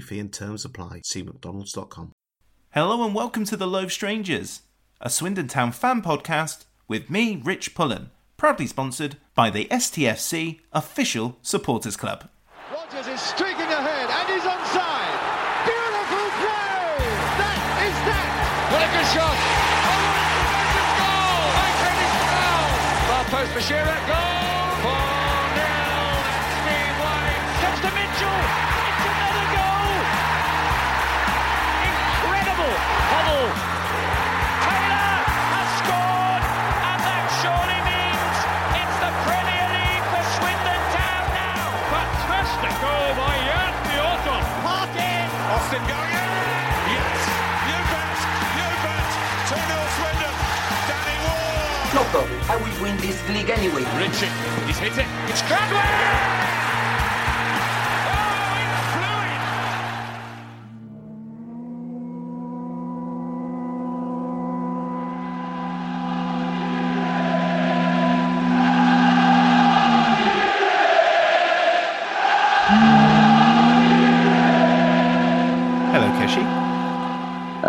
fee 0.00 0.18
and 0.18 0.32
terms 0.32 0.64
apply. 0.64 1.00
See 1.04 1.22
mcdonalds.com. 1.22 2.12
Hello 2.70 3.04
and 3.04 3.14
welcome 3.14 3.44
to 3.44 3.56
The 3.56 3.66
Loathed 3.68 3.92
Strangers, 3.92 4.62
a 5.00 5.08
Swindon 5.08 5.46
Town 5.46 5.70
fan 5.70 6.02
podcast 6.02 6.64
with 6.88 7.08
me, 7.08 7.40
Rich 7.44 7.74
Pullen, 7.74 8.10
proudly 8.36 8.66
sponsored 8.66 9.16
by 9.34 9.48
the 9.50 9.66
STFC 9.66 10.60
Official 10.72 11.38
Supporters 11.40 11.96
Club. 11.96 12.28
Rogers 12.72 13.06
is 13.06 13.20
streaking 13.20 13.70
ahead 13.70 14.10
and 14.10 14.28
he's 14.28 14.42
onside. 14.42 15.18
Beautiful 15.64 16.28
play! 16.42 16.98
That 17.38 17.58
is 17.86 17.96
that! 18.10 18.30
What 18.74 18.82
a 18.82 18.90
good 18.90 19.08
shot! 19.14 19.38
Oh, 20.98 21.46
what 21.54 21.66
a 21.70 21.74
tremendous 21.78 22.26
goal! 22.34 22.66
Akron 22.74 22.82
is! 22.82 23.04
Far 23.06 23.24
post 23.30 23.50
for 23.52 23.62
Shearer, 23.62 24.00
goal! 24.08 24.23
Austin 45.64 45.80
going 45.88 46.12
in! 46.12 46.30
Yes! 46.92 47.20
You 47.64 47.78
bet! 47.88 48.18
You 48.52 48.68
bet! 48.84 49.08
2 49.48 49.56
0 49.56 49.80
Swindon! 49.96 50.34
Danny 50.88 51.16
Ward! 51.24 51.94
No 51.96 52.02
problem. 52.12 52.40
I 52.50 52.56
will 52.56 52.82
win 52.82 52.96
this 52.98 53.26
league 53.30 53.48
anyway. 53.48 53.84
Richie, 53.96 54.28
he's 54.66 54.76
hit 54.76 54.98
it. 54.98 55.06
It's 55.30 55.40
Cradwell! 55.40 56.63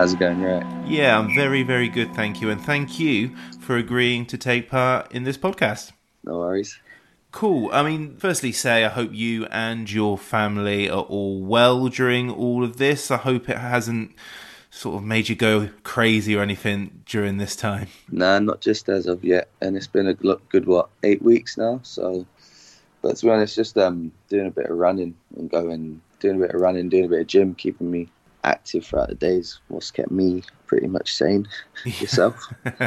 How's 0.05 0.13
it 0.13 0.19
going? 0.19 0.39
Right. 0.39 0.87
Yeah, 0.87 1.17
I'm 1.17 1.33
very, 1.33 1.63
very 1.63 1.89
good, 1.89 2.13
thank 2.13 2.39
you. 2.39 2.51
And 2.51 2.61
thank 2.61 2.99
you 2.99 3.35
for 3.59 3.75
agreeing 3.75 4.27
to 4.27 4.37
take 4.37 4.69
part 4.69 5.11
in 5.11 5.23
this 5.23 5.35
podcast. 5.35 5.93
No 6.23 6.37
worries. 6.37 6.77
Cool. 7.31 7.71
I 7.73 7.81
mean, 7.81 8.15
firstly, 8.17 8.51
say 8.51 8.85
I 8.85 8.89
hope 8.89 9.09
you 9.15 9.47
and 9.47 9.91
your 9.91 10.15
family 10.19 10.87
are 10.87 11.01
all 11.01 11.41
well 11.41 11.87
during 11.87 12.29
all 12.29 12.63
of 12.63 12.77
this. 12.77 13.09
I 13.09 13.17
hope 13.17 13.49
it 13.49 13.57
hasn't 13.57 14.13
sort 14.69 14.97
of 14.97 15.03
made 15.03 15.27
you 15.27 15.35
go 15.35 15.71
crazy 15.81 16.35
or 16.35 16.43
anything 16.43 17.01
during 17.07 17.37
this 17.37 17.55
time. 17.55 17.87
Nah, 18.11 18.37
not 18.37 18.61
just 18.61 18.87
as 18.89 19.07
of 19.07 19.23
yet. 19.23 19.49
And 19.59 19.75
it's 19.75 19.87
been 19.87 20.05
a 20.05 20.13
good 20.13 20.67
what 20.67 20.89
eight 21.01 21.23
weeks 21.23 21.57
now. 21.57 21.79
So, 21.81 22.27
but 23.01 23.15
to 23.15 23.25
be 23.25 23.31
honest, 23.31 23.55
just 23.55 23.75
um 23.75 24.11
doing 24.29 24.45
a 24.45 24.51
bit 24.51 24.67
of 24.67 24.77
running 24.77 25.15
and 25.35 25.49
going, 25.49 25.99
doing 26.19 26.35
a 26.35 26.45
bit 26.45 26.53
of 26.53 26.61
running, 26.61 26.89
doing 26.89 27.05
a 27.05 27.09
bit 27.09 27.21
of 27.21 27.27
gym, 27.27 27.55
keeping 27.55 27.89
me 27.89 28.07
active 28.45 28.85
throughout 28.85 29.09
the 29.09 29.15
days. 29.15 29.59
What's 29.67 29.91
kept 29.91 30.11
me 30.11 30.43
pretty 30.67 30.87
much 30.87 31.13
sane. 31.13 31.47
Yourself? 31.85 32.39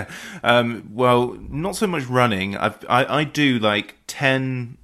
um, 0.42 0.88
well, 0.92 1.36
not 1.48 1.76
so 1.76 1.86
much 1.86 2.06
running. 2.06 2.56
I've, 2.56 2.84
I 2.88 3.20
I 3.20 3.24
do 3.24 3.58
like 3.58 3.96
ten 4.06 4.78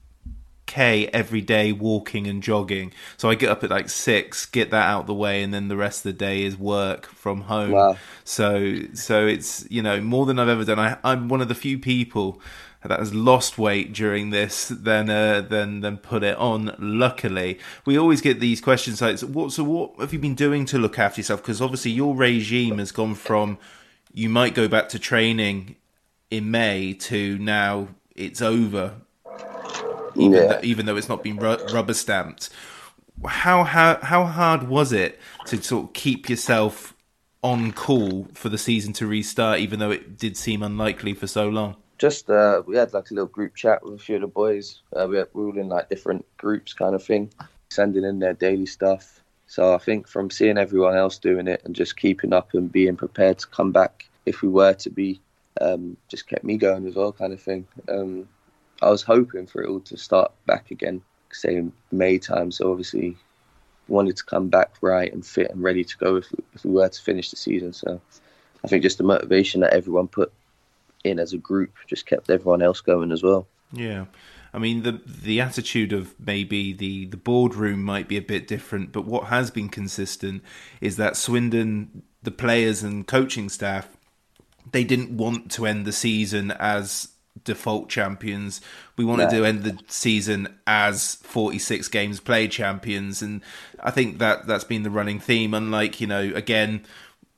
k 0.66 1.06
every 1.08 1.40
day 1.40 1.72
walking 1.72 2.26
and 2.26 2.42
jogging. 2.42 2.92
So 3.16 3.30
I 3.30 3.34
get 3.34 3.50
up 3.50 3.62
at 3.62 3.70
like 3.70 3.88
six, 3.88 4.46
get 4.46 4.70
that 4.70 4.88
out 4.88 5.06
the 5.06 5.14
way, 5.14 5.42
and 5.42 5.52
then 5.52 5.68
the 5.68 5.76
rest 5.76 6.00
of 6.00 6.12
the 6.12 6.18
day 6.18 6.42
is 6.42 6.56
work 6.56 7.06
from 7.06 7.42
home. 7.42 7.72
Wow. 7.72 7.96
So 8.24 8.80
so 8.94 9.26
it's 9.26 9.66
you 9.70 9.82
know 9.82 10.00
more 10.00 10.26
than 10.26 10.38
I've 10.38 10.48
ever 10.48 10.64
done. 10.64 10.78
I, 10.78 10.96
I'm 11.04 11.28
one 11.28 11.40
of 11.40 11.48
the 11.48 11.54
few 11.54 11.78
people 11.78 12.40
that 12.86 12.98
has 12.98 13.14
lost 13.14 13.56
weight 13.58 13.92
during 13.92 14.30
this 14.30 14.68
than 14.68 15.08
uh, 15.10 15.40
than 15.40 15.80
than 15.80 15.96
put 15.98 16.22
it 16.22 16.36
on. 16.36 16.74
Luckily, 16.78 17.58
we 17.84 17.98
always 17.98 18.20
get 18.20 18.40
these 18.40 18.60
questions 18.60 19.00
like, 19.00 19.20
"What? 19.20 19.52
So 19.52 19.64
what 19.64 19.98
have 19.98 20.12
you 20.12 20.18
been 20.18 20.34
doing 20.34 20.64
to 20.66 20.78
look 20.78 20.98
after 20.98 21.20
yourself?" 21.20 21.42
Because 21.42 21.60
obviously 21.62 21.92
your 21.92 22.14
regime 22.14 22.78
has 22.78 22.92
gone 22.92 23.14
from 23.14 23.58
you 24.12 24.28
might 24.28 24.54
go 24.54 24.68
back 24.68 24.88
to 24.90 24.98
training 24.98 25.76
in 26.30 26.50
May 26.50 26.92
to 26.94 27.36
now 27.38 27.88
it's 28.14 28.40
over, 28.40 28.94
even 30.14 30.32
Yeah. 30.32 30.46
though, 30.46 30.60
even 30.62 30.86
though 30.86 30.96
it's 30.96 31.08
not 31.08 31.22
been 31.24 31.36
ru- 31.36 31.64
rubber 31.72 31.94
stamped. 31.94 32.50
How 33.26 33.64
how 33.64 33.98
how 34.02 34.24
hard 34.24 34.68
was 34.68 34.92
it 34.92 35.18
to 35.46 35.62
sort 35.62 35.84
of 35.86 35.92
keep 35.94 36.28
yourself 36.28 36.94
on 37.42 37.72
call 37.72 38.28
for 38.34 38.48
the 38.48 38.58
season 38.58 38.92
to 38.94 39.06
restart, 39.06 39.60
even 39.60 39.78
though 39.78 39.90
it 39.90 40.18
did 40.18 40.36
seem 40.36 40.62
unlikely 40.62 41.14
for 41.14 41.26
so 41.26 41.48
long? 41.48 41.76
Just 41.98 42.30
uh, 42.30 42.62
we 42.66 42.76
had 42.76 42.92
like 42.92 43.10
a 43.10 43.14
little 43.14 43.28
group 43.28 43.54
chat 43.54 43.84
with 43.84 43.94
a 43.94 43.98
few 43.98 44.16
of 44.16 44.22
the 44.22 44.26
boys. 44.26 44.80
Uh, 44.94 45.06
we, 45.08 45.16
had, 45.16 45.28
we 45.32 45.42
were 45.42 45.50
all 45.50 45.58
in 45.58 45.68
like 45.68 45.88
different 45.88 46.24
groups, 46.36 46.72
kind 46.72 46.94
of 46.94 47.02
thing, 47.02 47.30
sending 47.70 48.04
in 48.04 48.18
their 48.18 48.34
daily 48.34 48.66
stuff. 48.66 49.22
So 49.46 49.74
I 49.74 49.78
think 49.78 50.08
from 50.08 50.30
seeing 50.30 50.58
everyone 50.58 50.96
else 50.96 51.18
doing 51.18 51.46
it 51.46 51.62
and 51.64 51.74
just 51.74 51.96
keeping 51.96 52.32
up 52.32 52.54
and 52.54 52.72
being 52.72 52.96
prepared 52.96 53.38
to 53.38 53.46
come 53.46 53.72
back 53.72 54.08
if 54.26 54.42
we 54.42 54.48
were 54.48 54.74
to 54.74 54.90
be, 54.90 55.20
um, 55.60 55.96
just 56.08 56.26
kept 56.26 56.44
me 56.44 56.56
going 56.56 56.86
as 56.86 56.94
well, 56.94 57.12
kind 57.12 57.32
of 57.32 57.40
thing. 57.40 57.66
Um, 57.88 58.28
I 58.82 58.90
was 58.90 59.02
hoping 59.02 59.46
for 59.46 59.62
it 59.62 59.68
all 59.68 59.80
to 59.80 59.96
start 59.96 60.32
back 60.46 60.70
again, 60.70 61.02
say 61.30 61.62
May 61.92 62.18
time. 62.18 62.50
So 62.50 62.70
obviously 62.70 63.16
wanted 63.86 64.16
to 64.16 64.24
come 64.24 64.48
back 64.48 64.72
right 64.80 65.12
and 65.12 65.24
fit 65.24 65.50
and 65.50 65.62
ready 65.62 65.84
to 65.84 65.96
go 65.98 66.16
if 66.16 66.26
if 66.54 66.64
we 66.64 66.72
were 66.72 66.88
to 66.88 67.02
finish 67.02 67.30
the 67.30 67.36
season. 67.36 67.72
So 67.72 68.00
I 68.64 68.68
think 68.68 68.82
just 68.82 68.98
the 68.98 69.04
motivation 69.04 69.60
that 69.60 69.74
everyone 69.74 70.08
put 70.08 70.32
in 71.04 71.18
as 71.18 71.32
a 71.32 71.38
group 71.38 71.72
just 71.86 72.06
kept 72.06 72.30
everyone 72.30 72.62
else 72.62 72.80
going 72.80 73.12
as 73.12 73.22
well. 73.22 73.46
Yeah. 73.72 74.06
I 74.52 74.58
mean 74.58 74.82
the 74.82 75.00
the 75.04 75.40
attitude 75.40 75.92
of 75.92 76.14
maybe 76.18 76.72
the 76.72 77.06
the 77.06 77.16
boardroom 77.16 77.82
might 77.82 78.08
be 78.08 78.16
a 78.16 78.22
bit 78.22 78.46
different, 78.46 78.92
but 78.92 79.04
what 79.04 79.24
has 79.24 79.50
been 79.50 79.68
consistent 79.68 80.42
is 80.80 80.96
that 80.96 81.16
Swindon, 81.16 82.02
the 82.22 82.30
players 82.30 82.82
and 82.82 83.06
coaching 83.06 83.48
staff, 83.48 83.96
they 84.70 84.84
didn't 84.84 85.10
want 85.16 85.50
to 85.52 85.66
end 85.66 85.84
the 85.86 85.92
season 85.92 86.52
as 86.52 87.08
default 87.42 87.88
champions. 87.88 88.60
We 88.96 89.04
wanted 89.04 89.32
No. 89.32 89.38
to 89.40 89.44
end 89.44 89.64
the 89.64 89.76
season 89.88 90.46
as 90.68 91.16
46 91.16 91.88
games 91.88 92.20
played 92.20 92.52
champions 92.52 93.22
and 93.22 93.42
I 93.82 93.90
think 93.90 94.18
that 94.18 94.46
that's 94.46 94.62
been 94.62 94.84
the 94.84 94.90
running 94.90 95.18
theme 95.18 95.52
unlike, 95.52 96.00
you 96.00 96.06
know, 96.06 96.30
again 96.32 96.84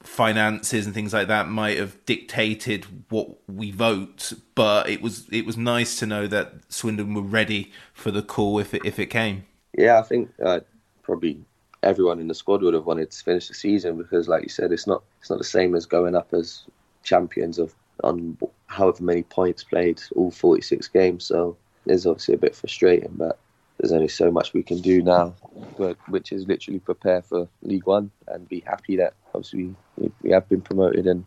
finances 0.06 0.87
and 0.87 0.94
things 0.94 1.12
like 1.12 1.29
that 1.29 1.49
might 1.49 1.79
have 1.79 2.05
dictated 2.06 2.87
what 3.11 3.29
we 3.49 3.70
vote, 3.70 4.32
but 4.55 4.88
it 4.88 5.03
was 5.03 5.29
it 5.31 5.44
was 5.44 5.56
nice 5.56 5.99
to 5.99 6.06
know 6.06 6.26
that 6.26 6.55
Swindon 6.69 7.14
were 7.14 7.23
ready 7.23 7.73
for 7.93 8.11
the 8.11 8.23
call 8.23 8.58
if 8.58 8.75
it 8.75 8.85
if 8.85 8.99
it 8.99 9.06
came. 9.06 9.44
Yeah, 9.76 9.99
I 9.99 10.03
think 10.03 10.31
uh, 10.44 10.61
probably 11.03 11.44
everyone 11.82 12.20
in 12.20 12.29
the 12.29 12.35
squad 12.35 12.62
would 12.62 12.75
have 12.75 12.87
wanted 12.87 13.11
to 13.11 13.23
finish 13.23 13.49
the 13.49 13.55
season 13.55 13.97
because, 13.97 14.29
like 14.29 14.43
you 14.43 14.49
said, 14.49 14.73
it's 14.73 14.87
not 14.87 15.03
it's 15.20 15.31
not 15.31 15.38
the 15.38 15.44
same 15.44 15.75
as 15.75 15.87
going 15.87 16.14
up 16.14 16.32
as 16.32 16.64
champions 17.02 17.59
of 17.59 17.75
on 18.05 18.37
however 18.67 19.02
many 19.02 19.23
points 19.23 19.64
played, 19.64 20.02
all 20.14 20.31
46 20.31 20.88
games. 20.88 21.25
So 21.25 21.56
it's 21.87 22.06
obviously 22.06 22.35
a 22.35 22.38
bit 22.38 22.55
frustrating, 22.55 23.12
but 23.14 23.38
there's 23.87 23.97
only 23.97 24.09
so 24.09 24.31
much 24.33 24.53
we 24.53 24.62
can 24.65 24.81
do 24.81 25.00
now, 25.00 25.35
but, 25.79 25.97
which 26.09 26.33
is 26.33 26.47
literally 26.49 26.81
prepare 26.81 27.23
for 27.23 27.49
League 27.62 27.87
One 27.87 28.11
and 28.27 28.49
be 28.49 28.61
happy 28.61 28.97
that 28.97 29.15
obviously 29.35 29.75
we, 29.97 30.11
we 30.23 30.31
have 30.31 30.49
been 30.49 30.61
promoted 30.61 31.06
and 31.06 31.25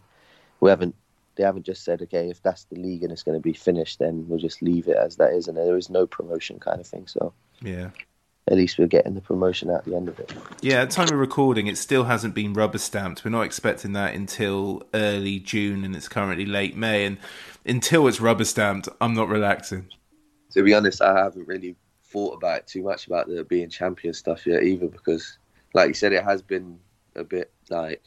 we 0.60 0.70
haven't. 0.70 0.96
They 1.36 1.46
haven't 1.46 1.66
just 1.66 1.86
said, 1.86 2.02
okay, 2.02 2.30
if 2.30 2.44
that's 2.44 2.66
the 2.66 2.76
league 2.76 3.02
and 3.02 3.14
it's 3.14 3.24
going 3.24 3.38
to 3.38 3.42
be 3.42 3.54
finished, 3.54 4.00
then 4.00 4.26
we'll 4.28 4.40
just 4.40 4.62
leave 4.62 4.90
it 4.90 4.98
as 4.98 5.16
that 5.18 5.32
is, 5.32 5.48
and 5.48 5.56
there 5.56 5.78
is 5.78 5.90
no 5.90 6.06
promotion 6.06 6.60
kind 6.60 6.82
of 6.82 6.88
thing. 6.88 7.08
So 7.08 7.32
Yeah. 7.62 7.92
at 8.50 8.58
least 8.58 8.78
we're 8.78 8.88
getting 8.88 9.14
the 9.14 9.22
promotion 9.22 9.70
at 9.70 9.86
the 9.86 9.96
end 9.96 10.10
of 10.10 10.20
it. 10.20 10.34
Yeah, 10.62 10.82
at 10.82 10.90
the 10.90 10.96
time 10.98 11.08
of 11.08 11.18
recording, 11.18 11.68
it 11.68 11.78
still 11.78 12.04
hasn't 12.04 12.36
been 12.36 12.52
rubber 12.52 12.78
stamped. 12.78 13.24
We're 13.24 13.32
not 13.32 13.44
expecting 13.44 13.94
that 13.94 14.16
until 14.16 14.84
early 14.94 15.40
June, 15.40 15.86
and 15.86 15.96
it's 15.96 16.10
currently 16.10 16.46
late 16.46 16.76
May. 16.76 17.06
And 17.06 17.18
until 17.66 18.06
it's 18.10 18.20
rubber 18.20 18.44
stamped, 18.44 18.90
I'm 19.00 19.14
not 19.14 19.30
relaxing. 19.30 19.88
to 20.52 20.62
be 20.62 20.74
honest, 20.74 21.02
I 21.02 21.18
haven't 21.24 21.48
really 21.48 21.78
thought 22.10 22.36
about 22.36 22.60
it 22.60 22.68
too 22.68 22.84
much 22.84 23.08
about 23.08 23.28
the 23.28 23.44
being 23.44 23.70
champion 23.70 24.14
stuff 24.14 24.46
yet 24.48 24.64
either 24.64 24.88
because, 24.88 25.38
like 25.74 25.88
you 25.88 25.94
said, 25.94 26.14
it 26.14 26.24
has 26.24 26.42
been 26.42 26.80
a 27.16 27.24
bit 27.24 27.52
like 27.70 28.02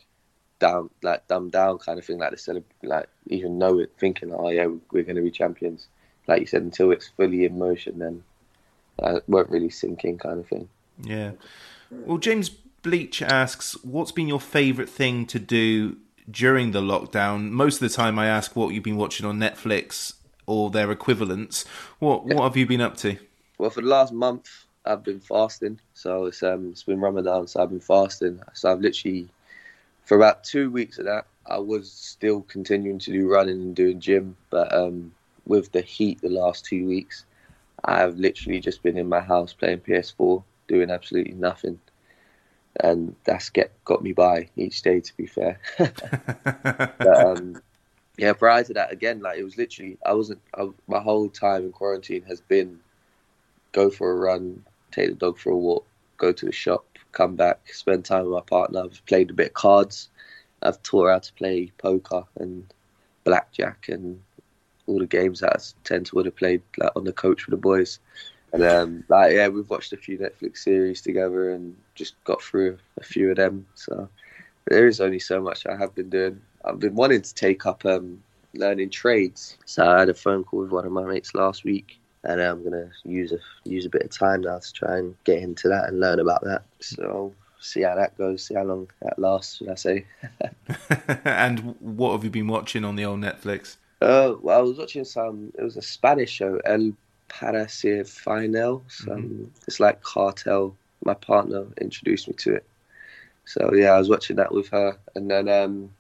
down, 0.59 0.91
like 1.03 1.27
dumbed 1.29 1.53
down 1.53 1.79
kind 1.79 1.99
of 1.99 2.05
thing. 2.05 2.19
Like 2.19 2.31
the 2.31 2.37
celeb- 2.37 2.65
like 2.83 3.09
even 3.29 3.59
know 3.59 3.79
it, 3.79 3.93
thinking, 3.99 4.33
oh 4.33 4.49
yeah, 4.51 4.67
we're 4.91 5.05
going 5.05 5.17
to 5.17 5.23
be 5.23 5.31
champions. 5.31 5.89
Like 6.27 6.41
you 6.41 6.47
said, 6.47 6.63
until 6.63 6.93
it's 6.93 7.09
fully 7.09 7.45
in 7.45 7.59
motion, 7.59 7.99
then 7.99 8.23
uh, 9.03 9.17
it 9.17 9.25
won't 9.27 9.51
really 9.51 9.71
sink 9.71 10.05
in, 10.05 10.19
kind 10.19 10.41
of 10.41 10.47
thing. 10.47 10.69
Yeah. 11.03 11.33
Well, 11.91 12.19
James 12.19 12.49
Bleach 12.49 13.23
asks, 13.23 13.77
what's 13.85 14.13
been 14.13 14.29
your 14.29 14.41
favourite 14.41 14.89
thing 14.89 15.27
to 15.27 15.39
do 15.39 15.97
during 16.31 16.71
the 16.71 16.81
lockdown? 16.81 17.51
Most 17.51 17.83
of 17.83 17.89
the 17.89 17.95
time, 17.95 18.19
I 18.19 18.27
ask 18.27 18.55
what 18.55 18.73
you've 18.73 18.85
been 18.85 18.97
watching 18.97 19.27
on 19.27 19.39
Netflix 19.39 20.15
or 20.47 20.71
their 20.71 20.91
equivalents. 20.91 21.65
What 21.99 22.25
What 22.25 22.45
have 22.45 22.57
you 22.57 22.67
been 22.67 22.81
up 22.81 22.97
to? 22.99 23.19
Well, 23.63 23.71
for 23.71 23.81
the 23.81 23.87
last 23.87 24.13
month, 24.13 24.51
I've 24.85 25.05
been 25.05 25.21
fasting. 25.21 25.79
So 25.95 26.25
it's 26.25 26.43
um, 26.43 26.71
it's 26.73 26.83
been 26.83 26.99
Ramadan, 26.99 27.47
so 27.47 27.63
I've 27.63 27.71
been 27.71 27.79
fasting. 27.79 28.41
So 28.55 28.73
I've 28.73 28.81
literally, 28.81 29.29
for 30.03 30.17
about 30.17 30.43
two 30.43 30.69
weeks 30.69 30.99
of 30.99 31.05
that, 31.05 31.27
I 31.47 31.59
was 31.59 31.89
still 31.89 32.41
continuing 32.43 32.99
to 32.99 33.13
do 33.13 33.31
running 33.31 33.63
and 33.63 33.77
doing 33.77 34.01
gym. 34.01 34.37
But 34.51 34.75
um, 34.75 35.15
with 35.47 35.71
the 35.71 35.81
heat 35.81 36.21
the 36.21 36.29
last 36.29 36.65
two 36.65 36.89
weeks, 36.89 37.25
I've 37.85 38.17
literally 38.17 38.59
just 38.59 38.83
been 38.83 38.99
in 38.99 39.09
my 39.09 39.21
house 39.21 39.53
playing 39.53 39.83
PS4, 39.83 40.43
doing 40.67 40.91
absolutely 40.91 41.35
nothing. 41.35 41.79
And 42.81 43.15
that's 43.23 43.49
get 43.49 43.71
got 43.85 44.03
me 44.03 44.13
by 44.13 44.49
each 44.57 44.83
day, 44.83 44.99
to 44.99 45.17
be 45.17 45.27
fair. 45.27 45.61
but, 45.79 47.07
um, 47.07 47.63
yeah, 48.17 48.33
prior 48.33 48.65
to 48.65 48.75
that, 48.75 48.91
again, 48.91 49.21
like 49.21 49.39
it 49.39 49.45
was 49.45 49.57
literally, 49.57 49.99
I 50.05 50.15
wasn't, 50.15 50.41
I, 50.59 50.69
my 50.89 50.99
whole 50.99 51.29
time 51.29 51.63
in 51.63 51.71
quarantine 51.71 52.25
has 52.25 52.41
been 52.41 52.81
go 53.73 53.91
for 53.91 54.11
a 54.11 54.15
run, 54.15 54.65
take 54.91 55.09
the 55.09 55.15
dog 55.15 55.39
for 55.39 55.51
a 55.51 55.57
walk, 55.57 55.87
go 56.17 56.33
to 56.33 56.47
the 56.47 56.53
shop, 56.53 56.85
come 57.13 57.37
back, 57.37 57.73
spend 57.73 58.05
time 58.05 58.25
with 58.25 58.35
my 58.35 58.41
partner. 58.41 58.85
I've 58.85 59.05
played 59.07 59.31
a 59.31 59.35
bit 59.35 59.49
of 59.49 59.55
cards. 59.55 60.09
I've 60.63 60.83
taught 60.83 61.07
her 61.07 61.13
how 61.13 61.19
to 61.19 61.33
play 61.35 61.73
poker 61.79 62.25
and 62.39 62.73
blackjack 63.25 63.89
and 63.89 64.21
all 64.87 64.99
the 64.99 65.07
games 65.07 65.41
that 65.41 65.57
I 65.57 65.59
tend 65.85 66.07
to 66.07 66.17
would 66.17 66.27
have 66.27 66.37
played 66.37 66.63
like 66.77 66.93
on 66.97 67.05
the 67.05 67.13
coach 67.13 67.47
with 67.47 67.53
the 67.53 67.57
boys. 67.57 67.99
And 68.53 68.63
um, 68.63 69.05
like 69.09 69.33
yeah, 69.33 69.49
we've 69.49 69.69
watched 69.71 69.93
a 69.93 69.97
few 69.97 70.19
Netflix 70.19 70.59
series 70.59 71.01
together 71.01 71.51
and 71.51 71.77
just 71.95 72.23
got 72.25 72.43
through 72.43 72.79
a 73.01 73.05
few 73.05 73.31
of 73.31 73.37
them. 73.37 73.67
So 73.75 74.09
there 74.69 74.87
is 74.87 75.01
only 75.01 75.19
so 75.19 75.41
much 75.41 75.67
I 75.67 75.77
have 75.77 75.95
been 75.95 76.11
doing. 76.11 76.41
I've 76.65 76.79
been 76.79 76.95
wanting 76.95 77.23
to 77.23 77.35
take 77.35 77.67
up 77.67 77.85
um, 77.87 78.23
learning 78.55 78.91
trades. 78.91 79.57
So 79.65 79.87
I 79.87 80.01
had 80.01 80.09
a 80.09 80.15
phone 80.15 80.45
call 80.45 80.61
with 80.61 80.71
one 80.71 80.87
of 80.87 80.93
my 80.93 81.05
mates 81.05 81.35
last 81.35 81.65
week, 81.65 81.99
and 82.25 82.41
I'm 82.41 82.63
gonna 82.63 82.91
use 83.05 83.33
a 83.33 83.39
use 83.65 83.87
a 83.87 83.91
bit 83.91 84.03
of 84.03 84.11
time 84.11 84.43
now 84.43 84.59
to 84.59 84.73
try 84.73 84.99
and 84.99 85.15
get 85.25 85.43
into 85.43 85.69
that 85.69 85.89
and 85.89 86.01
learn 86.01 86.21
about 86.21 86.45
that. 86.45 86.63
So 86.81 87.35
see 87.61 87.83
how 87.83 87.95
that 87.95 88.17
goes, 88.19 88.45
see 88.45 88.55
how 88.55 88.65
long 88.65 88.89
that 89.03 89.19
lasts. 89.19 89.57
Should 89.57 89.69
I 89.69 89.75
say? 89.75 90.05
and 91.25 91.75
what 91.81 92.13
have 92.13 92.25
you 92.25 92.31
been 92.31 92.49
watching 92.49 92.85
on 92.85 92.97
the 92.97 93.05
old 93.05 93.21
Netflix? 93.21 93.77
Uh, 94.01 94.35
well, 94.41 94.59
I 94.59 94.63
was 94.63 94.79
watching 94.79 95.05
some. 95.05 95.53
It 95.57 95.63
was 95.63 95.77
a 95.77 95.83
Spanish 95.83 96.31
show, 96.31 96.61
El 96.65 96.93
Parece 97.29 98.09
Final. 98.09 98.83
Some 98.89 99.53
it's 99.67 99.81
like 99.81 100.03
cartel. 100.03 100.77
My 101.05 101.15
partner 101.15 101.67
introduced 101.81 102.29
me 102.29 102.35
to 102.39 102.55
it. 102.55 102.67
So 103.45 103.73
yeah, 103.75 103.91
I 103.91 103.99
was 103.99 104.09
watching 104.09 104.37
that 104.37 104.53
with 104.53 104.69
her, 104.69 104.97
and 105.15 105.31
then 105.31 105.49
um, 105.49 105.91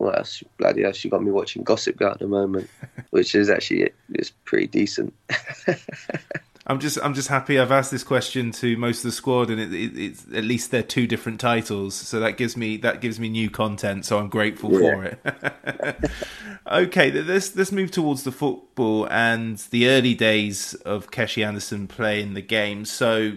what 0.00 0.18
else? 0.18 0.42
Bloody 0.56 0.82
hell, 0.82 0.92
she 0.92 1.10
got 1.10 1.22
me 1.22 1.30
watching 1.30 1.62
Gossip 1.62 1.96
Girl 1.96 2.12
at 2.12 2.18
the 2.18 2.26
moment, 2.26 2.70
which 3.10 3.34
is 3.34 3.50
actually 3.50 3.90
it's 4.14 4.30
pretty 4.44 4.66
decent. 4.66 5.14
I'm 6.66 6.78
just 6.78 6.98
I'm 7.02 7.14
just 7.14 7.28
happy 7.28 7.58
I've 7.58 7.72
asked 7.72 7.90
this 7.90 8.04
question 8.04 8.50
to 8.52 8.76
most 8.76 8.98
of 8.98 9.04
the 9.04 9.12
squad, 9.12 9.50
and 9.50 9.60
it, 9.60 9.74
it, 9.74 9.98
it's 9.98 10.24
at 10.34 10.44
least 10.44 10.70
they're 10.70 10.82
two 10.82 11.06
different 11.06 11.38
titles, 11.38 11.94
so 11.94 12.18
that 12.20 12.36
gives 12.36 12.56
me 12.56 12.78
that 12.78 13.00
gives 13.00 13.20
me 13.20 13.28
new 13.28 13.50
content. 13.50 14.06
So 14.06 14.18
I'm 14.18 14.28
grateful 14.28 14.70
for 14.70 15.04
it. 15.04 16.10
okay, 16.70 17.10
let's 17.10 17.54
let's 17.54 17.72
move 17.72 17.90
towards 17.90 18.22
the 18.22 18.32
football 18.32 19.06
and 19.10 19.58
the 19.70 19.88
early 19.88 20.14
days 20.14 20.74
of 20.86 21.10
Keshi 21.10 21.44
Anderson 21.44 21.88
playing 21.88 22.34
the 22.34 22.42
game. 22.42 22.84
So, 22.84 23.32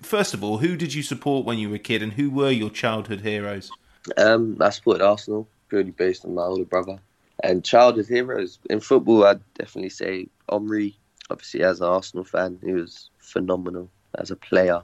first 0.00 0.32
of 0.32 0.42
all, 0.42 0.58
who 0.58 0.76
did 0.76 0.94
you 0.94 1.02
support 1.02 1.44
when 1.44 1.58
you 1.58 1.68
were 1.68 1.76
a 1.76 1.80
kid, 1.80 2.02
and 2.02 2.14
who 2.14 2.30
were 2.30 2.50
your 2.50 2.70
childhood 2.70 3.20
heroes? 3.20 3.70
Um, 4.16 4.56
I 4.60 4.70
supported 4.70 5.04
Arsenal 5.04 5.48
purely 5.68 5.90
based 5.90 6.24
on 6.24 6.34
my 6.34 6.42
older 6.42 6.64
brother. 6.64 6.98
And 7.42 7.64
childhood 7.64 8.06
heroes 8.06 8.58
in 8.68 8.80
football, 8.80 9.24
I'd 9.24 9.40
definitely 9.54 9.90
say 9.90 10.26
Henry. 10.50 10.96
Obviously, 11.30 11.62
as 11.62 11.80
an 11.80 11.86
Arsenal 11.86 12.24
fan, 12.24 12.58
he 12.64 12.72
was 12.72 13.10
phenomenal 13.18 13.90
as 14.16 14.30
a 14.30 14.36
player. 14.36 14.82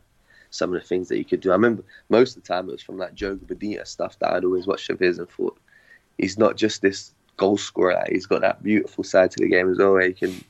Some 0.51 0.73
of 0.73 0.81
the 0.81 0.87
things 0.87 1.09
that 1.09 1.17
he 1.17 1.25
could 1.25 1.41
do. 1.41 1.51
I 1.51 1.55
remember 1.55 1.83
most 2.11 2.37
of 2.37 2.43
the 2.43 2.47
time 2.47 2.69
it 2.69 2.73
was 2.73 2.83
from 2.83 2.99
that 2.99 3.17
Joga 3.17 3.47
Bonito 3.47 3.83
stuff 3.85 4.19
that 4.21 4.33
I'd 4.33 4.45
always 4.45 4.67
watched 4.67 4.91
of 4.91 5.01
his 5.01 5.19
and 5.19 5.29
thought, 5.29 5.59
he's 6.19 6.39
not 6.39 6.57
just 6.57 6.81
this 6.81 7.13
goal 7.37 7.57
scorer. 7.57 8.05
He's 8.09 8.27
got 8.27 8.43
that 8.43 8.63
beautiful 8.63 9.03
side 9.03 9.33
to 9.33 9.43
the 9.43 9.49
game 9.49 9.71
as 9.71 9.79
well, 9.79 9.97
he 9.97 10.13
can 10.13 10.45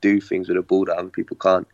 do 0.00 0.20
things 0.20 0.48
with 0.48 0.58
a 0.58 0.62
ball 0.62 0.84
that 0.84 0.96
other 0.96 1.08
people 1.08 1.36
can't. 1.36 1.66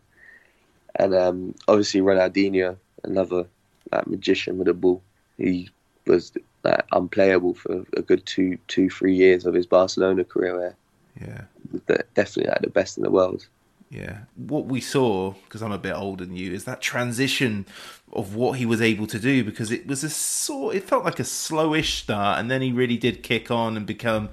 And 0.95 1.13
um, 1.13 1.55
obviously 1.67 2.01
Ronaldinho, 2.01 2.77
another 3.03 3.45
like, 3.91 4.07
magician 4.07 4.57
with 4.57 4.67
a 4.67 4.73
ball. 4.73 5.01
He 5.37 5.69
was 6.07 6.31
like, 6.65 6.85
unplayable 6.91 7.53
for 7.53 7.85
a 7.95 8.01
good 8.01 8.25
two, 8.25 8.57
two, 8.67 8.89
three 8.89 9.15
years 9.15 9.45
of 9.45 9.53
his 9.53 9.65
Barcelona 9.65 10.23
career. 10.23 10.57
Where 10.57 10.75
Yeah. 11.21 11.41
definitely 12.13 12.49
like 12.51 12.61
the 12.61 12.69
best 12.69 12.97
in 12.97 13.03
the 13.03 13.11
world. 13.11 13.47
Yeah. 13.89 14.19
What 14.35 14.65
we 14.65 14.81
saw, 14.81 15.31
because 15.45 15.61
I'm 15.61 15.71
a 15.71 15.77
bit 15.77 15.93
older 15.93 16.25
than 16.25 16.35
you, 16.35 16.51
is 16.51 16.65
that 16.65 16.81
transition 16.81 17.65
of 18.11 18.35
what 18.35 18.57
he 18.57 18.65
was 18.65 18.81
able 18.81 19.07
to 19.07 19.19
do 19.19 19.43
because 19.43 19.71
it 19.71 19.87
was 19.87 20.03
a 20.03 20.09
sort 20.09 20.75
it 20.75 20.83
felt 20.83 21.03
like 21.03 21.19
a 21.19 21.23
slowish 21.23 21.99
start 21.99 22.39
and 22.39 22.49
then 22.49 22.61
he 22.61 22.71
really 22.71 22.97
did 22.97 23.23
kick 23.23 23.51
on 23.51 23.75
and 23.75 23.85
become 23.85 24.29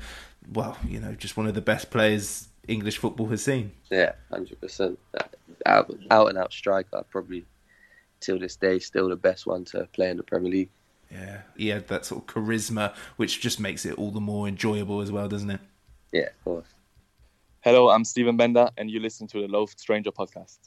well, 0.53 0.77
you 0.87 0.99
know, 1.01 1.15
just 1.15 1.37
one 1.37 1.47
of 1.47 1.55
the 1.55 1.61
best 1.61 1.91
players 1.91 2.49
English 2.67 2.99
football 2.99 3.27
has 3.29 3.43
seen. 3.45 3.73
Yeah, 3.91 4.12
hundred 4.31 4.61
percent. 4.61 4.99
Out, 5.67 5.95
out 6.11 6.29
and 6.29 6.39
out 6.39 6.53
striker, 6.53 7.05
probably 7.11 7.45
till 8.21 8.39
this 8.39 8.57
day 8.57 8.79
still 8.79 9.09
the 9.09 9.17
best 9.17 9.47
one 9.47 9.65
to 9.67 9.87
play 9.93 10.11
in 10.11 10.17
the 10.17 10.23
Premier 10.23 10.51
League. 10.51 10.71
Yeah. 11.12 11.42
He 11.57 11.69
had 11.69 11.88
that 11.88 12.07
sort 12.07 12.23
of 12.23 12.35
charisma 12.35 12.95
which 13.16 13.40
just 13.40 13.61
makes 13.61 13.85
it 13.85 13.95
all 13.99 14.11
the 14.11 14.21
more 14.21 14.49
enjoyable 14.49 15.00
as 15.00 15.12
well, 15.12 15.28
doesn't 15.28 15.50
it? 15.50 15.61
Yeah, 16.12 16.23
of 16.26 16.45
course. 16.45 16.66
Hello, 17.61 17.90
I'm 17.90 18.04
Stephen 18.04 18.37
Bender, 18.37 18.69
and 18.76 18.90
you 18.90 18.99
listen 18.99 19.26
to 19.28 19.40
the 19.40 19.47
Loathed 19.47 19.78
Stranger 19.78 20.11
podcast. 20.11 20.59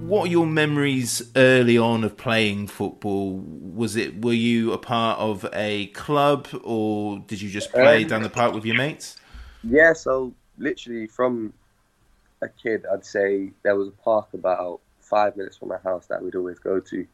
What 0.00 0.24
are 0.24 0.30
your 0.30 0.46
memories 0.46 1.30
early 1.36 1.76
on 1.76 2.02
of 2.02 2.16
playing 2.16 2.68
football? 2.68 3.36
Was 3.36 3.94
it 3.94 4.22
were 4.22 4.32
you 4.32 4.72
a 4.72 4.78
part 4.78 5.18
of 5.18 5.44
a 5.52 5.88
club 5.88 6.48
or 6.64 7.18
did 7.26 7.42
you 7.42 7.50
just 7.50 7.70
play 7.72 8.04
Um, 8.04 8.08
down 8.08 8.22
the 8.22 8.30
park 8.30 8.54
with 8.54 8.64
your 8.64 8.76
mates? 8.76 9.16
Yeah, 9.62 9.92
so 9.92 10.32
literally 10.56 11.08
from 11.08 11.52
a 12.40 12.48
kid, 12.48 12.86
I'd 12.90 13.04
say 13.04 13.50
there 13.62 13.76
was 13.76 13.88
a 13.88 14.02
park 14.02 14.28
about 14.32 14.80
five 15.02 15.36
minutes 15.36 15.58
from 15.58 15.68
my 15.68 15.78
house 15.78 16.06
that 16.06 16.22
we'd 16.22 16.34
always 16.34 16.58
go 16.58 16.80
to 16.80 17.06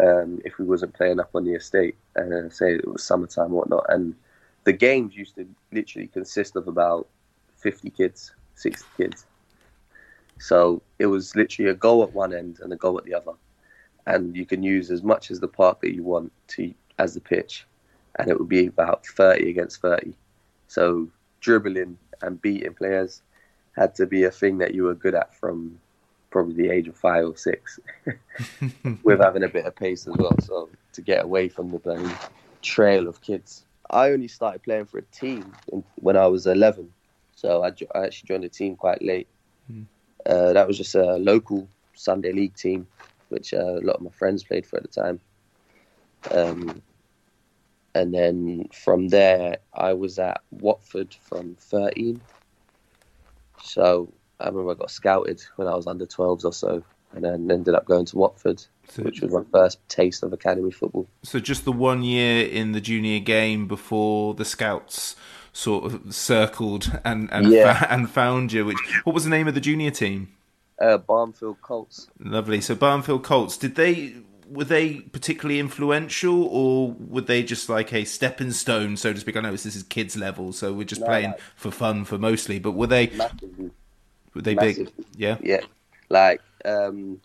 um, 0.00 0.40
if 0.44 0.58
we 0.58 0.64
wasn't 0.64 0.94
playing 0.94 1.20
up 1.20 1.30
on 1.34 1.44
the 1.44 1.54
estate. 1.54 1.96
Uh, 2.16 2.48
say 2.50 2.74
it 2.74 2.86
was 2.86 3.02
summertime 3.02 3.52
or 3.52 3.60
whatnot. 3.60 3.86
And 3.88 4.14
the 4.64 4.72
games 4.72 5.16
used 5.16 5.34
to 5.36 5.46
literally 5.72 6.08
consist 6.08 6.56
of 6.56 6.68
about 6.68 7.08
50 7.56 7.90
kids, 7.90 8.32
60 8.54 8.84
kids. 8.96 9.24
So 10.38 10.82
it 10.98 11.06
was 11.06 11.34
literally 11.34 11.70
a 11.70 11.74
goal 11.74 12.02
at 12.02 12.12
one 12.12 12.32
end 12.32 12.60
and 12.60 12.72
a 12.72 12.76
goal 12.76 12.98
at 12.98 13.04
the 13.04 13.14
other. 13.14 13.32
And 14.06 14.36
you 14.36 14.46
can 14.46 14.62
use 14.62 14.90
as 14.90 15.02
much 15.02 15.30
as 15.30 15.40
the 15.40 15.48
park 15.48 15.80
that 15.80 15.94
you 15.94 16.02
want 16.02 16.32
to 16.48 16.72
as 16.98 17.14
the 17.14 17.20
pitch. 17.20 17.66
And 18.18 18.28
it 18.28 18.38
would 18.38 18.48
be 18.48 18.66
about 18.66 19.06
30 19.06 19.50
against 19.50 19.80
30. 19.80 20.14
So 20.68 21.08
dribbling 21.40 21.98
and 22.22 22.40
beating 22.40 22.74
players 22.74 23.22
had 23.76 23.94
to 23.96 24.06
be 24.06 24.24
a 24.24 24.30
thing 24.30 24.58
that 24.58 24.74
you 24.74 24.84
were 24.84 24.94
good 24.94 25.14
at 25.14 25.34
from 25.34 25.78
probably 26.30 26.54
the 26.54 26.70
age 26.70 26.88
of 26.88 26.96
five 26.96 27.24
or 27.24 27.36
six, 27.36 27.80
with 29.02 29.20
having 29.20 29.44
a 29.44 29.48
bit 29.48 29.66
of 29.66 29.74
pace 29.74 30.06
as 30.06 30.14
well. 30.16 30.36
So 30.40 30.68
to 30.92 31.02
get 31.02 31.24
away 31.24 31.48
from 31.48 31.70
the 31.70 31.78
bloody 31.78 32.12
trail 32.62 33.08
of 33.08 33.20
kids. 33.20 33.64
I 33.90 34.10
only 34.10 34.28
started 34.28 34.62
playing 34.62 34.86
for 34.86 34.98
a 34.98 35.02
team 35.02 35.52
in, 35.72 35.82
when 35.96 36.16
I 36.16 36.26
was 36.26 36.46
11, 36.46 36.92
so 37.34 37.62
I, 37.62 37.68
I 37.94 38.04
actually 38.04 38.26
joined 38.26 38.44
a 38.44 38.48
team 38.48 38.76
quite 38.76 39.02
late. 39.02 39.28
Mm. 39.72 39.86
Uh, 40.26 40.52
that 40.52 40.66
was 40.66 40.76
just 40.76 40.94
a 40.94 41.16
local 41.16 41.68
Sunday 41.94 42.32
league 42.32 42.54
team, 42.54 42.86
which 43.28 43.54
uh, 43.54 43.78
a 43.78 43.80
lot 43.80 43.96
of 43.96 44.02
my 44.02 44.10
friends 44.10 44.44
played 44.44 44.66
for 44.66 44.76
at 44.76 44.82
the 44.82 44.88
time. 44.88 45.20
Um, 46.30 46.82
and 47.94 48.12
then 48.12 48.68
from 48.72 49.08
there, 49.08 49.58
I 49.74 49.94
was 49.94 50.18
at 50.18 50.42
Watford 50.50 51.14
from 51.22 51.56
13. 51.58 52.20
So 53.62 54.12
I 54.40 54.46
remember 54.48 54.70
I 54.72 54.74
got 54.74 54.90
scouted 54.90 55.42
when 55.56 55.68
I 55.68 55.74
was 55.74 55.86
under 55.86 56.06
12s 56.06 56.44
or 56.44 56.52
so, 56.52 56.82
and 57.12 57.24
then 57.24 57.50
ended 57.50 57.74
up 57.74 57.84
going 57.86 58.04
to 58.06 58.16
Watford, 58.18 58.62
so, 58.88 59.02
which 59.02 59.20
was 59.20 59.32
my 59.32 59.42
first 59.52 59.78
taste 59.88 60.22
of 60.22 60.32
academy 60.32 60.70
football. 60.70 61.08
So 61.22 61.38
just 61.40 61.64
the 61.64 61.72
one 61.72 62.02
year 62.02 62.46
in 62.46 62.72
the 62.72 62.80
junior 62.80 63.18
game 63.20 63.66
before 63.66 64.34
the 64.34 64.44
scouts 64.44 65.16
sort 65.52 65.84
of 65.92 66.14
circled 66.14 67.00
and 67.04 67.28
and, 67.32 67.50
Yeah. 67.52 67.78
fa- 67.80 67.90
and 67.92 68.08
found 68.10 68.52
you. 68.52 68.64
Which 68.66 68.78
what 69.04 69.14
was 69.14 69.24
the 69.24 69.30
name 69.30 69.48
of 69.48 69.54
the 69.54 69.60
junior 69.60 69.90
team? 69.90 70.28
Uh, 70.80 70.98
Barnfield 70.98 71.60
Colts. 71.60 72.06
Lovely. 72.20 72.60
So 72.60 72.76
Barnfield 72.76 73.24
Colts. 73.24 73.56
Did 73.56 73.74
they 73.74 74.14
were 74.48 74.64
they 74.64 75.00
particularly 75.00 75.58
influential, 75.58 76.44
or 76.44 76.92
were 76.98 77.20
they 77.22 77.42
just 77.42 77.68
like 77.68 77.92
a 77.92 78.04
stepping 78.04 78.52
stone, 78.52 78.96
so 78.96 79.12
to 79.12 79.18
speak? 79.20 79.36
I 79.36 79.40
know 79.40 79.50
this 79.50 79.66
is 79.66 79.82
kids 79.82 80.16
level, 80.16 80.52
so 80.52 80.72
we're 80.72 80.84
just 80.84 81.00
No, 81.00 81.06
playing 81.08 81.34
for 81.56 81.70
fun 81.72 82.04
for 82.04 82.16
mostly. 82.18 82.58
But 82.60 82.72
were 82.72 82.86
they 82.86 83.08
Massively. 83.08 83.70
Were 84.38 84.42
they 84.42 84.54
big? 84.54 84.90
Yeah. 85.16 85.36
Yeah, 85.42 85.62
like 86.10 86.40
um, 86.64 87.20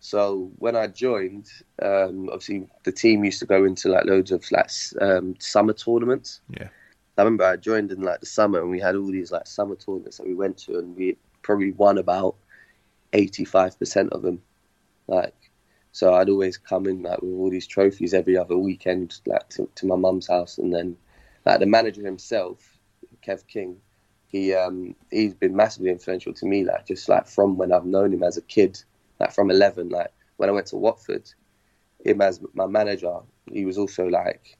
so 0.00 0.50
when 0.58 0.76
I 0.76 0.86
joined, 0.86 1.48
um, 1.80 2.28
obviously 2.28 2.68
the 2.84 2.92
team 2.92 3.24
used 3.24 3.40
to 3.40 3.46
go 3.46 3.64
into 3.64 3.88
like 3.88 4.04
loads 4.04 4.30
of 4.32 4.44
like 4.52 4.70
um, 5.00 5.34
summer 5.38 5.72
tournaments. 5.72 6.42
Yeah. 6.50 6.68
I 7.16 7.22
remember 7.22 7.44
I 7.44 7.56
joined 7.56 7.90
in 7.90 8.02
like 8.02 8.20
the 8.20 8.26
summer 8.26 8.60
and 8.60 8.70
we 8.70 8.80
had 8.80 8.96
all 8.96 9.10
these 9.10 9.32
like 9.32 9.46
summer 9.46 9.76
tournaments 9.76 10.18
that 10.18 10.26
we 10.26 10.34
went 10.34 10.58
to 10.58 10.78
and 10.78 10.94
we 10.94 11.16
probably 11.40 11.72
won 11.72 11.96
about 11.96 12.36
eighty 13.14 13.46
five 13.46 13.78
percent 13.78 14.12
of 14.12 14.20
them. 14.20 14.42
Like, 15.06 15.34
so 15.92 16.14
I'd 16.14 16.28
always 16.28 16.58
come 16.58 16.86
in 16.86 17.02
like 17.02 17.22
with 17.22 17.32
all 17.32 17.50
these 17.50 17.66
trophies 17.66 18.12
every 18.12 18.36
other 18.36 18.58
weekend, 18.58 19.20
like 19.24 19.48
to, 19.50 19.68
to 19.76 19.86
my 19.86 19.96
mum's 19.96 20.28
house, 20.28 20.58
and 20.58 20.74
then 20.74 20.96
like 21.46 21.60
the 21.60 21.66
manager 21.66 22.04
himself, 22.04 22.78
Kev 23.26 23.46
King, 23.46 23.76
he 24.32 24.54
um 24.54 24.94
he's 25.10 25.34
been 25.34 25.54
massively 25.54 25.90
influential 25.90 26.32
to 26.34 26.46
me 26.46 26.64
like 26.64 26.86
just 26.86 27.08
like 27.08 27.26
from 27.26 27.56
when 27.56 27.72
I've 27.72 27.84
known 27.86 28.12
him 28.12 28.22
as 28.22 28.36
a 28.38 28.42
kid 28.42 28.82
like 29.20 29.32
from 29.32 29.50
11 29.50 29.90
like 29.90 30.12
when 30.38 30.48
I 30.48 30.52
went 30.52 30.66
to 30.68 30.76
Watford 30.76 31.30
him 32.04 32.20
as 32.20 32.40
my 32.54 32.66
manager 32.66 33.18
he 33.50 33.64
was 33.64 33.78
also 33.78 34.06
like 34.06 34.56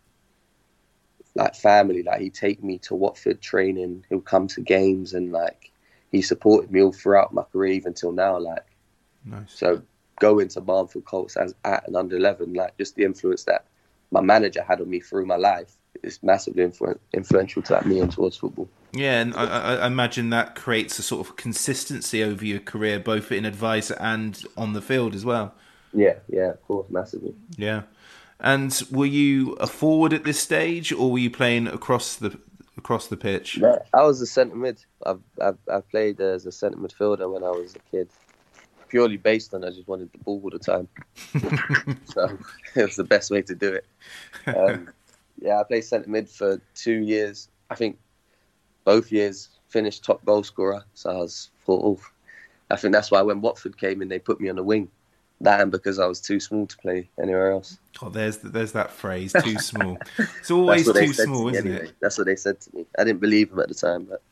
like 1.34 1.54
family 1.54 2.02
like 2.02 2.20
he'd 2.20 2.34
take 2.34 2.62
me 2.62 2.78
to 2.78 2.94
Watford 2.94 3.40
training 3.40 4.04
he'll 4.08 4.20
come 4.20 4.46
to 4.48 4.60
games 4.60 5.14
and 5.14 5.32
like 5.32 5.72
he 6.10 6.20
supported 6.20 6.70
me 6.70 6.82
all 6.82 6.92
throughout 6.92 7.32
my 7.32 7.42
career 7.42 7.72
even 7.72 7.94
till 7.94 8.12
now 8.12 8.38
like 8.38 8.66
Nice. 9.24 9.52
so 9.52 9.82
going 10.20 10.48
to 10.48 10.60
Barnfield 10.60 11.04
Colts 11.06 11.36
as 11.36 11.54
at 11.64 11.88
an 11.88 11.96
under 11.96 12.16
11 12.16 12.52
like 12.54 12.76
just 12.76 12.94
the 12.96 13.04
influence 13.04 13.44
that 13.44 13.64
my 14.10 14.20
manager 14.20 14.62
had 14.62 14.80
on 14.80 14.90
me 14.90 15.00
through 15.00 15.24
my 15.26 15.36
life 15.36 15.76
is 16.02 16.22
massively 16.22 16.64
influ- 16.64 16.98
influential 17.12 17.62
to 17.62 17.72
like, 17.74 17.86
me 17.86 18.00
and 18.00 18.10
towards 18.12 18.36
football 18.36 18.68
Yeah, 18.92 19.20
and 19.20 19.34
I, 19.34 19.44
I, 19.44 19.74
I 19.76 19.86
imagine 19.86 20.30
that 20.30 20.54
creates 20.54 20.98
a 20.98 21.02
sort 21.02 21.26
of 21.26 21.36
consistency 21.36 22.22
over 22.22 22.44
your 22.44 22.60
career, 22.60 22.98
both 22.98 23.30
in 23.32 23.44
advice 23.44 23.90
and 23.90 24.42
on 24.56 24.72
the 24.72 24.82
field 24.82 25.14
as 25.14 25.24
well. 25.24 25.54
yeah 25.92 26.14
yeah 26.28 26.50
of 26.50 26.62
course 26.66 26.88
massively 26.90 27.34
Yeah. 27.56 27.82
And 28.44 28.82
were 28.90 29.06
you 29.06 29.52
a 29.60 29.68
forward 29.68 30.12
at 30.12 30.24
this 30.24 30.40
stage, 30.40 30.90
or 30.92 31.12
were 31.12 31.18
you 31.20 31.30
playing 31.30 31.68
across 31.68 32.16
the 32.16 32.36
across 32.76 33.06
the 33.06 33.16
pitch? 33.16 33.58
No, 33.58 33.78
I 33.94 34.02
was 34.02 34.20
a 34.20 34.26
centre 34.26 34.56
mid. 34.56 34.84
I've, 35.06 35.20
I've 35.40 35.58
I 35.70 35.80
played 35.80 36.20
as 36.20 36.44
a 36.44 36.50
centre 36.50 36.76
midfielder 36.76 37.32
when 37.32 37.44
I 37.44 37.50
was 37.50 37.76
a 37.76 37.78
kid, 37.92 38.08
purely 38.88 39.16
based 39.16 39.54
on 39.54 39.62
I 39.62 39.70
just 39.70 39.86
wanted 39.86 40.10
the 40.10 40.18
ball 40.18 40.40
all 40.42 40.50
the 40.50 40.58
time. 40.58 40.88
so 42.04 42.36
it 42.74 42.82
was 42.82 42.96
the 42.96 43.04
best 43.04 43.30
way 43.30 43.42
to 43.42 43.54
do 43.54 43.74
it. 43.74 43.86
Um, 44.56 44.88
yeah, 45.42 45.60
I 45.60 45.64
played 45.64 45.84
centre 45.84 46.08
mid 46.08 46.28
for 46.28 46.60
two 46.74 47.00
years. 47.00 47.48
I 47.70 47.74
think 47.74 47.98
both 48.84 49.10
years 49.10 49.48
finished 49.68 50.04
top 50.04 50.24
goal 50.24 50.42
scorer. 50.42 50.84
So 50.94 51.10
I 51.10 51.16
was 51.16 51.50
thought, 51.64 51.82
oh, 51.84 52.00
I 52.70 52.76
think 52.76 52.92
that's 52.92 53.10
why 53.10 53.22
when 53.22 53.40
Watford 53.40 53.76
came 53.78 54.02
in, 54.02 54.08
they 54.08 54.18
put 54.18 54.40
me 54.40 54.48
on 54.48 54.56
the 54.56 54.62
wing. 54.62 54.88
That 55.40 55.60
and 55.60 55.72
because 55.72 55.98
I 55.98 56.06
was 56.06 56.20
too 56.20 56.38
small 56.38 56.66
to 56.68 56.76
play 56.78 57.10
anywhere 57.20 57.50
else. 57.50 57.78
Oh, 58.00 58.08
there's 58.08 58.38
there's 58.38 58.72
that 58.72 58.92
phrase, 58.92 59.32
too 59.32 59.58
small. 59.58 59.98
It's 60.38 60.50
always 60.50 60.86
That's 60.86 60.94
what 60.94 60.94
they 60.94 61.06
too 61.06 61.12
said 61.12 61.22
to 61.24 61.28
small, 61.34 61.48
isn't 61.48 61.66
anyway. 61.66 61.84
it? 61.86 61.94
That's 62.00 62.16
what 62.16 62.26
they 62.26 62.36
said 62.36 62.60
to 62.60 62.76
me. 62.76 62.86
I 62.96 63.02
didn't 63.02 63.20
believe 63.20 63.50
them 63.50 63.58
at 63.58 63.68
the 63.68 63.74
time, 63.74 64.04
but 64.04 64.22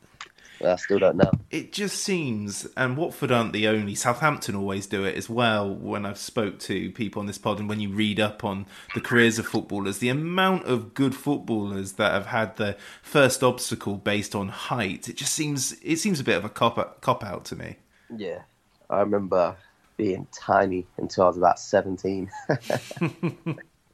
I 0.63 0.77
still 0.77 0.99
don't 0.99 1.17
know. 1.17 1.31
It 1.51 1.73
just 1.73 2.03
seems, 2.03 2.67
and 2.77 2.97
Watford 2.97 3.33
aren't 3.33 3.53
the 3.53 3.67
only. 3.69 3.95
Southampton 3.95 4.55
always 4.55 4.87
do 4.87 5.05
it 5.05 5.17
as 5.17 5.29
well. 5.29 5.73
When 5.73 6.05
I've 6.05 6.19
spoke 6.19 6.59
to 6.61 6.91
people 6.93 7.21
on 7.21 7.27
this 7.27 7.39
pod, 7.39 7.61
and 7.61 7.69
when 7.69 7.81
you 7.81 7.89
read 7.91 8.21
up 8.21 8.45
on 8.45 8.67
the 8.95 9.01
careers 9.01 9.39
of 9.39 9.47
footballers, 9.47 9.99
the 9.99 10.11
amount 10.11 10.65
of 10.67 10.93
good 10.95 11.15
footballers 11.15 11.93
that 11.93 12.13
have 12.13 12.27
had 12.27 12.57
the 12.57 12.77
first 13.03 13.43
obstacle 13.43 13.97
based 13.97 14.35
on 14.35 14.49
height, 14.49 15.09
it 15.09 15.17
just 15.17 15.33
seems 15.33 15.73
it 15.83 15.97
seems 15.97 16.21
a 16.21 16.25
bit 16.25 16.37
of 16.37 16.45
a 16.45 16.51
cop 16.51 17.01
cop 17.01 17.25
out 17.25 17.45
to 17.47 17.57
me. 17.57 17.77
Yeah, 18.15 18.43
I 18.91 19.01
remember 19.01 19.57
being 19.97 20.27
tiny 20.33 20.87
until 20.99 21.25
I 21.25 21.27
was 21.29 21.39
about 21.39 21.59
seventeen. 21.59 22.31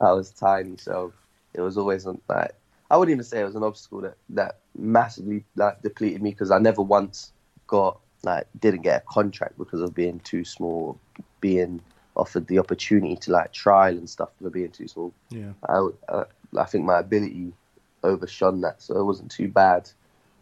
I 0.00 0.12
was 0.12 0.30
tiny, 0.30 0.76
so 0.76 1.12
it 1.54 1.60
was 1.60 1.78
always 1.78 2.06
on 2.06 2.20
like 2.28 2.54
I 2.90 2.96
wouldn't 2.96 3.14
even 3.14 3.24
say 3.24 3.40
it 3.40 3.44
was 3.44 3.56
an 3.56 3.62
obstacle 3.62 4.00
that 4.02 4.16
that 4.30 4.58
massively 4.76 5.44
like 5.56 5.82
depleted 5.82 6.22
me 6.22 6.30
because 6.30 6.50
I 6.50 6.58
never 6.58 6.82
once 6.82 7.32
got 7.66 7.98
like 8.22 8.46
didn't 8.60 8.82
get 8.82 9.02
a 9.02 9.12
contract 9.12 9.58
because 9.58 9.80
of 9.80 9.94
being 9.94 10.20
too 10.20 10.44
small, 10.44 10.98
being 11.40 11.80
offered 12.16 12.46
the 12.46 12.58
opportunity 12.58 13.16
to 13.16 13.30
like 13.30 13.52
trial 13.52 13.96
and 13.96 14.08
stuff 14.08 14.30
for 14.40 14.50
being 14.50 14.70
too 14.70 14.88
small. 14.88 15.12
Yeah. 15.30 15.52
I 15.68 15.88
uh, 16.08 16.24
I 16.56 16.64
think 16.64 16.84
my 16.84 16.98
ability 16.98 17.52
overshone 18.04 18.60
that, 18.62 18.80
so 18.82 18.98
it 18.98 19.04
wasn't 19.04 19.30
too 19.30 19.48
bad. 19.48 19.90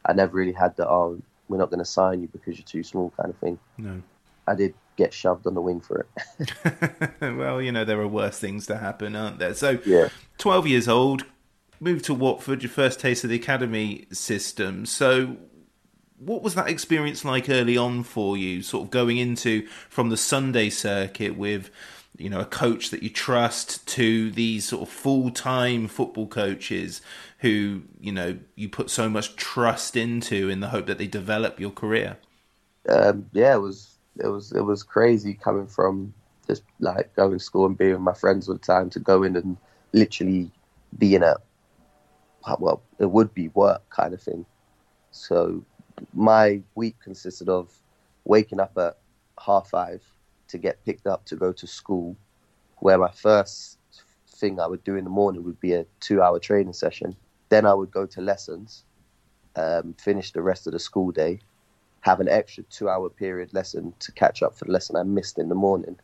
I 0.05 0.13
never 0.13 0.37
really 0.37 0.53
had 0.53 0.77
the 0.77 0.89
oh 0.89 1.21
we're 1.49 1.59
not 1.59 1.71
going 1.71 1.79
to 1.79 1.85
sign 1.85 2.23
you 2.23 2.29
because 2.29 2.57
you're 2.59 2.65
too 2.65 2.83
small 2.83 3.13
kind 3.19 3.31
of 3.31 3.37
thing. 3.37 3.59
No. 3.77 4.01
I 4.47 4.55
did 4.55 4.75
get 4.97 5.13
shoved 5.13 5.47
on 5.47 5.55
the 5.55 5.61
wing 5.61 5.81
for 5.81 6.07
it. 6.39 7.11
well, 7.21 7.61
you 7.61 7.73
know 7.73 7.85
there 7.85 8.01
are 8.01 8.09
worse 8.09 8.39
things 8.39 8.67
to 8.67 8.79
happen, 8.79 9.17
aren't 9.17 9.39
there? 9.39 9.55
So, 9.55 9.79
Yeah. 9.85 10.09
twelve 10.39 10.67
years 10.67 10.89
old, 10.89 11.25
moved 11.85 12.07
to 12.07 12.15
Watford, 12.15 12.63
your 12.63 12.71
first 12.71 12.99
taste 12.99 13.25
of 13.25 13.31
the 13.31 13.37
academy 13.37 14.07
system. 14.11 14.87
So, 14.87 15.37
what 16.19 16.43
was 16.43 16.55
that 16.55 16.69
experience 16.69 17.25
like 17.25 17.49
early 17.51 17.77
on 17.77 18.03
for 18.03 18.37
you? 18.37 18.63
Sort 18.63 18.85
of 18.85 18.91
going 18.91 19.19
into 19.19 19.67
from 19.89 20.09
the 20.09 20.17
Sunday 20.17 20.71
circuit 20.71 21.37
with, 21.37 21.71
you 22.17 22.31
know, 22.31 22.41
a 22.41 22.47
coach 22.47 22.91
that 22.91 23.03
you 23.03 23.11
trust 23.11 23.87
to 23.89 24.31
these 24.31 24.67
sort 24.67 24.83
of 24.83 24.89
full 24.89 25.31
time 25.31 25.87
football 25.87 26.27
coaches 26.27 27.03
who 27.39 27.83
you 28.01 28.11
know 28.13 28.39
you 28.57 28.69
put 28.71 28.89
so 28.89 29.09
much 29.09 29.37
trust 29.37 29.97
into 29.97 30.49
in 30.49 30.61
the 30.61 30.69
hope 30.69 30.87
that 30.87 30.97
they 30.97 31.07
develop 31.07 31.61
your 31.61 31.71
career. 31.71 32.17
um, 32.89 33.27
yeah, 33.33 33.55
it 33.55 33.61
was 33.61 33.99
it 34.19 34.29
was 34.29 34.53
it 34.53 34.63
was 34.63 34.83
crazy 34.83 35.35
coming 35.35 35.67
from 35.67 36.15
just 36.47 36.63
like 36.81 37.15
going 37.17 37.33
to 37.33 37.39
school 37.39 37.67
and 37.67 37.77
being 37.77 37.93
with 37.93 38.01
my 38.01 38.15
friends 38.15 38.49
all 38.49 38.55
the 38.55 38.61
time 38.61 38.91
to 38.91 39.01
go 39.01 39.23
in 39.23 39.37
and 39.37 39.57
literally 39.93 40.51
being 40.99 41.23
a 41.23 41.37
well, 42.59 42.83
it 42.99 43.11
would 43.11 43.33
be 43.35 43.49
work 43.49 43.89
kind 43.91 44.15
of 44.15 44.23
thing. 44.23 44.45
So 45.11 45.65
my 46.13 46.61
week 46.75 46.97
consisted 47.03 47.49
of 47.49 47.73
waking 48.25 48.61
up 48.61 48.77
at 48.77 48.99
half 49.45 49.71
five 49.71 50.03
to 50.49 50.59
get 50.59 50.85
picked 50.85 51.07
up 51.07 51.25
to 51.27 51.37
go 51.37 51.53
to 51.53 51.67
school, 51.67 52.17
where 52.79 52.99
my 52.99 53.11
first 53.11 53.79
thing 54.29 54.61
I 54.61 54.67
would 54.67 54.85
do 54.85 54.97
in 54.97 55.05
the 55.05 55.11
morning 55.11 55.45
would 55.45 55.61
be 55.61 55.73
a 55.73 55.87
two-hour 56.01 56.39
training 56.39 56.73
session. 56.73 57.17
Then 57.49 57.67
I 57.67 57.75
would 57.75 57.91
go 57.91 58.07
to 58.07 58.21
lessons, 58.21 58.85
um, 59.57 59.95
finish 59.99 60.33
the 60.33 60.43
rest 60.43 60.67
of 60.67 60.73
the 60.73 60.79
school 60.79 61.11
day, 61.13 61.41
have 62.01 62.21
an 62.21 62.29
extra 62.29 62.65
two-hour 62.65 63.09
period 63.11 63.55
lesson 63.55 63.95
to 64.01 64.13
catch 64.13 64.43
up 64.43 64.55
for 64.57 64.67
the 64.67 64.73
lesson 64.73 64.97
I 64.97 65.03
missed 65.05 65.39
in 65.39 65.49
the 65.49 65.55
morning, 65.55 65.97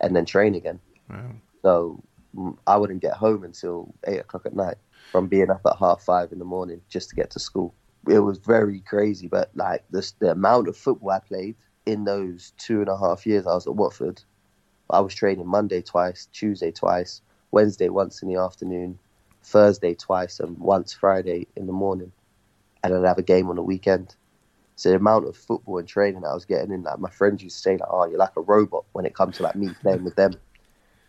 and 0.00 0.16
then 0.16 0.24
train 0.24 0.54
again. 0.54 0.80
Wow. 1.08 1.32
So 1.62 2.02
mm, 2.34 2.56
I 2.66 2.76
wouldn't 2.76 3.02
get 3.02 3.14
home 3.14 3.44
until 3.44 3.94
eight 4.04 4.20
o'clock 4.20 4.46
at 4.46 4.54
night 4.54 4.76
from 5.10 5.26
being 5.26 5.50
up 5.50 5.62
at 5.66 5.76
half 5.78 6.02
five 6.02 6.32
in 6.32 6.38
the 6.38 6.44
morning 6.44 6.80
just 6.88 7.10
to 7.10 7.16
get 7.16 7.30
to 7.30 7.40
school. 7.40 7.74
It 8.06 8.20
was 8.20 8.38
very 8.38 8.80
crazy, 8.80 9.28
but 9.28 9.50
like 9.54 9.84
the 9.90 10.30
amount 10.30 10.68
of 10.68 10.76
football 10.76 11.10
I 11.10 11.20
played 11.20 11.56
in 11.86 12.04
those 12.04 12.52
two 12.58 12.80
and 12.80 12.88
a 12.88 12.96
half 12.96 13.26
years 13.26 13.46
I 13.46 13.54
was 13.54 13.66
at 13.66 13.74
Watford, 13.74 14.22
I 14.90 15.00
was 15.00 15.14
training 15.14 15.46
Monday 15.46 15.82
twice, 15.82 16.28
Tuesday 16.32 16.70
twice, 16.70 17.20
Wednesday 17.50 17.88
once 17.88 18.22
in 18.22 18.28
the 18.28 18.40
afternoon, 18.40 18.98
Thursday 19.42 19.94
twice, 19.94 20.40
and 20.40 20.58
once 20.58 20.92
Friday 20.92 21.46
in 21.56 21.66
the 21.66 21.72
morning, 21.72 22.12
and 22.82 22.94
I'd 22.94 23.04
have 23.04 23.18
a 23.18 23.22
game 23.22 23.48
on 23.48 23.56
the 23.56 23.62
weekend. 23.62 24.14
So 24.76 24.90
the 24.90 24.96
amount 24.96 25.26
of 25.26 25.36
football 25.36 25.78
and 25.78 25.88
training 25.88 26.24
I 26.24 26.32
was 26.32 26.44
getting 26.44 26.72
in, 26.72 26.84
like 26.84 27.00
my 27.00 27.10
friends 27.10 27.42
used 27.42 27.56
to 27.56 27.62
say, 27.62 27.72
like, 27.72 27.88
"Oh, 27.90 28.06
you're 28.06 28.18
like 28.18 28.36
a 28.36 28.42
robot." 28.42 28.84
When 28.92 29.04
it 29.04 29.14
comes 29.14 29.36
to 29.38 29.42
like 29.42 29.56
me 29.56 29.70
playing 29.82 30.04
with 30.04 30.14
them, 30.14 30.34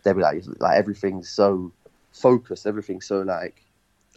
they'd 0.03 0.13
be 0.13 0.21
like, 0.21 0.43
"Like 0.59 0.77
everything's 0.77 1.29
so 1.29 1.71
focused, 2.11 2.65
everything's 2.65 3.05
so 3.05 3.21
like 3.21 3.63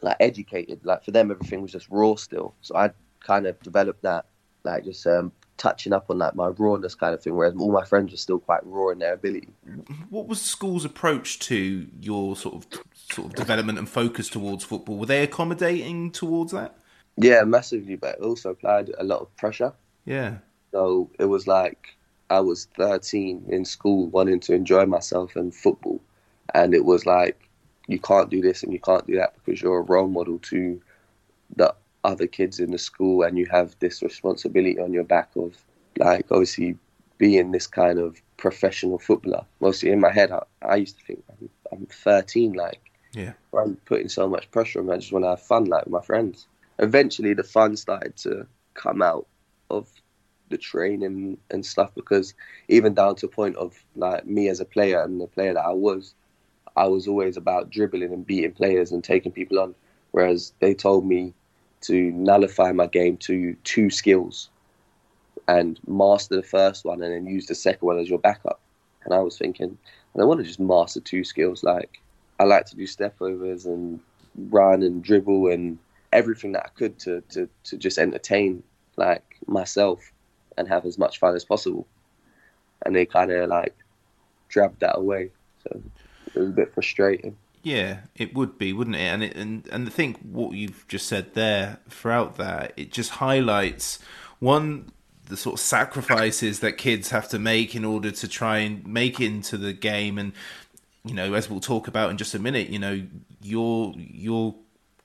like 0.03 0.17
educated. 0.21 0.81
Like 0.85 1.05
for 1.05 1.11
them, 1.11 1.31
everything 1.31 1.63
was 1.63 1.73
just 1.73 1.89
raw 1.89 2.15
still. 2.17 2.55
So 2.61 2.77
I 2.77 2.91
kind 3.21 3.47
of 3.47 3.61
developed 3.61 4.03
that, 4.03 4.27
like 4.65 4.85
just 4.85 5.07
um, 5.07 5.33
touching 5.57 5.93
up 5.93 6.11
on 6.11 6.19
like 6.19 6.35
my 6.35 6.49
rawness 6.49 6.95
kind 6.95 7.15
of 7.15 7.23
thing. 7.23 7.35
Whereas 7.35 7.55
all 7.57 7.73
my 7.73 7.85
friends 7.85 8.11
were 8.11 8.19
still 8.19 8.39
quite 8.39 8.65
raw 8.65 8.91
in 8.91 8.99
their 8.99 9.15
ability. 9.15 9.49
What 10.11 10.27
was 10.27 10.41
the 10.41 10.49
school's 10.49 10.85
approach 10.85 11.39
to 11.41 11.89
your 12.01 12.37
sort 12.37 12.57
of 12.57 12.83
sort 13.11 13.29
of 13.29 13.35
development 13.35 13.79
and 13.79 13.89
focus 13.89 14.29
towards 14.29 14.65
football? 14.65 14.99
Were 14.99 15.07
they 15.07 15.23
accommodating 15.23 16.11
towards 16.11 16.53
that? 16.53 16.77
Yeah, 17.17 17.43
massively, 17.45 17.97
but 17.97 18.17
it 18.17 18.23
also 18.23 18.51
applied 18.51 18.91
a 18.99 19.05
lot 19.05 19.21
of 19.21 19.35
pressure. 19.37 19.73
Yeah. 20.05 20.39
So 20.73 21.11
it 21.19 21.27
was 21.27 21.47
like 21.47 21.97
I 22.31 22.41
was 22.41 22.67
13 22.77 23.45
in 23.49 23.65
school, 23.65 24.09
wanting 24.09 24.41
to 24.41 24.55
enjoy 24.55 24.87
myself 24.87 25.37
and 25.37 25.55
football, 25.55 26.01
and 26.55 26.75
it 26.75 26.85
was 26.85 27.05
like 27.05 27.49
you 27.87 27.99
can't 27.99 28.31
do 28.31 28.41
this 28.41 28.63
and 28.63 28.73
you 28.73 28.81
can't 28.81 29.07
do 29.07 29.17
that 29.17 29.35
because 29.35 29.61
you're 29.61 29.79
a 29.79 29.83
role 29.83 30.09
model 30.09 30.39
to 30.39 30.81
the 31.57 31.75
other 32.05 32.27
kids 32.27 32.59
in 32.59 32.71
the 32.71 32.79
school, 32.79 33.23
and 33.23 33.39
you 33.39 33.47
have 33.47 33.77
this 33.79 34.03
responsibility 34.03 34.79
on 34.79 34.93
your 34.93 35.05
back 35.05 35.31
of 35.37 35.57
like 35.99 36.27
obviously 36.31 36.77
being 37.19 37.53
this 37.53 37.67
kind 37.67 37.99
of 37.99 38.21
professional 38.37 38.99
footballer. 38.99 39.45
Mostly 39.61 39.91
in 39.91 40.01
my 40.01 40.11
head, 40.11 40.33
I, 40.33 40.43
I 40.63 40.77
used 40.77 40.99
to 40.99 41.05
think 41.05 41.25
I'm, 41.31 41.51
I'm 41.71 41.87
13, 41.87 42.55
like 42.55 42.81
Yeah. 43.13 43.35
I'm 43.57 43.77
putting 43.85 44.09
so 44.09 44.29
much 44.29 44.51
pressure 44.51 44.81
on 44.81 44.87
me. 44.87 44.95
I 44.95 44.97
just 44.97 45.13
want 45.13 45.25
to 45.25 45.31
have 45.31 45.43
fun, 45.43 45.67
like 45.67 45.85
with 45.85 45.93
my 45.93 46.01
friends. 46.01 46.47
Eventually, 46.79 47.35
the 47.35 47.45
fun 47.45 47.77
started 47.77 48.17
to 48.19 48.47
come 48.75 49.03
out 49.03 49.27
of 49.71 49.89
the 50.49 50.59
training 50.59 51.39
and 51.51 51.65
stuff 51.65 51.95
because 51.95 52.35
even 52.69 52.95
down 52.95 53.17
to 53.17 53.27
a 53.27 53.29
point 53.29 53.57
of 53.57 53.83
like 53.95 54.27
me 54.27 54.49
as 54.49 54.61
a 54.61 54.65
player 54.65 55.03
and 55.03 55.21
the 55.21 55.27
player 55.27 55.55
that 55.55 55.65
I 55.65 55.73
was, 55.73 56.15
I 56.77 56.87
was 56.87 57.07
always 57.07 57.37
about 57.37 57.71
dribbling 57.71 58.13
and 58.13 58.27
beating 58.27 58.53
players 58.53 58.93
and 58.93 59.03
taking 59.03 59.33
people 59.33 59.59
on. 59.59 59.75
Whereas 60.13 60.53
they 60.61 60.75
told 60.75 61.07
me 61.07 61.35
to 61.83 62.11
nullify 62.13 62.73
my 62.73 62.87
game 62.87 63.17
to 63.19 63.55
two 63.65 63.91
skills 63.91 64.51
and 65.49 65.79
master 65.87 66.37
the 66.37 66.43
first 66.43 66.85
one 66.85 67.03
and 67.03 67.13
then 67.13 67.27
use 67.27 67.47
the 67.47 67.55
second 67.55 67.87
one 67.87 67.99
as 67.99 68.09
your 68.09 68.19
backup. 68.19 68.61
And 69.05 69.13
I 69.13 69.19
was 69.19 69.37
thinking, 69.37 69.77
I 70.15 70.19
don't 70.19 70.29
want 70.29 70.41
to 70.41 70.47
just 70.47 70.61
master 70.61 71.01
two 71.01 71.25
skills. 71.25 71.65
Like 71.65 72.01
I 72.39 72.45
like 72.45 72.67
to 72.67 72.77
do 72.77 72.87
step 72.87 73.17
overs 73.21 73.67
and 73.67 74.01
run 74.51 74.83
and 74.83 75.03
dribble 75.03 75.49
and 75.49 75.79
everything 76.13 76.53
that 76.53 76.67
I 76.67 76.79
could 76.79 76.99
to, 77.01 77.21
to, 77.31 77.49
to 77.65 77.77
just 77.77 77.99
entertain 77.99 78.63
like 78.97 79.39
myself 79.47 80.13
and 80.57 80.69
have 80.69 80.85
as 80.85 80.99
much 80.99 81.19
fun 81.19 81.35
as 81.35 81.45
possible. 81.45 81.87
And 82.85 82.95
they 82.95 83.07
kind 83.07 83.31
of 83.31 83.49
like 83.49 83.75
grabbed 84.53 84.81
that 84.81 84.99
away. 84.99 85.31
So 85.63 85.81
it 86.35 86.41
was 86.41 86.49
a 86.49 86.53
bit 86.53 86.73
frustrating. 86.75 87.37
Yeah, 87.63 87.99
it 88.17 88.35
would 88.35 88.59
be, 88.59 88.73
wouldn't 88.73 88.97
it? 88.97 89.01
And 89.01 89.23
it, 89.23 89.37
and 89.37 89.69
and 89.69 89.87
I 89.87 89.91
think 89.91 90.19
what 90.21 90.53
you've 90.53 90.87
just 90.89 91.07
said 91.07 91.35
there 91.35 91.79
throughout 91.89 92.37
that 92.37 92.73
it 92.77 92.91
just 92.93 93.11
highlights 93.13 94.01
one 94.41 94.91
the 95.27 95.37
sort 95.37 95.55
of 95.55 95.61
sacrifices 95.61 96.61
that 96.61 96.73
kids 96.73 97.11
have 97.11 97.29
to 97.29 97.39
make 97.39 97.75
in 97.75 97.85
order 97.85 98.11
to 98.11 98.29
try 98.29 98.59
and 98.59 98.87
make 98.87 99.21
into 99.21 99.57
the 99.57 99.73
game, 99.73 100.19
and 100.19 100.33
you 101.05 101.15
know, 101.15 101.35
as 101.35 101.49
we'll 101.49 101.61
talk 101.61 101.87
about 101.87 102.11
in 102.11 102.17
just 102.17 102.35
a 102.35 102.39
minute, 102.39 102.69
you 102.69 102.79
know, 102.81 103.07
your 103.41 103.95
your 103.97 104.57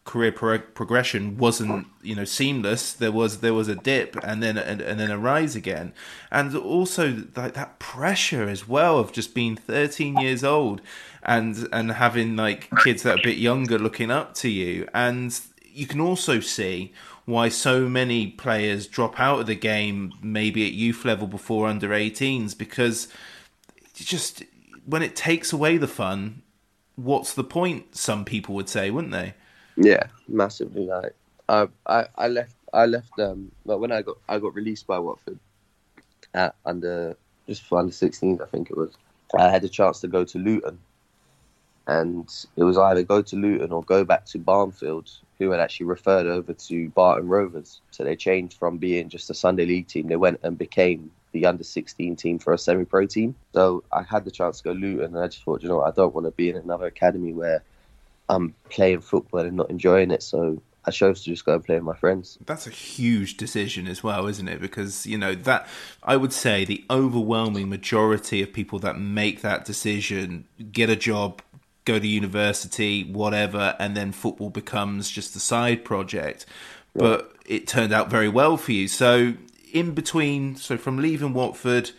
career 0.07 0.31
pro- 0.31 0.57
progression 0.57 1.37
wasn't 1.37 1.85
you 2.01 2.15
know 2.15 2.23
seamless 2.23 2.93
there 2.93 3.11
was 3.11 3.41
there 3.41 3.53
was 3.53 3.67
a 3.67 3.75
dip 3.75 4.15
and 4.23 4.41
then 4.41 4.57
and, 4.57 4.79
and 4.81 4.99
then 5.01 5.11
a 5.11 5.17
rise 5.17 5.53
again 5.53 5.91
and 6.31 6.55
also 6.55 7.23
like 7.35 7.53
that 7.53 7.77
pressure 7.77 8.47
as 8.47 8.65
well 8.65 8.97
of 8.97 9.11
just 9.11 9.35
being 9.35 9.57
13 9.57 10.17
years 10.17 10.45
old 10.45 10.81
and 11.27 11.67
and 11.71 11.91
having 11.91 12.35
like 12.35 12.69
kids 12.83 13.03
that 13.03 13.17
are 13.17 13.19
a 13.19 13.23
bit 13.23 13.37
younger 13.37 13.77
looking 13.77 14.09
up 14.09 14.33
to 14.33 14.49
you 14.49 14.87
and 14.93 15.39
you 15.63 15.85
can 15.85 15.99
also 15.99 16.39
see 16.39 16.93
why 17.25 17.49
so 17.49 17.87
many 17.89 18.27
players 18.27 18.87
drop 18.87 19.19
out 19.19 19.41
of 19.41 19.45
the 19.47 19.55
game 19.55 20.13
maybe 20.21 20.65
at 20.65 20.71
youth 20.73 21.03
level 21.05 21.27
before 21.27 21.67
under 21.67 21.89
18s 21.89 22.57
because 22.57 23.07
just 23.93 24.43
when 24.85 25.03
it 25.03 25.15
takes 25.15 25.51
away 25.51 25.77
the 25.77 25.87
fun 25.87 26.41
what's 26.95 27.33
the 27.33 27.43
point 27.43 27.95
some 27.95 28.23
people 28.23 28.55
would 28.55 28.69
say 28.69 28.89
wouldn't 28.89 29.11
they 29.11 29.33
Yeah, 29.77 30.07
massively. 30.27 30.87
Like 30.87 31.13
I, 31.47 31.67
I, 31.85 32.07
I 32.17 32.27
left. 32.27 32.55
I 32.73 32.85
left. 32.85 33.17
Um, 33.19 33.51
but 33.65 33.77
when 33.79 33.91
I 33.91 34.01
got, 34.01 34.17
I 34.27 34.39
got 34.39 34.55
released 34.55 34.87
by 34.87 34.99
Watford 34.99 35.39
at 36.33 36.55
under 36.65 37.15
just 37.47 37.63
for 37.63 37.79
under 37.79 37.93
16s, 37.93 38.41
I 38.41 38.45
think 38.45 38.69
it 38.69 38.77
was. 38.77 38.91
I 39.37 39.49
had 39.49 39.63
a 39.63 39.69
chance 39.69 40.01
to 40.01 40.07
go 40.07 40.25
to 40.25 40.37
Luton, 40.37 40.79
and 41.87 42.45
it 42.55 42.63
was 42.63 42.77
either 42.77 43.01
go 43.01 43.21
to 43.21 43.35
Luton 43.35 43.71
or 43.71 43.81
go 43.81 44.03
back 44.03 44.25
to 44.27 44.37
Barnfield, 44.37 45.09
who 45.39 45.51
had 45.51 45.59
actually 45.59 45.85
referred 45.85 46.27
over 46.27 46.53
to 46.53 46.89
Barton 46.89 47.27
Rovers. 47.27 47.79
So 47.91 48.03
they 48.03 48.15
changed 48.15 48.57
from 48.57 48.77
being 48.77 49.09
just 49.09 49.29
a 49.29 49.33
Sunday 49.33 49.65
league 49.65 49.87
team. 49.87 50.07
They 50.07 50.17
went 50.17 50.39
and 50.43 50.57
became 50.57 51.11
the 51.31 51.45
under 51.45 51.63
16 51.63 52.15
team 52.15 52.39
for 52.39 52.53
a 52.53 52.57
semi-pro 52.57 53.05
team. 53.05 53.35
So 53.53 53.83
I 53.91 54.03
had 54.03 54.25
the 54.25 54.31
chance 54.31 54.57
to 54.57 54.63
go 54.65 54.71
Luton, 54.73 55.15
and 55.15 55.19
I 55.19 55.27
just 55.27 55.43
thought, 55.43 55.63
you 55.63 55.69
know, 55.69 55.81
I 55.81 55.91
don't 55.91 56.13
want 56.13 56.25
to 56.25 56.31
be 56.31 56.49
in 56.49 56.57
another 56.57 56.87
academy 56.87 57.33
where 57.33 57.63
I'm 58.27 58.53
playing 58.69 59.01
football 59.01 59.41
and 59.41 59.55
not 59.55 59.69
enjoying 59.69 60.11
it. 60.11 60.23
So 60.23 60.61
I 60.83 60.91
chose 60.91 61.21
to 61.23 61.29
just 61.29 61.45
go 61.45 61.53
and 61.53 61.63
play 61.63 61.75
with 61.75 61.83
my 61.83 61.95
friends. 61.95 62.37
That's 62.45 62.65
a 62.65 62.71
huge 62.71 63.35
decision 63.37 63.87
as 63.87 64.03
well, 64.03 64.25
isn't 64.27 64.47
it? 64.47 64.61
Because, 64.61 65.05
you 65.05 65.17
know, 65.17 65.35
that 65.35 65.67
I 66.01 66.15
would 66.15 66.31
say 66.33 66.63
the 66.63 66.83
overwhelming 66.89 67.69
majority 67.69 68.41
of 68.41 68.53
people 68.53 68.79
that 68.79 68.97
make 68.97 69.41
that 69.41 69.65
decision 69.65 70.45
get 70.71 70.89
a 70.89 70.95
job, 70.95 71.41
go 71.87 71.99
to 71.99 72.07
university, 72.07 73.03
whatever, 73.03 73.75
and 73.79 73.97
then 73.97 74.11
football 74.11 74.49
becomes 74.49 75.09
just 75.09 75.35
a 75.35 75.39
side 75.39 75.83
project. 75.83 76.45
But 76.93 77.35
it 77.45 77.67
turned 77.67 77.93
out 77.93 78.09
very 78.09 78.29
well 78.29 78.57
for 78.57 78.71
you. 78.71 78.87
So, 78.87 79.35
in 79.71 79.93
between, 79.93 80.55
so 80.55 80.77
from 80.77 80.97
leaving 80.97 81.33
Watford 81.33 81.91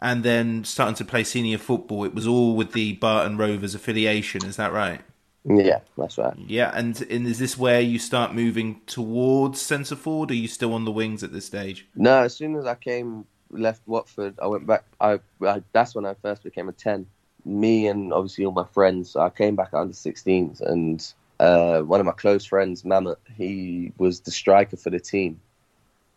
and 0.00 0.22
then 0.24 0.64
starting 0.64 0.94
to 0.96 1.04
play 1.04 1.24
senior 1.24 1.58
football, 1.58 2.04
it 2.04 2.14
was 2.14 2.26
all 2.26 2.54
with 2.54 2.72
the 2.72 2.94
Barton 2.94 3.36
Rovers 3.38 3.74
affiliation, 3.74 4.44
is 4.44 4.56
that 4.56 4.72
right? 4.72 5.00
Yeah, 5.44 5.80
that's 5.98 6.18
right. 6.18 6.34
Yeah, 6.46 6.70
and, 6.74 7.00
and 7.02 7.26
is 7.26 7.38
this 7.38 7.58
where 7.58 7.80
you 7.80 7.98
start 7.98 8.34
moving 8.34 8.80
towards 8.86 9.60
centre 9.60 9.96
forward? 9.96 10.30
Or 10.30 10.34
are 10.34 10.36
you 10.36 10.48
still 10.48 10.72
on 10.74 10.84
the 10.84 10.92
wings 10.92 11.24
at 11.24 11.32
this 11.32 11.46
stage? 11.46 11.86
No, 11.96 12.22
as 12.22 12.34
soon 12.36 12.54
as 12.56 12.66
I 12.66 12.74
came 12.74 13.24
left 13.50 13.82
Watford, 13.86 14.38
I 14.40 14.46
went 14.46 14.66
back. 14.66 14.84
I, 15.00 15.20
I 15.42 15.62
that's 15.72 15.94
when 15.94 16.06
I 16.06 16.14
first 16.14 16.42
became 16.42 16.68
a 16.68 16.72
ten. 16.72 17.06
Me 17.44 17.86
and 17.86 18.12
obviously 18.12 18.44
all 18.44 18.52
my 18.52 18.66
friends. 18.66 19.16
I 19.16 19.30
came 19.30 19.56
back 19.56 19.74
under 19.74 19.92
16s, 19.92 20.60
and 20.60 21.12
uh, 21.40 21.80
one 21.80 21.98
of 21.98 22.06
my 22.06 22.12
close 22.12 22.44
friends, 22.44 22.84
Mamet, 22.84 23.16
he 23.36 23.92
was 23.98 24.20
the 24.20 24.30
striker 24.30 24.76
for 24.76 24.90
the 24.90 25.00
team, 25.00 25.40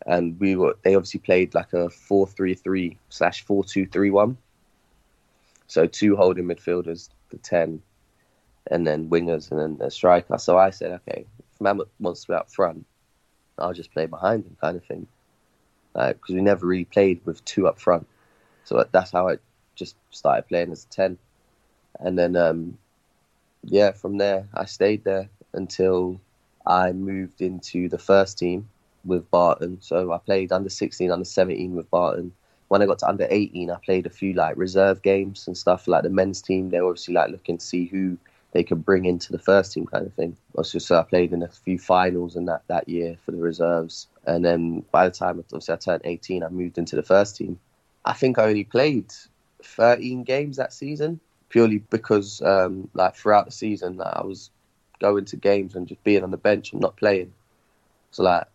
and 0.05 0.39
we 0.39 0.55
were. 0.55 0.77
They 0.83 0.95
obviously 0.95 1.21
played 1.21 1.55
like 1.55 1.73
a 1.73 1.89
four-three-three 1.89 2.97
slash 3.09 3.43
four-two-three-one. 3.43 4.37
So 5.67 5.87
two 5.87 6.15
holding 6.15 6.45
midfielders, 6.45 7.09
the 7.31 7.37
ten, 7.37 7.81
and 8.69 8.85
then 8.85 9.09
wingers, 9.09 9.49
and 9.49 9.59
then 9.59 9.87
a 9.87 9.89
striker. 9.89 10.37
So 10.37 10.59
I 10.59 10.69
said, 10.69 10.91
okay, 10.91 11.25
if 11.39 11.59
Mamet 11.59 11.87
wants 11.99 12.21
to 12.21 12.27
be 12.27 12.33
up 12.35 12.51
front, 12.51 12.85
I'll 13.57 13.73
just 13.73 13.91
play 13.91 14.05
behind 14.05 14.45
him, 14.45 14.57
kind 14.61 14.77
of 14.77 14.85
thing. 14.85 15.07
Because 15.93 16.35
we 16.35 16.41
never 16.41 16.67
really 16.67 16.85
played 16.85 17.21
with 17.25 17.43
two 17.45 17.67
up 17.67 17.79
front, 17.79 18.05
so 18.63 18.85
that's 18.91 19.11
how 19.11 19.29
I 19.29 19.37
just 19.75 19.95
started 20.11 20.47
playing 20.47 20.71
as 20.71 20.85
a 20.85 20.89
ten, 20.89 21.17
and 21.99 22.17
then 22.17 22.35
um, 22.35 22.77
yeah, 23.63 23.91
from 23.91 24.17
there 24.17 24.47
I 24.53 24.65
stayed 24.65 25.03
there 25.03 25.29
until 25.53 26.19
I 26.65 26.91
moved 26.91 27.41
into 27.41 27.89
the 27.89 27.97
first 27.97 28.37
team 28.37 28.69
with 29.03 29.29
Barton. 29.29 29.77
So 29.81 30.11
I 30.11 30.17
played 30.17 30.51
under 30.51 30.69
sixteen, 30.69 31.11
under 31.11 31.25
seventeen 31.25 31.75
with 31.75 31.89
Barton. 31.89 32.31
When 32.67 32.81
I 32.81 32.85
got 32.85 32.99
to 32.99 33.07
under 33.07 33.27
eighteen, 33.29 33.69
I 33.69 33.77
played 33.83 34.05
a 34.05 34.09
few 34.09 34.33
like 34.33 34.57
reserve 34.57 35.01
games 35.01 35.47
and 35.47 35.57
stuff. 35.57 35.87
Like 35.87 36.03
the 36.03 36.09
men's 36.09 36.41
team, 36.41 36.69
they 36.69 36.81
were 36.81 36.89
obviously 36.89 37.13
like 37.13 37.31
looking 37.31 37.57
to 37.57 37.65
see 37.65 37.85
who 37.85 38.17
they 38.55 38.63
could 38.63 38.85
bring 38.85 39.03
into 39.03 39.33
the 39.33 39.37
first 39.37 39.73
team 39.73 39.85
kind 39.85 40.05
of 40.05 40.13
thing. 40.13 40.37
Also, 40.57 40.79
so 40.79 40.97
I 40.97 41.03
played 41.03 41.33
in 41.33 41.43
a 41.43 41.49
few 41.49 41.77
finals 41.77 42.37
and 42.37 42.47
that 42.47 42.63
that 42.67 42.87
year 42.87 43.17
for 43.25 43.31
the 43.31 43.37
reserves. 43.37 44.07
And 44.25 44.45
then 44.45 44.85
by 44.91 45.09
the 45.09 45.13
time 45.13 45.39
obviously 45.39 45.73
I 45.73 45.77
turned 45.77 46.01
18, 46.05 46.41
I 46.41 46.47
moved 46.47 46.77
into 46.77 46.95
the 46.95 47.03
first 47.03 47.35
team. 47.35 47.59
I 48.05 48.13
think 48.13 48.39
I 48.39 48.45
only 48.45 48.63
played 48.63 49.11
13 49.65 50.23
games 50.23 50.57
that 50.57 50.73
season 50.73 51.19
purely 51.49 51.77
because 51.77 52.41
um, 52.41 52.89
like 52.93 53.15
throughout 53.15 53.45
the 53.45 53.51
season 53.51 53.97
like, 53.97 54.13
I 54.15 54.23
was 54.23 54.49
going 54.99 55.25
to 55.25 55.37
games 55.37 55.75
and 55.75 55.87
just 55.87 56.03
being 56.03 56.23
on 56.23 56.31
the 56.31 56.37
bench 56.37 56.71
and 56.71 56.81
not 56.81 56.97
playing. 56.97 57.33
So 58.11 58.23
like 58.23 58.47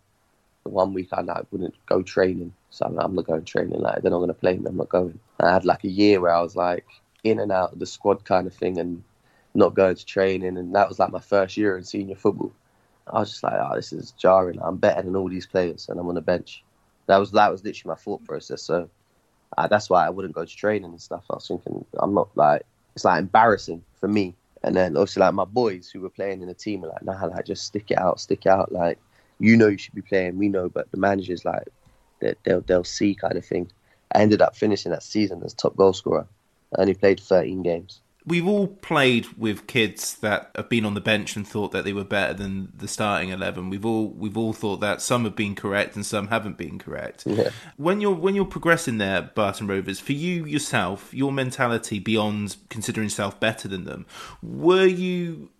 the 0.64 0.70
one 0.70 0.92
week 0.92 1.08
I 1.12 1.22
like 1.22 1.46
wouldn't 1.50 1.74
go 1.86 2.02
training, 2.02 2.52
so 2.70 2.86
I'm, 2.86 2.98
I'm 2.98 3.14
not 3.14 3.26
going 3.26 3.44
training. 3.44 3.80
Like 3.80 4.02
they're 4.02 4.10
not 4.10 4.18
going 4.18 4.28
to 4.28 4.34
play 4.34 4.56
me, 4.56 4.66
I'm 4.66 4.76
not 4.76 4.88
going. 4.88 5.18
And 5.38 5.48
I 5.48 5.52
had 5.52 5.64
like 5.64 5.84
a 5.84 5.88
year 5.88 6.20
where 6.20 6.34
I 6.34 6.40
was 6.40 6.56
like 6.56 6.86
in 7.24 7.38
and 7.38 7.52
out 7.52 7.72
of 7.72 7.78
the 7.78 7.86
squad 7.86 8.24
kind 8.24 8.46
of 8.46 8.54
thing 8.54 8.78
and 8.78 9.02
not 9.54 9.74
going 9.74 9.96
to 9.96 10.06
training, 10.06 10.56
and 10.56 10.74
that 10.74 10.88
was 10.88 10.98
like 10.98 11.10
my 11.10 11.20
first 11.20 11.56
year 11.56 11.76
in 11.76 11.84
senior 11.84 12.14
football. 12.14 12.52
I 13.06 13.20
was 13.20 13.30
just 13.30 13.42
like, 13.42 13.54
oh, 13.54 13.74
this 13.74 13.92
is 13.92 14.12
jarring. 14.12 14.60
I'm 14.62 14.76
better 14.76 15.02
than 15.02 15.16
all 15.16 15.28
these 15.28 15.46
players, 15.46 15.88
and 15.88 15.98
I'm 15.98 16.08
on 16.08 16.14
the 16.14 16.20
bench. 16.20 16.62
That 17.06 17.16
was 17.18 17.32
that 17.32 17.50
was 17.50 17.64
literally 17.64 17.94
my 17.94 18.00
thought 18.00 18.24
process. 18.24 18.62
So 18.62 18.88
uh, 19.56 19.66
that's 19.66 19.90
why 19.90 20.06
I 20.06 20.10
wouldn't 20.10 20.34
go 20.34 20.44
to 20.44 20.56
training 20.56 20.90
and 20.90 21.00
stuff. 21.00 21.24
I 21.30 21.34
was 21.34 21.48
thinking 21.48 21.84
I'm 21.98 22.14
not 22.14 22.28
like 22.34 22.62
it's 22.94 23.04
like 23.04 23.20
embarrassing 23.20 23.82
for 23.98 24.08
me. 24.08 24.34
And 24.62 24.76
then 24.76 24.96
also 24.96 25.20
like 25.20 25.34
my 25.34 25.44
boys 25.44 25.90
who 25.90 26.00
were 26.00 26.10
playing 26.10 26.42
in 26.42 26.48
the 26.48 26.54
team 26.54 26.82
were 26.82 26.88
like, 26.88 27.02
nah, 27.02 27.24
like 27.24 27.46
just 27.46 27.64
stick 27.64 27.90
it 27.90 27.98
out, 27.98 28.20
stick 28.20 28.46
it 28.46 28.50
out. 28.50 28.72
Like 28.72 28.98
you 29.38 29.56
know 29.56 29.68
you 29.68 29.78
should 29.78 29.94
be 29.94 30.02
playing, 30.02 30.38
we 30.38 30.48
know, 30.48 30.68
but 30.68 30.90
the 30.90 30.98
managers 30.98 31.44
like 31.44 31.68
they, 32.20 32.34
they'll 32.44 32.60
they'll 32.60 32.84
see 32.84 33.14
kind 33.14 33.36
of 33.36 33.44
thing. 33.44 33.70
I 34.14 34.20
ended 34.20 34.42
up 34.42 34.56
finishing 34.56 34.92
that 34.92 35.02
season 35.02 35.42
as 35.44 35.54
top 35.54 35.76
goal 35.76 35.92
scorer. 35.92 36.26
I 36.76 36.82
only 36.82 36.94
played 36.94 37.20
13 37.20 37.62
games. 37.62 38.00
We've 38.26 38.46
all 38.46 38.68
played 38.68 39.26
with 39.38 39.66
kids 39.66 40.16
that 40.16 40.50
have 40.54 40.68
been 40.68 40.84
on 40.84 40.94
the 40.94 41.00
bench 41.00 41.36
and 41.36 41.48
thought 41.48 41.72
that 41.72 41.84
they 41.84 41.92
were 41.92 42.04
better 42.04 42.34
than 42.34 42.72
the 42.76 42.86
starting 42.86 43.30
eleven. 43.30 43.70
We've 43.70 43.84
all 43.86 44.08
we've 44.08 44.36
all 44.36 44.52
thought 44.52 44.80
that 44.80 45.00
some 45.00 45.24
have 45.24 45.34
been 45.34 45.54
correct 45.54 45.96
and 45.96 46.04
some 46.04 46.28
haven't 46.28 46.58
been 46.58 46.78
correct. 46.78 47.24
Yeah. 47.26 47.50
When 47.76 48.00
you're 48.00 48.14
when 48.14 48.34
you're 48.34 48.44
progressing 48.44 48.98
there, 48.98 49.22
Barton 49.22 49.66
Rovers, 49.66 50.00
for 50.00 50.12
you 50.12 50.44
yourself, 50.44 51.14
your 51.14 51.32
mentality 51.32 51.98
beyond 51.98 52.56
considering 52.68 53.06
yourself 53.06 53.40
better 53.40 53.68
than 53.68 53.84
them, 53.84 54.06
were 54.42 54.86
you 54.86 55.50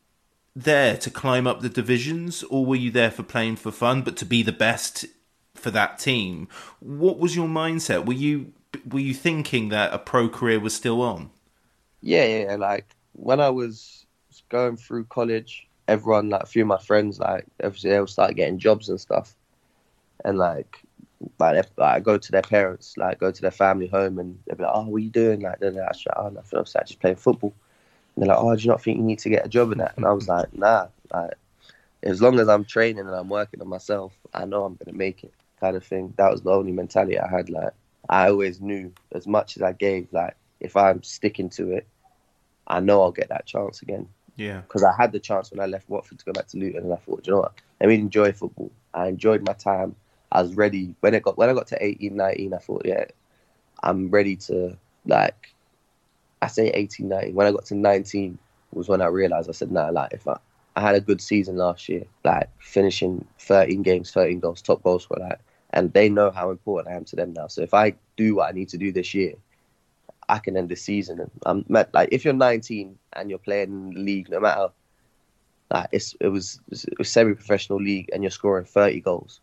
there 0.55 0.97
to 0.99 1.11
climb 1.11 1.47
up 1.47 1.61
the 1.61 1.69
divisions, 1.69 2.43
or 2.45 2.67
were 2.67 2.77
you 2.77 2.91
there 2.91 3.11
for 3.11 3.23
playing 3.23 3.57
for 3.57 3.71
fun, 3.71 4.03
but 4.03 4.17
to 4.19 4.25
be 4.25 4.43
the 4.43 4.53
best 4.53 5.07
for 5.55 5.71
that 5.71 5.99
team? 5.99 6.49
What 6.81 7.19
was 7.19 7.37
your 7.37 7.49
mindset? 7.49 8.05
Were 8.05 8.13
you 8.13 8.53
were 8.87 9.01
you 9.01 9.15
thinking 9.15 9.69
that 9.71 9.93
a 9.93 9.99
pro 9.99 10.29
career 10.29 10.61
was 10.61 10.75
still 10.75 11.01
on? 11.01 11.31
Yeah, 12.03 12.25
yeah, 12.25 12.57
like 12.57 12.87
when 13.13 13.41
I 13.41 13.51
was 13.51 14.07
going 14.49 14.77
through 14.77 15.05
college, 15.05 15.69
everyone, 15.89 16.31
like 16.31 16.43
a 16.43 16.47
few 16.47 16.63
of 16.63 16.69
my 16.69 16.79
friends, 16.79 17.19
like 17.19 17.47
obviously 17.63 17.91
they 17.91 17.99
all 17.99 18.07
started 18.07 18.35
getting 18.37 18.59
jobs 18.59 18.89
and 18.89 19.01
stuff, 19.01 19.37
and 20.25 20.39
like, 20.39 20.83
like, 21.39 21.57
like 21.57 21.97
I 21.97 22.01
go 22.01 22.19
to 22.19 22.33
their 22.33 22.43
parents, 22.43 22.97
like 22.99 23.19
go 23.21 23.31
to 23.33 23.43
their 23.43 23.51
family 23.53 23.87
home, 23.89 24.19
and 24.19 24.39
they'll 24.47 24.57
be 24.57 24.65
like, 24.65 24.73
"Oh, 24.75 24.85
what 24.89 24.99
are 24.99 25.01
you 25.01 25.11
doing?" 25.11 25.41
Like, 25.43 25.61
they're 25.61 25.73
like, 25.73 25.91
"Oh, 26.17 26.29
nothing. 26.31 26.59
I 26.59 26.61
was 26.63 26.75
like, 26.75 26.87
just 26.87 27.01
playing 27.01 27.17
football." 27.17 27.55
And 28.17 28.25
they're 28.25 28.35
like, 28.35 28.45
"Oh, 28.45 28.57
do 28.57 28.63
you 28.63 28.71
not 28.71 28.83
think 28.83 28.99
you 28.99 29.05
need 29.05 29.21
to 29.21 29.31
get 29.31 29.47
a 29.47 29.51
job 29.51 29.73
in 29.73 29.79
that?" 29.79 29.97
And 29.97 30.07
I 30.07 30.13
was 30.13 30.29
like, 30.29 30.53
"Nah, 30.57 30.89
like, 31.15 31.35
as 32.03 32.23
long 32.23 32.39
as 32.41 32.49
I'm 32.49 32.65
training 32.65 33.01
and 33.07 33.11
I'm 33.17 33.29
working 33.31 33.61
on 33.63 33.69
myself, 33.69 34.15
I 34.35 34.45
know 34.47 34.65
I'm 34.65 34.77
gonna 34.77 34.97
make 34.97 35.25
it." 35.25 35.33
Kind 35.61 35.77
of 35.77 35.85
thing. 35.85 36.15
That 36.19 36.31
was 36.33 36.43
the 36.43 36.53
only 36.53 36.73
mentality 36.73 37.19
I 37.19 37.29
had. 37.29 37.51
Like, 37.51 37.73
I 38.09 38.31
always 38.31 38.61
knew 38.61 38.93
as 39.13 39.27
much 39.27 39.57
as 39.57 39.63
I 39.63 39.73
gave, 39.73 40.13
like 40.13 40.37
if 40.61 40.77
I'm 40.77 41.03
sticking 41.03 41.49
to 41.51 41.73
it, 41.73 41.87
I 42.67 42.81
know 42.81 43.03
I'll 43.03 43.13
get 43.13 43.31
that 43.31 43.47
chance 43.47 43.83
again. 43.83 44.09
Yeah. 44.37 44.61
Because 44.61 44.85
I 44.85 44.95
had 44.97 45.13
the 45.13 45.21
chance 45.21 45.51
when 45.51 45.61
I 45.61 45.67
left 45.67 45.89
Watford 45.89 46.19
to 46.21 46.25
go 46.25 46.33
back 46.33 46.47
to 46.49 46.59
Luton, 46.59 46.85
and 46.85 46.93
I 46.93 46.97
thought, 46.97 47.27
you 47.27 47.33
know 47.33 47.41
what? 47.41 47.55
Let 47.81 47.89
me 47.89 47.97
enjoy 47.97 48.33
football. 48.33 48.71
I 48.95 49.09
enjoyed 49.09 49.45
my 49.45 49.55
time. 49.55 49.97
I 50.33 50.43
was 50.43 50.55
ready 50.55 50.95
when 51.01 51.15
it 51.15 51.23
got 51.23 51.37
when 51.37 51.49
I 51.49 51.55
got 51.55 51.67
to 51.69 51.85
18, 51.85 52.15
19, 52.15 52.55
I 52.55 52.59
thought, 52.59 52.83
yeah, 52.85 53.05
I'm 53.83 54.11
ready 54.11 54.37
to 54.37 54.77
like. 55.07 55.55
I 56.43 56.47
say 56.47 56.69
18, 56.71 57.09
19. 57.09 57.35
When 57.35 57.47
I 57.47 57.53
got 57.53 57.67
to 57.67 57.75
19 57.75 58.39
was 58.73 58.89
when 58.89 59.03
I 59.03 59.07
realized 59.07 59.49
I 59.49 59.53
said, 59.53 59.73
nah, 59.73 59.91
like 59.91 60.13
if 60.13 60.27
I, 60.27 60.39
I 60.77 60.81
had 60.81 60.95
a 60.95 61.01
good 61.01 61.21
season 61.21 61.57
last 61.57 61.89
year, 61.89 62.05
like 62.25 62.49
finishing 62.61 63.27
13 63.41 63.83
games, 63.83 64.11
13 64.13 64.41
goals, 64.41 64.63
top 64.63 64.83
goal 64.83 64.99
scorer, 64.99 65.21
like, 65.21 65.41
and 65.71 65.93
they 65.93 66.09
know 66.09 66.31
how 66.31 66.51
important 66.51 66.95
I 66.95 66.97
am 66.97 67.05
to 67.07 67.17
them 67.17 67.33
now. 67.33 67.49
So 67.49 67.63
if 67.63 67.75
I 67.75 67.95
do 68.17 68.37
what 68.37 68.49
I 68.49 68.53
need 68.53 68.69
to 68.71 68.79
do 68.79 68.93
this 68.93 69.13
year, 69.13 69.35
I 70.31 70.39
can 70.39 70.57
end 70.57 70.69
the 70.69 70.77
season. 70.77 71.21
And 71.21 71.31
I'm 71.45 71.65
like, 71.69 72.09
if 72.13 72.25
you're 72.25 72.35
19 72.35 72.99
and 73.15 73.31
you're 73.31 73.39
playing 73.39 73.71
in 73.71 73.91
the 73.95 74.01
league, 74.01 74.31
no 74.31 74.41
matter 74.41 74.69
like 75.71 75.89
it's 75.93 76.15
it 76.21 76.29
was 76.29 76.61
it 76.71 76.99
was 76.99 77.09
semi-professional 77.09 77.81
league, 77.81 78.11
and 78.13 78.23
you're 78.23 78.31
scoring 78.31 78.65
30 78.65 79.01
goals, 79.01 79.41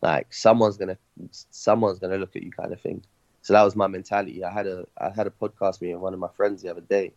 like 0.00 0.32
someone's 0.32 0.76
gonna 0.76 0.96
someone's 1.30 1.98
gonna 1.98 2.16
look 2.16 2.34
at 2.34 2.42
you, 2.42 2.50
kind 2.50 2.72
of 2.72 2.80
thing. 2.80 3.02
So 3.42 3.52
that 3.52 3.62
was 3.62 3.76
my 3.76 3.86
mentality. 3.86 4.42
I 4.42 4.50
had 4.50 4.66
a 4.66 4.86
I 4.98 5.10
had 5.10 5.26
a 5.26 5.30
podcast 5.30 5.82
meeting 5.82 5.96
with 5.96 6.02
one 6.02 6.14
of 6.14 6.20
my 6.20 6.28
friends 6.28 6.62
the 6.62 6.70
other 6.70 6.80
day, 6.80 7.12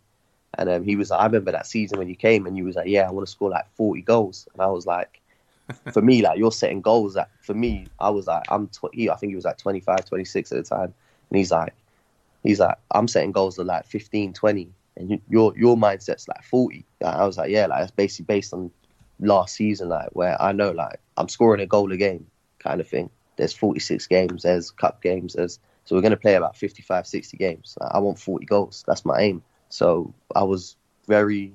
and 0.58 0.69
um, 0.69 0.84
he 0.84 0.97
was 0.97 1.10
like, 1.10 1.21
I 1.21 1.26
remember 1.26 1.52
that 1.54 1.67
season 1.67 2.00
when 2.00 2.10
you 2.10 2.15
came, 2.15 2.45
and 2.45 2.58
you 2.58 2.65
was 2.65 2.76
like, 2.76 2.88
yeah, 2.88 3.08
I 3.08 3.12
want 3.12 3.26
to 3.26 3.32
score 3.32 3.50
like 3.50 3.65
40 3.76 4.02
goals, 4.02 4.47
and 4.54 4.62
I 4.62 4.67
was 4.67 4.86
like. 4.86 5.21
for 5.91 6.02
me, 6.02 6.21
like 6.21 6.38
you're 6.38 6.50
setting 6.50 6.80
goals 6.80 7.13
that 7.15 7.30
for 7.41 7.54
me, 7.54 7.88
I 8.00 8.10
was 8.10 8.26
like, 8.26 8.45
I'm, 8.47 8.69
tw- 8.69 8.93
he, 8.93 9.10
I 9.10 9.17
think 9.17 9.32
he 9.32 9.36
was 9.36 9.43
like 9.43 9.58
25, 9.58 10.06
26 10.06 10.54
at 10.54 10.63
the 10.63 10.63
time. 10.63 10.93
And 11.30 11.38
he's 11.38 11.52
like, 11.52 11.73
he's 12.47 12.60
like, 12.60 12.77
I'm 12.91 13.07
setting 13.07 13.31
goals 13.31 13.60
of 13.60 13.67
like 13.67 13.86
15, 13.86 14.33
20, 14.33 14.69
and 14.95 15.21
your 15.29 15.53
your 15.57 15.75
mindset's 15.75 16.27
like 16.27 16.43
40. 16.43 16.86
Like, 17.01 17.15
I 17.15 17.25
was 17.25 17.38
like, 17.38 17.51
yeah, 17.51 17.67
like 17.67 17.81
that's 17.81 17.91
basically 17.91 18.33
based 18.33 18.53
on 18.53 18.71
last 19.19 19.55
season, 19.55 19.89
like 19.89 20.10
where 20.13 20.41
I 20.41 20.51
know 20.51 20.71
like 20.71 20.99
I'm 21.17 21.29
scoring 21.29 21.62
a 21.62 21.67
goal 21.67 21.91
a 21.91 21.97
game, 21.97 22.25
kind 22.60 22.81
of 22.81 22.88
thing. 22.88 23.10
There's 23.36 23.53
46 23.53 24.07
games, 24.07 24.43
there's 24.43 24.71
cup 24.71 25.01
games, 25.01 25.33
there's 25.33 25.60
so 25.86 25.95
we're 25.95 26.01
gonna 26.01 26.17
play 26.17 26.36
about 26.36 26.57
55, 26.57 27.05
60 27.07 27.38
games. 27.38 27.77
Like, 27.79 27.91
I 27.93 27.99
want 27.99 28.19
40 28.19 28.45
goals. 28.45 28.83
That's 28.88 29.05
my 29.05 29.19
aim. 29.19 29.43
So 29.69 30.13
I 30.36 30.43
was 30.43 30.75
very 31.07 31.53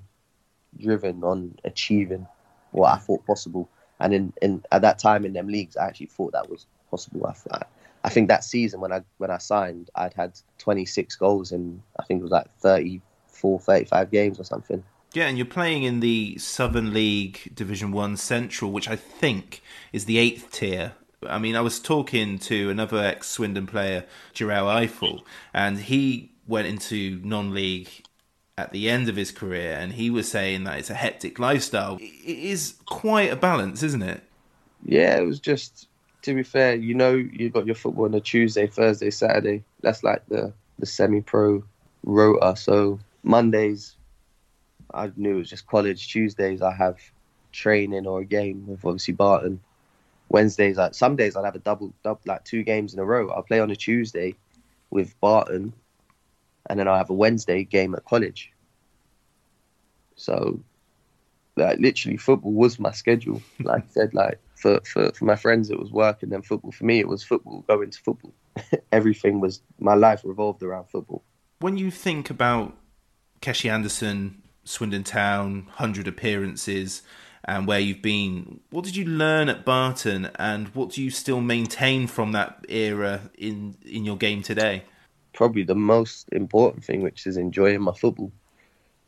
driven 0.78 1.22
on 1.22 1.54
achieving 1.64 2.26
what 2.70 2.92
I 2.92 2.96
thought 2.96 3.26
possible. 3.26 3.68
And 4.00 4.14
in, 4.14 4.32
in 4.40 4.64
at 4.72 4.82
that 4.82 4.98
time 4.98 5.24
in 5.24 5.32
them 5.32 5.48
leagues, 5.48 5.76
I 5.76 5.86
actually 5.86 6.06
thought 6.06 6.32
that 6.32 6.48
was 6.50 6.66
possible. 6.90 7.26
I, 7.50 7.62
I, 8.04 8.10
think 8.10 8.28
that 8.28 8.44
season 8.44 8.80
when 8.80 8.92
I 8.92 9.02
when 9.18 9.30
I 9.30 9.38
signed, 9.38 9.90
I'd 9.94 10.14
had 10.14 10.38
26 10.58 11.16
goals 11.16 11.52
in 11.52 11.82
I 11.98 12.04
think 12.04 12.20
it 12.20 12.22
was 12.22 12.32
like 12.32 12.46
34, 12.58 13.60
35 13.60 14.10
games 14.10 14.40
or 14.40 14.44
something. 14.44 14.82
Yeah, 15.14 15.26
and 15.26 15.36
you're 15.36 15.46
playing 15.46 15.82
in 15.82 16.00
the 16.00 16.38
Southern 16.38 16.94
League 16.94 17.52
Division 17.54 17.92
One 17.92 18.16
Central, 18.16 18.72
which 18.72 18.88
I 18.88 18.96
think 18.96 19.62
is 19.92 20.06
the 20.06 20.16
eighth 20.18 20.50
tier. 20.52 20.92
I 21.26 21.38
mean, 21.38 21.54
I 21.54 21.60
was 21.60 21.78
talking 21.78 22.38
to 22.40 22.70
another 22.70 22.98
ex 22.98 23.28
Swindon 23.28 23.66
player, 23.66 24.06
Jerel 24.34 24.86
Ifil, 24.86 25.22
and 25.52 25.78
he 25.78 26.32
went 26.46 26.66
into 26.66 27.20
non-league 27.22 27.88
at 28.56 28.72
the 28.72 28.88
end 28.88 29.08
of 29.08 29.16
his 29.16 29.30
career, 29.30 29.76
and 29.78 29.92
he 29.92 30.10
was 30.10 30.30
saying 30.30 30.64
that 30.64 30.78
it's 30.78 30.90
a 30.90 30.94
hectic 30.94 31.38
lifestyle. 31.38 31.98
It 32.00 32.22
is 32.24 32.74
quite 32.86 33.30
a 33.30 33.36
balance, 33.36 33.82
isn't 33.82 34.02
it? 34.02 34.22
Yeah, 34.84 35.16
it 35.18 35.26
was 35.26 35.40
just 35.40 35.88
to 36.22 36.34
be 36.34 36.42
fair, 36.42 36.74
you 36.74 36.94
know, 36.94 37.14
you 37.14 37.50
got 37.50 37.66
your 37.66 37.74
football 37.74 38.06
on 38.06 38.14
a 38.14 38.20
Tuesday, 38.20 38.66
Thursday, 38.66 39.10
Saturday. 39.10 39.64
That's 39.80 40.02
like 40.02 40.26
the 40.28 40.52
the 40.78 40.86
semi-pro 40.86 41.62
rota. 42.04 42.56
So 42.56 42.98
Mondays, 43.22 43.96
I 44.92 45.12
knew 45.16 45.36
it 45.36 45.38
was 45.38 45.50
just 45.50 45.66
college. 45.66 46.08
Tuesdays, 46.08 46.62
I 46.62 46.72
have 46.72 46.98
training 47.52 48.06
or 48.06 48.20
a 48.20 48.24
game 48.24 48.66
with 48.66 48.84
obviously 48.84 49.14
Barton. 49.14 49.60
Wednesdays, 50.28 50.78
like 50.78 50.94
some 50.94 51.14
days, 51.14 51.36
I'd 51.36 51.44
have 51.44 51.56
a 51.56 51.58
double, 51.58 51.92
double, 52.02 52.20
like 52.24 52.44
two 52.44 52.62
games 52.62 52.94
in 52.94 53.00
a 53.00 53.04
row. 53.04 53.28
I'll 53.28 53.42
play 53.42 53.60
on 53.60 53.70
a 53.70 53.76
Tuesday 53.76 54.34
with 54.90 55.18
Barton, 55.20 55.74
and 56.70 56.78
then 56.80 56.88
I 56.88 56.96
have 56.96 57.10
a 57.10 57.14
Wednesday 57.14 57.64
game 57.64 57.94
at 57.94 58.04
college. 58.06 58.50
So, 60.16 60.60
like 61.56 61.78
literally, 61.80 62.16
football 62.16 62.52
was 62.52 62.78
my 62.78 62.92
schedule. 62.92 63.42
Like 63.60 63.84
I 63.84 63.88
said, 63.90 64.14
like 64.14 64.40
for, 64.62 64.80
for, 64.84 65.12
for 65.12 65.24
my 65.24 65.34
friends 65.34 65.70
it 65.70 65.78
was 65.78 65.90
work 65.90 66.22
and 66.22 66.30
then 66.30 66.40
football 66.40 66.70
for 66.70 66.84
me 66.84 67.00
it 67.00 67.08
was 67.08 67.22
football 67.22 67.64
going 67.66 67.90
to 67.90 67.98
football. 67.98 68.32
Everything 68.92 69.40
was 69.40 69.60
my 69.78 69.94
life 69.94 70.22
revolved 70.24 70.62
around 70.62 70.86
football. 70.88 71.22
When 71.58 71.76
you 71.76 71.90
think 71.90 72.30
about 72.30 72.76
Keshi 73.40 73.70
Anderson 73.70 74.42
Swindon 74.64 75.02
Town 75.02 75.64
100 75.66 76.06
appearances 76.06 77.02
and 77.44 77.66
where 77.66 77.80
you've 77.80 78.02
been 78.02 78.60
what 78.70 78.84
did 78.84 78.94
you 78.94 79.04
learn 79.04 79.48
at 79.48 79.64
Barton 79.64 80.30
and 80.36 80.68
what 80.68 80.90
do 80.90 81.02
you 81.02 81.10
still 81.10 81.40
maintain 81.40 82.06
from 82.06 82.30
that 82.32 82.64
era 82.68 83.30
in 83.36 83.76
in 83.84 84.04
your 84.04 84.16
game 84.16 84.42
today? 84.42 84.84
Probably 85.32 85.64
the 85.64 85.74
most 85.74 86.28
important 86.30 86.84
thing 86.84 87.02
which 87.02 87.26
is 87.26 87.36
enjoying 87.36 87.82
my 87.82 87.92
football. 87.92 88.30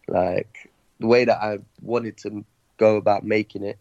Like 0.08 0.72
the 0.98 1.06
way 1.06 1.24
that 1.24 1.38
I 1.40 1.58
wanted 1.80 2.16
to 2.18 2.44
go 2.76 2.96
about 2.96 3.22
making 3.22 3.62
it 3.62 3.78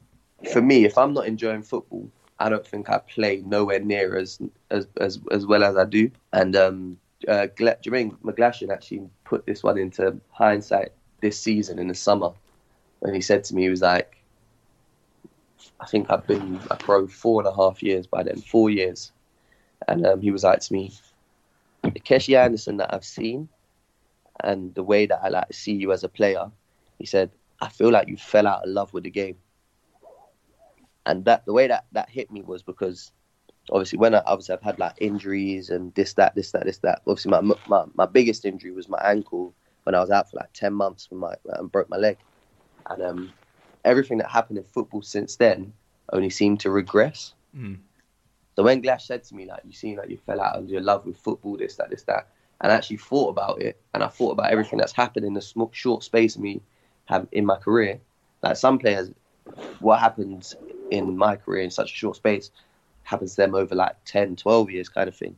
for 0.51 0.61
me, 0.61 0.85
if 0.85 0.97
I'm 0.97 1.13
not 1.13 1.27
enjoying 1.27 1.63
football, 1.63 2.09
I 2.39 2.49
don't 2.49 2.65
think 2.65 2.89
I 2.89 2.97
play 2.99 3.43
nowhere 3.45 3.79
near 3.79 4.17
as 4.17 4.39
as 4.69 4.87
as, 4.99 5.19
as 5.31 5.45
well 5.45 5.63
as 5.63 5.77
I 5.77 5.85
do. 5.85 6.11
And 6.31 6.55
um, 6.55 6.97
uh, 7.27 7.47
Jermaine 7.55 8.17
McGlashan 8.19 8.69
actually 8.71 9.09
put 9.23 9.45
this 9.45 9.63
one 9.63 9.77
into 9.77 10.19
hindsight 10.31 10.91
this 11.21 11.39
season 11.39 11.79
in 11.79 11.87
the 11.87 11.95
summer 11.95 12.31
when 12.99 13.13
he 13.13 13.21
said 13.21 13.43
to 13.45 13.55
me, 13.55 13.63
he 13.63 13.69
was 13.69 13.81
like, 13.81 14.17
I 15.79 15.85
think 15.85 16.09
I've 16.09 16.27
been 16.27 16.59
a 16.69 16.75
pro 16.75 17.07
four 17.07 17.41
and 17.41 17.47
a 17.47 17.55
half 17.55 17.83
years 17.83 18.07
by 18.07 18.23
then, 18.23 18.37
four 18.37 18.69
years. 18.69 19.11
And 19.87 20.05
um, 20.05 20.21
he 20.21 20.31
was 20.31 20.43
like 20.43 20.59
to 20.61 20.73
me, 20.73 20.93
the 21.81 21.99
Keshi 21.99 22.37
Anderson 22.37 22.77
that 22.77 22.93
I've 22.93 23.05
seen 23.05 23.49
and 24.41 24.73
the 24.75 24.83
way 24.83 25.05
that 25.05 25.19
I 25.21 25.29
like 25.29 25.53
see 25.53 25.73
you 25.73 25.91
as 25.91 26.03
a 26.03 26.09
player, 26.09 26.49
he 26.97 27.05
said, 27.05 27.29
I 27.61 27.69
feel 27.69 27.91
like 27.91 28.07
you 28.07 28.17
fell 28.17 28.47
out 28.47 28.63
of 28.63 28.69
love 28.69 28.93
with 28.93 29.03
the 29.03 29.09
game 29.09 29.37
and 31.05 31.25
that 31.25 31.45
the 31.45 31.53
way 31.53 31.67
that 31.67 31.85
that 31.91 32.09
hit 32.09 32.31
me 32.31 32.41
was 32.41 32.63
because 32.63 33.11
obviously 33.71 33.99
when 33.99 34.15
I 34.15 34.21
obviously 34.25 34.55
I've 34.55 34.61
had 34.61 34.79
like 34.79 34.93
injuries 34.99 35.69
and 35.69 35.93
this 35.95 36.13
that 36.13 36.35
this 36.35 36.51
that 36.51 36.65
this 36.65 36.79
that 36.79 37.01
obviously 37.07 37.31
my 37.31 37.41
my, 37.67 37.85
my 37.93 38.05
biggest 38.05 38.45
injury 38.45 38.71
was 38.71 38.89
my 38.89 39.01
ankle 39.03 39.53
when 39.83 39.95
I 39.95 39.99
was 39.99 40.09
out 40.11 40.29
for 40.29 40.37
like 40.37 40.53
10 40.53 40.73
months 40.73 41.09
when 41.09 41.19
my 41.19 41.35
and 41.45 41.71
broke 41.71 41.89
my 41.89 41.97
leg 41.97 42.17
and 42.89 43.01
um 43.03 43.33
everything 43.85 44.17
that 44.19 44.29
happened 44.29 44.57
in 44.57 44.63
football 44.63 45.01
since 45.01 45.35
then 45.35 45.73
only 46.11 46.29
seemed 46.29 46.59
to 46.61 46.69
regress 46.71 47.33
mm. 47.55 47.77
So 48.55 48.63
when 48.63 48.81
Glash 48.81 49.05
said 49.07 49.23
to 49.25 49.35
me, 49.35 49.45
like, 49.45 49.61
you 49.65 49.73
seem 49.73 49.97
like 49.97 50.09
you 50.09 50.17
fell 50.17 50.41
out 50.41 50.55
of 50.57 50.69
your 50.69 50.81
love 50.81 51.05
with 51.05 51.17
football, 51.17 51.57
this, 51.57 51.75
that, 51.77 51.89
this, 51.89 52.03
that, 52.03 52.27
and 52.61 52.71
I 52.71 52.75
actually 52.75 52.97
thought 52.97 53.29
about 53.29 53.61
it, 53.61 53.81
and 53.93 54.03
I 54.03 54.07
thought 54.07 54.31
about 54.31 54.51
everything 54.51 54.79
that's 54.79 54.93
happened 54.93 55.25
in 55.25 55.33
the 55.33 55.41
sm- 55.41 55.63
short 55.71 56.03
space 56.03 56.35
of 56.35 56.41
me 56.41 56.61
have 57.05 57.27
in 57.31 57.45
my 57.45 57.57
career. 57.57 57.99
Like 58.41 58.57
some 58.57 58.77
players, 58.77 59.09
what 59.79 59.99
happens 59.99 60.55
in 60.91 61.17
my 61.17 61.35
career 61.35 61.63
in 61.63 61.71
such 61.71 61.91
a 61.91 61.95
short 61.95 62.15
space 62.15 62.51
happens 63.03 63.35
to 63.35 63.41
them 63.41 63.55
over 63.55 63.75
like 63.75 63.95
10, 64.05 64.35
12 64.35 64.71
years 64.71 64.89
kind 64.89 65.07
of 65.07 65.15
thing. 65.15 65.35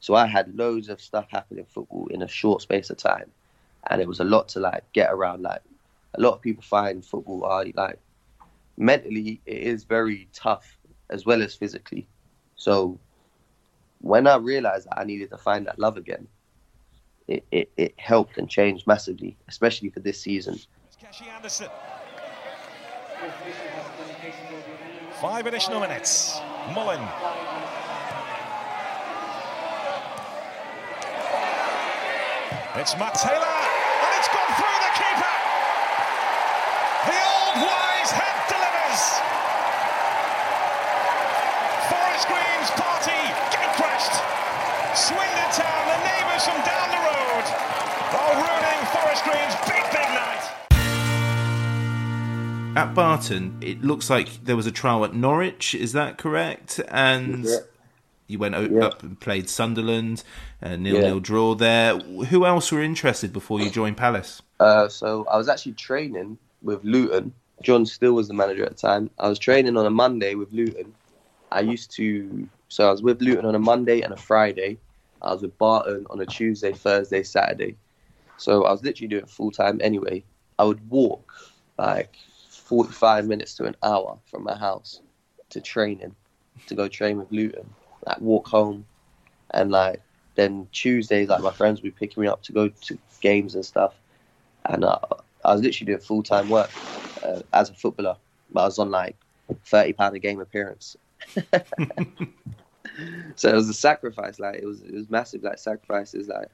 So 0.00 0.14
I 0.14 0.26
had 0.26 0.56
loads 0.56 0.88
of 0.88 1.00
stuff 1.00 1.26
happen 1.30 1.58
in 1.58 1.64
football 1.64 2.08
in 2.08 2.22
a 2.22 2.28
short 2.28 2.62
space 2.62 2.90
of 2.90 2.96
time. 2.96 3.30
And 3.90 4.00
it 4.00 4.08
was 4.08 4.20
a 4.20 4.24
lot 4.24 4.48
to 4.50 4.60
like 4.60 4.84
get 4.92 5.12
around. 5.12 5.42
Like 5.42 5.62
a 6.14 6.20
lot 6.20 6.34
of 6.34 6.42
people 6.42 6.62
find 6.62 7.04
football 7.04 7.44
are 7.44 7.64
like 7.74 7.98
mentally 8.76 9.40
it 9.44 9.58
is 9.58 9.84
very 9.84 10.28
tough 10.32 10.76
as 11.10 11.26
well 11.26 11.42
as 11.42 11.54
physically. 11.54 12.06
So 12.56 12.98
when 14.00 14.26
I 14.26 14.36
realized 14.36 14.88
that 14.88 14.98
I 14.98 15.04
needed 15.04 15.30
to 15.30 15.38
find 15.38 15.66
that 15.66 15.78
love 15.78 15.96
again, 15.96 16.26
it, 17.28 17.44
it, 17.50 17.70
it 17.76 17.94
helped 17.96 18.38
and 18.38 18.48
changed 18.48 18.86
massively, 18.86 19.36
especially 19.48 19.90
for 19.90 20.00
this 20.00 20.20
season. 20.20 20.58
Five 25.20 25.46
additional 25.46 25.78
minutes. 25.78 26.40
Mullen. 26.74 26.98
It's 32.74 32.98
Matt 32.98 33.14
Taylor, 33.14 33.46
and 33.46 34.10
it's 34.18 34.26
gone 34.26 34.50
through 34.58 34.78
the 34.82 34.92
keeper. 34.98 35.34
The 37.06 37.20
old 37.22 37.56
wise 37.62 38.10
head 38.10 38.36
delivers. 38.50 39.02
Forest 41.86 42.26
Green's 42.26 42.70
party, 42.74 43.22
Gatecrest. 43.54 44.18
Swindon 44.98 45.50
Town, 45.54 45.82
the 45.86 46.00
neighbours 46.10 46.42
from 46.42 46.58
down 46.66 46.90
the 46.90 46.98
road, 47.06 47.44
are 48.18 48.34
ruining 48.34 48.80
Forest 48.90 49.22
Green's 49.22 49.54
big, 49.70 49.84
big 49.94 50.10
night. 50.10 50.41
At 52.74 52.94
Barton, 52.94 53.58
it 53.60 53.82
looks 53.82 54.08
like 54.08 54.44
there 54.44 54.56
was 54.56 54.66
a 54.66 54.72
trial 54.72 55.04
at 55.04 55.14
Norwich. 55.14 55.74
Is 55.74 55.92
that 55.92 56.16
correct? 56.16 56.80
And 56.88 57.44
Yeah. 57.44 57.58
you 58.28 58.38
went 58.38 58.54
Yeah. 58.54 58.86
up 58.86 59.02
and 59.02 59.20
played 59.20 59.50
Sunderland, 59.50 60.24
uh, 60.62 60.76
nil 60.76 61.00
nil 61.00 61.14
Yeah. 61.16 61.20
draw 61.20 61.54
there. 61.54 61.98
Who 61.98 62.46
else 62.46 62.72
were 62.72 62.82
interested 62.82 63.30
before 63.30 63.60
you 63.60 63.68
joined 63.68 63.98
Palace? 63.98 64.40
Uh, 64.58 64.88
so 64.88 65.26
I 65.30 65.36
was 65.36 65.50
actually 65.50 65.72
training 65.72 66.38
with 66.62 66.82
Luton. 66.82 67.34
John 67.62 67.84
Still 67.84 68.14
was 68.14 68.28
the 68.28 68.34
manager 68.34 68.64
at 68.64 68.70
the 68.70 68.74
time. 68.88 69.10
I 69.18 69.28
was 69.28 69.38
training 69.38 69.76
on 69.76 69.84
a 69.84 69.90
Monday 69.90 70.34
with 70.34 70.50
Luton. 70.52 70.94
I 71.52 71.60
used 71.60 71.90
to, 71.96 72.48
so 72.68 72.88
I 72.88 72.90
was 72.90 73.02
with 73.02 73.20
Luton 73.20 73.44
on 73.44 73.54
a 73.54 73.58
Monday 73.58 74.00
and 74.00 74.14
a 74.14 74.16
Friday. 74.16 74.78
I 75.20 75.34
was 75.34 75.42
with 75.42 75.56
Barton 75.58 76.06
on 76.08 76.20
a 76.20 76.26
Tuesday, 76.26 76.72
Thursday, 76.72 77.22
Saturday. 77.22 77.76
So 78.38 78.64
I 78.64 78.72
was 78.72 78.82
literally 78.82 79.08
doing 79.08 79.26
full 79.26 79.50
time 79.50 79.78
anyway. 79.82 80.24
I 80.58 80.64
would 80.64 80.88
walk 80.88 81.32
like 81.78 82.16
45 82.72 83.26
minutes 83.26 83.54
to 83.56 83.64
an 83.64 83.76
hour 83.82 84.18
from 84.30 84.44
my 84.44 84.56
house 84.56 85.00
to 85.50 85.60
training, 85.60 86.14
to 86.66 86.74
go 86.74 86.88
train 86.88 87.18
with 87.18 87.30
Luton. 87.30 87.68
Like 88.06 88.20
walk 88.20 88.48
home, 88.48 88.86
and 89.50 89.70
like 89.70 90.00
then 90.34 90.68
Tuesdays, 90.72 91.28
like 91.28 91.42
my 91.42 91.52
friends 91.52 91.82
would 91.82 91.94
be 91.94 92.06
picking 92.06 92.22
me 92.22 92.28
up 92.28 92.42
to 92.44 92.52
go 92.52 92.68
to 92.68 92.98
games 93.20 93.54
and 93.54 93.64
stuff 93.64 93.94
and 94.66 94.84
uh, 94.84 94.98
I 95.44 95.52
was 95.52 95.62
literally 95.62 95.86
doing 95.86 96.00
full 96.00 96.22
time 96.22 96.48
work 96.48 96.70
uh, 97.22 97.42
as 97.52 97.70
a 97.70 97.74
footballer. 97.74 98.16
But 98.50 98.60
I 98.60 98.64
was 98.64 98.78
on 98.78 98.90
like 98.90 99.16
thirty 99.64 99.92
pound 99.92 100.16
a 100.16 100.18
game 100.18 100.40
appearance. 100.40 100.96
so 103.36 103.48
it 103.48 103.54
was 103.54 103.68
a 103.68 103.74
sacrifice. 103.74 104.38
Like 104.38 104.56
it 104.56 104.66
was, 104.66 104.82
it 104.82 104.94
was 104.94 105.10
massive. 105.10 105.42
Like 105.42 105.58
sacrifices, 105.58 106.28
like 106.28 106.48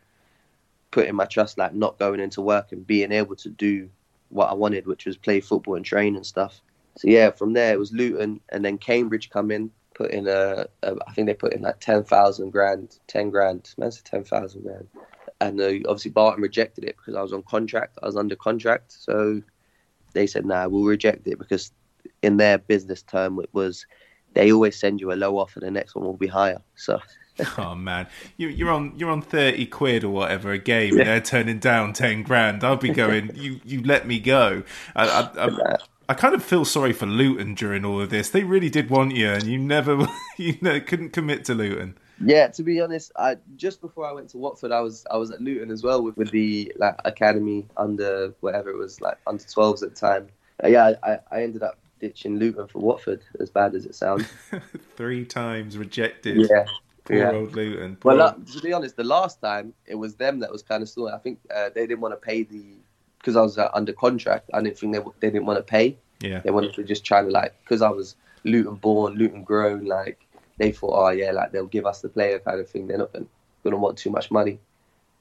putting 0.90 1.14
my 1.14 1.26
trust, 1.26 1.58
like 1.58 1.74
not 1.74 1.98
going 1.98 2.20
into 2.20 2.40
work 2.40 2.72
and 2.72 2.86
being 2.86 3.12
able 3.12 3.36
to 3.36 3.50
do 3.50 3.90
what 4.28 4.50
I 4.50 4.54
wanted, 4.54 4.86
which 4.86 5.06
was 5.06 5.16
play 5.16 5.40
football 5.40 5.76
and 5.76 5.84
train 5.84 6.16
and 6.16 6.26
stuff. 6.26 6.60
So 6.96 7.08
yeah, 7.08 7.30
from 7.30 7.52
there 7.52 7.72
it 7.72 7.78
was 7.78 7.92
Luton, 7.92 8.40
and 8.48 8.64
then 8.64 8.78
Cambridge 8.78 9.30
come 9.30 9.50
in, 9.50 9.70
put 9.94 10.10
in 10.10 10.26
a, 10.26 10.66
a 10.82 10.96
I 11.06 11.12
think 11.12 11.26
they 11.26 11.34
put 11.34 11.52
in 11.52 11.62
like 11.62 11.80
ten 11.80 12.04
thousand 12.04 12.50
grand, 12.50 12.98
ten 13.06 13.30
grand, 13.30 13.72
man 13.78 13.92
said 13.92 14.04
ten 14.04 14.24
thousand 14.24 14.62
grand 14.62 14.88
and 15.40 15.60
obviously 15.86 16.10
Barton 16.10 16.42
rejected 16.42 16.84
it 16.84 16.96
because 16.96 17.14
I 17.14 17.22
was 17.22 17.32
on 17.32 17.42
contract. 17.42 17.98
I 18.02 18.06
was 18.06 18.16
under 18.16 18.36
contract, 18.36 18.92
so 18.92 19.42
they 20.12 20.26
said, 20.26 20.44
"Nah, 20.44 20.68
we'll 20.68 20.84
reject 20.84 21.26
it 21.26 21.38
because 21.38 21.72
in 22.22 22.36
their 22.36 22.58
business 22.58 23.02
term 23.02 23.38
it 23.40 23.50
was 23.52 23.86
they 24.34 24.52
always 24.52 24.78
send 24.78 25.00
you 25.00 25.12
a 25.12 25.14
low 25.14 25.38
offer, 25.38 25.60
the 25.60 25.70
next 25.70 25.94
one 25.94 26.04
will 26.04 26.16
be 26.16 26.26
higher." 26.26 26.60
So 26.74 27.00
oh 27.58 27.74
man, 27.74 28.06
you, 28.36 28.48
you're 28.48 28.70
on 28.70 28.94
you're 28.96 29.10
on 29.10 29.22
thirty 29.22 29.66
quid 29.66 30.04
or 30.04 30.10
whatever 30.10 30.52
a 30.52 30.58
game, 30.58 30.98
and 30.98 31.06
they're 31.06 31.20
turning 31.20 31.58
down 31.58 31.92
ten 31.92 32.22
grand. 32.22 32.64
I'll 32.64 32.76
be 32.76 32.90
going. 32.90 33.30
You 33.38 33.60
you 33.64 33.82
let 33.82 34.06
me 34.06 34.18
go. 34.18 34.64
I 34.96 35.06
I, 35.06 35.46
I, 35.46 35.76
I 36.08 36.14
kind 36.14 36.34
of 36.34 36.42
feel 36.42 36.64
sorry 36.64 36.92
for 36.92 37.06
Luton 37.06 37.54
during 37.54 37.84
all 37.84 38.00
of 38.00 38.10
this. 38.10 38.30
They 38.30 38.42
really 38.42 38.70
did 38.70 38.90
want 38.90 39.14
you, 39.14 39.28
and 39.28 39.44
you 39.44 39.58
never 39.58 40.08
you 40.36 40.56
know, 40.60 40.80
couldn't 40.80 41.10
commit 41.10 41.44
to 41.44 41.54
Luton. 41.54 41.96
yeah, 42.24 42.48
to 42.48 42.62
be 42.62 42.80
honest, 42.80 43.12
I 43.16 43.36
just 43.56 43.80
before 43.80 44.06
I 44.06 44.12
went 44.12 44.30
to 44.30 44.38
Watford, 44.38 44.72
I 44.72 44.80
was 44.80 45.06
I 45.10 45.18
was 45.18 45.30
at 45.30 45.40
Luton 45.40 45.70
as 45.70 45.82
well 45.84 46.02
with, 46.02 46.16
with 46.16 46.30
the 46.30 46.72
like 46.76 46.96
academy 47.04 47.66
under 47.76 48.34
whatever 48.40 48.70
it 48.70 48.76
was 48.76 49.00
like 49.00 49.18
under 49.26 49.44
12s 49.44 49.82
at 49.82 49.90
the 49.90 50.00
time. 50.00 50.28
Uh, 50.62 50.68
yeah, 50.68 50.94
I, 51.02 51.18
I 51.30 51.42
ended 51.42 51.62
up 51.62 51.78
ditching 52.00 52.38
Luton 52.38 52.66
for 52.66 52.80
Watford, 52.80 53.22
as 53.40 53.50
bad 53.50 53.74
as 53.74 53.84
it 53.86 53.94
sounds. 53.94 54.26
Three 54.96 55.24
times 55.24 55.76
rejected. 55.76 56.48
Yeah. 56.50 56.64
Poor 57.08 57.16
Yeah. 57.16 57.32
old 57.32 57.54
Luton. 57.54 57.96
Poor 57.96 58.14
Well, 58.16 58.22
old- 58.34 58.48
uh, 58.48 58.52
to 58.52 58.60
be 58.60 58.72
honest, 58.72 58.96
the 58.96 59.04
last 59.04 59.40
time 59.40 59.72
it 59.86 59.94
was 59.96 60.14
them 60.16 60.40
that 60.40 60.52
was 60.52 60.62
kind 60.62 60.82
of 60.82 60.88
slow. 60.88 61.08
I 61.08 61.18
think 61.18 61.38
uh, 61.54 61.70
they 61.74 61.86
didn't 61.86 62.00
want 62.00 62.12
to 62.12 62.20
pay 62.30 62.42
the 62.44 62.62
because 63.18 63.34
I 63.36 63.42
was 63.42 63.58
uh, 63.58 63.70
under 63.74 63.92
contract. 63.92 64.48
I 64.54 64.60
didn't 64.62 64.78
think 64.78 64.94
they 64.94 65.00
they 65.20 65.30
didn't 65.30 65.46
want 65.46 65.58
to 65.58 65.62
pay. 65.64 65.96
Yeah. 66.20 66.40
They 66.40 66.50
wanted 66.50 66.74
to 66.74 66.84
just 66.84 67.04
try 67.04 67.22
to 67.22 67.28
like 67.28 67.54
because 67.64 67.82
I 67.82 67.90
was 67.90 68.14
Luton 68.44 68.76
born, 68.76 69.14
Luton 69.14 69.42
grown. 69.42 69.84
Like 69.86 70.18
they 70.58 70.70
thought, 70.72 70.94
oh 70.94 71.08
yeah, 71.10 71.32
like 71.32 71.52
they'll 71.52 71.66
give 71.66 71.86
us 71.86 72.00
the 72.02 72.08
player 72.08 72.38
kind 72.40 72.60
of 72.60 72.68
thing. 72.68 72.86
They're 72.88 72.98
not 72.98 73.12
going 73.12 73.26
to 73.64 73.76
want 73.76 73.96
too 73.98 74.10
much 74.10 74.30
money. 74.30 74.58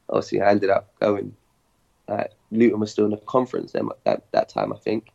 Obviously, 0.10 0.42
I 0.42 0.50
ended 0.52 0.70
up 0.70 0.90
going. 1.00 1.36
Like 2.08 2.32
Luton 2.52 2.80
was 2.80 2.92
still 2.92 3.06
in 3.06 3.12
the 3.12 3.18
conference 3.18 3.72
then 3.74 3.90
that 4.06 4.24
that 4.32 4.50
time. 4.50 4.72
I 4.74 4.78
think. 4.78 5.10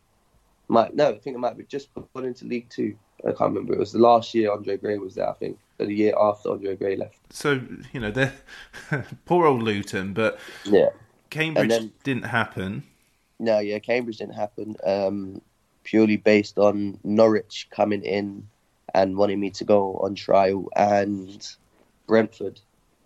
Might 0.68 0.94
no, 0.94 1.08
I 1.11 1.18
think 1.18 1.37
it 1.37 1.40
might 1.40 1.56
be 1.58 1.64
just 1.64 1.88
gone 2.14 2.24
into 2.24 2.44
League 2.46 2.68
Two. 2.70 2.94
I 3.24 3.28
can't 3.32 3.50
remember. 3.52 3.72
It 3.74 3.78
was 3.78 3.92
the 3.92 3.98
last 3.98 4.35
year 4.35 4.50
Andre 4.52 4.76
Gray 4.76 4.98
was 4.98 5.14
there. 5.14 5.28
I 5.28 5.35
think, 5.35 5.58
or 5.71 5.71
the 5.87 5.95
year 5.95 6.14
after 6.18 6.51
Andre 6.51 6.77
Gray 6.77 6.97
left. 6.97 7.18
So 7.31 7.61
you 7.92 8.01
know 8.01 8.11
they're 8.11 8.35
poor 9.25 9.47
old 9.47 9.62
Luton, 9.62 10.12
but 10.12 10.38
Yeah. 10.64 10.90
Cambridge 11.31 11.68
then- 11.71 11.92
didn't 12.05 12.27
happen. 12.27 12.83
No, 13.38 13.59
yeah, 13.59 13.79
Cambridge 13.81 14.18
didn't 14.18 14.35
happen. 14.35 14.77
Um, 14.85 15.40
purely 15.85 16.16
based 16.16 16.59
on 16.59 16.99
Norwich 17.03 17.66
coming 17.71 18.03
in 18.03 18.47
and 18.95 19.16
wanting 19.16 19.40
me 19.40 19.51
to 19.51 19.64
go 19.64 19.95
on 19.97 20.14
trial, 20.14 20.68
and 20.77 21.47
Brentford. 22.07 22.61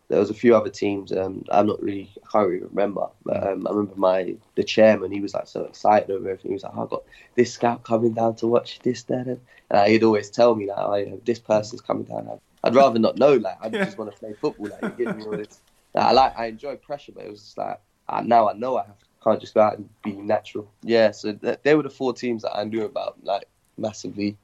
There 0.09 0.21
was 0.21 0.31
a 0.31 0.35
few 0.35 0.55
other 0.55 0.71
teams. 0.71 1.11
Um, 1.11 1.45
I'm 1.51 1.67
not 1.67 1.83
really, 1.83 2.09
I 2.23 2.31
can't 2.31 2.49
really 2.49 2.65
remember. 2.65 3.09
But 3.25 3.45
um, 3.45 3.67
I 3.67 3.71
remember 3.71 3.95
my 3.97 4.37
the 4.55 4.63
chairman. 4.63 5.11
He 5.11 5.21
was 5.21 5.35
like 5.35 5.49
so 5.49 5.65
excited 5.65 6.11
over 6.11 6.29
everything. 6.29 6.51
He 6.51 6.55
was 6.55 6.63
like, 6.63 6.77
"I 6.77 6.87
got 6.87 7.03
this 7.35 7.53
scout 7.55 7.83
coming 7.83 8.13
down 8.13 8.37
to 8.37 8.47
watch 8.47 8.79
this, 8.81 9.03
that," 9.05 9.27
and 9.27 9.41
uh, 9.71 9.85
he'd 9.87 10.05
always 10.05 10.31
tell 10.31 10.55
me 10.55 10.67
that, 10.67 10.79
"Oh, 10.79 10.95
yeah, 10.95 11.17
this 11.25 11.41
person's 11.41 11.81
coming 11.81 12.05
down." 12.05 12.39
I'd 12.65 12.75
rather 12.75 12.99
not 12.99 13.19
know. 13.19 13.35
Like, 13.35 13.59
I 13.63 13.69
just 13.85 13.99
want 13.99 14.13
to 14.13 14.19
play 14.19 14.35
football. 14.41 14.69
Like, 14.69 14.83
you 14.83 15.07
give 15.07 15.17
me 15.17 15.25
all 15.25 15.37
this. 15.37 15.61
Like, 15.95 16.05
I 16.05 16.13
like, 16.13 16.39
I 16.39 16.47
enjoy 16.47 16.77
pressure, 16.77 17.13
but 17.13 17.25
it 17.25 17.31
was 17.31 17.43
just 17.43 17.59
like 17.59 17.81
uh, 18.09 18.23
now 18.25 18.49
I 18.49 18.53
know 18.53 18.77
I 18.77 18.87
have 18.87 18.99
to, 18.99 19.07
can't 19.23 19.41
just 19.41 19.55
go 19.55 19.61
out 19.61 19.79
and 19.79 19.89
be 20.03 20.13
natural. 20.13 20.71
Yeah, 20.83 21.11
so 21.11 21.33
th- 21.33 21.59
they 21.63 21.75
were 21.75 21.83
the 21.83 21.91
four 21.91 22.13
teams 22.13 22.43
that 22.43 22.57
I 22.57 22.65
knew 22.65 22.85
about 22.85 23.17
like 23.23 23.49
massively. 23.77 24.37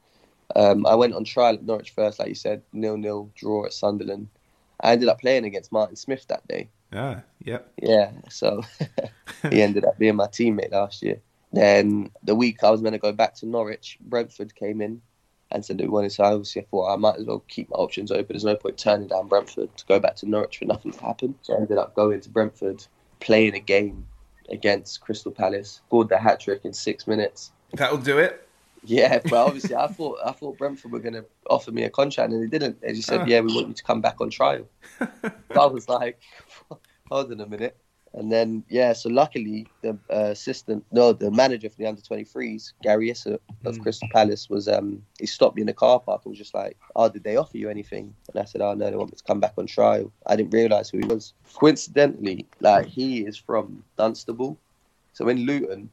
Um, 0.55 0.85
I 0.87 0.95
went 0.95 1.15
on 1.15 1.25
trial 1.25 1.55
at 1.55 1.63
Norwich 1.63 1.91
first, 1.91 2.19
like 2.19 2.29
you 2.29 2.35
said, 2.35 2.63
nil 2.73 2.97
nil 2.97 3.31
draw 3.35 3.65
at 3.65 3.73
Sunderland. 3.73 4.29
I 4.81 4.93
ended 4.93 5.09
up 5.09 5.21
playing 5.21 5.45
against 5.45 5.73
Martin 5.73 5.97
Smith 5.97 6.27
that 6.29 6.47
day. 6.49 6.69
Ah, 6.93 7.23
yep. 7.45 7.73
Yeah, 7.81 8.11
so 8.29 8.63
he 9.51 9.63
ended 9.63 9.85
up 9.85 9.99
being 9.99 10.17
my 10.17 10.27
teammate 10.27 10.73
last 10.73 11.03
year. 11.03 11.21
Then 11.53 12.11
the 12.23 12.35
week 12.35 12.65
I 12.65 12.71
was 12.71 12.83
meant 12.83 12.95
to 12.95 12.99
go 12.99 13.13
back 13.13 13.35
to 13.37 13.47
Norwich, 13.47 13.99
Brentford 14.01 14.55
came 14.55 14.81
in 14.81 15.03
and 15.55 15.65
said 15.65 15.79
they 15.79 15.87
wanted. 15.87 16.13
So 16.13 16.25
I 16.25 16.33
obviously 16.33 16.63
I 16.63 16.65
thought 16.67 16.93
I 16.93 16.97
might 16.97 17.17
as 17.17 17.27
well 17.27 17.45
keep 17.49 17.71
my 17.71 17.77
options 17.77 18.11
open. 18.11 18.27
There's 18.31 18.45
no 18.45 18.57
point 18.57 18.79
turning 18.79 19.09
down 19.09 19.29
Brentford 19.29 19.77
to 19.77 19.87
go 19.87 19.99
back 20.01 20.17
to 20.17 20.29
Norwich 20.29 20.59
for 20.59 20.65
nothing 20.65 20.93
to 20.93 21.01
happen. 21.01 21.35
So 21.43 21.55
I 21.55 21.59
ended 21.59 21.79
up 21.79 21.95
going 21.95 22.21
to 22.21 22.29
Brentford, 22.31 22.85
playing 23.21 23.55
a 23.55 23.61
game 23.61 24.07
against 24.49 25.01
Crystal 25.01 25.33
Palace, 25.33 25.81
scored 25.87 26.09
the 26.09 26.19
hat 26.19 26.41
trick 26.41 26.65
in 26.65 26.73
six 26.73 27.07
minutes. 27.07 27.53
That'll 27.75 27.99
do 27.99 28.19
it. 28.19 28.49
Yeah, 28.85 29.21
but 29.23 29.33
obviously 29.47 29.77
I 29.77 29.87
thought 29.89 30.19
I 30.25 30.33
thought 30.33 30.59
Brentford 30.59 30.93
were 30.93 30.99
going 30.99 31.15
to 31.15 31.25
offer 31.49 31.71
me 31.71 31.85
a 31.85 31.91
contract, 31.91 32.33
and 32.33 32.43
they 32.43 32.47
didn't. 32.49 32.81
They 32.81 32.93
just 32.93 33.09
said, 33.09 33.21
Ah. 33.23 33.25
"Yeah, 33.27 33.41
we 33.41 33.55
want 33.55 33.69
you 33.69 33.75
to 33.75 33.83
come 33.85 34.01
back 34.01 34.21
on 34.21 34.31
trial." 34.31 34.67
I 35.01 35.67
was 35.67 35.89
like, 35.89 36.21
"Hold 37.11 37.33
on 37.33 37.41
a 37.41 37.47
minute." 37.47 37.77
And 38.15 38.31
then 38.31 38.63
yeah, 38.69 38.93
so 38.93 39.09
luckily 39.09 39.67
the 39.81 39.99
uh, 40.11 40.31
assistant, 40.33 40.85
no, 40.93 41.13
the 41.13 41.31
manager 41.31 41.71
for 41.71 41.77
the 41.77 41.87
under 41.87 42.03
23s, 42.03 42.73
Gary 42.83 43.11
Issott 43.11 43.39
of 43.65 43.77
Mm. 43.77 43.83
Crystal 43.83 44.09
Palace, 44.13 44.51
was 44.51 44.69
um 44.69 45.03
he 45.19 45.27
stopped 45.27 45.57
me 45.57 45.63
in 45.63 45.67
the 45.67 45.73
car 45.73 45.99
park 45.99 46.23
and 46.25 46.31
was 46.33 46.39
just 46.39 46.55
like, 46.55 46.77
"Oh, 46.95 47.09
did 47.09 47.25
they 47.25 47.37
offer 47.37 47.57
you 47.57 47.71
anything?" 47.71 48.15
And 48.29 48.43
I 48.43 48.45
said, 48.45 48.61
"Oh 48.61 48.75
no, 48.75 48.91
they 48.91 48.97
want 48.97 49.11
me 49.13 49.17
to 49.17 49.25
come 49.25 49.41
back 49.41 49.55
on 49.57 49.67
trial." 49.67 50.13
I 50.27 50.37
didn't 50.37 50.53
realise 50.53 50.91
who 50.91 50.99
he 50.99 51.07
was. 51.07 51.33
Coincidentally, 51.55 52.47
like 52.61 52.87
he 52.87 53.21
is 53.25 53.37
from 53.39 53.83
Dunstable, 53.97 54.59
so 55.15 55.29
in 55.29 55.47
Luton, 55.47 55.89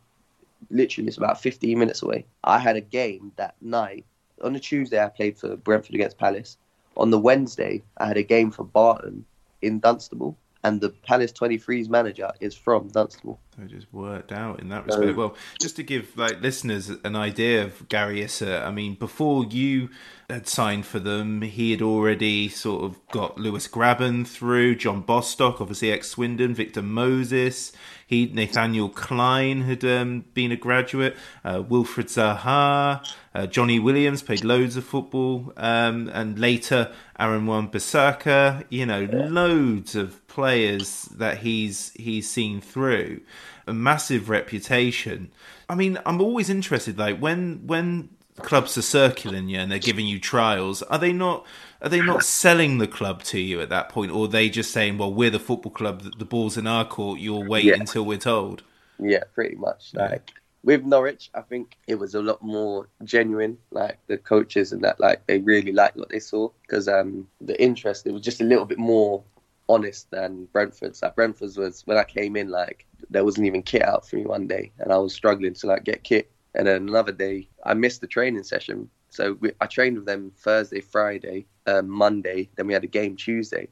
literally 0.70 1.08
it's 1.08 1.18
about 1.18 1.40
15 1.42 1.80
minutes 1.80 2.02
away. 2.02 2.26
I 2.44 2.60
had 2.60 2.76
a 2.76 2.82
game 2.82 3.32
that 3.38 3.56
night. 3.62 4.06
On 4.44 4.54
the 4.54 4.60
Tuesday, 4.60 5.02
I 5.04 5.08
played 5.10 5.38
for 5.38 5.56
Brentford 5.56 5.96
against 5.96 6.18
Palace. 6.18 6.58
On 6.98 7.12
the 7.12 7.20
Wednesday, 7.20 7.82
I 7.98 8.08
had 8.08 8.18
a 8.18 8.24
game 8.24 8.52
for 8.52 8.64
Barton 8.64 9.26
in 9.62 9.80
Dunstable, 9.80 10.38
and 10.64 10.82
the 10.82 10.90
Palace 10.90 11.32
23s 11.34 11.90
manager 11.90 12.32
is 12.40 12.56
from 12.56 12.90
Dunstable. 12.90 13.40
So 13.60 13.66
it 13.66 13.72
just 13.72 13.94
worked 13.94 14.32
out 14.32 14.62
in 14.62 14.70
that 14.70 14.86
respect. 14.86 15.18
Well, 15.18 15.36
just 15.60 15.76
to 15.78 15.84
give 15.84 16.16
like 16.18 16.42
listeners 16.42 16.90
an 16.90 17.16
idea 17.16 17.64
of 17.64 17.90
Gary 17.90 18.22
Issott, 18.22 18.66
I 18.66 18.72
mean, 18.72 18.96
before 18.96 19.46
you 19.46 19.90
had 20.30 20.48
signed 20.48 20.86
for 20.86 21.00
them, 21.00 21.42
he 21.42 21.72
had 21.72 21.82
already 21.82 22.48
sort 22.48 22.84
of 22.84 23.08
got 23.10 23.38
Lewis 23.38 23.68
Grabban 23.68 24.26
through, 24.26 24.76
John 24.76 25.02
Bostock, 25.02 25.60
obviously 25.60 25.92
ex 25.92 26.10
Swindon, 26.10 26.54
Victor 26.54 26.82
Moses. 26.82 27.74
He 28.06 28.28
Nathaniel 28.28 28.90
Clyne 28.90 29.64
had 29.64 29.84
um, 29.84 30.26
been 30.34 30.52
a 30.52 30.56
graduate, 30.56 31.18
uh, 31.44 31.62
Wilfred 31.68 32.08
Zaha, 32.08 33.06
uh, 33.36 33.46
Jonny 33.46 33.80
Williams 33.80 34.24
played 34.24 34.44
loads 34.44 34.78
of 34.78 34.84
football, 34.86 35.54
um, 35.58 36.10
and 36.14 36.40
later 36.40 36.92
Aaron 37.20 37.46
Wan 37.46 37.70
Bissaka. 37.70 38.64
You 38.70 38.86
know, 38.86 39.04
loads 39.04 39.96
of 39.96 40.26
players 40.28 41.04
that 41.12 41.40
he's 41.40 41.92
he's 41.98 42.30
seen 42.30 42.62
through 42.62 43.22
a 43.70 43.74
massive 43.74 44.30
reputation. 44.30 45.32
I 45.70 45.76
mean, 45.76 46.00
I'm 46.06 46.22
always 46.22 46.50
interested. 46.50 46.98
Like 46.98 47.20
when 47.20 47.66
when 47.66 48.10
clubs 48.38 48.78
are 48.78 48.82
circling 48.82 49.50
you 49.50 49.60
and 49.60 49.72
they're 49.72 49.80
giving 49.80 50.08
you 50.08 50.20
trials, 50.20 50.82
are 50.84 50.98
they 50.98 51.14
not 51.14 51.46
are 51.82 51.90
they 51.90 52.02
not 52.02 52.24
selling 52.24 52.78
the 52.78 52.88
club 52.88 53.24
to 53.24 53.40
you 53.40 53.62
at 53.62 53.70
that 53.70 53.90
point, 53.90 54.12
or 54.12 54.26
are 54.26 54.28
they 54.28 54.50
just 54.50 54.72
saying, 54.72 54.98
"Well, 54.98 55.14
we're 55.14 55.30
the 55.30 55.40
football 55.40 55.72
club. 55.72 56.04
The 56.18 56.26
ball's 56.26 56.58
in 56.58 56.68
our 56.68 56.86
court. 56.86 57.20
You'll 57.20 57.48
wait 57.48 57.66
Yeah. 57.66 57.76
until 57.76 58.06
we're 58.06 58.18
told." 58.18 58.64
Yeah, 59.00 59.24
pretty 59.34 59.56
much. 59.56 59.92
Like 59.94 60.32
with 60.64 60.84
Norwich, 60.84 61.30
I 61.34 61.42
think 61.42 61.78
it 61.88 61.96
was 61.96 62.16
a 62.16 62.22
lot 62.22 62.42
more 62.42 62.90
genuine. 63.04 63.58
Like 63.72 63.98
the 64.08 64.18
coaches 64.18 64.74
and 64.74 64.84
that, 64.84 65.00
like 65.00 65.26
they 65.28 65.40
really 65.40 65.72
liked 65.72 65.96
what 65.96 66.10
they 66.10 66.20
saw 66.20 66.50
because 66.64 66.88
um, 66.88 67.28
the 67.40 67.62
interest 67.62 68.08
it 68.08 68.12
was 68.12 68.24
just 68.24 68.42
a 68.42 68.46
little 68.46 68.66
bit 68.66 68.78
more 68.80 69.24
honest 69.70 70.10
than 70.12 70.46
Brentford's. 70.52 71.02
Like 71.02 71.16
Brentford's 71.16 71.58
was 71.58 71.86
when 71.86 71.98
I 71.98 72.04
came 72.04 72.36
in, 72.36 72.50
like 72.50 72.86
there 73.10 73.24
wasn't 73.26 73.48
even 73.48 73.64
kit 73.64 73.84
out 73.84 74.08
for 74.08 74.16
me 74.18 74.26
one 74.26 74.48
day, 74.48 74.72
and 74.80 74.92
I 74.92 74.98
was 74.98 75.14
struggling 75.14 75.54
to 75.54 75.68
like 75.68 75.84
get 75.84 76.04
kit. 76.04 76.32
And 76.56 76.68
then 76.68 76.88
another 76.88 77.12
day, 77.12 77.48
I 77.64 77.74
missed 77.74 78.02
the 78.02 78.08
training 78.08 78.44
session. 78.44 78.90
So 79.10 79.34
we, 79.40 79.52
I 79.62 79.68
trained 79.68 79.98
with 79.98 80.06
them 80.06 80.32
Thursday, 80.38 80.82
Friday, 80.82 81.46
um, 81.68 81.90
Monday. 81.90 82.50
Then 82.56 82.68
we 82.68 82.74
had 82.74 82.84
a 82.84 82.88
game 82.88 83.16
Tuesday. 83.16 83.68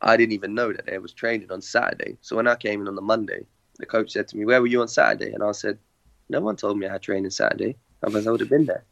I 0.00 0.16
didn't 0.16 0.32
even 0.32 0.54
know 0.54 0.72
that 0.72 0.86
they 0.86 0.98
was 0.98 1.12
training 1.12 1.50
on 1.50 1.60
Saturday. 1.62 2.16
So 2.20 2.36
when 2.36 2.48
I 2.48 2.56
came 2.56 2.80
in 2.80 2.88
on 2.88 2.96
the 2.96 3.02
Monday, 3.02 3.46
the 3.78 3.86
coach 3.86 4.12
said 4.12 4.28
to 4.28 4.36
me, 4.36 4.44
"Where 4.44 4.60
were 4.60 4.66
you 4.66 4.80
on 4.80 4.88
Saturday?" 4.88 5.32
And 5.32 5.42
I 5.42 5.52
said, 5.52 5.78
"No 6.28 6.40
one 6.40 6.56
told 6.56 6.78
me 6.78 6.86
I 6.86 6.92
had 6.92 7.02
training 7.02 7.30
Saturday. 7.30 7.76
Otherwise, 8.02 8.26
I 8.26 8.30
would 8.30 8.40
have 8.40 8.50
been 8.50 8.66
there." 8.66 8.84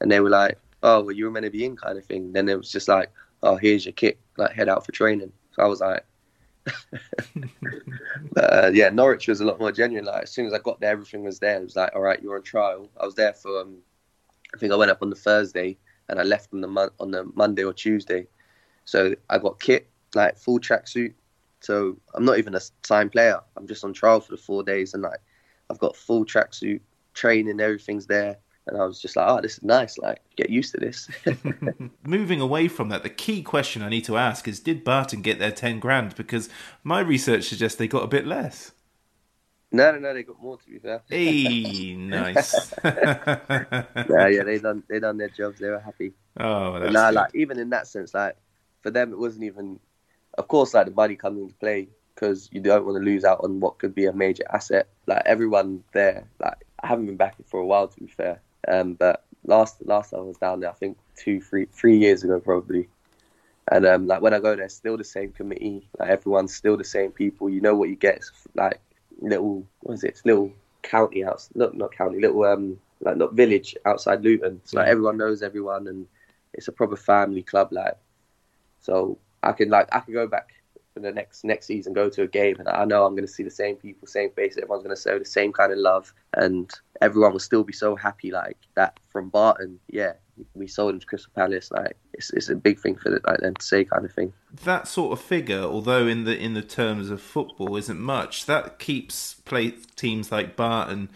And 0.00 0.10
they 0.10 0.20
were 0.20 0.30
like, 0.30 0.58
"Oh, 0.82 1.02
well, 1.02 1.14
you 1.14 1.24
were 1.26 1.30
meant 1.30 1.44
to 1.44 1.50
be 1.50 1.64
in," 1.64 1.76
kind 1.76 1.98
of 1.98 2.04
thing. 2.04 2.32
Then 2.32 2.48
it 2.48 2.56
was 2.56 2.72
just 2.72 2.88
like, 2.88 3.10
"Oh, 3.42 3.56
here's 3.56 3.84
your 3.84 3.92
kit. 3.92 4.18
Like, 4.36 4.52
head 4.52 4.68
out 4.68 4.84
for 4.84 4.92
training." 4.92 5.32
So 5.52 5.62
I 5.62 5.66
was 5.66 5.80
like, 5.80 6.04
uh, 8.36 8.70
yeah, 8.72 8.90
Norwich 8.90 9.28
was 9.28 9.40
a 9.40 9.44
lot 9.44 9.58
more 9.58 9.72
genuine. 9.72 10.04
Like 10.04 10.24
as 10.24 10.30
soon 10.30 10.46
as 10.46 10.52
I 10.52 10.58
got 10.58 10.80
there, 10.80 10.90
everything 10.90 11.24
was 11.24 11.38
there. 11.38 11.56
It 11.60 11.64
was 11.64 11.76
like, 11.76 11.94
all 11.94 12.02
right, 12.02 12.22
you're 12.22 12.36
on 12.36 12.42
trial. 12.42 12.88
I 13.00 13.04
was 13.04 13.14
there 13.14 13.32
for, 13.32 13.60
um, 13.60 13.78
I 14.54 14.58
think 14.58 14.72
I 14.72 14.76
went 14.76 14.90
up 14.90 15.02
on 15.02 15.10
the 15.10 15.16
Thursday 15.16 15.78
and 16.08 16.18
I 16.18 16.22
left 16.22 16.52
on 16.52 16.60
the 16.60 16.68
mon- 16.68 16.90
on 16.98 17.10
the 17.10 17.24
Monday 17.34 17.64
or 17.64 17.72
Tuesday. 17.72 18.26
So 18.84 19.14
I 19.28 19.38
got 19.38 19.60
kit, 19.60 19.88
like 20.14 20.36
full 20.36 20.58
tracksuit. 20.58 21.14
So 21.60 21.96
I'm 22.14 22.24
not 22.24 22.38
even 22.38 22.54
a 22.54 22.60
signed 22.84 23.12
player. 23.12 23.40
I'm 23.56 23.66
just 23.66 23.84
on 23.84 23.92
trial 23.92 24.20
for 24.20 24.32
the 24.32 24.38
four 24.38 24.62
days, 24.62 24.94
and 24.94 25.02
like 25.02 25.20
I've 25.70 25.78
got 25.78 25.94
full 25.94 26.24
tracksuit, 26.24 26.80
training, 27.14 27.60
everything's 27.60 28.06
there. 28.06 28.38
And 28.66 28.80
I 28.80 28.84
was 28.84 29.00
just 29.00 29.16
like, 29.16 29.26
oh, 29.28 29.40
this 29.40 29.54
is 29.54 29.62
nice. 29.62 29.98
Like, 29.98 30.20
get 30.36 30.50
used 30.50 30.74
to 30.74 30.80
this. 30.80 31.08
Moving 32.06 32.40
away 32.40 32.68
from 32.68 32.88
that, 32.90 33.02
the 33.02 33.10
key 33.10 33.42
question 33.42 33.82
I 33.82 33.88
need 33.88 34.04
to 34.04 34.16
ask 34.16 34.46
is: 34.46 34.60
Did 34.60 34.84
Barton 34.84 35.22
get 35.22 35.38
their 35.38 35.50
ten 35.50 35.80
grand? 35.80 36.14
Because 36.14 36.48
my 36.84 37.00
research 37.00 37.44
suggests 37.44 37.78
they 37.78 37.88
got 37.88 38.04
a 38.04 38.08
bit 38.08 38.26
less. 38.26 38.72
no, 39.72 39.92
no, 39.92 39.98
no, 39.98 40.14
they 40.14 40.22
got 40.22 40.40
more 40.42 40.58
to 40.58 40.70
be 40.70 40.78
fair. 40.78 41.02
Hey, 41.08 41.94
nice. 41.98 42.74
yeah, 42.84 44.28
yeah, 44.28 44.42
they 44.44 44.58
done 44.58 44.82
they 44.88 45.00
done 45.00 45.16
their 45.16 45.30
jobs. 45.30 45.58
They 45.58 45.70
were 45.70 45.80
happy. 45.80 46.12
Oh, 46.38 46.78
that's 46.78 46.92
nah, 46.92 47.10
good. 47.10 47.14
like 47.16 47.34
even 47.34 47.58
in 47.58 47.70
that 47.70 47.86
sense, 47.86 48.14
like 48.14 48.36
for 48.82 48.90
them, 48.90 49.12
it 49.12 49.18
wasn't 49.18 49.44
even. 49.44 49.80
Of 50.38 50.46
course, 50.46 50.74
like 50.74 50.86
the 50.86 50.92
money 50.92 51.16
comes 51.16 51.40
into 51.40 51.54
play 51.54 51.88
because 52.14 52.48
you 52.52 52.60
don't 52.60 52.84
want 52.84 52.98
to 52.98 53.04
lose 53.04 53.24
out 53.24 53.40
on 53.42 53.58
what 53.58 53.78
could 53.78 53.94
be 53.94 54.06
a 54.06 54.12
major 54.12 54.44
asset. 54.52 54.86
Like 55.06 55.22
everyone 55.26 55.82
there, 55.92 56.28
like 56.38 56.64
I 56.82 56.86
haven't 56.86 57.06
been 57.06 57.16
back 57.16 57.34
for 57.46 57.58
a 57.58 57.66
while 57.66 57.88
to 57.88 58.00
be 58.00 58.06
fair. 58.06 58.40
Um, 58.68 58.94
but 58.94 59.24
last 59.44 59.84
last 59.86 60.14
I 60.14 60.18
was 60.18 60.36
down 60.36 60.60
there, 60.60 60.70
I 60.70 60.74
think 60.74 60.98
two, 61.16 61.40
three, 61.40 61.66
three 61.66 61.96
years 61.98 62.24
ago 62.24 62.40
probably. 62.40 62.88
And 63.70 63.86
um, 63.86 64.06
like 64.06 64.20
when 64.20 64.34
I 64.34 64.40
go 64.40 64.56
there, 64.56 64.68
still 64.68 64.96
the 64.96 65.04
same 65.04 65.32
committee. 65.32 65.88
Like 65.98 66.10
everyone's 66.10 66.54
still 66.54 66.76
the 66.76 66.84
same 66.84 67.12
people. 67.12 67.48
You 67.48 67.60
know 67.60 67.74
what 67.74 67.88
you 67.88 67.96
get. 67.96 68.16
It's 68.16 68.32
like 68.54 68.80
little 69.20 69.66
what 69.80 69.94
is 69.94 70.04
it? 70.04 70.08
It's 70.08 70.24
little 70.24 70.52
county 70.82 71.22
house, 71.22 71.50
not 71.54 71.76
not 71.76 71.92
county, 71.92 72.20
little 72.20 72.44
um 72.44 72.78
like 73.00 73.16
not 73.16 73.34
village 73.34 73.76
outside 73.86 74.22
Luton. 74.22 74.60
So 74.64 74.78
like 74.78 74.88
everyone 74.88 75.18
knows 75.18 75.42
everyone, 75.42 75.86
and 75.86 76.06
it's 76.52 76.68
a 76.68 76.72
proper 76.72 76.96
family 76.96 77.42
club. 77.42 77.68
Like 77.72 77.96
so, 78.80 79.18
I 79.42 79.52
can 79.52 79.68
like 79.70 79.88
I 79.94 80.00
can 80.00 80.14
go 80.14 80.26
back 80.26 80.52
for 80.92 81.00
the 81.00 81.12
next 81.12 81.44
next 81.44 81.66
season, 81.66 81.92
go 81.92 82.08
to 82.10 82.22
a 82.22 82.26
game, 82.26 82.56
and 82.58 82.68
I 82.68 82.84
know 82.84 83.04
I'm 83.04 83.14
going 83.14 83.26
to 83.26 83.32
see 83.32 83.42
the 83.42 83.50
same 83.50 83.76
people, 83.76 84.06
same 84.06 84.30
face. 84.30 84.56
Everyone's 84.56 84.82
going 84.82 84.96
to 84.96 85.00
show 85.00 85.18
the 85.18 85.24
same 85.24 85.52
kind 85.52 85.72
of 85.72 85.78
love, 85.78 86.12
and 86.34 86.70
everyone 87.00 87.32
will 87.32 87.40
still 87.40 87.64
be 87.64 87.72
so 87.72 87.96
happy 87.96 88.30
like 88.30 88.56
that 88.74 88.98
from 89.08 89.28
Barton. 89.28 89.78
Yeah, 89.88 90.14
we 90.54 90.66
sold 90.66 90.94
him 90.94 91.00
to 91.00 91.06
Crystal 91.06 91.32
Palace. 91.34 91.70
Like 91.70 91.96
it's 92.14 92.30
it's 92.32 92.48
a 92.48 92.56
big 92.56 92.78
thing 92.80 92.96
for 92.96 93.10
the, 93.10 93.20
like 93.26 93.40
them 93.40 93.54
to 93.54 93.64
say 93.64 93.84
kind 93.84 94.04
of 94.04 94.12
thing. 94.12 94.32
that 94.64 94.88
sort 94.88 95.12
of 95.12 95.24
figure, 95.24 95.62
although 95.62 96.06
in 96.06 96.24
the 96.24 96.36
in 96.36 96.54
the 96.54 96.62
terms 96.62 97.10
of 97.10 97.20
football 97.20 97.76
isn't 97.76 98.00
much, 98.00 98.46
that 98.46 98.78
keeps 98.78 99.34
play 99.34 99.74
teams 99.96 100.32
like 100.32 100.56
Barton. 100.56 101.10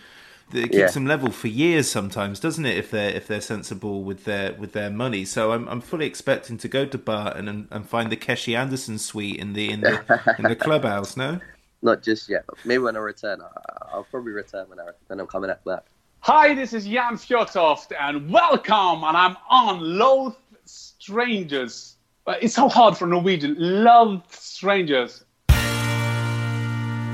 It 0.53 0.65
keeps 0.65 0.75
Yeah. 0.77 0.87
them 0.91 1.07
level 1.07 1.31
for 1.31 1.49
years 1.49 1.91
sometimes, 1.91 2.39
doesn't 2.39 2.65
it? 2.65 2.77
If 2.77 2.91
they're 2.91 3.11
if 3.11 3.27
they're 3.27 3.41
sensible 3.41 4.05
with 4.05 4.25
their 4.25 4.53
with 4.55 4.73
their 4.73 4.91
money. 4.91 5.25
So 5.25 5.53
I'm 5.53 5.67
I'm 5.69 5.81
fully 5.81 6.07
expecting 6.07 6.59
to 6.59 6.69
go 6.69 6.85
to 6.87 6.99
Barton 6.99 7.49
and, 7.49 7.67
and 7.71 7.89
find 7.89 8.11
the 8.13 8.17
Keshi 8.17 8.57
Anderson 8.57 8.99
suite 8.99 9.37
in 9.41 9.55
the 9.55 9.71
in 9.71 9.81
the 9.81 10.01
in 10.39 10.45
the 10.45 10.57
clubhouse. 10.67 11.17
No, 11.17 11.41
Not 11.83 12.03
just 12.03 12.29
yet, 12.29 12.45
maybe 12.65 12.83
when 12.83 12.95
I 12.97 13.01
return, 13.01 13.41
I, 13.41 13.49
I'll 13.93 14.07
probably 14.11 14.33
return 14.33 14.69
when 14.69 14.79
I 14.79 14.91
when 15.09 15.19
I'm 15.19 15.27
coming 15.27 15.51
back. 15.67 15.85
Hi, 16.21 16.55
this 16.55 16.73
is 16.73 16.87
Jan 16.87 17.15
Fjortoft, 17.17 17.93
and 17.99 18.31
welcome. 18.31 19.05
And 19.05 19.17
I'm 19.17 19.37
on 19.51 19.81
Loathe 19.99 20.35
Strangers. 20.65 21.97
Uh, 22.27 22.35
It's 22.41 22.55
so 22.55 22.69
hard 22.69 22.97
for 22.97 23.07
Norwegian. 23.07 23.57
Love 23.59 24.23
Strangers. 24.31 25.25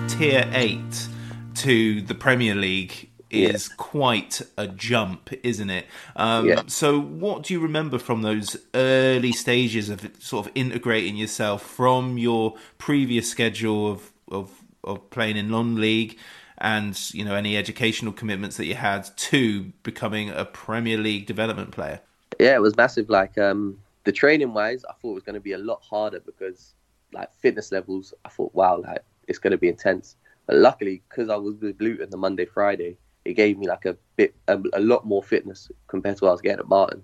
tier 0.08 0.48
eight 0.52 1.08
to 1.54 2.02
the 2.02 2.14
Premier 2.14 2.54
League 2.54 3.09
is 3.30 3.68
quite 3.68 4.42
a 4.56 4.66
jump, 4.66 5.32
isn't 5.42 5.70
it? 5.70 5.86
Um, 6.16 6.46
Yeah. 6.46 6.62
So, 6.66 7.00
what 7.00 7.44
do 7.44 7.54
you 7.54 7.60
remember 7.60 7.98
from 7.98 8.22
those 8.22 8.56
early 8.74 9.32
stages 9.32 9.88
of 9.88 10.10
sort 10.18 10.46
of 10.46 10.52
integrating 10.54 11.16
yourself 11.16 11.62
from 11.62 12.18
your 12.18 12.54
previous 12.78 13.30
schedule 13.30 13.90
of 13.90 14.12
of, 14.30 14.50
of 14.84 15.10
playing 15.10 15.36
in 15.36 15.50
non-league? 15.50 16.18
And 16.62 16.94
you 17.14 17.24
know 17.24 17.34
any 17.34 17.56
educational 17.56 18.12
commitments 18.12 18.58
that 18.58 18.66
you 18.66 18.74
had 18.74 19.08
to 19.16 19.72
becoming 19.82 20.28
a 20.28 20.44
Premier 20.44 20.98
League 20.98 21.24
development 21.24 21.70
player. 21.70 22.00
Yeah, 22.38 22.54
it 22.54 22.60
was 22.60 22.76
massive. 22.76 23.08
Like 23.08 23.38
um, 23.38 23.78
the 24.04 24.12
training 24.12 24.52
wise, 24.52 24.84
I 24.84 24.92
thought 24.92 25.12
it 25.12 25.14
was 25.14 25.22
going 25.22 25.34
to 25.34 25.40
be 25.40 25.52
a 25.52 25.58
lot 25.58 25.82
harder 25.82 26.20
because 26.20 26.74
like 27.12 27.32
fitness 27.34 27.72
levels, 27.72 28.14
I 28.24 28.28
thought, 28.28 28.54
wow, 28.54 28.82
like 28.86 29.02
it's 29.28 29.38
going 29.38 29.52
to 29.52 29.58
be 29.58 29.68
intense. 29.68 30.16
But 30.46 30.56
luckily, 30.56 31.02
because 31.08 31.28
I 31.28 31.36
was 31.36 31.56
with 31.56 31.80
Luton 31.80 32.10
the 32.10 32.16
Monday, 32.16 32.44
Friday, 32.44 32.96
it 33.24 33.34
gave 33.34 33.58
me 33.58 33.68
like 33.68 33.84
a 33.84 33.96
bit, 34.16 34.34
a, 34.48 34.58
a 34.72 34.80
lot 34.80 35.06
more 35.06 35.22
fitness 35.22 35.70
compared 35.86 36.16
to 36.16 36.24
what 36.24 36.30
I 36.30 36.32
was 36.32 36.40
getting 36.40 36.60
at 36.60 36.68
Barton. 36.68 37.02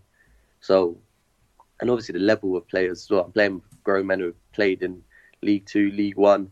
So, 0.60 0.98
and 1.80 1.90
obviously 1.90 2.14
the 2.14 2.24
level 2.24 2.56
of 2.56 2.66
players 2.68 3.02
as 3.02 3.10
well. 3.10 3.24
I'm 3.24 3.32
playing 3.32 3.54
with 3.56 3.84
grown 3.84 4.06
men 4.06 4.20
who 4.20 4.26
have 4.26 4.52
played 4.52 4.82
in 4.82 5.02
League 5.42 5.66
Two, 5.66 5.90
League 5.90 6.16
One, 6.16 6.50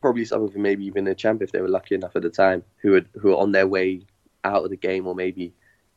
probably 0.00 0.24
some 0.24 0.42
of 0.42 0.52
them 0.52 0.62
maybe 0.62 0.84
even 0.84 1.04
the 1.04 1.14
champ 1.14 1.42
if 1.42 1.52
they 1.52 1.60
were 1.60 1.68
lucky 1.68 1.94
enough 1.94 2.16
at 2.16 2.22
the 2.22 2.30
time, 2.30 2.62
who 2.78 2.92
had, 2.92 3.06
who 3.14 3.32
are 3.32 3.38
on 3.38 3.52
their 3.52 3.66
way 3.66 4.02
out 4.44 4.64
of 4.64 4.70
the 4.70 4.76
game 4.76 5.06
or 5.06 5.14
maybe 5.14 5.52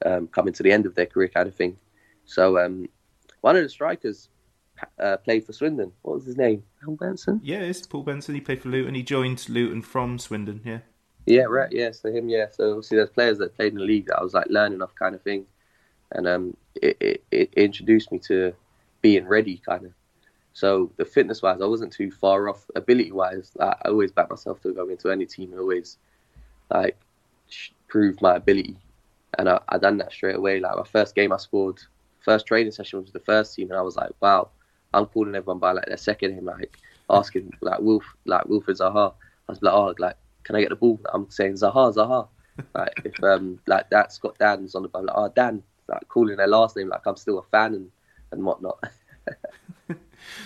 um, 0.05 0.28
coming 0.28 0.53
to 0.53 0.63
the 0.63 0.72
end 0.72 0.86
of 0.86 0.95
their 0.95 1.05
career 1.05 1.28
kind 1.28 1.47
of 1.47 1.55
thing. 1.55 1.78
So 2.26 2.57
um, 2.57 2.88
one 3.41 3.55
of 3.55 3.63
the 3.63 3.70
strikers 3.70 4.30
uh, 4.99 5.17
played 5.17 5.45
for 5.45 5.53
Swindon. 5.53 5.91
What 6.01 6.15
was 6.15 6.26
his 6.26 6.38
name? 6.38 6.63
Paul 6.84 6.95
Benson. 6.95 7.41
Yeah, 7.43 7.59
it's 7.59 7.86
Paul 7.86 8.03
Benson. 8.03 8.36
He 8.36 8.41
played 8.41 8.61
for 8.61 8.70
Luton. 8.70 8.95
He 8.95 9.03
joined 9.03 9.47
Luton 9.49 9.82
from 9.82 10.20
Swindon. 10.20 10.61
Yeah. 10.63 10.80
Yeah, 11.26 11.43
right. 11.43 11.72
Yeah, 11.72 11.91
so 11.91 12.11
him. 12.11 12.30
Yeah, 12.30 12.47
so 12.51 12.72
obviously 12.72 12.97
there's 12.97 13.09
players 13.09 13.38
that 13.38 13.55
played 13.55 13.74
in 13.74 13.80
the 13.80 13.86
league 13.86 14.07
that 14.07 14.17
I 14.17 14.24
was 14.24 14.34
like 14.34 14.47
learning 14.49 14.82
off 14.82 14.95
kind 14.95 15.15
of 15.15 15.22
thing, 15.22 15.45
and 16.11 16.28
um, 16.28 16.57
it, 16.82 16.97
it, 16.99 17.24
it 17.32 17.53
introduced 17.55 18.11
me 18.11 18.20
to 18.28 18.53
being 19.01 19.28
ready 19.28 19.57
kind 19.57 19.86
of. 19.86 19.91
So 20.53 20.91
the 20.97 21.05
fitness 21.05 21.41
wise, 21.41 21.61
I 21.61 21.65
wasn't 21.65 21.93
too 21.93 22.11
far 22.11 22.49
off. 22.49 22.65
Ability 22.76 23.11
wise, 23.11 23.51
I, 23.59 23.76
always 23.86 24.11
back 24.11 24.30
myself 24.30 24.61
to 24.61 24.74
go 24.74 24.89
into 24.89 25.11
any 25.11 25.26
team 25.26 25.51
and 25.51 25.59
always 25.59 25.97
like 26.72 26.99
prove 27.88 28.22
my 28.22 28.36
ability, 28.36 28.78
and 29.38 29.49
I, 29.49 29.59
I 29.70 29.78
done 29.78 29.97
that 29.97 30.11
straight 30.11 30.36
away. 30.36 30.59
Like 30.59 30.78
my 30.78 30.84
first 30.84 31.15
game, 31.15 31.32
I 31.32 31.38
scored. 31.38 31.80
First 32.22 32.47
training 32.47 32.72
session 32.72 33.01
was 33.01 33.11
the 33.11 33.20
first 33.20 33.55
team, 33.55 33.70
and 33.70 33.78
I 33.78 33.82
was 33.82 33.95
like, 33.95 34.11
wow, 34.20 34.49
I'm 34.93 35.05
calling 35.05 35.36
everyone 35.36 35.59
by 35.59 35.72
like 35.74 35.86
their 35.86 35.97
second 35.97 36.36
name, 36.36 36.45
like 36.45 36.78
asking 37.09 37.53
like 37.61 37.80
Wilf, 37.80 38.03
like 38.26 38.45
Wilfred 38.45 38.78
Zaha. 38.78 39.13
I 39.47 39.51
was 39.51 39.61
like, 39.61 39.74
oh, 39.74 39.95
like 39.97 40.17
can 40.49 40.55
I 40.55 40.61
get 40.61 40.69
the 40.69 40.75
ball? 40.75 40.99
I'm 41.13 41.29
saying 41.29 41.53
Zaha, 41.53 41.93
Zaha. 41.93 42.27
like 42.73 43.01
if 43.05 43.23
um 43.23 43.59
like 43.67 43.87
that 43.91 44.11
Scott 44.11 44.35
Dann's 44.39 44.73
on 44.73 44.81
the 44.81 44.87
ball, 44.89 45.05
like 45.05 45.15
oh 45.15 45.31
Dan, 45.35 45.61
like 45.87 46.07
calling 46.07 46.37
their 46.37 46.47
last 46.47 46.75
name, 46.75 46.89
like 46.89 47.05
I'm 47.05 47.17
still 47.17 47.37
a 47.37 47.43
fan 47.43 47.75
and 47.75 47.91
and 48.31 48.43
whatnot. 48.43 48.83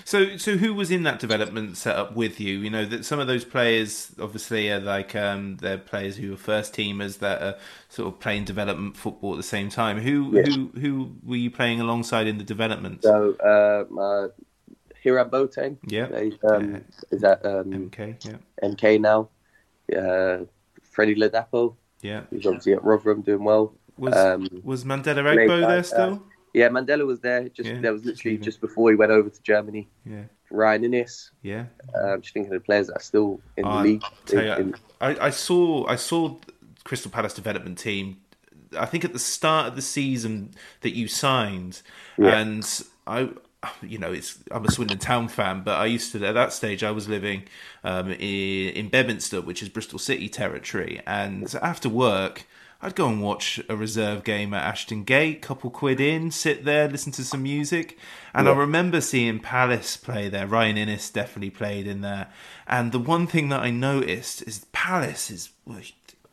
So, 0.05 0.37
so 0.37 0.57
who 0.57 0.73
was 0.73 0.91
in 0.91 1.03
that 1.03 1.19
development 1.19 1.77
setup 1.77 2.15
with 2.15 2.39
you? 2.39 2.59
You 2.59 2.69
know 2.69 2.85
that 2.85 3.05
some 3.05 3.19
of 3.19 3.27
those 3.27 3.43
players, 3.43 4.11
obviously, 4.21 4.69
are 4.69 4.79
like 4.79 5.15
um, 5.15 5.57
they're 5.57 5.77
players 5.77 6.17
who 6.17 6.33
are 6.33 6.37
first 6.37 6.73
teamers 6.73 7.19
that 7.19 7.41
are 7.41 7.55
sort 7.89 8.13
of 8.13 8.19
playing 8.19 8.45
development 8.45 8.95
football 8.95 9.33
at 9.33 9.37
the 9.37 9.43
same 9.43 9.69
time. 9.69 9.99
Who, 9.99 10.31
Yeah. 10.33 10.43
who, 10.43 10.71
who 10.79 11.15
were 11.23 11.35
you 11.37 11.49
playing 11.51 11.81
alongside 11.81 12.27
in 12.27 12.37
the 12.37 12.43
development? 12.43 13.03
so 13.03 13.33
uh, 13.35 13.85
my 13.89 14.27
Hiram 15.03 15.29
Boateng, 15.29 15.77
Yeah. 15.87 16.07
he's, 16.17 16.35
um, 16.43 16.83
is 17.11 17.21
that 17.21 17.45
um, 17.45 17.89
MK, 17.89 18.23
yeah, 18.25 18.37
MK 18.63 19.01
now. 19.01 19.29
Uh, 19.95 20.45
Freddie 20.81 21.15
Ladapo, 21.15 21.75
yeah. 22.01 22.21
who's 22.29 22.45
obviously 22.45 22.73
at 22.73 22.83
Rotherham 22.83 23.21
doing 23.21 23.43
well. 23.43 23.73
Was 23.97 24.15
um, 24.15 24.47
was 24.63 24.83
Mandela 24.83 25.23
Egbo 25.23 25.59
there 25.67 25.79
uh, 25.79 25.83
still? 25.83 26.23
Yeah, 26.53 26.69
Mandela 26.69 27.05
was 27.05 27.19
there. 27.21 27.49
Just 27.49 27.69
Yeah, 27.69 27.81
that 27.81 27.93
was 27.93 28.05
literally 28.05 28.37
just 28.37 28.61
before 28.61 28.89
he 28.91 28.95
went 28.95 29.11
over 29.11 29.29
to 29.29 29.41
Germany. 29.43 29.87
Yeah, 30.05 30.23
Ryan 30.51 30.83
Innes. 30.85 31.31
yeah. 31.41 31.65
Um, 31.99 32.21
just 32.21 32.33
thinking 32.33 32.53
of 32.53 32.61
the 32.61 32.65
players 32.65 32.87
that 32.87 32.97
are 32.97 33.01
still 33.01 33.39
in 33.57 33.65
Oh, 33.65 33.77
the 33.77 33.83
league. 33.83 34.03
you, 34.31 34.39
in- 34.39 34.75
I, 35.01 35.27
I 35.27 35.29
saw 35.31 35.85
I 35.87 35.95
saw 35.95 36.35
Crystal 36.83 37.09
Palace 37.11 37.33
development 37.33 37.77
team. 37.77 38.17
I 38.77 38.85
think 38.87 39.05
at 39.05 39.13
the 39.13 39.19
start 39.19 39.67
of 39.67 39.75
the 39.75 39.81
season 39.83 40.51
that 40.81 40.95
you 40.95 41.07
signed, 41.07 41.81
Yeah. 42.17 42.39
and 42.39 42.83
I, 43.05 43.29
you 43.81 43.97
know, 43.97 44.11
it's 44.11 44.39
I'm 44.51 44.65
a 44.65 44.71
Swindon 44.71 44.97
Town 44.99 45.27
fan, 45.27 45.61
but 45.63 45.79
I 45.79 45.85
used 45.85 46.11
to 46.13 46.25
at 46.25 46.33
that 46.33 46.53
stage 46.53 46.83
I 46.83 46.91
was 46.91 47.07
living 47.09 47.43
um, 47.83 48.11
in, 48.11 48.69
in 48.69 48.89
Bedminster, 48.89 49.41
which 49.41 49.61
is 49.61 49.69
Bristol 49.69 49.99
City 49.99 50.29
territory, 50.29 51.01
and 51.05 51.53
after 51.61 51.89
work. 51.89 52.45
I'd 52.85 52.95
go 52.95 53.07
and 53.07 53.21
watch 53.21 53.61
a 53.69 53.77
reserve 53.77 54.25
game 54.25 54.53
at 54.53 54.61
Ashton 54.63 55.05
Gate, 55.05 55.41
couple 55.41 55.69
quid 55.69 56.01
in, 56.01 56.31
sit 56.31 56.65
there, 56.65 56.89
listen 56.89 57.13
to 57.13 57.23
some 57.23 57.41
music. 57.41 57.97
And 58.33 58.49
I 58.49 58.51
remember 58.51 58.99
seeing 58.99 59.39
Palace 59.39 59.95
play 59.95 60.27
there. 60.27 60.45
Ryan 60.47 60.75
Innes 60.75 61.09
definitely 61.09 61.51
played 61.51 61.87
in 61.87 62.01
there. 62.01 62.27
And 62.67 62.91
the 62.91 62.99
one 62.99 63.25
thing 63.25 63.47
that 63.49 63.61
I 63.61 63.71
noticed 63.71 64.41
is 64.45 64.65
Palace 64.73 65.31
is 65.31 65.51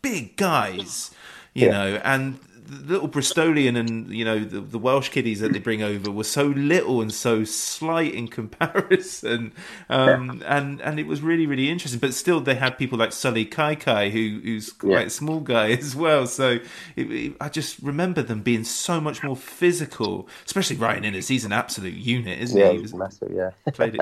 big 0.02 0.36
guys, 0.36 1.12
you 1.54 1.66
Yeah. 1.66 1.70
know, 1.72 2.00
and 2.02 2.40
the 2.70 2.92
little 2.92 3.08
Bristolian 3.08 3.76
and 3.76 4.10
you 4.10 4.24
know 4.24 4.38
the, 4.38 4.60
the 4.60 4.78
Welsh 4.78 5.08
kiddies 5.08 5.40
that 5.40 5.52
they 5.52 5.58
bring 5.58 5.82
over 5.82 6.10
were 6.10 6.24
so 6.24 6.44
little 6.46 7.00
and 7.00 7.12
so 7.12 7.44
slight 7.44 8.14
in 8.14 8.28
comparison, 8.38 9.52
um, 9.88 10.42
and 10.46 10.80
and 10.80 11.00
it 11.00 11.06
was 11.06 11.20
really 11.20 11.46
really 11.46 11.68
interesting. 11.68 11.98
But 12.00 12.14
still, 12.14 12.40
they 12.40 12.54
had 12.54 12.78
people 12.78 12.98
like 12.98 13.10
Sullay 13.10 13.48
Kaikai, 13.48 14.10
who 14.10 14.40
who's 14.42 14.72
quite 14.72 14.90
Yeah. 14.92 15.00
a 15.00 15.10
small 15.10 15.40
guy 15.40 15.70
as 15.84 15.96
well. 15.96 16.26
So 16.26 16.58
it, 16.96 17.10
it- 17.10 17.36
I 17.40 17.48
just 17.48 17.78
remember 17.80 18.22
them 18.22 18.42
being 18.42 18.64
so 18.64 19.00
much 19.00 19.22
more 19.22 19.36
physical, 19.36 20.28
especially 20.46 20.76
Ryan 20.76 21.04
Innes. 21.04 21.28
He's 21.28 21.44
an 21.44 21.52
absolute 21.52 21.94
unit, 21.94 22.38
isn't 22.40 22.58
yeah, 22.58 22.68
he? 22.70 22.76
he 22.76 22.82
was 22.82 22.94
massive. 22.94 23.32
Yeah. 23.34 23.50
played 23.72 23.98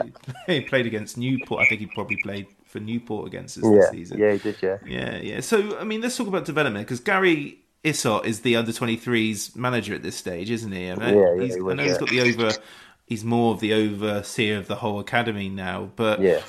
he 0.47 0.61
played 0.61 0.87
against 0.87 1.17
Newport. 1.17 1.63
I 1.63 1.69
think 1.69 1.81
he 1.81 1.87
probably 1.87 2.19
played 2.23 2.47
for 2.67 2.81
Newport 2.81 3.27
against 3.29 3.59
us 3.59 3.65
yeah. 3.65 3.71
this 3.81 3.91
season. 3.91 4.19
Yeah, 4.19 4.33
he 4.33 4.39
did. 4.39 4.57
Yeah. 4.63 4.77
yeah, 4.87 5.17
yeah. 5.17 5.41
So 5.41 5.79
I 5.79 5.85
mean, 5.85 6.01
let's 6.01 6.17
talk 6.17 6.27
about 6.29 6.45
development 6.45 6.87
because 6.87 7.01
Gary 7.01 7.61
Issott 7.89 8.25
is 8.25 8.41
the 8.41 8.57
under 8.57 8.73
23s 8.73 9.57
manager 9.57 9.95
at 9.95 10.03
this 10.03 10.17
stage, 10.17 10.51
isn't 10.51 10.73
he? 10.73 10.91
I 10.91 10.95
know, 10.95 11.07
Yeah, 11.15 11.35
yeah, 11.35 11.45
he's, 11.45 11.55
he 11.55 11.61
I 11.61 11.63
was, 11.63 11.75
know 11.75 11.85
he's 11.85 11.93
yeah. 11.93 11.99
got 11.99 12.11
the 12.11 12.21
over. 12.21 12.59
He's 13.07 13.25
more 13.25 13.55
of 13.55 13.61
the 13.61 13.73
overseer 13.73 14.59
of 14.59 14.69
the 14.69 14.77
whole 14.77 15.01
academy 15.01 15.49
now, 15.49 15.91
but 15.97 16.21
Yeah. 16.21 16.41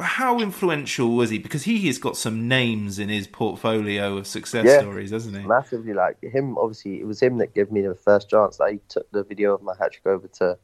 how 0.00 0.38
influential 0.38 1.16
was 1.16 1.30
he? 1.30 1.38
Because 1.38 1.64
he 1.64 1.86
has 1.88 1.98
got 1.98 2.16
some 2.16 2.46
names 2.46 2.98
in 2.98 3.08
his 3.08 3.26
portfolio 3.26 4.16
of 4.16 4.26
success 4.26 4.66
Yeah. 4.66 4.78
stories, 4.78 5.10
hasn't 5.10 5.36
he? 5.36 5.42
Massively, 5.46 5.92
like 5.92 6.20
him. 6.22 6.56
Obviously, 6.56 7.00
it 7.00 7.06
was 7.06 7.20
him 7.20 7.38
that 7.38 7.54
gave 7.54 7.70
me 7.72 7.80
the 7.82 7.94
first 7.94 8.30
chance. 8.30 8.60
Like, 8.60 8.72
he 8.74 8.80
took 8.88 9.10
the 9.10 9.24
video 9.24 9.54
of 9.54 9.62
my 9.62 9.74
hat 9.78 9.92
trick 9.92 10.06
over 10.06 10.28
to 10.28 10.58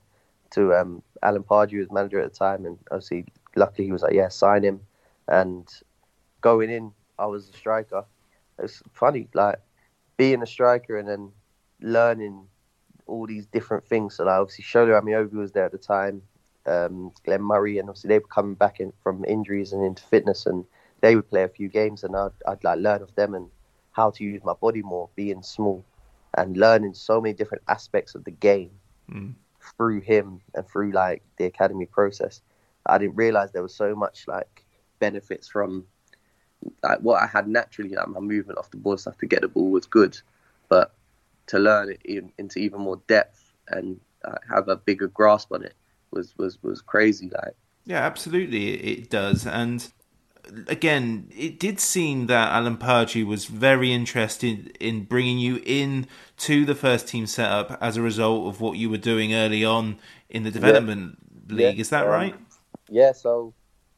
to 0.50 0.72
um, 0.74 1.02
Alan 1.22 1.42
Pardew, 1.42 1.82
as 1.82 1.90
manager 1.90 2.20
at 2.20 2.32
the 2.32 2.38
time, 2.38 2.64
and 2.64 2.78
obviously, 2.92 3.26
luckily, 3.56 3.86
he 3.86 3.92
was 3.92 4.02
like, 4.02 4.12
"Yeah, 4.14 4.28
sign 4.28 4.62
him." 4.62 4.80
And 5.26 5.68
going 6.40 6.70
in, 6.70 6.92
I 7.18 7.26
was 7.26 7.48
a 7.48 7.52
striker. 7.52 8.04
It's 8.58 8.82
funny, 8.92 9.28
like 9.34 9.58
being 10.16 10.42
a 10.42 10.46
striker 10.46 10.98
and 10.98 11.08
then 11.08 11.32
learning 11.80 12.46
all 13.06 13.26
these 13.26 13.46
different 13.46 13.86
things. 13.86 14.16
So, 14.16 14.24
like, 14.24 14.40
obviously, 14.40 14.64
Shola 14.64 15.00
Ameobi 15.00 15.34
was 15.34 15.52
there 15.52 15.64
at 15.64 15.72
the 15.72 15.78
time. 15.78 16.22
Um, 16.66 17.12
Glenn 17.24 17.42
Murray, 17.42 17.78
and 17.78 17.90
obviously 17.90 18.08
they 18.08 18.18
were 18.18 18.26
coming 18.26 18.54
back 18.54 18.80
in 18.80 18.92
from 19.02 19.24
injuries 19.26 19.72
and 19.72 19.84
into 19.84 20.02
fitness, 20.02 20.46
and 20.46 20.64
they 21.02 21.14
would 21.14 21.28
play 21.28 21.42
a 21.42 21.48
few 21.48 21.68
games, 21.68 22.04
and 22.04 22.16
I'd, 22.16 22.30
I'd 22.48 22.64
like 22.64 22.78
learn 22.78 23.02
of 23.02 23.14
them 23.16 23.34
and 23.34 23.50
how 23.92 24.10
to 24.12 24.24
use 24.24 24.42
my 24.42 24.54
body 24.54 24.80
more, 24.82 25.10
being 25.14 25.42
small, 25.42 25.84
and 26.38 26.56
learning 26.56 26.94
so 26.94 27.20
many 27.20 27.34
different 27.34 27.64
aspects 27.68 28.14
of 28.14 28.24
the 28.24 28.30
game 28.30 28.70
Mm. 29.12 29.34
through 29.76 30.00
him 30.00 30.40
and 30.54 30.66
through 30.66 30.92
like 30.92 31.22
the 31.36 31.44
academy 31.44 31.84
process. 31.84 32.40
I 32.86 32.96
didn't 32.98 33.16
realize 33.16 33.52
there 33.52 33.62
was 33.62 33.74
so 33.74 33.94
much 33.94 34.26
like 34.26 34.64
benefits 34.98 35.48
from 35.48 35.86
like 36.82 36.98
what 37.00 37.22
I 37.22 37.26
had 37.26 37.48
naturally, 37.48 37.94
like 37.94 38.08
my 38.08 38.20
movement 38.20 38.58
off 38.58 38.70
the 38.70 38.76
ball 38.76 38.96
stuff 38.96 39.18
to 39.18 39.26
get 39.26 39.42
the 39.42 39.48
ball 39.48 39.70
was 39.70 39.86
good, 39.86 40.18
but 40.68 40.94
to 41.46 41.58
learn 41.58 41.90
it 41.90 42.00
in, 42.04 42.32
into 42.38 42.58
even 42.58 42.80
more 42.80 43.00
depth 43.06 43.52
and 43.68 44.00
uh, 44.24 44.36
have 44.48 44.68
a 44.68 44.76
bigger 44.76 45.08
grasp 45.08 45.52
on 45.52 45.62
it 45.62 45.74
was 46.10 46.36
was 46.38 46.62
was 46.62 46.80
crazy. 46.80 47.30
Like 47.30 47.54
Yeah, 47.84 48.00
absolutely, 48.00 48.70
it 48.70 49.10
does. 49.10 49.46
And 49.46 49.90
again, 50.68 51.30
it 51.36 51.58
did 51.58 51.80
seem 51.80 52.26
that 52.26 52.52
Alan 52.52 52.76
Pardew 52.76 53.26
was 53.26 53.46
very 53.46 53.92
interested 53.92 54.76
in 54.80 55.04
bringing 55.04 55.38
you 55.38 55.60
in 55.64 56.06
to 56.38 56.64
the 56.64 56.74
first 56.74 57.08
team 57.08 57.26
setup 57.26 57.78
as 57.80 57.96
a 57.96 58.02
result 58.02 58.48
of 58.48 58.60
what 58.60 58.78
you 58.78 58.90
were 58.90 58.98
doing 58.98 59.34
early 59.34 59.64
on 59.64 59.98
in 60.28 60.44
the 60.44 60.50
development 60.50 61.18
league. 61.48 61.76
Yeah, 61.76 61.80
Is 61.80 61.90
that 61.90 62.04
um, 62.04 62.10
right? 62.10 62.34
Yeah, 62.88 63.12
so 63.12 63.54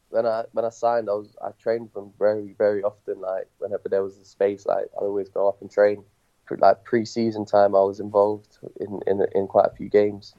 when 0.09 0.25
I 0.25 0.45
when 0.53 0.65
I 0.65 0.69
signed, 0.69 1.09
I 1.09 1.13
was 1.13 1.35
I 1.41 1.51
trained 1.51 1.83
with 1.85 1.93
them 1.93 2.13
very 2.17 2.55
very 2.57 2.83
often. 2.83 3.19
Like 3.21 3.47
whenever 3.59 3.89
there 3.89 4.03
was 4.03 4.17
a 4.17 4.25
space, 4.25 4.65
like 4.65 4.85
I'd 4.97 5.05
always 5.05 5.29
go 5.29 5.47
up 5.47 5.61
and 5.61 5.71
train. 5.71 6.03
Like 6.49 6.85
pre-season 6.85 7.45
time, 7.45 7.75
I 7.75 7.81
was 7.81 7.99
involved 7.99 8.57
in 8.79 9.01
in, 9.05 9.25
in 9.35 9.47
quite 9.47 9.67
a 9.67 9.75
few 9.75 9.89
games. 9.89 10.33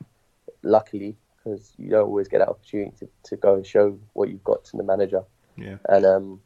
Luckily, 0.62 1.16
because 1.36 1.72
you 1.76 1.90
don't 1.90 2.06
always 2.06 2.28
get 2.28 2.38
that 2.38 2.48
opportunity 2.48 2.92
to, 2.98 3.08
to 3.24 3.36
go 3.36 3.54
and 3.54 3.66
show 3.66 3.98
what 4.14 4.28
you've 4.28 4.44
got 4.44 4.64
to 4.64 4.76
the 4.76 4.82
manager. 4.82 5.22
Yeah. 5.56 5.76
And 5.88 6.04
um, 6.04 6.40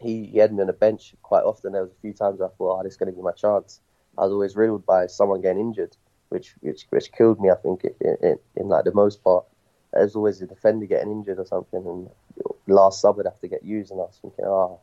he, 0.00 0.26
he 0.26 0.38
had 0.38 0.52
me 0.52 0.60
on 0.60 0.66
the 0.66 0.72
bench 0.72 1.14
quite 1.22 1.42
often. 1.42 1.72
There 1.72 1.82
was 1.82 1.92
a 1.92 2.00
few 2.00 2.12
times 2.12 2.38
where 2.38 2.48
I 2.48 2.52
thought, 2.52 2.80
oh, 2.80 2.82
this 2.82 2.92
is 2.92 2.96
going 2.96 3.10
to 3.10 3.16
be 3.16 3.22
my 3.22 3.32
chance. 3.32 3.80
I 4.18 4.22
was 4.22 4.32
always 4.32 4.56
riddled 4.56 4.86
by 4.86 5.06
someone 5.06 5.40
getting 5.40 5.60
injured, 5.60 5.96
which 6.28 6.54
which 6.60 6.86
which 6.90 7.12
killed 7.12 7.40
me. 7.40 7.50
I 7.50 7.56
think 7.56 7.84
in, 7.84 8.16
in, 8.22 8.38
in 8.56 8.68
like 8.68 8.84
the 8.84 8.94
most 8.94 9.24
part. 9.24 9.44
There's 9.92 10.16
always 10.16 10.42
a 10.42 10.46
defender 10.46 10.84
getting 10.84 11.10
injured 11.10 11.38
or 11.38 11.46
something, 11.46 11.86
and 11.86 12.10
last 12.66 13.00
sub 13.00 13.16
would 13.16 13.26
have 13.26 13.40
to 13.40 13.48
get 13.48 13.64
used. 13.64 13.90
And 13.90 14.00
I 14.00 14.04
was 14.04 14.18
thinking, 14.20 14.44
oh, 14.44 14.80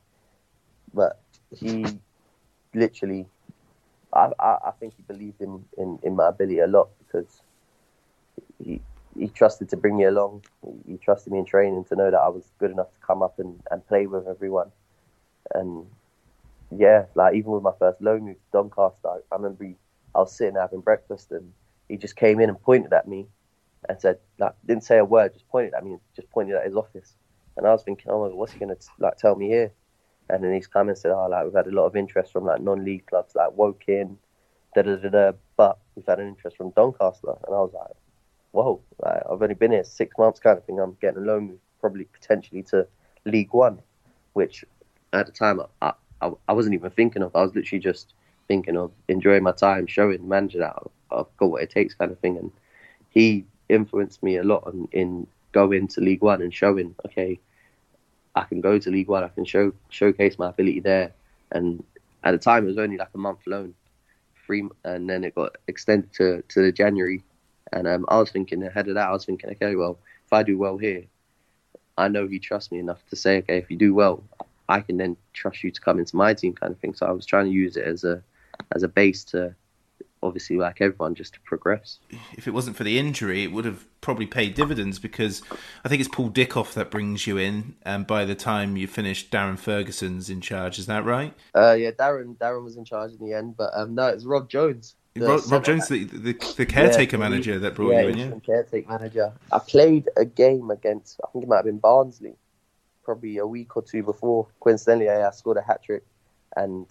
but 0.94 1.20
he 1.56 1.86
literally, 2.74 3.26
I, 4.14 4.30
I, 4.40 4.58
I 4.68 4.72
think 4.80 4.94
he 4.96 5.04
believed 5.04 5.42
in, 5.42 5.64
in, 5.78 6.00
in 6.04 6.16
my 6.16 6.30
ability 6.30 6.60
a 6.60 6.68
lot 6.68 6.90
because 7.00 7.42
he 8.64 8.82
he 9.18 9.28
trusted 9.28 9.70
to 9.70 9.78
bring 9.78 9.98
me 9.98 10.06
along. 10.06 10.44
He, 10.88 10.98
trusted 10.98 11.32
me 11.32 11.40
in 11.40 11.46
training 11.46 11.86
to 11.86 11.96
know 11.96 12.10
that 12.10 12.20
I 12.20 12.30
was 12.30 12.52
good 12.58 12.72
enough 12.72 12.92
to 12.92 13.06
come 13.06 13.22
up 13.22 13.38
and, 13.38 13.62
and 13.70 13.86
play 13.88 14.08
with 14.08 14.28
everyone. 14.28 14.72
And 15.54 15.86
yeah, 16.72 17.06
like 17.16 17.36
even 17.36 17.52
with 17.52 17.64
my 17.64 17.74
first 17.78 18.02
loan 18.02 18.26
move 18.26 18.36
to 18.38 18.52
Doncaster, 18.52 19.08
I, 19.08 19.18
I 19.32 19.36
remember 19.36 19.66
he, 19.66 19.76
I 20.16 20.20
was 20.20 20.36
sitting 20.36 20.56
having 20.56 20.82
breakfast 20.82 21.32
and 21.32 21.52
he 21.90 21.98
just 21.98 22.16
came 22.16 22.40
in 22.40 22.50
and 22.50 22.60
pointed 22.62 22.94
at 22.94 23.08
me 23.08 23.28
and 23.88 24.00
said, 24.00 24.18
like, 24.40 24.54
didn't 24.66 24.84
say 24.84 24.98
a 24.98 25.06
word, 25.06 25.34
just 25.34 25.48
pointed 25.50 25.74
at 25.74 25.86
me, 25.86 25.98
just 26.16 26.30
pointed 26.32 26.56
at 26.56 26.66
his 26.66 26.76
office. 26.76 27.14
And 27.58 27.68
I 27.68 27.72
was 27.72 27.84
thinking, 27.84 28.12
oh 28.12 28.24
my 28.24 28.30
god, 28.30 28.38
what's 28.38 28.54
he 28.54 28.60
gonna 28.60 28.76
like 29.00 29.18
tell 29.18 29.36
me 29.36 29.48
here? 29.48 29.72
And 30.30 30.44
then 30.44 30.54
he's 30.54 30.68
come 30.68 30.90
and 30.90 30.98
said, 30.98 31.12
oh, 31.12 31.28
like 31.30 31.46
we've 31.46 31.54
had 31.54 31.68
a 31.68 31.72
lot 31.72 31.86
of 31.86 31.96
interest 31.96 32.32
from 32.32 32.46
like 32.46 32.62
non-league 32.62 33.06
clubs 33.08 33.36
like 33.36 33.52
Woking, 33.56 34.18
da 34.76 34.82
da 34.82 34.96
da 34.96 35.10
da, 35.10 35.32
but 35.58 35.78
we've 35.96 36.06
had 36.06 36.20
an 36.20 36.28
interest 36.28 36.58
from 36.58 36.72
Doncaster. 36.72 37.36
And 37.46 37.56
I 37.56 37.60
was 37.60 37.72
like, 37.74 37.92
whoa, 38.52 38.82
like, 39.04 39.22
I've 39.30 39.42
only 39.42 39.56
been 39.56 39.72
here 39.72 39.84
six 39.84 40.18
months, 40.18 40.40
kind 40.40 40.58
of 40.58 40.64
thing. 40.66 40.80
I'm 40.80 40.98
getting 41.02 41.22
a 41.22 41.26
loan 41.26 41.48
move, 41.48 41.60
probably 41.82 42.06
potentially 42.06 42.64
to 42.64 42.88
League 43.26 43.54
One, 43.54 43.80
which 44.34 44.64
at 45.12 45.26
the 45.26 45.32
time 45.32 45.62
I, 45.82 45.94
I, 46.22 46.32
I 46.48 46.54
wasn't 46.54 46.76
even 46.76 46.90
thinking 46.92 47.24
of. 47.24 47.36
I 47.36 47.42
was 47.42 47.54
literally 47.54 47.82
just 47.82 48.14
thinking 48.48 48.78
of 48.78 48.92
enjoying 49.08 49.44
my 49.44 49.52
time, 49.52 49.88
showing 49.88 50.22
the 50.22 50.28
manager 50.28 50.60
that 50.60 50.76
I've 51.12 51.38
got 51.38 51.52
what 51.52 51.64
it 51.64 51.70
takes, 51.70 51.94
kind 51.94 52.12
of 52.12 52.20
thing. 52.20 52.38
And 52.38 52.52
he 53.10 53.46
influenced 53.70 54.24
me 54.24 54.38
a 54.38 54.44
lot 54.44 54.72
in, 54.74 54.88
in 54.92 55.28
going 55.54 55.88
to 55.90 56.02
League 56.02 56.22
One 56.22 56.42
and 56.42 56.54
showing, 56.54 56.96
okay, 57.06 57.40
I 58.36 58.44
can 58.44 58.62
go 58.62 58.78
to 58.78 58.90
League 58.90 59.08
One, 59.08 59.24
I 59.24 59.30
can 59.30 59.46
show 59.46 59.74
showcase 59.90 60.38
my 60.38 60.50
ability 60.50 60.82
there. 60.82 61.14
And 61.52 61.84
at 62.24 62.32
the 62.32 62.38
time, 62.38 62.66
it 62.66 62.68
was 62.68 62.78
only 62.78 62.98
like 62.98 63.10
a 63.14 63.18
month 63.18 63.40
loan, 63.46 63.74
free, 64.46 64.68
and 64.84 65.10
then 65.10 65.24
it 65.24 65.36
got 65.36 65.56
extended 65.68 66.12
to 66.14 66.44
to 66.50 66.72
January. 66.72 67.24
And 67.72 67.88
um, 67.88 68.06
I 68.10 68.18
was 68.20 68.30
thinking 68.30 68.62
ahead 68.64 68.88
of 68.88 68.96
that, 68.96 69.08
I 69.08 69.12
was 69.12 69.26
thinking, 69.26 69.50
okay, 69.52 69.76
well, 69.76 69.98
if 70.26 70.34
I 70.34 70.44
do 70.44 70.58
well 70.58 70.78
here, 70.78 71.06
I 71.98 72.08
know 72.08 72.28
he 72.28 72.40
trusts 72.40 72.72
me 72.72 72.80
enough 72.80 73.04
to 73.10 73.16
say, 73.16 73.38
okay, 73.38 73.58
if 73.58 73.72
you 73.72 73.78
do 73.78 73.94
well, 73.96 74.24
I 74.70 74.82
can 74.82 74.98
then 74.98 75.18
trust 75.34 75.64
you 75.64 75.72
to 75.72 75.82
come 75.82 76.00
into 76.00 76.16
my 76.16 76.34
team, 76.34 76.54
kind 76.54 76.72
of 76.72 76.80
thing. 76.80 76.94
So 76.94 77.06
I 77.06 77.12
was 77.12 77.26
trying 77.26 77.46
to 77.46 77.52
use 77.52 77.78
it 77.78 77.86
as 77.86 78.04
a 78.04 78.22
as 78.76 78.84
a 78.84 78.88
base 78.88 79.24
to 79.26 79.56
obviously 80.24 80.58
like 80.58 80.82
everyone 80.82 81.16
just 81.16 81.34
to 81.34 81.40
progress. 81.42 82.00
If 82.38 82.48
it 82.48 82.52
wasn't 82.52 82.78
for 82.78 82.84
the 82.84 82.98
injury, 82.98 83.44
it 83.44 83.52
would 83.52 83.66
have 83.66 83.86
probably 84.02 84.26
paid 84.26 84.54
dividends 84.54 85.00
because 85.00 85.42
I 85.84 85.90
think 85.90 86.00
it's 86.00 86.10
Paul 86.10 86.30
Dickov 86.30 86.74
that 86.74 86.90
brings 86.90 87.28
you 87.28 87.38
in, 87.38 87.76
and 87.84 88.08
by 88.08 88.26
the 88.26 88.36
time 88.36 88.78
you 88.78 88.88
finish, 88.88 89.30
Darren 89.30 89.60
Ferguson's 89.60 90.30
in 90.30 90.42
charge. 90.42 90.80
Is 90.80 90.86
that 90.88 91.06
right? 91.06 91.34
Uh, 91.54 91.74
yeah, 91.74 91.92
Darren 91.92 92.38
Darren 92.38 92.64
was 92.64 92.78
in 92.78 92.86
charge 92.86 93.12
in 93.12 93.26
the 93.26 93.34
end, 93.34 93.58
but 93.58 93.72
um, 93.74 93.96
no, 93.96 94.08
it's 94.08 94.26
Rob 94.26 94.50
Jones. 94.50 94.96
Rob, 95.16 95.42
Rob, 95.52 95.64
Jones, 95.64 95.88
the, 95.90 96.06
the, 96.06 96.34
the 96.58 96.66
caretaker 96.66 97.18
yeah, 97.18 97.30
manager 97.30 97.60
that 97.60 97.76
brought 97.76 97.92
yeah, 97.92 98.02
you 98.02 98.08
in, 98.08 98.18
yeah. 98.18 98.32
Caretaker 98.44 98.90
manager. 98.90 99.34
I 99.52 99.60
played 99.60 100.10
a 100.18 100.26
game 100.26 100.72
against, 100.72 101.22
I 101.24 101.30
think 101.32 101.44
it 101.44 101.48
might 101.48 101.58
have 101.58 101.66
been 101.66 101.78
Barnsley, 101.78 102.36
probably 103.04 103.38
a 103.38 103.46
week 103.46 103.78
or 103.78 103.84
two 103.84 104.02
before. 104.02 104.48
Coincidentally, 104.60 105.10
I 105.10 105.30
scored 105.30 105.58
a 105.58 105.62
hat 105.62 105.84
trick, 105.84 106.04
and 106.56 106.88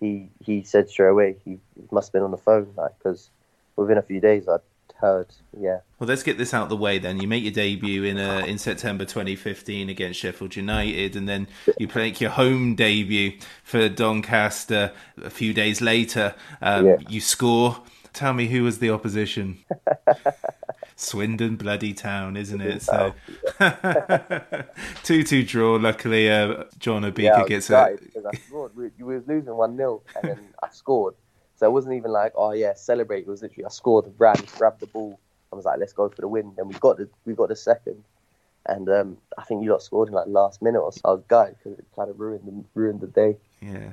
he 0.00 0.28
he 0.44 0.62
said 0.62 0.88
straight 0.88 1.08
away 1.08 1.36
he 1.44 1.58
must 1.90 2.08
have 2.08 2.12
been 2.12 2.22
on 2.22 2.30
the 2.30 2.36
phone, 2.36 2.72
like 2.76 2.96
because 2.98 3.30
within 3.76 3.98
a 3.98 4.02
few 4.02 4.20
days 4.20 4.48
I'd 4.48 4.60
heard, 5.00 5.28
yeah. 5.58 5.80
Well, 5.98 6.08
let's 6.08 6.22
get 6.22 6.38
this 6.38 6.52
out 6.52 6.64
of 6.64 6.68
the 6.68 6.76
way 6.76 6.98
then. 6.98 7.20
You 7.20 7.28
make 7.28 7.42
your 7.42 7.52
debut 7.52 8.04
in 8.04 8.18
uh, 8.18 8.44
in 8.46 8.58
September 8.58 9.04
2015 9.04 9.88
against 9.88 10.20
Sheffield 10.20 10.56
United, 10.56 11.16
and 11.16 11.28
then 11.28 11.48
you 11.78 11.88
make 11.94 12.20
your 12.20 12.30
home 12.30 12.74
debut 12.74 13.38
for 13.62 13.88
Doncaster 13.88 14.92
a 15.22 15.30
few 15.30 15.52
days 15.52 15.80
later. 15.80 16.34
Um, 16.60 16.86
yeah. 16.86 16.96
You 17.08 17.20
score. 17.20 17.82
Tell 18.12 18.32
me 18.32 18.46
who 18.46 18.62
was 18.62 18.78
the 18.78 18.90
opposition? 18.90 19.58
Swindon 20.98 21.56
bloody 21.56 21.92
town, 21.92 22.38
isn't 22.38 22.60
it? 22.62 22.80
So 22.80 23.14
two 25.04 25.22
two 25.22 25.44
draw. 25.44 25.76
Luckily, 25.76 26.30
uh, 26.30 26.64
John 26.78 27.02
Obika 27.02 27.22
yeah, 27.22 27.44
gets 27.46 27.68
it. 27.68 27.76
I 27.76 27.96
scored. 28.36 28.74
We, 28.74 28.90
we 28.98 29.14
was 29.16 29.26
losing 29.28 29.54
one 29.54 29.76
0 29.76 30.02
and 30.16 30.30
then 30.30 30.48
I 30.62 30.68
scored. 30.70 31.14
So 31.56 31.66
it 31.66 31.70
wasn't 31.70 31.96
even 31.96 32.12
like, 32.12 32.32
oh 32.34 32.52
yeah, 32.52 32.72
celebrate. 32.74 33.20
It 33.20 33.26
was 33.26 33.42
literally 33.42 33.66
I 33.66 33.68
scored, 33.68 34.06
ran, 34.16 34.36
grabbed 34.56 34.80
the 34.80 34.86
ball. 34.86 35.20
I 35.52 35.56
was 35.56 35.66
like, 35.66 35.78
let's 35.78 35.92
go 35.92 36.08
for 36.08 36.22
the 36.22 36.28
win. 36.28 36.54
Then 36.56 36.68
we 36.68 36.74
got 36.74 36.96
the 36.96 37.10
we 37.26 37.34
got 37.34 37.50
the 37.50 37.56
second, 37.56 38.02
and 38.64 38.88
um, 38.88 39.18
I 39.36 39.44
think 39.44 39.62
you 39.62 39.70
got 39.70 39.82
scored 39.82 40.08
in 40.08 40.14
like 40.14 40.28
last 40.28 40.62
minute 40.62 40.80
or 40.80 40.92
so. 40.92 41.00
I 41.04 41.10
was 41.12 41.22
gutted 41.28 41.56
because 41.58 41.78
it 41.78 41.86
kind 41.94 42.08
of 42.08 42.18
ruined 42.18 42.46
the, 42.46 42.64
ruined 42.74 43.02
the 43.02 43.06
day. 43.06 43.36
Yeah, 43.60 43.92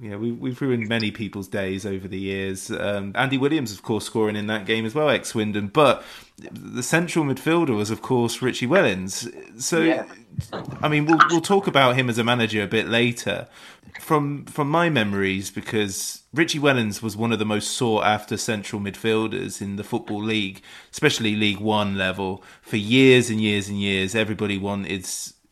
yeah, 0.00 0.16
we, 0.16 0.32
we've 0.32 0.60
ruined 0.60 0.88
many 0.88 1.10
people's 1.10 1.48
days 1.48 1.84
over 1.84 2.06
the 2.06 2.18
years. 2.18 2.70
Um, 2.70 3.12
Andy 3.14 3.38
Williams, 3.38 3.72
of 3.72 3.82
course, 3.82 4.04
scoring 4.04 4.36
in 4.36 4.46
that 4.46 4.66
game 4.66 4.86
as 4.86 4.94
well, 4.94 5.08
ex 5.08 5.30
Swindon. 5.30 5.68
But 5.68 6.04
the 6.38 6.82
central 6.82 7.24
midfielder 7.24 7.74
was, 7.76 7.90
of 7.90 8.02
course, 8.02 8.40
Richie 8.40 8.66
Wellens. 8.66 9.28
So, 9.60 9.80
yeah. 9.80 10.06
I 10.80 10.88
mean, 10.88 11.06
we'll, 11.06 11.18
we'll 11.30 11.40
talk 11.40 11.66
about 11.66 11.96
him 11.96 12.08
as 12.08 12.18
a 12.18 12.24
manager 12.24 12.62
a 12.62 12.68
bit 12.68 12.88
later. 12.88 13.48
From 14.00 14.44
from 14.44 14.70
my 14.70 14.90
memories, 14.90 15.50
because 15.50 16.22
Richie 16.32 16.60
Wellens 16.60 17.02
was 17.02 17.16
one 17.16 17.32
of 17.32 17.38
the 17.38 17.46
most 17.46 17.70
sought 17.70 18.04
after 18.04 18.36
central 18.36 18.80
midfielders 18.80 19.60
in 19.60 19.76
the 19.76 19.82
Football 19.82 20.22
League, 20.22 20.62
especially 20.92 21.34
League 21.34 21.58
One 21.58 21.96
level. 21.96 22.44
For 22.62 22.76
years 22.76 23.28
and 23.28 23.40
years 23.40 23.68
and 23.68 23.80
years, 23.80 24.14
everybody 24.14 24.56
wanted 24.56 25.08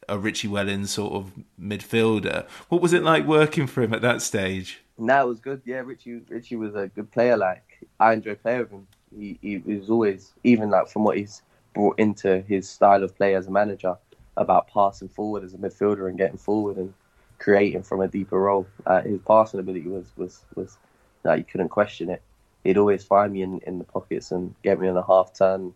a 0.09 0.19
Richie 0.19 0.49
Wellens 0.49 0.89
sort 0.89 1.13
of 1.15 1.33
midfielder. 1.61 2.49
What 2.69 2.81
was 2.83 2.93
it 2.93 3.03
like 3.03 3.27
working 3.27 3.67
for 3.67 3.83
him 3.83 3.95
at 3.95 4.03
that 4.03 4.23
stage? 4.23 4.81
No, 4.99 5.23
it 5.23 5.29
was 5.29 5.41
good. 5.41 5.63
Yeah, 5.65 5.81
Richie 5.81 6.21
Richie 6.29 6.57
was 6.57 6.75
a 6.75 6.89
good 6.89 7.11
player. 7.11 7.37
Like 7.37 7.79
I 8.01 8.13
enjoy 8.13 8.35
playing 8.37 8.61
with 8.61 8.71
him. 8.71 8.87
He, 9.17 9.39
he 9.41 9.59
was 9.59 9.91
always 9.91 10.33
even 10.45 10.71
like 10.71 10.89
from 10.89 11.05
what 11.05 11.17
he's 11.17 11.43
brought 11.75 11.99
into 11.99 12.41
his 12.43 12.69
style 12.69 13.03
of 13.03 13.17
play 13.17 13.35
as 13.35 13.47
a 13.47 13.51
manager 13.51 13.97
about 14.37 14.69
passing 14.69 15.09
forward 15.09 15.45
as 15.45 15.55
a 15.55 15.59
midfielder 15.59 16.09
and 16.09 16.19
getting 16.19 16.39
forward 16.39 16.77
and 16.77 16.93
creating 17.39 17.83
from 17.83 18.01
a 18.01 18.09
deeper 18.09 18.39
role. 18.41 18.67
Uh, 18.87 19.03
his 19.03 19.21
passing 19.27 19.61
ability 19.61 19.89
was 19.89 20.07
was 20.17 20.41
was 20.55 20.79
like 21.25 21.39
you 21.39 21.45
couldn't 21.45 21.69
question 21.69 22.11
it. 22.11 22.23
He'd 22.65 22.79
always 22.79 23.05
find 23.05 23.33
me 23.33 23.43
in, 23.43 23.61
in 23.67 23.79
the 23.79 23.85
pockets 23.85 24.33
and 24.33 24.55
get 24.63 24.81
me 24.81 24.89
on 24.89 24.97
a 24.97 25.07
half 25.07 25.33
turn. 25.35 25.73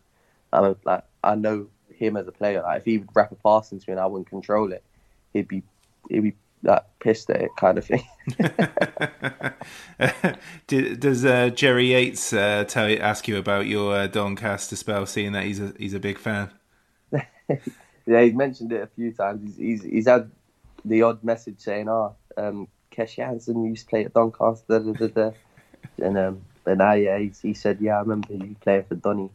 I'm 0.52 0.76
like 0.84 1.04
I 1.22 1.34
know 1.34 1.68
him 2.00 2.16
as 2.16 2.26
a 2.26 2.32
player. 2.32 2.62
Like 2.62 2.78
if 2.78 2.84
he 2.84 2.98
would 2.98 3.08
wrap 3.14 3.30
a 3.30 3.36
pass 3.36 3.70
into 3.72 3.88
me 3.88 3.92
and 3.92 4.00
I 4.00 4.06
wouldn't 4.06 4.28
control 4.28 4.72
it, 4.72 4.82
he'd 5.32 5.48
be 5.48 5.62
he'd 6.08 6.20
be 6.20 6.34
like 6.62 6.84
pissed 6.98 7.30
at 7.30 7.40
it, 7.40 7.50
kind 7.56 7.78
of 7.78 7.86
thing. 7.86 8.04
Does 10.98 11.24
uh, 11.24 11.50
Jerry 11.50 11.92
Yates 11.92 12.32
uh, 12.32 12.64
tell 12.66 12.88
you, 12.88 12.98
ask 12.98 13.28
you 13.28 13.36
about 13.36 13.66
your 13.66 13.94
uh, 13.94 14.06
Doncaster 14.06 14.76
spell, 14.76 15.06
seeing 15.06 15.32
that 15.32 15.44
he's 15.44 15.60
a 15.60 15.72
he's 15.78 15.94
a 15.94 16.00
big 16.00 16.18
fan? 16.18 16.50
yeah, 17.12 18.22
he's 18.22 18.34
mentioned 18.34 18.72
it 18.72 18.82
a 18.82 18.86
few 18.88 19.12
times. 19.12 19.42
He's 19.42 19.56
he's, 19.56 19.82
he's 19.82 20.06
had 20.08 20.30
the 20.84 21.02
odd 21.02 21.22
message 21.22 21.60
saying, 21.60 21.88
"Oh, 21.88 22.14
um, 22.36 22.68
Keshi 22.90 23.20
Anderson 23.20 23.64
used 23.64 23.84
to 23.84 23.90
play 23.90 24.04
at 24.04 24.14
Doncaster," 24.14 25.34
and 25.98 26.18
um, 26.18 26.40
and 26.66 26.78
now 26.78 26.92
yeah, 26.92 27.18
he, 27.18 27.32
he 27.42 27.54
said, 27.54 27.78
"Yeah, 27.80 27.96
I 27.96 28.00
remember 28.00 28.34
you 28.34 28.56
playing 28.60 28.84
for 28.84 28.94
Donny." 28.94 29.30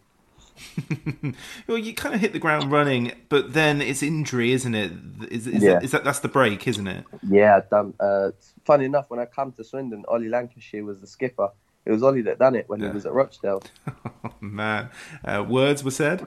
well, 1.67 1.77
you 1.77 1.93
kind 1.93 2.15
of 2.15 2.21
hit 2.21 2.33
the 2.33 2.39
ground 2.39 2.71
running, 2.71 3.11
but 3.29 3.53
then 3.53 3.81
it's 3.81 4.01
injury, 4.01 4.51
isn't 4.53 4.73
it? 4.73 4.91
Is, 5.29 5.47
is, 5.47 5.63
yeah. 5.63 5.73
that, 5.73 5.83
is 5.83 5.91
that 5.91 6.03
that's 6.03 6.19
the 6.19 6.27
break, 6.27 6.67
isn't 6.67 6.87
it? 6.87 7.05
Yeah, 7.27 7.61
done. 7.69 7.93
Uh, 7.99 8.31
funny 8.63 8.85
enough, 8.85 9.09
when 9.09 9.19
I 9.19 9.25
come 9.25 9.51
to 9.53 9.63
Swindon, 9.63 10.05
Ollie 10.07 10.29
Lancashire 10.29 10.83
was 10.83 11.01
the 11.01 11.07
skipper. 11.07 11.49
It 11.85 11.91
was 11.91 12.03
Ollie 12.03 12.21
that 12.23 12.39
done 12.39 12.55
it 12.55 12.67
when 12.67 12.79
yeah. 12.79 12.87
he 12.87 12.93
was 12.93 13.05
at 13.05 13.13
Rochdale. 13.13 13.63
oh, 14.23 14.33
man, 14.39 14.89
uh, 15.23 15.45
words 15.47 15.83
were 15.83 15.91
said. 15.91 16.25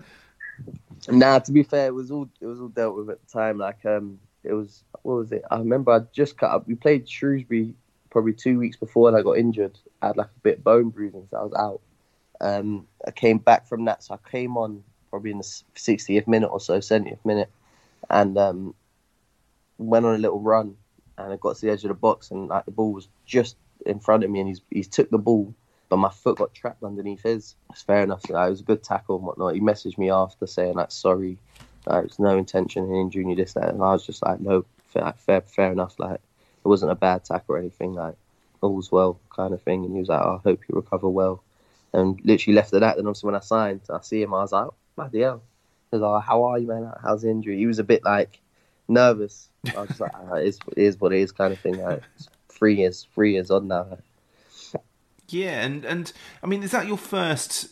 Nah, 1.09 1.39
to 1.41 1.53
be 1.53 1.63
fair, 1.63 1.87
it 1.87 1.95
was 1.95 2.11
all 2.11 2.29
it 2.41 2.47
was 2.47 2.61
all 2.61 2.69
dealt 2.69 2.97
with 2.97 3.11
at 3.11 3.19
the 3.25 3.33
time. 3.33 3.59
Like, 3.59 3.85
um, 3.85 4.19
it 4.45 4.53
was 4.53 4.85
what 5.03 5.15
was 5.15 5.33
it? 5.33 5.43
I 5.51 5.59
remember 5.59 5.93
I 5.93 6.01
just 6.13 6.37
cut 6.37 6.51
up. 6.51 6.67
We 6.67 6.75
played 6.75 7.09
Shrewsbury 7.09 7.75
probably 8.11 8.33
two 8.33 8.59
weeks 8.59 8.77
before, 8.77 9.09
and 9.09 9.17
I 9.17 9.23
got 9.23 9.39
injured. 9.39 9.79
I 10.03 10.09
had 10.09 10.17
like 10.17 10.27
a 10.29 10.41
bit 10.43 10.59
of 10.59 10.65
bone 10.65 10.91
bruising, 10.91 11.27
so 11.31 11.37
I 11.37 11.43
was 11.43 11.55
out. 11.55 11.81
Um, 12.41 12.87
I 13.07 13.11
came 13.11 13.39
back 13.39 13.67
from 13.67 13.85
that, 13.87 14.05
so 14.05 14.15
I 14.15 14.31
came 14.31 14.57
on 14.57 14.85
probably 15.11 15.31
in 15.31 15.39
the 15.39 15.63
60th 15.75 16.27
minute 16.27 16.49
or 16.49 16.61
so, 16.61 16.79
70th 16.79 17.25
minute, 17.25 17.51
and 18.11 18.37
um, 18.39 18.75
went 19.79 20.07
on 20.07 20.15
a 20.15 20.19
little 20.19 20.41
run. 20.41 20.77
And 21.17 21.33
I 21.33 21.37
got 21.37 21.57
to 21.57 21.67
the 21.67 21.73
edge 21.73 21.83
of 21.85 21.89
the 21.89 21.95
box, 21.95 22.31
and 22.31 22.49
like 22.49 22.65
the 22.65 22.71
ball 22.71 22.93
was 22.93 23.09
just 23.27 23.57
in 23.85 23.99
front 23.99 24.23
of 24.23 24.31
me, 24.31 24.41
and 24.41 24.49
he's 24.49 24.61
he 24.71 24.85
took 24.85 25.11
the 25.11 25.19
ball, 25.19 25.53
but 25.89 25.97
my 25.97 26.11
foot 26.11 26.39
got 26.39 26.55
trapped 26.55 26.85
underneath 26.85 27.23
his. 27.23 27.57
It's 27.71 27.83
fair 27.83 28.03
enough. 28.03 28.29
Like, 28.31 28.47
it 28.47 28.51
was 28.51 28.61
a 28.61 28.65
good 28.65 28.85
tackle 28.85 29.17
and 29.17 29.25
whatnot. 29.25 29.55
He 29.55 29.61
messaged 29.61 29.99
me 29.99 30.11
after 30.11 30.47
saying 30.47 30.75
like 30.75 30.93
sorry, 30.93 31.39
like, 31.87 32.05
was 32.05 32.21
no 32.21 32.39
intention 32.39 32.85
in 32.85 32.95
injuring 32.95 33.31
you 33.31 33.37
this 33.37 33.55
that, 33.55 33.71
and 33.71 33.83
I 33.83 33.93
was 33.93 34.07
just 34.07 34.23
like 34.25 34.39
no, 34.39 34.65
fair, 34.87 35.13
fair, 35.17 35.41
fair 35.41 35.73
enough. 35.73 35.99
Like 35.99 36.21
it 36.65 36.69
wasn't 36.69 36.93
a 36.93 36.97
bad 36.97 37.25
tackle 37.25 37.57
or 37.57 37.59
anything. 37.59 37.95
Like 37.95 38.15
all's 38.61 38.93
well, 38.93 39.19
kind 39.35 39.53
of 39.53 39.63
thing. 39.63 39.85
And 39.85 39.93
he 39.93 39.99
was 39.99 40.09
like, 40.09 40.23
oh, 40.23 40.37
I 40.37 40.49
hope 40.49 40.61
you 40.69 40.77
recover 40.77 41.09
well 41.09 41.43
and 41.93 42.21
literally 42.25 42.55
left 42.55 42.73
at 42.75 42.81
that. 42.81 42.97
Then 42.97 43.07
obviously 43.07 43.29
when 43.29 43.37
I 43.37 43.41
signed, 43.41 43.81
I 43.91 44.01
see 44.01 44.23
him, 44.23 44.35
I 44.35 44.43
was 44.43 44.53
like, 44.53 44.69
bloody 44.97 45.21
hell. 45.21 45.43
He 45.91 45.97
was 45.97 46.03
like, 46.03 46.25
how 46.25 46.45
are 46.45 46.59
you, 46.59 46.67
man? 46.67 46.93
How's 47.03 47.23
the 47.23 47.31
injury? 47.31 47.57
He 47.59 47.67
was 47.67 47.79
a 47.79 47.85
bit 47.85 48.05
like 48.05 48.41
nervous. 48.89 49.49
I 49.77 49.81
was 49.81 50.01
like, 50.01 50.13
ah, 50.15 50.35
it, 50.35 50.49
is, 50.49 50.59
it 50.77 50.83
is 50.83 51.01
what 51.01 51.13
it 51.13 51.21
is, 51.21 51.33
kind 51.33 51.53
of 51.53 51.59
thing. 51.61 51.83
Like, 51.83 52.03
three 52.49 52.77
years, 52.77 53.07
three 53.15 53.33
years 53.33 53.51
on 53.51 53.69
now. 53.69 53.99
Yeah, 55.29 55.63
and 55.65 55.85
and 55.85 56.13
I 56.43 56.47
mean, 56.47 56.63
is 56.63 56.71
that 56.71 56.87
your 56.87 56.97
first 56.97 57.69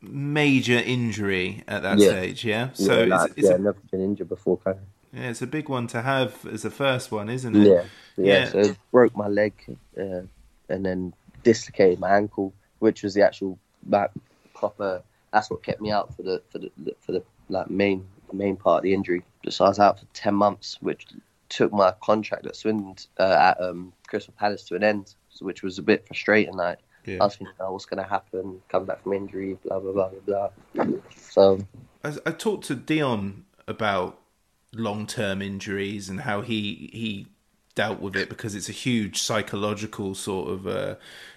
major 0.00 0.78
injury 0.78 1.64
at 1.66 1.82
that 1.82 1.98
yeah. 1.98 2.08
stage? 2.08 2.44
Yeah. 2.44 2.68
So 2.74 3.02
yeah, 3.02 3.16
like, 3.16 3.32
it's, 3.36 3.48
yeah, 3.48 3.56
never 3.56 3.78
been 3.90 4.02
injured 4.02 4.28
before, 4.28 4.58
kind 4.58 4.78
of. 4.78 4.84
Yeah, 5.12 5.30
it's 5.30 5.42
a 5.42 5.46
big 5.46 5.68
one 5.68 5.88
to 5.88 6.02
have 6.02 6.46
as 6.46 6.62
the 6.62 6.70
first 6.70 7.10
one, 7.10 7.28
isn't 7.28 7.56
it? 7.56 7.66
Yeah, 7.66 7.84
yeah. 8.16 8.24
yeah. 8.24 8.48
So 8.48 8.58
it 8.58 8.76
broke 8.90 9.16
my 9.16 9.28
leg 9.28 9.52
uh, 9.98 10.22
and 10.68 10.86
then 10.86 11.12
dislocated 11.42 11.98
my 11.98 12.16
ankle 12.16 12.54
which 12.82 13.04
was 13.04 13.14
the 13.14 13.22
actual 13.22 13.58
like 13.88 14.10
proper. 14.54 15.02
That's 15.32 15.48
what 15.50 15.62
kept 15.62 15.80
me 15.80 15.90
out 15.92 16.14
for 16.16 16.22
the 16.22 16.42
for 16.50 16.58
the 16.58 16.70
for 17.00 17.12
the 17.12 17.22
like 17.48 17.70
main 17.70 18.06
main 18.32 18.56
part 18.56 18.78
of 18.78 18.82
the 18.82 18.92
injury. 18.92 19.22
So 19.48 19.64
I 19.64 19.68
was 19.68 19.78
out 19.78 20.00
for 20.00 20.06
ten 20.12 20.34
months, 20.34 20.78
which 20.80 21.06
took 21.48 21.72
my 21.72 21.92
contract 22.02 22.44
at 22.46 22.56
Swindon 22.56 22.96
uh, 23.20 23.36
at 23.48 23.60
um, 23.60 23.92
Crystal 24.08 24.34
Palace 24.36 24.64
to 24.64 24.74
an 24.74 24.82
end, 24.82 25.14
which 25.40 25.62
was 25.62 25.78
a 25.78 25.82
bit 25.82 26.06
frustrating. 26.06 26.54
Like 26.54 26.80
Yeah. 27.06 27.18
I 27.20 27.24
was 27.24 27.36
thinking, 27.36 27.54
oh, 27.60 27.72
what's 27.72 27.84
going 27.84 28.02
to 28.02 28.08
happen? 28.08 28.60
Come 28.68 28.84
back 28.84 29.02
from 29.02 29.12
injury, 29.12 29.58
blah 29.64 29.78
blah 29.78 29.92
blah 29.92 30.10
blah 30.26 30.48
blah. 30.74 30.96
So 31.16 31.60
I, 32.02 32.14
I 32.26 32.30
talked 32.32 32.64
to 32.66 32.74
Dion 32.74 33.44
about 33.68 34.18
long 34.74 35.06
term 35.06 35.40
injuries 35.40 36.08
and 36.08 36.22
how 36.22 36.40
he 36.40 36.90
he 36.92 37.26
dealt 37.74 38.00
with 38.00 38.16
it 38.16 38.28
because 38.28 38.54
it's 38.54 38.68
a 38.68 38.72
huge 38.72 39.20
psychological 39.20 40.14
sort 40.14 40.50
of 40.50 40.66
uh, 40.66 40.94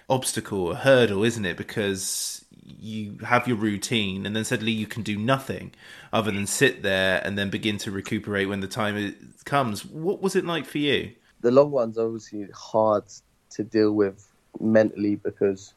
obstacle, 0.08 0.70
a 0.70 0.74
hurdle, 0.74 1.24
isn't 1.24 1.44
it? 1.44 1.56
Because 1.56 2.44
you 2.78 3.18
have 3.24 3.46
your 3.46 3.56
routine 3.56 4.26
and 4.26 4.34
then 4.34 4.44
suddenly 4.44 4.72
you 4.72 4.86
can 4.86 5.02
do 5.02 5.16
nothing 5.16 5.72
other 6.12 6.32
than 6.32 6.46
sit 6.46 6.82
there 6.82 7.20
and 7.24 7.38
then 7.38 7.48
begin 7.48 7.78
to 7.78 7.90
recuperate 7.90 8.48
when 8.48 8.60
the 8.60 8.66
time 8.66 9.14
comes. 9.44 9.84
What 9.84 10.20
was 10.20 10.34
it 10.34 10.44
like 10.44 10.66
for 10.66 10.78
you? 10.78 11.12
the 11.46 11.50
long 11.50 11.70
ones 11.70 11.98
obviously 11.98 12.48
hard 12.52 13.04
to 13.50 13.62
deal 13.62 13.92
with 13.92 14.28
mentally 14.60 15.16
because 15.16 15.74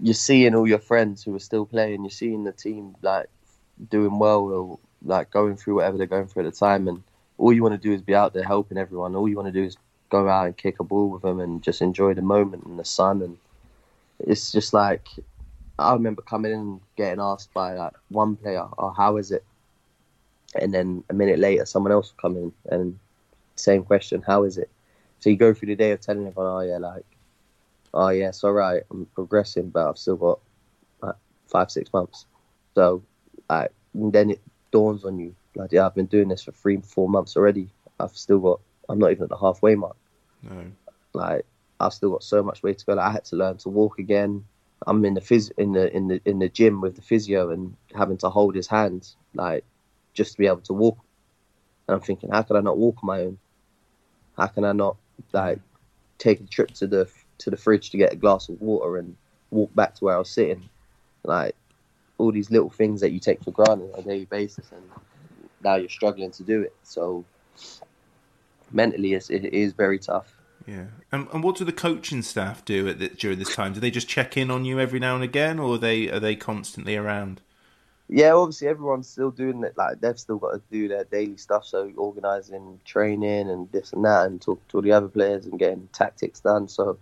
you're 0.00 0.14
seeing 0.14 0.54
all 0.54 0.68
your 0.68 0.78
friends 0.78 1.22
who 1.22 1.34
are 1.34 1.40
still 1.40 1.66
playing, 1.66 2.04
you're 2.04 2.10
seeing 2.10 2.44
the 2.44 2.52
team 2.52 2.94
like 3.02 3.28
doing 3.90 4.18
well 4.18 4.42
or 4.50 4.78
like 5.04 5.30
going 5.30 5.56
through 5.56 5.76
whatever 5.76 5.98
they're 5.98 6.06
going 6.06 6.26
through 6.26 6.46
at 6.46 6.52
the 6.52 6.58
time, 6.58 6.88
and 6.88 7.02
all 7.38 7.52
you 7.52 7.62
want 7.62 7.74
to 7.74 7.88
do 7.88 7.92
is 7.92 8.02
be 8.02 8.14
out 8.14 8.32
there 8.34 8.44
helping 8.44 8.78
everyone. 8.78 9.14
All 9.14 9.28
you 9.28 9.36
want 9.36 9.48
to 9.48 9.52
do 9.52 9.64
is 9.64 9.76
go 10.10 10.28
out 10.28 10.46
and 10.46 10.56
kick 10.56 10.80
a 10.80 10.84
ball 10.84 11.10
with 11.10 11.22
them 11.22 11.40
and 11.40 11.62
just 11.62 11.82
enjoy 11.82 12.14
the 12.14 12.22
moment 12.22 12.64
and 12.64 12.78
the 12.78 12.84
sun. 12.84 13.22
And 13.22 13.38
it's 14.20 14.52
just 14.52 14.72
like 14.72 15.08
I 15.78 15.92
remember 15.92 16.22
coming 16.22 16.52
in 16.52 16.58
and 16.58 16.80
getting 16.96 17.20
asked 17.20 17.52
by 17.52 17.74
like 17.74 17.94
one 18.08 18.36
player, 18.36 18.66
"Oh, 18.78 18.90
how 18.90 19.16
is 19.16 19.30
it?" 19.32 19.44
And 20.54 20.72
then 20.72 21.02
a 21.10 21.14
minute 21.14 21.38
later, 21.38 21.66
someone 21.66 21.92
else 21.92 22.12
will 22.12 22.30
come 22.30 22.36
in 22.36 22.52
and 22.70 22.98
same 23.56 23.84
question, 23.84 24.22
"How 24.22 24.44
is 24.44 24.56
it?" 24.56 24.70
So 25.18 25.30
you 25.30 25.36
go 25.36 25.52
through 25.52 25.68
the 25.68 25.76
day 25.76 25.90
of 25.90 26.00
telling 26.00 26.26
everyone, 26.26 26.52
"Oh 26.52 26.60
yeah, 26.60 26.78
like, 26.78 27.04
oh 27.92 28.08
yeah, 28.10 28.28
it's 28.28 28.44
all 28.44 28.52
right. 28.52 28.82
I'm 28.90 29.06
progressing, 29.14 29.70
but 29.70 29.88
I've 29.88 29.98
still 29.98 30.16
got 30.16 30.38
like 31.02 31.16
five, 31.48 31.70
six 31.70 31.92
months." 31.92 32.26
So, 32.74 33.02
like, 33.50 33.72
then 33.94 34.30
it 34.30 34.40
dawns 34.70 35.04
on 35.04 35.18
you, 35.18 35.34
yeah, 35.70 35.86
I've 35.86 35.94
been 35.94 36.06
doing 36.06 36.28
this 36.28 36.42
for 36.42 36.52
three, 36.52 36.78
four 36.78 37.08
months 37.08 37.36
already. 37.36 37.68
I've 38.00 38.16
still 38.16 38.38
got. 38.38 38.60
I'm 38.88 38.98
not 38.98 39.12
even 39.12 39.24
at 39.24 39.28
the 39.30 39.36
halfway 39.36 39.74
mark. 39.74 39.96
No. 40.42 40.66
Like, 41.12 41.46
I've 41.80 41.92
still 41.92 42.10
got 42.10 42.22
so 42.22 42.42
much 42.42 42.62
way 42.62 42.74
to 42.74 42.84
go. 42.84 42.94
Like, 42.94 43.06
I 43.06 43.12
had 43.12 43.24
to 43.26 43.36
learn 43.36 43.56
to 43.58 43.68
walk 43.68 43.98
again. 43.98 44.44
I'm 44.86 45.04
in 45.04 45.14
the 45.14 45.20
phys- 45.20 45.52
in 45.56 45.72
the 45.72 45.94
in 45.94 46.08
the 46.08 46.20
in 46.24 46.38
the 46.38 46.48
gym 46.48 46.80
with 46.80 46.96
the 46.96 47.02
physio 47.02 47.50
and 47.50 47.76
having 47.94 48.18
to 48.18 48.30
hold 48.30 48.54
his 48.54 48.66
hands, 48.66 49.16
like, 49.34 49.64
just 50.12 50.32
to 50.32 50.38
be 50.38 50.46
able 50.46 50.60
to 50.62 50.74
walk. 50.74 50.98
And 51.88 51.94
I'm 51.94 52.00
thinking, 52.00 52.30
how 52.30 52.42
can 52.42 52.56
I 52.56 52.60
not 52.60 52.78
walk 52.78 52.96
on 53.02 53.06
my 53.06 53.20
own? 53.20 53.38
How 54.36 54.46
can 54.48 54.64
I 54.64 54.72
not 54.72 54.96
like 55.32 55.60
take 56.18 56.40
a 56.40 56.44
trip 56.44 56.72
to 56.72 56.86
the 56.86 57.08
to 57.38 57.50
the 57.50 57.56
fridge 57.56 57.90
to 57.90 57.96
get 57.96 58.12
a 58.12 58.16
glass 58.16 58.48
of 58.48 58.60
water 58.60 58.98
and 58.98 59.16
walk 59.50 59.74
back 59.74 59.94
to 59.96 60.04
where 60.04 60.16
I 60.16 60.18
was 60.18 60.30
sitting? 60.30 60.68
Like 61.22 61.54
all 62.18 62.32
these 62.32 62.50
little 62.50 62.70
things 62.70 63.00
that 63.00 63.12
you 63.12 63.20
take 63.20 63.42
for 63.42 63.50
granted 63.50 63.90
on 63.94 64.00
a 64.00 64.02
daily 64.02 64.24
basis, 64.26 64.70
and 64.72 64.82
now 65.64 65.76
you're 65.76 65.88
struggling 65.88 66.30
to 66.32 66.42
do 66.42 66.62
it. 66.62 66.74
So 66.82 67.24
mentally, 68.70 69.14
it's, 69.14 69.30
it 69.30 69.44
is 69.44 69.72
very 69.72 69.98
tough. 69.98 70.34
Yeah. 70.66 70.86
And, 71.12 71.28
and 71.32 71.42
what 71.42 71.56
do 71.56 71.64
the 71.64 71.72
coaching 71.72 72.22
staff 72.22 72.64
do 72.64 72.88
at 72.88 72.98
the, 72.98 73.08
during 73.08 73.38
this 73.38 73.54
time? 73.54 73.72
Do 73.72 73.80
they 73.80 73.90
just 73.90 74.08
check 74.08 74.36
in 74.36 74.50
on 74.50 74.64
you 74.64 74.80
every 74.80 74.98
now 74.98 75.14
and 75.14 75.24
again, 75.24 75.58
or 75.58 75.74
are 75.74 75.78
they 75.78 76.10
are 76.10 76.20
they 76.20 76.36
constantly 76.36 76.96
around? 76.96 77.42
Yeah, 78.08 78.32
obviously 78.32 78.68
everyone's 78.68 79.08
still 79.08 79.30
doing 79.30 79.62
it. 79.64 79.76
Like 79.76 80.00
they've 80.00 80.18
still 80.18 80.38
got 80.38 80.52
to 80.52 80.62
do 80.70 80.88
their 80.88 81.04
daily 81.04 81.36
stuff, 81.36 81.66
so 81.66 81.90
organising 81.96 82.80
training 82.84 83.50
and 83.50 83.70
this 83.72 83.92
and 83.92 84.04
that, 84.04 84.26
and 84.26 84.40
talking 84.40 84.62
to 84.68 84.78
all 84.78 84.82
the 84.82 84.92
other 84.92 85.08
players 85.08 85.46
and 85.46 85.58
getting 85.58 85.88
tactics 85.92 86.40
done. 86.40 86.68
So 86.68 86.98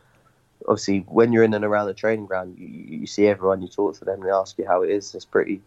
obviously, 0.69 1.01
when 1.09 1.33
you're 1.33 1.45
in 1.45 1.55
and 1.55 1.65
around 1.65 1.87
the 1.87 1.95
training 1.95 2.27
ground, 2.27 2.57
you, 2.59 2.67
you 2.67 3.07
see 3.07 3.27
everyone, 3.27 3.63
you 3.63 3.69
talk 3.69 3.97
to 3.99 4.05
them, 4.05 4.21
they 4.21 4.31
ask 4.31 4.59
you 4.59 4.67
how 4.67 4.83
it 4.83 4.91
is. 4.91 5.15
It's 5.15 5.25
pretty 5.25 5.61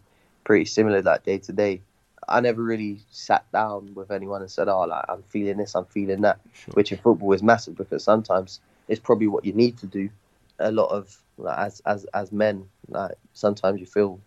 pretty 0.44 0.66
similar 0.66 1.00
that 1.02 1.24
day 1.24 1.38
to 1.38 1.52
day. 1.52 1.80
I 2.28 2.40
never 2.40 2.62
really 2.62 3.00
sat 3.10 3.50
down 3.52 3.94
with 3.94 4.10
anyone 4.10 4.40
and 4.42 4.50
said, 4.50 4.68
"Oh, 4.68 4.82
like 4.82 5.04
I'm 5.08 5.22
feeling 5.22 5.58
this, 5.58 5.74
I'm 5.74 5.84
feeling 5.86 6.22
that," 6.22 6.40
which 6.74 6.92
in 6.92 6.98
football 6.98 7.32
is 7.32 7.42
massive 7.42 7.76
because 7.76 8.02
sometimes 8.04 8.60
it's 8.88 9.00
probably 9.00 9.28
what 9.28 9.44
you 9.44 9.52
need 9.52 9.78
to 9.78 9.86
do. 9.86 10.10
A 10.58 10.70
lot 10.72 10.90
of 10.90 11.16
like, 11.38 11.58
as 11.58 11.80
as 11.86 12.04
as 12.14 12.32
men, 12.32 12.68
like 12.88 13.14
sometimes 13.34 13.80
you 13.80 13.86
feel 13.86 14.20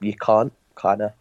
you 0.00 0.14
can't 0.14 0.52
kind 0.74 1.02
of. 1.02 1.12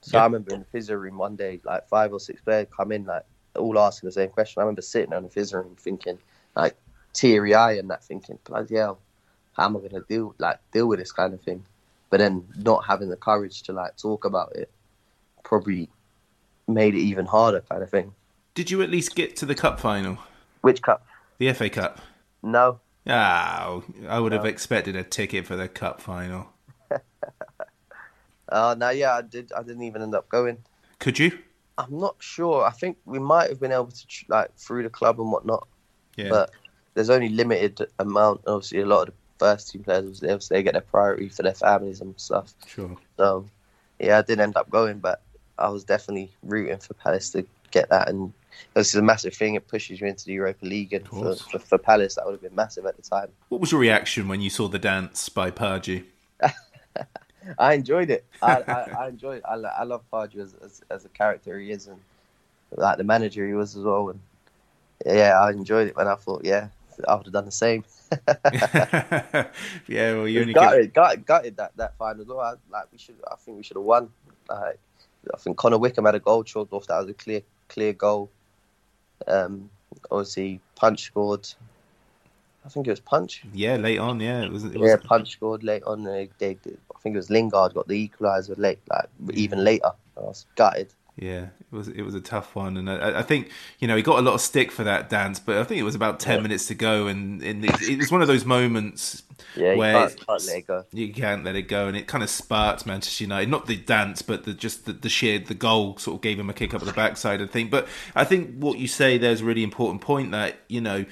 So 0.00 0.18
I 0.18 0.24
remember 0.24 0.52
in 0.54 0.60
the 0.60 0.66
physio 0.66 0.96
room 0.96 1.18
one 1.18 1.36
day, 1.36 1.60
like 1.64 1.88
five 1.88 2.12
or 2.12 2.20
six 2.20 2.40
players 2.40 2.66
come 2.76 2.92
in, 2.92 3.04
like 3.04 3.24
all 3.56 3.78
asking 3.78 4.08
the 4.08 4.12
same 4.12 4.30
question. 4.30 4.60
I 4.60 4.64
remember 4.64 4.82
sitting 4.82 5.12
in 5.12 5.22
the 5.22 5.28
physio 5.28 5.60
room 5.60 5.76
thinking, 5.78 6.18
like 6.56 6.76
teary 7.12 7.54
eye 7.54 7.74
and 7.74 7.90
that, 7.90 8.02
thinking, 8.04 8.38
bloody 8.44 8.76
hell, 8.76 8.98
how 9.52 9.66
am 9.66 9.76
I 9.76 9.80
going 9.80 9.90
to 9.90 10.04
deal 10.08 10.34
like 10.38 10.58
deal 10.72 10.86
with 10.88 10.98
this 10.98 11.12
kind 11.12 11.34
of 11.34 11.40
thing? 11.42 11.64
But 12.12 12.18
then 12.18 12.44
not 12.58 12.84
having 12.84 13.08
the 13.08 13.16
courage 13.16 13.62
to 13.62 13.72
like 13.72 13.96
talk 13.96 14.26
about 14.26 14.54
it 14.54 14.70
probably 15.44 15.88
made 16.68 16.94
it 16.94 16.98
even 16.98 17.24
harder, 17.24 17.62
kind 17.62 17.82
of 17.82 17.88
thing. 17.88 18.12
Did 18.52 18.70
you 18.70 18.82
at 18.82 18.90
least 18.90 19.14
get 19.14 19.34
to 19.36 19.46
the 19.46 19.54
cup 19.54 19.80
final? 19.80 20.18
Which 20.60 20.82
cup? 20.82 21.06
The 21.38 21.50
FA 21.54 21.70
Cup. 21.70 22.02
No. 22.42 22.80
Oh, 23.06 23.82
I 24.06 24.20
would 24.20 24.32
have 24.32 24.44
expected 24.44 24.94
a 24.94 25.02
ticket 25.02 25.46
for 25.46 25.56
the 25.56 25.68
cup 25.68 26.02
final. 26.02 26.48
Uh, 28.48 28.74
no, 28.76 28.90
yeah, 28.90 29.14
I 29.14 29.22
did. 29.22 29.50
I 29.56 29.62
didn't 29.62 29.84
even 29.84 30.02
end 30.02 30.14
up 30.14 30.28
going. 30.28 30.58
Could 30.98 31.18
you? 31.18 31.38
I'm 31.78 31.98
not 31.98 32.16
sure. 32.18 32.62
I 32.62 32.70
think 32.70 32.98
we 33.06 33.18
might 33.18 33.48
have 33.48 33.58
been 33.58 33.72
able 33.72 33.86
to 33.86 34.06
like 34.28 34.54
through 34.58 34.82
the 34.82 34.90
club 34.90 35.18
and 35.18 35.32
whatnot. 35.32 35.66
Yeah. 36.18 36.28
But 36.28 36.50
there's 36.92 37.08
only 37.08 37.30
limited 37.30 37.86
amount. 37.98 38.42
Obviously, 38.46 38.80
a 38.80 38.86
lot 38.86 39.08
of 39.08 39.14
the 39.14 39.14
first 39.42 39.72
team 39.72 39.82
players, 39.82 40.20
they, 40.20 40.28
obviously 40.28 40.56
they 40.56 40.62
get 40.62 40.74
their 40.74 40.82
priority 40.82 41.28
for 41.28 41.42
their 41.42 41.54
families 41.54 42.00
and 42.00 42.14
stuff. 42.16 42.54
Sure. 42.66 42.96
So, 43.16 43.44
yeah, 43.98 44.18
I 44.18 44.22
didn't 44.22 44.42
end 44.42 44.56
up 44.56 44.70
going, 44.70 45.00
but 45.00 45.20
I 45.58 45.68
was 45.68 45.82
definitely 45.82 46.30
rooting 46.44 46.78
for 46.78 46.94
Palace 46.94 47.30
to 47.30 47.44
get 47.72 47.88
that. 47.88 48.08
And 48.08 48.32
this 48.74 48.90
is 48.90 48.94
a 48.94 49.02
massive 49.02 49.34
thing. 49.34 49.56
It 49.56 49.66
pushes 49.66 50.00
you 50.00 50.06
into 50.06 50.26
the 50.26 50.34
Europa 50.34 50.64
League, 50.64 50.92
and 50.92 51.06
for, 51.08 51.34
for, 51.34 51.58
for 51.58 51.78
Palace, 51.78 52.14
that 52.14 52.24
would 52.24 52.32
have 52.32 52.42
been 52.42 52.54
massive 52.54 52.86
at 52.86 52.96
the 52.96 53.02
time. 53.02 53.30
What 53.48 53.60
was 53.60 53.72
your 53.72 53.80
reaction 53.80 54.28
when 54.28 54.40
you 54.40 54.50
saw 54.50 54.68
the 54.68 54.78
dance 54.78 55.28
by 55.28 55.50
Pardew? 55.50 56.04
I 57.58 57.74
enjoyed 57.74 58.10
it. 58.10 58.24
I, 58.40 58.62
I, 58.62 59.04
I 59.04 59.08
enjoyed 59.08 59.38
it. 59.38 59.44
I, 59.44 59.54
I 59.54 59.82
love 59.82 60.02
Pardew 60.12 60.40
as, 60.40 60.54
as 60.64 60.82
as 60.88 61.04
a 61.04 61.08
character 61.08 61.58
he 61.58 61.72
is, 61.72 61.88
and 61.88 61.98
like 62.76 62.98
the 62.98 63.04
manager 63.04 63.44
he 63.46 63.54
was 63.54 63.76
as 63.76 63.82
well. 63.82 64.10
And 64.10 64.20
yeah, 65.04 65.40
I 65.40 65.50
enjoyed 65.50 65.88
it. 65.88 65.96
When 65.96 66.06
I 66.06 66.14
thought, 66.14 66.44
yeah, 66.44 66.68
I 67.08 67.16
would 67.16 67.26
have 67.26 67.32
done 67.32 67.46
the 67.46 67.50
same. 67.50 67.84
yeah, 69.88 70.14
well, 70.14 70.28
you 70.28 70.40
only 70.40 70.52
gutted, 70.52 70.92
gutted, 70.92 71.26
gutted 71.26 71.56
that 71.56 71.76
that 71.76 71.96
final 71.96 72.24
well. 72.24 72.40
I, 72.40 72.54
like 72.70 72.86
we 72.92 72.98
should, 72.98 73.16
I 73.30 73.36
think 73.36 73.56
we 73.56 73.62
should 73.62 73.76
have 73.76 73.84
won. 73.84 74.10
Like, 74.48 74.78
I 75.32 75.36
think 75.38 75.56
Connor 75.56 75.78
Wickham 75.78 76.04
had 76.04 76.14
a 76.14 76.20
goal 76.20 76.44
chalked 76.44 76.72
off. 76.72 76.86
That 76.86 76.98
was 76.98 77.08
a 77.08 77.14
clear, 77.14 77.42
clear 77.68 77.92
goal. 77.92 78.30
Um, 79.26 79.70
obviously, 80.10 80.60
Punch 80.74 81.04
scored. 81.04 81.48
I 82.64 82.68
think 82.68 82.86
it 82.86 82.90
was 82.90 83.00
Punch. 83.00 83.42
Yeah, 83.52 83.76
late 83.76 83.98
on, 83.98 84.20
yeah. 84.20 84.42
It 84.42 84.52
was, 84.52 84.64
it 84.64 84.76
was 84.76 84.88
Yeah, 84.88 84.96
Punch 85.02 85.30
scored 85.32 85.64
late 85.64 85.82
on. 85.84 86.04
They, 86.04 86.28
they, 86.38 86.50
I 86.50 86.98
think 87.00 87.14
it 87.14 87.18
was 87.18 87.30
Lingard 87.30 87.74
got 87.74 87.88
the 87.88 88.08
equaliser 88.08 88.56
late, 88.56 88.78
like 88.88 89.08
even 89.32 89.64
later. 89.64 89.90
I 90.16 90.20
was 90.20 90.46
gutted. 90.54 90.92
Yeah, 91.16 91.48
it 91.60 91.72
was 91.76 91.88
it 91.88 92.02
was 92.02 92.14
a 92.14 92.22
tough 92.22 92.56
one, 92.56 92.78
and 92.78 92.88
I, 92.88 93.18
I 93.20 93.22
think 93.22 93.50
you 93.78 93.86
know 93.86 93.96
he 93.96 94.02
got 94.02 94.18
a 94.18 94.22
lot 94.22 94.32
of 94.34 94.40
stick 94.40 94.72
for 94.72 94.82
that 94.84 95.10
dance, 95.10 95.38
but 95.38 95.58
I 95.58 95.64
think 95.64 95.78
it 95.78 95.84
was 95.84 95.94
about 95.94 96.18
ten 96.20 96.42
minutes 96.42 96.66
to 96.68 96.74
go, 96.74 97.06
and, 97.06 97.42
and 97.42 97.64
it, 97.64 97.82
it 97.82 97.98
was 97.98 98.10
one 98.10 98.22
of 98.22 98.28
those 98.28 98.46
moments 98.46 99.22
Yeah, 99.54 99.74
you 99.74 99.78
where 99.78 99.92
can't, 99.92 100.26
can't 100.26 100.44
let 100.44 100.56
it 100.58 100.66
go. 100.66 100.84
you 100.92 101.12
can't 101.12 101.44
let 101.44 101.54
it 101.54 101.62
go, 101.68 101.86
and 101.86 101.96
it 101.96 102.06
kind 102.06 102.24
of 102.24 102.30
sparked 102.30 102.86
Manchester 102.86 103.24
United. 103.24 103.50
Not 103.50 103.66
the 103.66 103.76
dance, 103.76 104.22
but 104.22 104.44
the, 104.44 104.54
just 104.54 104.86
the, 104.86 104.94
the 104.94 105.10
sheer 105.10 105.38
the 105.38 105.54
goal 105.54 105.98
sort 105.98 106.16
of 106.16 106.22
gave 106.22 106.38
him 106.40 106.48
a 106.50 106.54
kick 106.54 106.72
up 106.74 106.82
the 106.82 106.92
backside. 106.92 107.42
I 107.42 107.46
think, 107.46 107.70
but 107.70 107.88
I 108.14 108.24
think 108.24 108.56
what 108.56 108.78
you 108.78 108.88
say 108.88 109.18
there's 109.18 109.42
a 109.42 109.44
really 109.44 109.62
important 109.64 110.00
point 110.00 110.30
that 110.32 110.60
you 110.68 110.80
know 110.80 111.04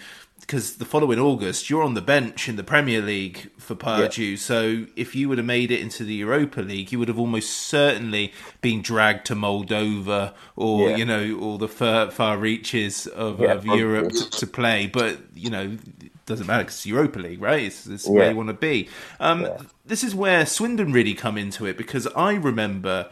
because 0.50 0.78
the 0.78 0.84
following 0.84 1.20
August 1.20 1.70
you're 1.70 1.84
on 1.84 1.94
the 1.94 2.00
bench 2.02 2.48
in 2.48 2.56
the 2.56 2.64
Premier 2.64 3.00
League 3.00 3.52
for 3.56 3.76
Pardew. 3.76 4.36
So 4.36 4.86
if 4.96 5.14
you 5.14 5.28
would 5.28 5.38
have 5.38 5.46
made 5.46 5.70
it 5.70 5.78
into 5.78 6.02
the 6.02 6.14
Europa 6.14 6.60
League, 6.60 6.90
you 6.90 6.98
would 6.98 7.06
have 7.06 7.20
almost 7.20 7.50
certainly 7.50 8.32
been 8.60 8.82
dragged 8.82 9.26
to 9.26 9.36
Moldova 9.36 10.34
or 10.56 10.90
Yeah. 10.90 10.96
you 10.96 11.04
know 11.04 11.38
all 11.38 11.56
the 11.56 11.68
far, 11.68 12.10
far 12.10 12.36
reaches 12.36 13.06
of, 13.06 13.38
Yeah, 13.38 13.52
of 13.52 13.64
Europe 13.64 14.10
to, 14.12 14.46
play. 14.48 14.88
But 14.88 15.20
you 15.36 15.50
know. 15.50 15.76
it 16.02 16.26
Doesn't 16.26 16.48
matter 16.48 16.64
because 16.64 16.74
it's 16.78 16.86
Europa 16.86 17.20
League, 17.20 17.40
right? 17.40 17.62
It's, 17.62 17.86
it's 17.86 18.06
Yeah. 18.08 18.12
where 18.14 18.30
you 18.32 18.36
want 18.36 18.48
to 18.48 18.54
be. 18.54 18.88
Um, 19.20 19.46
This 19.86 20.02
is 20.02 20.16
where 20.16 20.44
Swindon 20.46 20.92
really 20.92 21.14
come 21.14 21.38
into 21.38 21.64
it 21.64 21.76
because 21.76 22.08
I 22.16 22.32
remember 22.34 23.08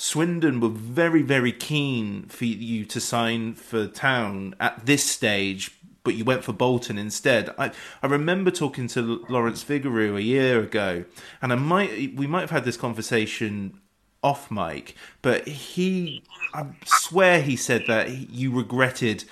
Swindon 0.00 0.60
were 0.60 0.68
very, 0.68 1.22
very 1.22 1.50
keen 1.50 2.26
for 2.28 2.44
you 2.44 2.84
to 2.84 3.00
sign 3.00 3.54
for 3.54 3.88
Town 3.88 4.54
at 4.60 4.86
this 4.86 5.02
stage, 5.02 5.72
but 6.08 6.16
you 6.16 6.24
went 6.24 6.42
for 6.42 6.54
Bolton 6.54 6.96
instead. 6.96 7.54
I, 7.58 7.70
I 8.02 8.06
remember 8.06 8.50
talking 8.50 8.88
to 8.88 9.26
Lawrence 9.28 9.62
Figueroa 9.62 10.16
a 10.16 10.20
year 10.20 10.58
ago, 10.60 11.04
and 11.42 11.52
I 11.52 11.56
might 11.56 12.16
we 12.16 12.26
might 12.26 12.40
have 12.40 12.50
had 12.50 12.64
this 12.64 12.78
conversation 12.78 13.78
off 14.22 14.50
mic, 14.50 14.94
but 15.20 15.46
he 15.46 16.22
I 16.54 16.64
swear 16.86 17.42
he 17.42 17.56
said 17.56 17.84
that 17.88 18.30
you 18.30 18.56
regretted 18.56 19.24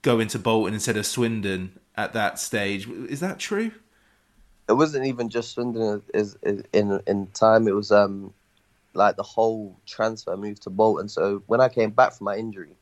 going 0.00 0.28
to 0.28 0.38
Bolton 0.38 0.72
instead 0.72 0.96
of 0.96 1.04
Swindon 1.04 1.78
at 1.94 2.14
that 2.14 2.38
stage. 2.38 2.88
Is 2.88 3.20
that 3.20 3.38
true? 3.38 3.72
it 4.66 4.72
wasn't 4.72 5.06
even 5.06 5.28
just 5.28 5.52
Swindon 5.52 6.02
is 6.14 6.36
in 6.42 7.00
in 7.06 7.26
time. 7.34 7.68
It 7.68 7.74
was 7.74 7.92
um 7.92 8.32
like 8.94 9.16
the 9.16 9.22
whole 9.22 9.78
transfer 9.86 10.36
move 10.36 10.60
to 10.60 10.70
Bolton. 10.70 11.08
So 11.08 11.42
when 11.46 11.60
I 11.60 11.68
came 11.68 11.90
back 11.90 12.14
from 12.14 12.24
my 12.24 12.36
injury, 12.36 12.74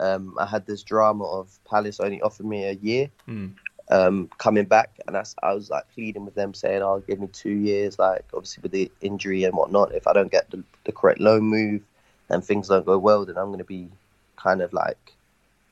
um, 0.00 0.34
I 0.38 0.46
had 0.46 0.66
this 0.66 0.82
drama 0.82 1.24
of 1.24 1.58
Palace 1.68 2.00
only 2.00 2.20
offered 2.22 2.46
me 2.46 2.64
a 2.64 2.72
year 2.72 3.10
Mm. 3.28 3.52
um, 3.90 4.28
coming 4.38 4.64
back, 4.64 4.90
and 5.06 5.14
that's, 5.14 5.34
I 5.42 5.52
was 5.54 5.70
like 5.70 5.88
pleading 5.94 6.24
with 6.24 6.34
them, 6.34 6.54
saying, 6.54 6.82
"I'll 6.82 6.94
"Oh, 6.94 7.00
give 7.06 7.20
me 7.20 7.28
two 7.28 7.50
years." 7.54 7.98
Like 7.98 8.24
obviously 8.34 8.62
with 8.62 8.72
the 8.72 8.90
injury 9.00 9.44
and 9.44 9.54
whatnot, 9.54 9.94
if 9.94 10.06
I 10.06 10.12
don't 10.12 10.30
get 10.30 10.50
the, 10.50 10.62
the 10.84 10.92
correct 10.92 11.20
loan 11.20 11.42
move 11.42 11.82
and 12.28 12.44
things 12.44 12.68
don't 12.68 12.86
go 12.86 12.98
well, 12.98 13.24
then 13.24 13.36
I'm 13.36 13.46
going 13.46 13.58
to 13.58 13.64
be 13.64 13.88
kind 14.36 14.60
of 14.62 14.72
like 14.72 15.14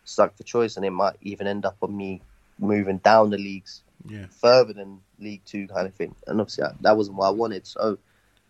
stuck 0.04 0.36
for 0.36 0.42
choice, 0.44 0.76
and 0.76 0.84
it 0.84 0.90
might 0.90 1.16
even 1.22 1.46
end 1.46 1.64
up 1.64 1.76
on 1.82 1.96
me 1.96 2.20
moving 2.58 2.98
down 2.98 3.30
the 3.30 3.38
leagues 3.38 3.82
Yeah. 4.08 4.26
further 4.30 4.72
than 4.72 5.00
League 5.18 5.42
Two 5.44 5.66
kind 5.66 5.86
of 5.86 5.94
thing. 5.94 6.14
And 6.26 6.40
obviously, 6.40 6.64
I, 6.64 6.72
that 6.82 6.96
wasn't 6.96 7.16
what 7.16 7.28
I 7.28 7.30
wanted. 7.30 7.66
So 7.66 7.98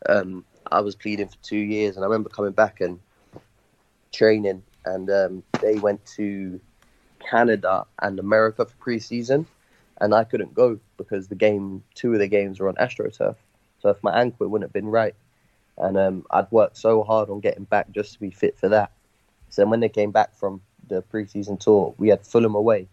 um, 0.09 0.45
I 0.70 0.81
was 0.81 0.95
pleading 0.95 1.29
for 1.29 1.37
two 1.43 1.57
years, 1.59 1.97
and 1.97 2.05
I 2.05 2.09
remember 2.09 2.29
coming 2.29 2.53
back 2.53 2.81
and 2.81 2.99
training, 4.12 4.62
and 4.85 5.11
um, 5.11 5.43
they 5.61 5.76
went 5.76 6.05
to 6.16 6.61
Canada 7.18 7.87
and 8.01 8.18
America 8.18 8.66
for 8.66 8.76
preseason, 8.76 9.47
and 10.01 10.14
I 10.14 10.24
couldn't 10.24 10.55
go 10.55 10.78
because 10.97 11.28
the 11.28 11.35
game, 11.35 11.82
two 11.95 12.12
of 12.12 12.18
the 12.18 12.28
games 12.28 12.61
were 12.61 12.68
on 12.68 12.74
AstroTurf. 12.76 13.37
So 13.80 13.89
if 13.91 14.03
my 14.03 14.18
ankle 14.18 14.49
wouldn't 14.49 14.68
have 14.68 14.72
been 14.72 14.91
right, 14.91 15.14
and 15.76 15.97
um, 15.97 16.26
I'd 16.30 16.51
worked 16.51 16.76
so 16.76 17.03
hard 17.03 17.30
on 17.30 17.41
getting 17.41 17.64
back 17.64 17.91
just 17.91 18.14
to 18.14 18.20
be 18.20 18.30
fit 18.30 18.59
for 18.59 18.68
that. 18.68 18.93
So 19.49 19.66
when 19.66 19.80
they 19.80 19.89
came 19.89 20.11
back 20.11 20.35
from 20.35 20.62
the 20.89 21.03
preseason 21.03 21.59
tour, 21.59 21.95
we 21.99 22.09
had 22.09 22.26
Fulham 22.26 22.55
away, 22.55 22.89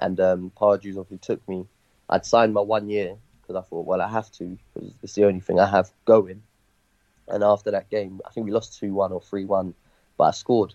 and 0.00 0.18
um, 0.20 0.52
Pardews 0.56 0.98
obviously 0.98 1.18
took 1.18 1.46
me. 1.48 1.66
I'd 2.10 2.24
signed 2.24 2.54
my 2.54 2.60
one 2.60 2.88
year 2.88 3.16
because 3.42 3.56
I 3.56 3.68
thought, 3.68 3.86
well, 3.86 4.00
I 4.00 4.08
have 4.08 4.30
to 4.32 4.58
because 4.74 4.92
it's 5.02 5.14
the 5.14 5.24
only 5.24 5.40
thing 5.40 5.58
I 5.58 5.68
have 5.68 5.90
going. 6.04 6.42
And 7.28 7.44
after 7.44 7.70
that 7.70 7.90
game, 7.90 8.20
I 8.26 8.30
think 8.30 8.46
we 8.46 8.52
lost 8.52 8.78
two 8.78 8.94
one 8.94 9.12
or 9.12 9.20
three 9.20 9.44
one, 9.44 9.74
but 10.16 10.24
I 10.24 10.30
scored, 10.30 10.74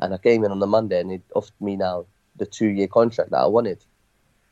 and 0.00 0.14
I 0.14 0.18
came 0.18 0.44
in 0.44 0.50
on 0.50 0.60
the 0.60 0.66
Monday 0.66 1.00
and 1.00 1.12
it 1.12 1.22
offered 1.34 1.60
me 1.60 1.76
now 1.76 2.06
the 2.36 2.46
two 2.46 2.68
year 2.68 2.86
contract 2.86 3.30
that 3.30 3.38
I 3.38 3.46
wanted. 3.46 3.84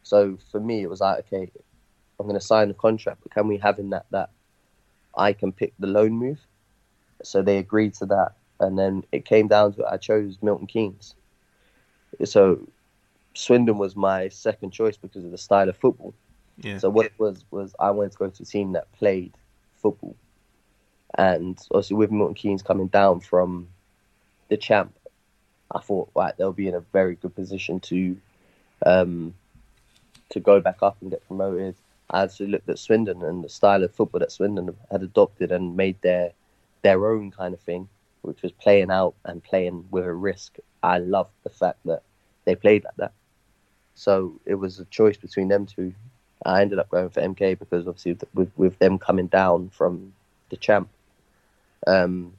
So 0.02 0.38
for 0.50 0.60
me, 0.60 0.82
it 0.82 0.90
was 0.90 1.00
like, 1.00 1.26
okay, 1.26 1.50
I'm 2.18 2.26
going 2.26 2.38
to 2.38 2.44
sign 2.44 2.70
a 2.70 2.74
contract, 2.74 3.20
but 3.22 3.32
can 3.32 3.48
we 3.48 3.58
have 3.58 3.78
in 3.78 3.90
that 3.90 4.06
that 4.10 4.30
I 5.16 5.32
can 5.32 5.52
pick 5.52 5.74
the 5.78 5.86
loan 5.86 6.12
move? 6.12 6.40
So 7.22 7.42
they 7.42 7.58
agreed 7.58 7.94
to 7.94 8.06
that, 8.06 8.32
and 8.60 8.78
then 8.78 9.04
it 9.12 9.24
came 9.24 9.48
down 9.48 9.74
to 9.74 9.82
it. 9.82 9.88
I 9.90 9.96
chose 9.96 10.38
Milton 10.42 10.66
Keynes. 10.66 11.14
So 12.24 12.68
Swindon 13.34 13.78
was 13.78 13.96
my 13.96 14.28
second 14.28 14.70
choice 14.70 14.96
because 14.96 15.24
of 15.24 15.30
the 15.30 15.38
style 15.38 15.68
of 15.68 15.76
football. 15.76 16.14
Yeah. 16.58 16.78
So 16.78 16.90
what 16.90 17.06
it 17.06 17.14
was 17.18 17.44
was 17.50 17.74
I 17.80 17.90
wanted 17.90 18.12
to 18.12 18.18
go 18.18 18.28
to 18.28 18.42
a 18.42 18.46
team 18.46 18.72
that 18.72 18.92
played 18.92 19.34
football, 19.76 20.16
and 21.18 21.58
obviously 21.70 21.96
with 21.96 22.12
Milton 22.12 22.34
Keynes 22.34 22.62
coming 22.62 22.88
down 22.88 23.20
from 23.20 23.68
the 24.48 24.56
champ, 24.56 24.94
I 25.74 25.80
thought 25.80 26.10
right 26.14 26.36
they'll 26.36 26.52
be 26.52 26.68
in 26.68 26.74
a 26.74 26.80
very 26.80 27.16
good 27.16 27.34
position 27.34 27.80
to 27.80 28.16
um, 28.86 29.34
to 30.30 30.40
go 30.40 30.60
back 30.60 30.82
up 30.82 30.96
and 31.00 31.10
get 31.10 31.26
promoted. 31.26 31.74
I 32.10 32.22
actually 32.22 32.48
looked 32.48 32.68
at 32.68 32.78
Swindon 32.78 33.22
and 33.22 33.42
the 33.42 33.48
style 33.48 33.82
of 33.82 33.92
football 33.92 34.20
that 34.20 34.32
Swindon 34.32 34.76
had 34.90 35.02
adopted 35.02 35.50
and 35.52 35.76
made 35.76 36.00
their 36.02 36.32
their 36.82 37.10
own 37.10 37.30
kind 37.30 37.54
of 37.54 37.60
thing, 37.60 37.88
which 38.22 38.42
was 38.42 38.52
playing 38.52 38.90
out 38.90 39.14
and 39.24 39.42
playing 39.42 39.86
with 39.90 40.04
a 40.04 40.12
risk. 40.12 40.58
I 40.82 40.98
loved 40.98 41.32
the 41.42 41.50
fact 41.50 41.78
that 41.86 42.02
they 42.44 42.54
played 42.54 42.84
like 42.84 42.96
that. 42.96 43.12
So 43.94 44.40
it 44.44 44.54
was 44.54 44.78
a 44.78 44.84
choice 44.86 45.16
between 45.16 45.48
them 45.48 45.66
two. 45.66 45.94
I 46.44 46.60
ended 46.60 46.78
up 46.78 46.90
going 46.90 47.08
for 47.08 47.22
MK 47.22 47.58
because 47.58 47.88
obviously 47.88 48.18
with 48.34 48.52
with 48.56 48.78
them 48.78 48.98
coming 48.98 49.28
down 49.28 49.70
from 49.70 50.12
the 50.50 50.56
champ, 50.56 50.88
um, 51.86 52.34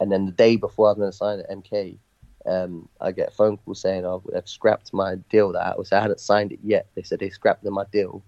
and 0.00 0.10
then 0.10 0.26
the 0.26 0.32
day 0.32 0.56
before 0.56 0.88
I 0.88 0.90
was 0.92 0.98
going 0.98 1.10
to 1.10 1.16
sign 1.16 1.40
at 1.40 1.50
MK, 1.50 1.98
um, 2.46 2.88
I 3.00 3.12
get 3.12 3.28
a 3.28 3.32
phone 3.32 3.56
call 3.58 3.74
saying 3.74 4.04
oh, 4.06 4.22
I've 4.34 4.48
scrapped 4.48 4.92
my 4.92 5.16
deal 5.30 5.52
that 5.52 5.74
I 5.74 5.76
was 5.76 5.92
I 5.92 6.00
hadn't 6.00 6.20
signed 6.20 6.52
it 6.52 6.60
yet. 6.62 6.86
They 6.94 7.02
said 7.02 7.18
they 7.18 7.30
scrapped 7.30 7.64
my 7.64 7.84
deal, 7.92 8.22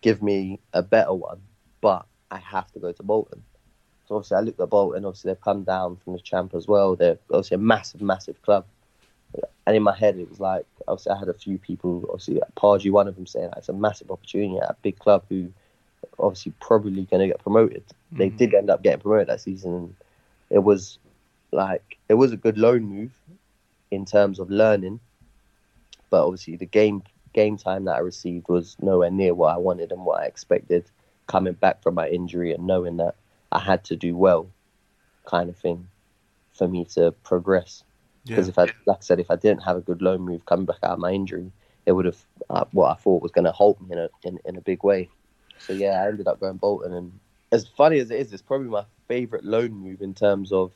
give 0.00 0.22
me 0.22 0.60
a 0.72 0.82
better 0.82 1.14
one, 1.14 1.40
but 1.80 2.06
I 2.30 2.38
have 2.38 2.70
to 2.72 2.78
go 2.78 2.92
to 2.92 3.02
Bolton. 3.02 3.42
So 4.08 4.16
obviously 4.16 4.36
I 4.36 4.40
looked 4.40 4.60
at 4.60 4.68
Bolton. 4.70 5.04
Obviously 5.04 5.30
they've 5.30 5.40
come 5.40 5.62
down 5.62 5.96
from 5.96 6.14
the 6.14 6.18
champ 6.18 6.54
as 6.54 6.66
well. 6.66 6.96
They're 6.96 7.18
obviously 7.30 7.54
a 7.54 7.58
massive, 7.58 8.02
massive 8.02 8.40
club. 8.42 8.66
And 9.66 9.76
in 9.76 9.82
my 9.82 9.96
head 9.96 10.18
it 10.18 10.28
was 10.28 10.40
like 10.40 10.66
obviously 10.88 11.12
I 11.12 11.18
had 11.18 11.28
a 11.28 11.34
few 11.34 11.56
people, 11.56 12.04
obviously 12.10 12.40
Pardew, 12.56 12.90
one 12.90 13.08
of 13.08 13.14
them 13.14 13.26
saying 13.26 13.50
it's 13.56 13.68
a 13.68 13.72
massive 13.72 14.10
opportunity 14.10 14.58
at 14.58 14.70
a 14.70 14.76
big 14.82 14.98
club 14.98 15.22
who 15.28 15.50
obviously 16.18 16.52
probably 16.60 17.04
going 17.04 17.20
to 17.20 17.28
get 17.28 17.38
promoted. 17.38 17.84
They 18.12 18.28
Mhm. 18.28 18.36
did 18.36 18.54
end 18.54 18.70
up 18.70 18.82
getting 18.82 19.00
promoted 19.00 19.28
that 19.28 19.40
season. 19.40 19.96
It 20.52 20.60
was 20.60 20.98
like 21.50 21.98
it 22.08 22.14
was 22.14 22.32
a 22.32 22.36
good 22.36 22.58
loan 22.58 22.84
move 22.84 23.12
in 23.90 24.04
terms 24.04 24.38
of 24.38 24.50
learning, 24.50 25.00
but 26.10 26.24
obviously 26.24 26.56
the 26.56 26.66
game 26.66 27.02
game 27.32 27.56
time 27.56 27.84
that 27.86 27.96
I 27.96 28.00
received 28.00 28.48
was 28.48 28.76
nowhere 28.80 29.10
near 29.10 29.34
what 29.34 29.54
I 29.54 29.58
wanted 29.58 29.92
and 29.92 30.04
what 30.04 30.20
I 30.20 30.26
expected. 30.26 30.84
Coming 31.26 31.54
back 31.54 31.82
from 31.82 31.94
my 31.94 32.08
injury 32.08 32.52
and 32.52 32.66
knowing 32.66 32.98
that 32.98 33.14
I 33.50 33.58
had 33.60 33.84
to 33.84 33.96
do 33.96 34.16
well, 34.16 34.48
kind 35.24 35.48
of 35.48 35.56
thing, 35.56 35.88
for 36.52 36.68
me 36.68 36.84
to 36.96 37.12
progress. 37.22 37.84
Because 38.26 38.48
Yeah. 38.48 38.50
if 38.50 38.58
I, 38.58 38.62
like 38.86 38.98
I 38.98 39.00
said, 39.00 39.20
if 39.20 39.30
I 39.30 39.36
didn't 39.36 39.62
have 39.62 39.76
a 39.76 39.80
good 39.80 40.02
loan 40.02 40.20
move 40.22 40.44
coming 40.46 40.66
back 40.66 40.78
out 40.82 40.92
of 40.92 40.98
my 40.98 41.12
injury, 41.12 41.50
it 41.86 41.92
would 41.92 42.04
have 42.06 42.24
uh, 42.50 42.64
what 42.72 42.90
I 42.90 42.94
thought 42.94 43.22
was 43.22 43.32
going 43.32 43.44
to 43.44 43.52
halt 43.52 43.80
me 43.80 43.92
in 43.92 43.98
a 43.98 44.08
in, 44.24 44.38
in 44.44 44.56
a 44.56 44.60
big 44.60 44.84
way. 44.84 45.08
So 45.58 45.72
yeah, 45.72 46.02
I 46.02 46.08
ended 46.08 46.28
up 46.28 46.40
going 46.40 46.56
Bolton, 46.56 46.92
and 46.92 47.12
as 47.52 47.66
funny 47.66 47.98
as 47.98 48.10
it 48.10 48.20
is, 48.20 48.32
it's 48.32 48.42
probably 48.42 48.68
my 48.68 48.84
favourite 49.12 49.44
loan 49.44 49.72
move 49.72 50.00
in 50.00 50.14
terms 50.14 50.52
of 50.52 50.72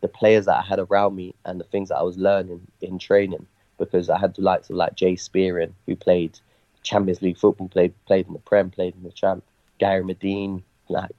the 0.00 0.08
players 0.08 0.46
that 0.46 0.58
I 0.58 0.62
had 0.62 0.80
around 0.80 1.14
me 1.14 1.34
and 1.44 1.60
the 1.60 1.64
things 1.72 1.90
that 1.90 1.98
I 1.98 2.02
was 2.02 2.18
learning 2.18 2.66
in 2.80 2.98
training. 2.98 3.46
Because 3.78 4.10
I 4.10 4.18
had 4.18 4.34
the 4.34 4.42
likes 4.42 4.68
of 4.68 4.74
like 4.74 4.96
Jay 4.96 5.14
Spearing, 5.14 5.74
who 5.86 5.94
played 5.94 6.40
Champions 6.82 7.22
League 7.22 7.38
football, 7.38 7.68
played 7.68 7.94
played 8.06 8.26
in 8.26 8.32
the 8.32 8.40
Prem, 8.40 8.70
played 8.70 8.94
in 8.96 9.04
the 9.04 9.12
Champ. 9.12 9.44
Gary 9.78 10.02
Madine, 10.02 10.62
like 10.88 11.12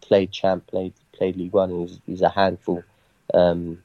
played 0.00 0.30
Champ, 0.30 0.64
played 0.68 0.92
played 1.12 1.36
League 1.36 1.52
One, 1.52 1.70
he's, 1.80 1.98
he's 2.06 2.22
a 2.22 2.28
handful. 2.28 2.84
Um, 3.32 3.82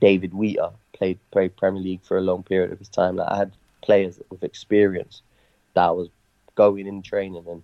David 0.00 0.34
Wheater 0.34 0.70
played 0.92 1.18
played 1.30 1.56
Premier 1.56 1.82
League 1.82 2.02
for 2.02 2.18
a 2.18 2.26
long 2.30 2.42
period 2.42 2.72
of 2.72 2.78
his 2.78 2.90
time. 2.90 3.16
Like 3.16 3.32
I 3.32 3.38
had 3.38 3.52
players 3.80 4.20
with 4.28 4.44
experience 4.44 5.22
that 5.72 5.84
I 5.84 5.92
was 5.92 6.08
going 6.54 6.86
in 6.86 7.00
training 7.00 7.46
and 7.48 7.62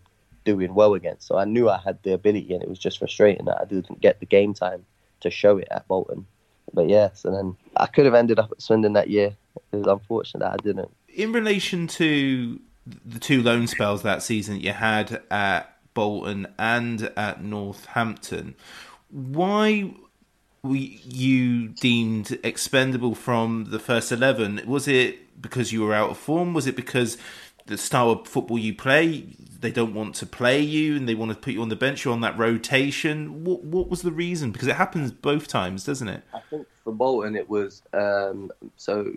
doing 0.49 0.73
well 0.73 0.95
against. 0.95 1.27
So 1.27 1.37
I 1.37 1.45
knew 1.45 1.69
I 1.69 1.77
had 1.77 2.03
the 2.03 2.15
ability, 2.15 2.55
and 2.55 2.63
it 2.63 2.69
was 2.71 2.79
just 2.79 2.99
frustrating 2.99 3.45
that 3.45 3.61
I 3.61 3.67
didn't 3.67 4.01
get 4.01 4.19
the 4.19 4.25
game 4.25 4.55
time 4.55 4.87
to 5.21 5.31
show 5.31 5.59
it 5.59 5.69
at 5.71 5.87
Bolton. 5.87 6.25
But 6.73 6.89
yes, 6.89 7.27
and 7.27 7.35
then 7.35 7.57
I 7.77 7.85
could 7.85 8.07
have 8.07 8.15
ended 8.15 8.39
up 8.39 8.51
at 8.51 8.63
Swindon 8.63 8.95
that 8.95 9.11
year. 9.11 9.37
It 9.73 9.77
was 9.77 9.87
unfortunate 9.87 10.41
that 10.41 10.53
I 10.53 10.57
didn't. 10.57 10.91
In 11.15 11.33
relation 11.33 11.87
to 11.89 12.59
the 13.05 13.19
two 13.19 13.43
loan 13.43 13.67
spells 13.67 14.03
that 14.05 14.23
season 14.23 14.55
that 14.55 14.65
you 14.65 14.73
had 14.73 15.21
at 15.31 15.77
Bolton 15.93 16.47
and 16.59 17.13
at 17.15 17.45
Northampton, 17.45 18.55
why 19.11 19.93
were 20.63 20.77
you 20.77 21.69
deemed 21.69 22.39
expendable 22.43 23.15
from 23.15 23.67
the 23.69 23.79
first 23.79 24.11
11? 24.11 24.63
Was 24.67 24.89
it 24.89 25.41
because 25.43 25.73
you 25.73 25.83
were 25.83 25.95
out 25.95 26.11
of 26.11 26.17
form? 26.17 26.55
Was 26.55 26.67
it 26.67 26.77
because 26.77 27.19
the 27.69 27.79
style 27.79 28.11
of 28.11 28.27
football 28.27 28.59
you 28.59 28.75
play, 28.75 29.27
they 29.61 29.71
don't 29.71 29.95
want 29.95 30.15
to 30.17 30.27
play 30.27 30.61
you 30.61 30.97
and 30.97 31.09
they 31.09 31.15
want 31.15 31.31
to 31.31 31.37
put 31.37 31.53
you 31.53 31.63
on 31.63 31.69
the 31.69 31.77
bench, 31.77 32.05
you're 32.05 32.15
on 32.15 32.21
that 32.23 32.37
rotation? 32.37 33.45
What, 33.45 33.63
what 33.63 33.89
was 33.89 34.03
the 34.03 34.11
reason? 34.11 34.51
Because 34.51 34.69
it 34.69 34.77
happens 34.77 35.13
both 35.13 35.49
times, 35.49 35.85
doesn't 35.85 36.09
it? 36.09 36.23
I 36.35 36.41
think 36.51 36.67
for 36.83 36.93
Bolton 36.93 37.37
it 37.37 37.49
was 37.49 37.83
um, 37.93 38.51
so. 38.77 39.13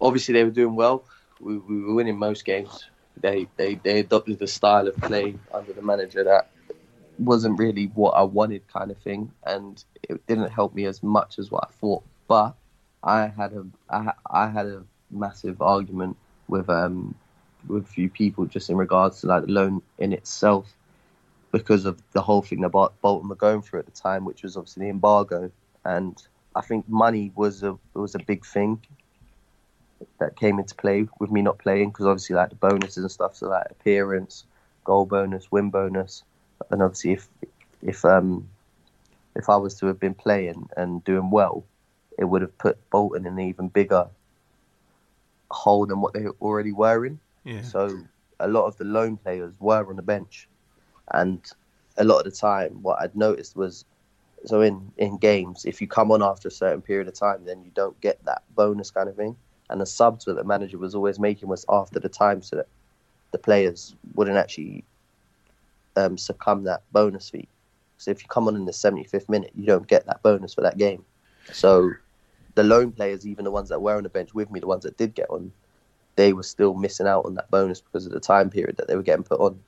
Obviously, 0.00 0.34
they 0.34 0.44
were 0.44 0.50
doing 0.50 0.74
well. 0.74 1.04
We, 1.40 1.56
we 1.56 1.82
were 1.82 1.94
winning 1.94 2.18
most 2.18 2.44
games. 2.44 2.84
They, 3.20 3.46
they 3.56 3.76
they 3.76 4.00
adopted 4.00 4.40
the 4.40 4.48
style 4.48 4.88
of 4.88 4.96
play 4.96 5.36
under 5.52 5.72
the 5.72 5.82
manager 5.82 6.24
that 6.24 6.50
wasn't 7.18 7.58
really 7.60 7.86
what 7.94 8.10
I 8.10 8.22
wanted, 8.22 8.66
kind 8.66 8.90
of 8.90 8.98
thing, 8.98 9.30
and 9.46 9.82
it 10.02 10.26
didn't 10.26 10.50
help 10.50 10.74
me 10.74 10.86
as 10.86 11.02
much 11.02 11.38
as 11.38 11.50
what 11.50 11.68
I 11.68 11.72
thought. 11.80 12.02
But 12.26 12.54
I 13.04 13.28
had 13.28 13.52
a 13.52 13.64
I, 13.88 14.12
I 14.28 14.48
had 14.48 14.66
a 14.66 14.82
massive 15.10 15.62
argument 15.62 16.16
with 16.48 16.68
um 16.68 17.14
with 17.66 17.84
a 17.84 17.88
few 17.88 18.08
people 18.10 18.44
just 18.46 18.68
in 18.70 18.76
regards 18.76 19.20
to 19.20 19.26
like 19.26 19.44
the 19.46 19.52
loan 19.52 19.82
in 19.98 20.12
itself 20.12 20.76
because 21.52 21.84
of 21.84 22.02
the 22.12 22.20
whole 22.20 22.42
thing 22.42 22.60
that 22.60 22.70
Bolton 22.70 23.28
were 23.28 23.36
going 23.36 23.62
through 23.62 23.78
at 23.78 23.86
the 23.86 23.92
time, 23.92 24.24
which 24.24 24.42
was 24.42 24.56
obviously 24.56 24.84
the 24.84 24.90
embargo, 24.90 25.50
and 25.84 26.20
I 26.54 26.62
think 26.62 26.88
money 26.88 27.32
was 27.34 27.62
a 27.62 27.78
was 27.94 28.14
a 28.14 28.18
big 28.18 28.44
thing 28.44 28.82
that 30.18 30.36
came 30.36 30.58
into 30.58 30.74
play 30.74 31.06
with 31.20 31.30
me 31.30 31.42
not 31.42 31.58
playing 31.58 31.90
because 31.90 32.06
obviously 32.06 32.36
like 32.36 32.50
the 32.50 32.56
bonuses 32.56 32.98
and 33.04 33.10
stuff, 33.10 33.36
so 33.36 33.48
like 33.48 33.66
appearance, 33.70 34.44
goal 34.84 35.06
bonus, 35.06 35.50
win 35.50 35.70
bonus, 35.70 36.24
and 36.70 36.82
obviously 36.82 37.12
if 37.12 37.28
if 37.82 38.04
um 38.04 38.48
if 39.36 39.48
I 39.48 39.56
was 39.56 39.74
to 39.78 39.86
have 39.86 40.00
been 40.00 40.14
playing 40.14 40.68
and 40.76 41.02
doing 41.04 41.30
well, 41.30 41.64
it 42.18 42.24
would 42.24 42.42
have 42.42 42.56
put 42.58 42.90
Bolton 42.90 43.26
in 43.26 43.34
an 43.34 43.40
even 43.40 43.68
bigger 43.68 44.08
hole 45.50 45.86
than 45.86 46.00
what 46.00 46.14
they 46.14 46.26
already 46.40 46.72
were 46.72 47.06
in. 47.06 47.18
Yeah. 47.44 47.62
So 47.62 48.00
a 48.40 48.48
lot 48.48 48.66
of 48.66 48.76
the 48.76 48.84
loan 48.84 49.16
players 49.16 49.52
were 49.60 49.88
on 49.88 49.96
the 49.96 50.02
bench, 50.02 50.48
and 51.12 51.40
a 51.96 52.04
lot 52.04 52.18
of 52.18 52.24
the 52.24 52.36
time, 52.36 52.82
what 52.82 53.00
I'd 53.00 53.14
noticed 53.14 53.56
was, 53.56 53.84
so 54.44 54.60
in 54.60 54.92
in 54.96 55.18
games, 55.18 55.64
if 55.64 55.80
you 55.80 55.86
come 55.86 56.10
on 56.10 56.22
after 56.22 56.48
a 56.48 56.52
certain 56.52 56.82
period 56.82 57.08
of 57.08 57.14
time, 57.14 57.44
then 57.44 57.62
you 57.64 57.70
don't 57.74 57.98
get 58.00 58.24
that 58.24 58.42
bonus 58.54 58.90
kind 58.90 59.08
of 59.08 59.16
thing. 59.16 59.36
And 59.70 59.80
the 59.80 59.86
subs 59.86 60.26
that 60.26 60.34
the 60.34 60.44
manager 60.44 60.76
was 60.76 60.94
always 60.94 61.18
making 61.18 61.48
was 61.48 61.64
after 61.68 61.98
the 61.98 62.08
time, 62.08 62.42
so 62.42 62.56
that 62.56 62.68
the 63.32 63.38
players 63.38 63.96
wouldn't 64.14 64.36
actually 64.36 64.84
um, 65.96 66.18
succumb 66.18 66.64
that 66.64 66.82
bonus 66.92 67.30
fee. 67.30 67.48
So 67.98 68.10
if 68.10 68.22
you 68.22 68.28
come 68.28 68.48
on 68.48 68.56
in 68.56 68.66
the 68.66 68.72
75th 68.72 69.28
minute, 69.28 69.52
you 69.54 69.66
don't 69.66 69.86
get 69.86 70.06
that 70.06 70.22
bonus 70.22 70.54
for 70.54 70.60
that 70.60 70.76
game. 70.76 71.04
So 71.52 71.92
the 72.54 72.64
loan 72.64 72.92
players, 72.92 73.26
even 73.26 73.44
the 73.44 73.50
ones 73.50 73.68
that 73.68 73.80
were 73.82 73.96
on 73.96 74.02
the 74.02 74.08
bench 74.08 74.34
with 74.34 74.50
me, 74.50 74.60
the 74.60 74.66
ones 74.66 74.84
that 74.84 74.96
did 74.96 75.14
get 75.14 75.30
on, 75.30 75.52
they 76.16 76.32
were 76.32 76.42
still 76.42 76.74
missing 76.74 77.06
out 77.06 77.24
on 77.26 77.34
that 77.34 77.50
bonus 77.50 77.80
because 77.80 78.06
of 78.06 78.12
the 78.12 78.20
time 78.20 78.50
period 78.50 78.76
that 78.76 78.88
they 78.88 78.96
were 78.96 79.02
getting 79.02 79.24
put 79.24 79.40
on. 79.40 79.58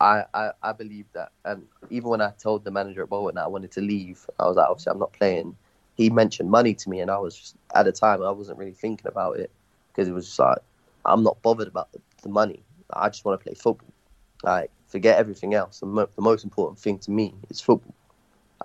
I, 0.00 0.24
I, 0.34 0.50
I 0.62 0.72
believe 0.72 1.06
that. 1.12 1.32
And 1.44 1.66
even 1.90 2.08
when 2.10 2.20
I 2.20 2.30
told 2.30 2.64
the 2.64 2.70
manager 2.70 3.02
at 3.02 3.08
Bolton 3.08 3.36
that 3.36 3.44
I 3.44 3.48
wanted 3.48 3.72
to 3.72 3.80
leave, 3.80 4.28
I 4.38 4.46
was 4.46 4.56
like, 4.56 4.68
obviously, 4.68 4.92
I'm 4.92 4.98
not 4.98 5.12
playing. 5.12 5.56
He 5.94 6.10
mentioned 6.10 6.50
money 6.50 6.74
to 6.74 6.90
me, 6.90 7.00
and 7.00 7.10
I 7.10 7.18
was 7.18 7.36
just, 7.36 7.56
at 7.74 7.84
the 7.84 7.92
time, 7.92 8.22
I 8.22 8.30
wasn't 8.30 8.58
really 8.58 8.72
thinking 8.72 9.06
about 9.06 9.38
it 9.38 9.50
because 9.88 10.08
it 10.08 10.12
was 10.12 10.26
just 10.26 10.38
like, 10.38 10.58
I'm 11.04 11.22
not 11.22 11.40
bothered 11.42 11.68
about 11.68 11.92
the, 11.92 12.00
the 12.22 12.28
money. 12.28 12.62
I 12.92 13.08
just 13.08 13.24
want 13.24 13.38
to 13.40 13.44
play 13.44 13.54
football. 13.54 13.88
Like, 14.42 14.70
forget 14.88 15.18
everything 15.18 15.54
else. 15.54 15.80
The, 15.80 15.86
mo- 15.86 16.08
the 16.14 16.22
most 16.22 16.44
important 16.44 16.78
thing 16.78 16.98
to 16.98 17.10
me 17.10 17.34
is 17.48 17.60
football. 17.60 17.94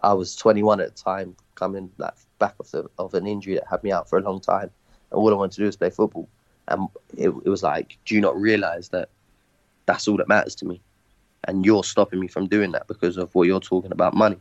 I 0.01 0.13
was 0.13 0.35
21 0.35 0.79
at 0.81 0.95
the 0.95 1.01
time, 1.01 1.35
coming 1.55 1.91
like, 1.97 2.13
back 2.39 2.55
of, 2.59 2.69
the, 2.71 2.89
of 2.97 3.13
an 3.13 3.27
injury 3.27 3.55
that 3.55 3.67
had 3.69 3.83
me 3.83 3.91
out 3.91 4.09
for 4.09 4.17
a 4.17 4.21
long 4.21 4.39
time. 4.39 4.71
And 5.11 5.19
all 5.19 5.31
I 5.31 5.35
wanted 5.35 5.55
to 5.55 5.61
do 5.61 5.65
was 5.65 5.75
play 5.75 5.89
football. 5.89 6.27
And 6.67 6.87
it, 7.17 7.29
it 7.29 7.49
was 7.49 7.63
like, 7.63 7.97
do 8.05 8.15
you 8.15 8.21
not 8.21 8.39
realize 8.39 8.89
that 8.89 9.09
that's 9.85 10.07
all 10.07 10.17
that 10.17 10.27
matters 10.27 10.55
to 10.55 10.65
me? 10.65 10.81
And 11.45 11.65
you're 11.65 11.83
stopping 11.83 12.19
me 12.19 12.27
from 12.27 12.47
doing 12.47 12.71
that 12.71 12.87
because 12.87 13.17
of 13.17 13.33
what 13.33 13.47
you're 13.47 13.59
talking 13.59 13.91
about 13.91 14.13
money, 14.13 14.37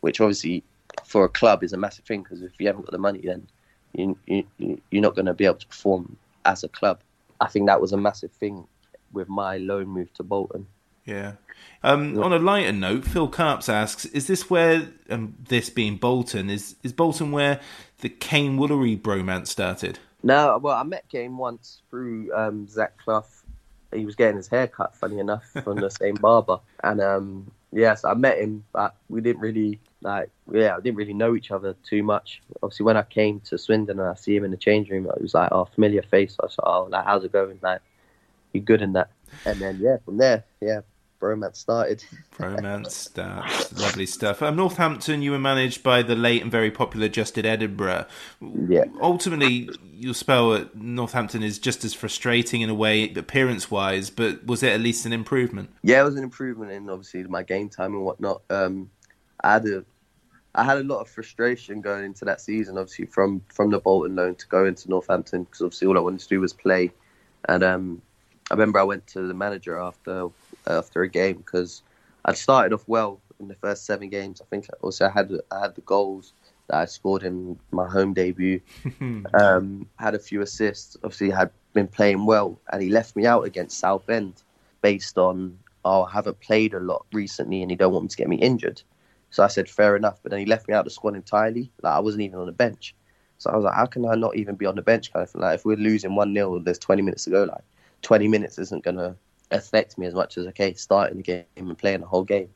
which 0.00 0.20
obviously 0.20 0.64
for 1.04 1.24
a 1.24 1.28
club 1.28 1.62
is 1.62 1.72
a 1.72 1.76
massive 1.76 2.04
thing 2.04 2.22
because 2.22 2.42
if 2.42 2.52
you 2.58 2.66
haven't 2.66 2.82
got 2.82 2.92
the 2.92 2.98
money, 2.98 3.20
then 3.22 3.46
you, 3.94 4.18
you, 4.26 4.80
you're 4.90 5.02
not 5.02 5.14
going 5.14 5.26
to 5.26 5.34
be 5.34 5.44
able 5.44 5.56
to 5.56 5.66
perform 5.66 6.16
as 6.44 6.64
a 6.64 6.68
club. 6.68 7.00
I 7.40 7.46
think 7.46 7.66
that 7.66 7.80
was 7.80 7.92
a 7.92 7.96
massive 7.96 8.32
thing 8.32 8.66
with 9.12 9.28
my 9.28 9.58
loan 9.58 9.86
move 9.86 10.12
to 10.14 10.22
Bolton. 10.22 10.66
Yeah. 11.10 11.32
Um, 11.82 12.22
on 12.22 12.32
a 12.32 12.38
lighter 12.38 12.72
note, 12.72 13.04
Phil 13.04 13.26
Carps 13.26 13.68
asks: 13.68 14.04
Is 14.06 14.26
this 14.26 14.48
where 14.48 14.88
um, 15.08 15.34
this 15.48 15.68
being 15.70 15.96
Bolton 15.96 16.48
is 16.48 16.76
is 16.82 16.92
Bolton 16.92 17.32
where 17.32 17.60
the 17.98 18.08
Kaine 18.08 18.58
Woolery 18.58 19.00
bromance 19.00 19.48
started? 19.48 19.98
No, 20.22 20.58
well, 20.58 20.76
I 20.76 20.82
met 20.82 21.08
Kaine 21.08 21.36
once 21.36 21.80
through 21.90 22.32
um, 22.34 22.68
Zach 22.68 22.96
Clough. 22.98 23.24
He 23.92 24.06
was 24.06 24.14
getting 24.14 24.36
his 24.36 24.46
hair 24.46 24.68
cut, 24.68 24.94
funny 24.94 25.18
enough, 25.18 25.44
from 25.64 25.80
the 25.80 25.90
same 25.90 26.14
barber, 26.20 26.58
and 26.84 27.00
um, 27.00 27.50
yes, 27.72 28.04
I 28.04 28.14
met 28.14 28.38
him, 28.38 28.62
but 28.72 28.94
we 29.08 29.20
didn't 29.20 29.40
really 29.40 29.80
like. 30.02 30.30
Yeah, 30.52 30.76
I 30.76 30.80
didn't 30.80 30.96
really 30.96 31.14
know 31.14 31.34
each 31.34 31.50
other 31.50 31.74
too 31.82 32.04
much. 32.04 32.40
Obviously, 32.62 32.84
when 32.84 32.98
I 32.98 33.02
came 33.02 33.40
to 33.46 33.58
Swindon 33.58 33.98
and 33.98 34.08
I 34.08 34.14
see 34.14 34.36
him 34.36 34.44
in 34.44 34.52
the 34.52 34.56
change 34.56 34.90
room, 34.90 35.06
it 35.06 35.20
was 35.20 35.34
like, 35.34 35.50
oh, 35.50 35.64
familiar 35.64 36.02
face. 36.02 36.36
I 36.38 36.46
was 36.46 36.56
like, 36.58 36.68
oh, 36.68 36.88
like, 36.90 37.04
how's 37.04 37.24
it 37.24 37.32
going? 37.32 37.58
Like, 37.62 37.80
you 38.52 38.60
good 38.60 38.82
in 38.82 38.92
that? 38.92 39.10
And 39.44 39.58
then 39.60 39.78
yeah, 39.80 39.96
from 40.04 40.18
there, 40.18 40.44
yeah, 40.60 40.80
bromance 41.20 41.56
started. 41.56 42.02
Bromance 42.36 42.90
starts. 42.90 43.78
Lovely 43.78 44.06
stuff. 44.06 44.42
Um, 44.42 44.56
Northampton, 44.56 45.22
you 45.22 45.30
were 45.30 45.38
managed 45.38 45.82
by 45.82 46.02
the 46.02 46.16
late 46.16 46.42
and 46.42 46.50
very 46.50 46.70
popular 46.70 47.08
Justin 47.08 47.46
Edinburgh. 47.46 48.06
Yeah. 48.40 48.84
Ultimately, 49.00 49.68
your 49.94 50.14
spell 50.14 50.54
at 50.54 50.74
Northampton 50.74 51.42
is 51.42 51.58
just 51.58 51.84
as 51.84 51.92
frustrating 51.94 52.62
in 52.62 52.70
a 52.70 52.74
way, 52.74 53.12
appearance 53.12 53.70
wise, 53.70 54.10
but 54.10 54.44
was 54.46 54.62
it 54.62 54.72
at 54.72 54.80
least 54.80 55.06
an 55.06 55.12
improvement? 55.12 55.70
Yeah, 55.82 56.00
it 56.00 56.04
was 56.04 56.16
an 56.16 56.24
improvement 56.24 56.72
in 56.72 56.88
obviously 56.88 57.22
my 57.24 57.42
game 57.42 57.68
time 57.68 57.94
and 57.94 58.02
whatnot. 58.02 58.42
Um, 58.48 58.90
I 59.42 59.52
had 59.52 59.66
a, 59.66 59.84
I 60.54 60.64
had 60.64 60.78
a 60.78 60.82
lot 60.82 61.00
of 61.00 61.08
frustration 61.08 61.80
going 61.80 62.04
into 62.04 62.24
that 62.24 62.40
season, 62.40 62.78
obviously 62.78 63.06
from 63.06 63.42
from 63.48 63.70
the 63.70 63.78
Bolton 63.78 64.16
loan 64.16 64.34
to 64.36 64.46
go 64.48 64.64
into 64.64 64.88
Northampton 64.88 65.44
because 65.44 65.60
obviously 65.60 65.86
all 65.86 65.96
I 65.96 66.00
wanted 66.00 66.20
to 66.20 66.28
do 66.28 66.40
was 66.40 66.52
play, 66.52 66.90
and 67.48 67.62
um, 67.62 68.02
I 68.50 68.54
remember 68.54 68.80
I 68.80 68.84
went 68.84 69.06
to 69.08 69.26
the 69.26 69.34
manager 69.34 69.78
after 69.78 70.28
after 70.66 71.02
a 71.02 71.08
game 71.08 71.38
because 71.38 71.82
I'd 72.24 72.36
started 72.36 72.72
off 72.74 72.84
well 72.86 73.20
in 73.38 73.48
the 73.48 73.54
first 73.54 73.86
seven 73.86 74.08
games. 74.08 74.40
I 74.40 74.44
think 74.44 74.66
also 74.82 75.06
I 75.06 75.10
had 75.10 75.32
I 75.50 75.60
had 75.60 75.74
the 75.74 75.80
goals 75.82 76.32
that 76.68 76.76
I 76.76 76.84
scored 76.84 77.22
in 77.22 77.58
my 77.70 77.88
home 77.88 78.12
debut. 78.12 78.60
um, 79.34 79.86
had 79.96 80.14
a 80.14 80.18
few 80.18 80.42
assists. 80.42 80.96
Obviously, 81.02 81.30
had 81.30 81.50
been 81.72 81.88
playing 81.88 82.26
well, 82.26 82.60
and 82.72 82.82
he 82.82 82.88
left 82.88 83.16
me 83.16 83.26
out 83.26 83.44
against 83.44 83.78
Southend 83.78 84.42
based 84.82 85.18
on 85.18 85.58
oh 85.84 86.04
I 86.04 86.10
haven't 86.10 86.40
played 86.40 86.74
a 86.74 86.80
lot 86.80 87.06
recently, 87.12 87.62
and 87.62 87.70
he 87.70 87.76
don't 87.76 87.92
want 87.92 88.04
me 88.04 88.08
to 88.08 88.16
get 88.16 88.28
me 88.28 88.36
injured. 88.36 88.82
So 89.30 89.44
I 89.44 89.48
said 89.48 89.68
fair 89.68 89.96
enough, 89.96 90.18
but 90.22 90.30
then 90.30 90.40
he 90.40 90.46
left 90.46 90.68
me 90.68 90.74
out 90.74 90.80
of 90.80 90.84
the 90.86 90.90
squad 90.90 91.14
entirely. 91.14 91.70
Like 91.82 91.94
I 91.94 92.00
wasn't 92.00 92.22
even 92.22 92.40
on 92.40 92.46
the 92.46 92.52
bench. 92.52 92.94
So 93.38 93.50
I 93.50 93.56
was 93.56 93.64
like, 93.64 93.74
how 93.74 93.86
can 93.86 94.04
I 94.04 94.16
not 94.16 94.36
even 94.36 94.56
be 94.56 94.66
on 94.66 94.74
the 94.74 94.82
bench? 94.82 95.12
Kind 95.12 95.22
of 95.22 95.30
thing. 95.30 95.40
like 95.40 95.54
if 95.54 95.64
we're 95.64 95.76
losing 95.76 96.14
one 96.14 96.34
0 96.34 96.58
there's 96.58 96.78
20 96.78 97.02
minutes 97.02 97.24
to 97.24 97.30
go. 97.30 97.44
Like 97.44 97.64
20 98.02 98.28
minutes 98.28 98.58
isn't 98.58 98.84
gonna 98.84 99.16
affect 99.50 99.98
me 99.98 100.06
as 100.06 100.14
much 100.14 100.38
as 100.38 100.46
okay 100.48 100.74
starting 100.74 101.16
the 101.18 101.22
game 101.22 101.44
and 101.56 101.78
playing 101.78 102.00
the 102.00 102.06
whole 102.06 102.24
game. 102.24 102.48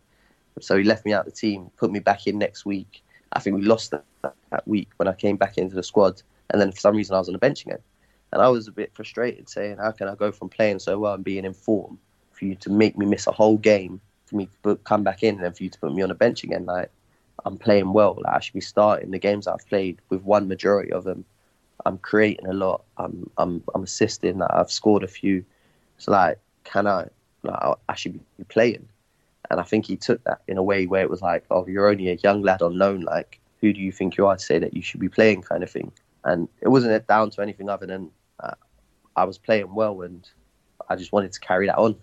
So 0.60 0.76
he 0.78 0.84
left 0.84 1.04
me 1.04 1.12
out 1.12 1.26
of 1.26 1.32
the 1.32 1.38
team, 1.38 1.70
put 1.76 1.90
me 1.90 1.98
back 1.98 2.26
in 2.26 2.38
next 2.38 2.64
week. 2.64 3.02
I 3.32 3.40
think 3.40 3.56
we 3.56 3.62
lost 3.62 3.90
that, 3.90 4.04
that 4.22 4.68
week 4.68 4.90
when 4.96 5.08
I 5.08 5.12
came 5.12 5.36
back 5.36 5.58
into 5.58 5.74
the 5.74 5.82
squad, 5.82 6.22
and 6.50 6.60
then 6.60 6.70
for 6.70 6.78
some 6.78 6.96
reason 6.96 7.16
I 7.16 7.18
was 7.18 7.28
on 7.28 7.32
the 7.32 7.38
bench 7.38 7.62
again, 7.62 7.80
and 8.32 8.40
I 8.40 8.48
was 8.48 8.68
a 8.68 8.72
bit 8.72 8.94
frustrated, 8.94 9.48
saying, 9.48 9.78
"How 9.78 9.90
can 9.90 10.08
I 10.08 10.14
go 10.14 10.30
from 10.30 10.48
playing 10.48 10.78
so 10.78 10.98
well 10.98 11.14
and 11.14 11.24
being 11.24 11.44
in 11.44 11.54
form 11.54 11.98
for 12.32 12.44
you 12.44 12.54
to 12.56 12.70
make 12.70 12.96
me 12.96 13.06
miss 13.06 13.26
a 13.26 13.32
whole 13.32 13.58
game, 13.58 14.00
for 14.26 14.36
me 14.36 14.48
to 14.62 14.76
come 14.76 15.02
back 15.02 15.22
in, 15.24 15.34
and 15.36 15.44
then 15.44 15.52
for 15.52 15.64
you 15.64 15.70
to 15.70 15.78
put 15.78 15.94
me 15.94 16.02
on 16.02 16.08
the 16.08 16.14
bench 16.14 16.44
again? 16.44 16.64
Like 16.64 16.90
I'm 17.44 17.58
playing 17.58 17.92
well, 17.92 18.18
like 18.24 18.34
I 18.34 18.40
should 18.40 18.54
be 18.54 18.60
starting 18.60 19.10
the 19.10 19.18
games 19.18 19.46
I've 19.46 19.66
played 19.68 20.00
with 20.10 20.22
one 20.22 20.46
majority 20.48 20.92
of 20.92 21.04
them. 21.04 21.24
I'm 21.84 21.98
creating 21.98 22.46
a 22.46 22.52
lot. 22.52 22.84
I'm 22.96 23.28
I'm 23.36 23.62
I'm 23.74 23.82
assisting. 23.82 24.38
Like, 24.38 24.52
I've 24.52 24.70
scored 24.70 25.02
a 25.02 25.08
few. 25.08 25.44
So 25.98 26.12
like, 26.12 26.38
can 26.64 26.86
I? 26.86 27.08
Like, 27.42 27.76
I 27.88 27.94
should 27.94 28.14
be 28.14 28.44
playing." 28.48 28.88
And 29.50 29.60
I 29.60 29.62
think 29.62 29.86
he 29.86 29.96
took 29.96 30.24
that 30.24 30.40
in 30.48 30.56
a 30.56 30.62
way 30.62 30.86
where 30.86 31.02
it 31.02 31.10
was 31.10 31.20
like, 31.20 31.44
oh, 31.50 31.66
you're 31.66 31.88
only 31.88 32.08
a 32.10 32.14
young 32.14 32.42
lad 32.42 32.62
on 32.62 32.78
loan. 32.78 33.02
Like, 33.02 33.40
who 33.60 33.72
do 33.72 33.80
you 33.80 33.92
think 33.92 34.16
you 34.16 34.26
are 34.26 34.36
to 34.36 34.42
say 34.42 34.58
that 34.58 34.74
you 34.74 34.82
should 34.82 35.00
be 35.00 35.08
playing, 35.08 35.42
kind 35.42 35.62
of 35.62 35.70
thing. 35.70 35.92
And 36.24 36.48
it 36.60 36.68
wasn't 36.68 37.06
down 37.06 37.30
to 37.30 37.42
anything 37.42 37.68
other 37.68 37.86
than 37.86 38.10
uh, 38.40 38.54
I 39.16 39.24
was 39.24 39.38
playing 39.38 39.74
well 39.74 40.02
and 40.02 40.28
I 40.88 40.96
just 40.96 41.12
wanted 41.12 41.32
to 41.32 41.40
carry 41.40 41.66
that 41.66 41.78
on. 41.78 41.96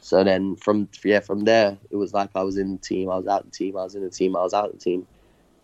So 0.00 0.24
then 0.24 0.56
from 0.56 0.88
yeah 1.04 1.20
from 1.20 1.40
there 1.40 1.76
it 1.90 1.96
was 1.96 2.14
like 2.14 2.30
I 2.34 2.42
was 2.42 2.56
in 2.56 2.72
the 2.72 2.78
team, 2.78 3.10
I 3.10 3.16
was 3.16 3.26
out 3.26 3.44
the 3.44 3.50
team, 3.50 3.76
I 3.76 3.84
was 3.84 3.94
in 3.94 4.02
the 4.02 4.10
team, 4.10 4.34
I 4.34 4.42
was 4.42 4.54
out 4.54 4.72
the 4.72 4.78
team, 4.78 5.06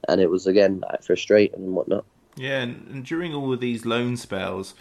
and 0.09 0.20
it 0.20 0.31
was 0.31 0.47
again 0.47 0.81
like 0.81 1.03
frustrating 1.03 1.62
and 1.62 1.74
whatnot. 1.74 2.05
Yeah, 2.37 2.61
and, 2.61 2.87
and 2.89 3.05
during 3.05 3.35
all 3.35 3.53
of 3.53 3.61
these 3.61 3.87
loan 3.87 4.16
spells, 4.16 4.74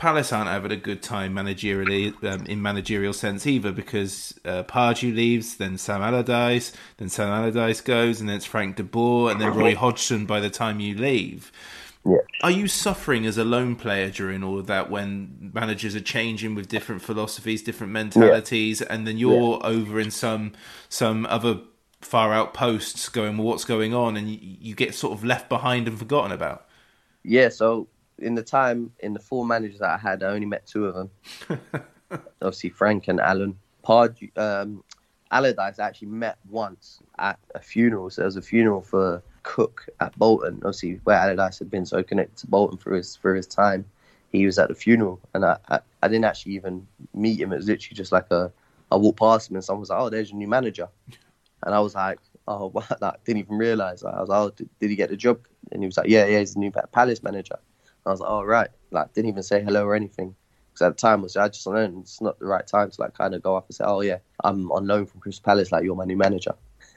Palace 0.00 0.32
aren't 0.32 0.48
having 0.48 0.72
a 0.72 0.76
good 0.78 1.02
time 1.02 1.34
managerially 1.34 2.14
um, 2.24 2.46
in 2.46 2.62
managerial 2.62 3.12
sense 3.12 3.46
either 3.46 3.70
because 3.70 4.32
uh, 4.46 4.62
Pardew 4.62 5.14
leaves, 5.14 5.58
then 5.58 5.76
Sam 5.76 6.00
Allardyce, 6.00 6.72
then 6.96 7.10
Sam 7.10 7.28
Allardyce 7.28 7.82
goes, 7.82 8.18
and 8.18 8.26
then 8.26 8.36
it's 8.36 8.46
Frank 8.46 8.76
de 8.76 8.82
Boer, 8.82 9.30
and 9.30 9.38
then 9.38 9.52
Roy 9.54 9.74
Hodgson 9.74 10.24
by 10.24 10.40
the 10.40 10.48
time 10.48 10.80
you 10.80 10.94
leave. 10.94 11.52
Yeah. 12.06 12.16
Are 12.42 12.50
you 12.50 12.66
suffering 12.66 13.26
as 13.26 13.36
a 13.36 13.44
lone 13.44 13.76
player 13.76 14.08
during 14.08 14.42
all 14.42 14.58
of 14.58 14.66
that 14.68 14.90
when 14.90 15.50
managers 15.52 15.94
are 15.94 16.00
changing 16.00 16.54
with 16.54 16.68
different 16.68 17.02
philosophies, 17.02 17.62
different 17.62 17.92
mentalities, 17.92 18.80
and 18.80 19.06
then 19.06 19.18
you're 19.18 19.60
over 19.62 20.00
in 20.00 20.10
some 20.10 20.52
some 20.88 21.26
other 21.26 21.60
far 22.00 22.32
out 22.32 22.54
posts 22.54 23.10
going, 23.10 23.36
well, 23.36 23.48
what's 23.48 23.66
going 23.66 23.92
on, 23.92 24.16
and 24.16 24.30
you, 24.30 24.38
you 24.40 24.74
get 24.74 24.94
sort 24.94 25.12
of 25.12 25.26
left 25.26 25.50
behind 25.50 25.86
and 25.86 25.98
forgotten 25.98 26.32
about? 26.32 26.66
Yeah, 27.22 27.50
so 27.50 27.86
in 28.20 28.34
the 28.34 28.42
time 28.42 28.92
in 29.00 29.12
the 29.12 29.20
four 29.20 29.44
managers 29.46 29.80
that 29.80 29.90
I 29.90 29.98
had, 29.98 30.22
I 30.22 30.28
only 30.28 30.46
met 30.46 30.66
two 30.66 30.86
of 30.86 30.94
them. 30.94 31.10
Obviously, 32.42 32.70
Frank 32.70 33.08
and 33.08 33.20
Alan. 33.20 33.58
Pard, 33.82 34.18
um, 34.36 34.84
Allardyce 35.30 35.78
actually 35.78 36.08
met 36.08 36.38
once 36.48 37.00
at 37.18 37.38
a 37.54 37.60
funeral. 37.60 38.10
So 38.10 38.22
there 38.22 38.26
was 38.26 38.36
a 38.36 38.42
funeral 38.42 38.82
for 38.82 39.22
Cook 39.42 39.86
at 40.00 40.16
Bolton. 40.18 40.56
Obviously, 40.56 41.00
where 41.04 41.16
Allardyce 41.16 41.58
had 41.58 41.70
been 41.70 41.86
so 41.86 42.02
connected 42.02 42.36
to 42.38 42.46
Bolton 42.46 42.78
for 42.78 42.94
his 42.94 43.16
for 43.16 43.34
his 43.34 43.46
time, 43.46 43.84
he 44.32 44.46
was 44.46 44.58
at 44.58 44.68
the 44.68 44.74
funeral, 44.74 45.20
and 45.34 45.44
I, 45.44 45.56
I, 45.68 45.80
I 46.02 46.08
didn't 46.08 46.24
actually 46.24 46.52
even 46.52 46.86
meet 47.14 47.40
him. 47.40 47.52
It 47.52 47.56
was 47.56 47.66
literally 47.66 47.96
just 47.96 48.12
like 48.12 48.30
a 48.30 48.52
I 48.92 48.96
walked 48.96 49.18
past 49.18 49.50
him, 49.50 49.56
and 49.56 49.64
someone 49.64 49.80
was 49.80 49.90
like, 49.90 50.00
"Oh, 50.00 50.08
there's 50.10 50.30
your 50.30 50.38
new 50.38 50.48
manager," 50.48 50.88
and 51.62 51.74
I 51.74 51.80
was 51.80 51.94
like, 51.94 52.18
"Oh, 52.46 52.68
what?" 52.68 52.90
Like, 53.00 53.24
didn't 53.24 53.40
even 53.40 53.56
realize. 53.56 54.02
I 54.04 54.20
was 54.20 54.28
like, 54.28 54.38
"Oh, 54.38 54.50
did, 54.50 54.68
did 54.78 54.90
he 54.90 54.96
get 54.96 55.10
the 55.10 55.16
job?" 55.16 55.40
And 55.72 55.82
he 55.82 55.86
was 55.86 55.96
like, 55.96 56.08
"Yeah, 56.08 56.26
yeah, 56.26 56.38
he's 56.40 56.54
the 56.54 56.60
new 56.60 56.72
Palace 56.92 57.22
manager." 57.22 57.58
I 58.06 58.10
was 58.10 58.20
like, 58.20 58.30
"Oh, 58.30 58.42
right." 58.42 58.68
Like, 58.90 59.12
didn't 59.14 59.30
even 59.30 59.42
say 59.42 59.62
hello 59.62 59.84
or 59.84 59.94
anything. 59.94 60.34
Because 60.72 60.86
at 60.86 60.96
the 60.96 61.00
time, 61.00 61.20
I 61.20 61.22
was 61.22 61.36
I 61.36 61.48
just 61.48 61.66
on 61.66 61.74
loan. 61.74 61.98
It's 62.00 62.20
not 62.20 62.38
the 62.38 62.46
right 62.46 62.66
time 62.66 62.90
to 62.90 63.00
like 63.00 63.14
kind 63.14 63.34
of 63.34 63.42
go 63.42 63.56
up 63.56 63.66
and 63.68 63.74
say, 63.74 63.84
"Oh, 63.86 64.00
yeah, 64.00 64.18
I'm 64.44 64.70
on 64.72 64.86
loan 64.86 65.06
from 65.06 65.20
Crystal 65.20 65.44
Palace. 65.44 65.72
Like, 65.72 65.84
you're 65.84 65.96
my 65.96 66.04
new 66.04 66.16
manager." 66.16 66.54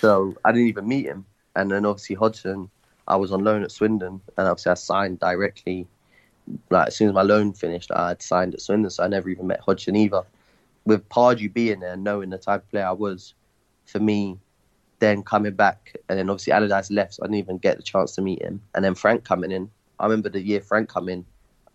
so 0.00 0.34
I 0.44 0.52
didn't 0.52 0.68
even 0.68 0.88
meet 0.88 1.06
him. 1.06 1.24
And 1.54 1.70
then 1.70 1.86
obviously 1.86 2.16
Hodgson, 2.16 2.70
I 3.08 3.16
was 3.16 3.32
on 3.32 3.44
loan 3.44 3.62
at 3.62 3.72
Swindon, 3.72 4.20
and 4.36 4.48
obviously 4.48 4.72
I 4.72 4.74
signed 4.74 5.20
directly 5.20 5.86
like 6.70 6.88
as 6.88 6.96
soon 6.96 7.08
as 7.08 7.14
my 7.14 7.22
loan 7.22 7.52
finished, 7.52 7.90
I 7.90 8.08
had 8.08 8.22
signed 8.22 8.54
at 8.54 8.60
Swindon, 8.60 8.90
so 8.90 9.04
I 9.04 9.08
never 9.08 9.28
even 9.28 9.46
met 9.46 9.60
Hodgson 9.60 9.96
either. 9.96 10.22
With 10.84 11.08
Pardew 11.08 11.52
being 11.52 11.80
there, 11.80 11.96
knowing 11.96 12.30
the 12.30 12.38
type 12.38 12.62
of 12.62 12.70
player 12.70 12.86
I 12.86 12.92
was, 12.92 13.34
for 13.86 13.98
me, 13.98 14.38
then 14.98 15.22
coming 15.22 15.54
back, 15.54 15.96
and 16.08 16.18
then 16.18 16.30
obviously 16.30 16.52
Allardyce 16.52 16.90
left, 16.90 17.14
so 17.14 17.22
I 17.22 17.26
didn't 17.26 17.38
even 17.38 17.58
get 17.58 17.76
the 17.76 17.82
chance 17.82 18.14
to 18.14 18.22
meet 18.22 18.42
him. 18.42 18.60
And 18.74 18.84
then 18.84 18.94
Frank 18.94 19.24
coming 19.24 19.52
in, 19.52 19.70
I 19.98 20.04
remember 20.04 20.28
the 20.28 20.40
year 20.40 20.60
Frank 20.60 20.88
come 20.88 21.08
in 21.08 21.24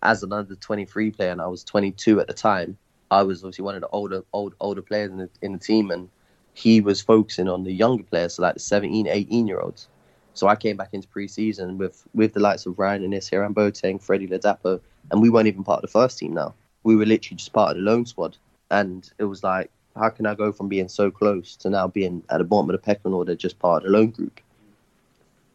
as 0.02 0.22
an 0.22 0.32
under 0.32 0.54
23 0.54 1.10
player, 1.12 1.30
and 1.30 1.40
I 1.40 1.46
was 1.46 1.64
22 1.64 2.20
at 2.20 2.26
the 2.26 2.34
time. 2.34 2.76
I 3.10 3.22
was 3.22 3.44
obviously 3.44 3.64
one 3.64 3.74
of 3.74 3.82
the 3.82 3.88
older, 3.88 4.24
old, 4.32 4.54
older 4.60 4.82
players 4.82 5.10
in 5.10 5.18
the, 5.18 5.30
in 5.42 5.52
the 5.52 5.58
team, 5.58 5.90
and 5.90 6.08
he 6.54 6.80
was 6.80 7.00
focusing 7.00 7.48
on 7.48 7.64
the 7.64 7.72
younger 7.72 8.04
players, 8.04 8.34
so 8.34 8.42
like 8.42 8.54
the 8.54 8.60
17, 8.60 9.06
18 9.06 9.46
year 9.46 9.60
olds. 9.60 9.88
So 10.34 10.48
I 10.48 10.56
came 10.56 10.76
back 10.76 10.90
into 10.92 11.08
pre-season 11.08 11.76
with 11.78 12.06
with 12.14 12.32
the 12.32 12.40
likes 12.40 12.64
of 12.64 12.78
Ryan 12.78 13.04
and 13.04 13.14
Hiram 13.30 13.54
Boateng, 13.54 14.02
Freddie 14.02 14.28
Ladapo, 14.28 14.80
and 15.10 15.20
we 15.20 15.28
weren't 15.28 15.46
even 15.46 15.62
part 15.62 15.78
of 15.78 15.82
the 15.82 15.92
first 15.92 16.18
team 16.18 16.32
now. 16.32 16.54
We 16.84 16.96
were 16.96 17.06
literally 17.06 17.36
just 17.36 17.52
part 17.52 17.72
of 17.72 17.76
the 17.76 17.82
loan 17.82 18.06
squad, 18.06 18.38
and 18.70 19.08
it 19.18 19.24
was 19.24 19.44
like, 19.44 19.70
how 19.96 20.08
can 20.08 20.26
I 20.26 20.34
go 20.34 20.52
from 20.52 20.68
being 20.68 20.88
so 20.88 21.10
close 21.10 21.56
to 21.56 21.70
now 21.70 21.86
being 21.86 22.22
at 22.30 22.38
the 22.38 22.44
bottom 22.44 22.70
of 22.70 22.74
the 22.74 22.78
pecking 22.84 23.12
order, 23.12 23.34
just 23.34 23.58
part 23.58 23.84
of 23.84 23.90
the 23.90 23.98
loan 23.98 24.10
group? 24.10 24.40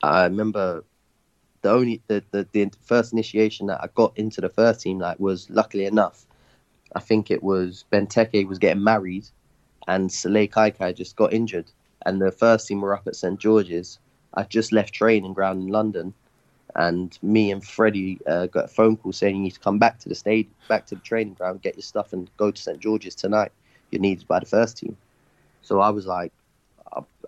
I 0.04 0.24
remember 0.24 0.84
the 1.62 1.72
only 1.72 2.02
the, 2.08 2.24
the, 2.32 2.48
the 2.52 2.72
first 2.84 3.14
initiation 3.14 3.68
that 3.68 3.82
I 3.82 3.88
got 3.96 4.18
into 4.18 4.42
the 4.42 4.50
first 4.50 4.82
team 4.82 5.00
like 5.00 5.20
was 5.20 5.50
luckily 5.50 5.86
enough, 5.86 6.26
I 6.96 7.00
think 7.00 7.32
it 7.32 7.44
was 7.44 7.86
Benteke 7.92 8.48
was 8.48 8.60
getting 8.60 8.84
married, 8.84 9.28
and 9.88 10.10
Sullay 10.10 10.50
Kaikai 10.50 10.96
just 10.96 11.16
got 11.16 11.34
injured, 11.34 11.72
and 12.06 12.22
the 12.22 12.32
first 12.32 12.68
team 12.68 12.82
were 12.82 12.94
up 12.96 13.08
at 13.08 13.16
St 13.16 13.40
George's. 13.40 14.00
I 14.34 14.44
just 14.44 14.72
left 14.72 14.94
training 14.94 15.34
ground 15.34 15.64
in 15.64 15.70
London, 15.70 16.14
and 16.76 17.18
me 17.22 17.52
and 17.52 17.64
Freddie 17.64 18.20
uh, 18.28 18.46
got 18.48 18.66
a 18.66 18.70
phone 18.70 18.98
call 18.98 19.12
saying 19.12 19.36
you 19.36 19.42
need 19.42 19.52
to 19.52 19.60
come 19.60 19.80
back 19.80 20.00
to 20.00 20.10
the 20.10 20.16
state, 20.16 20.50
back 20.68 20.86
to 20.88 20.96
the 20.96 21.02
training 21.02 21.34
ground, 21.34 21.62
get 21.62 21.76
your 21.76 21.84
stuff, 21.84 22.14
and 22.14 22.30
go 22.38 22.52
to 22.52 22.62
St 22.62 22.80
George's 22.80 23.16
tonight. 23.16 23.52
You're 23.92 24.02
needed 24.02 24.28
by 24.28 24.40
the 24.40 24.46
first 24.46 24.78
team. 24.78 24.98
So 25.62 25.80
I 25.80 25.90
was 25.90 26.06
like, 26.06 26.32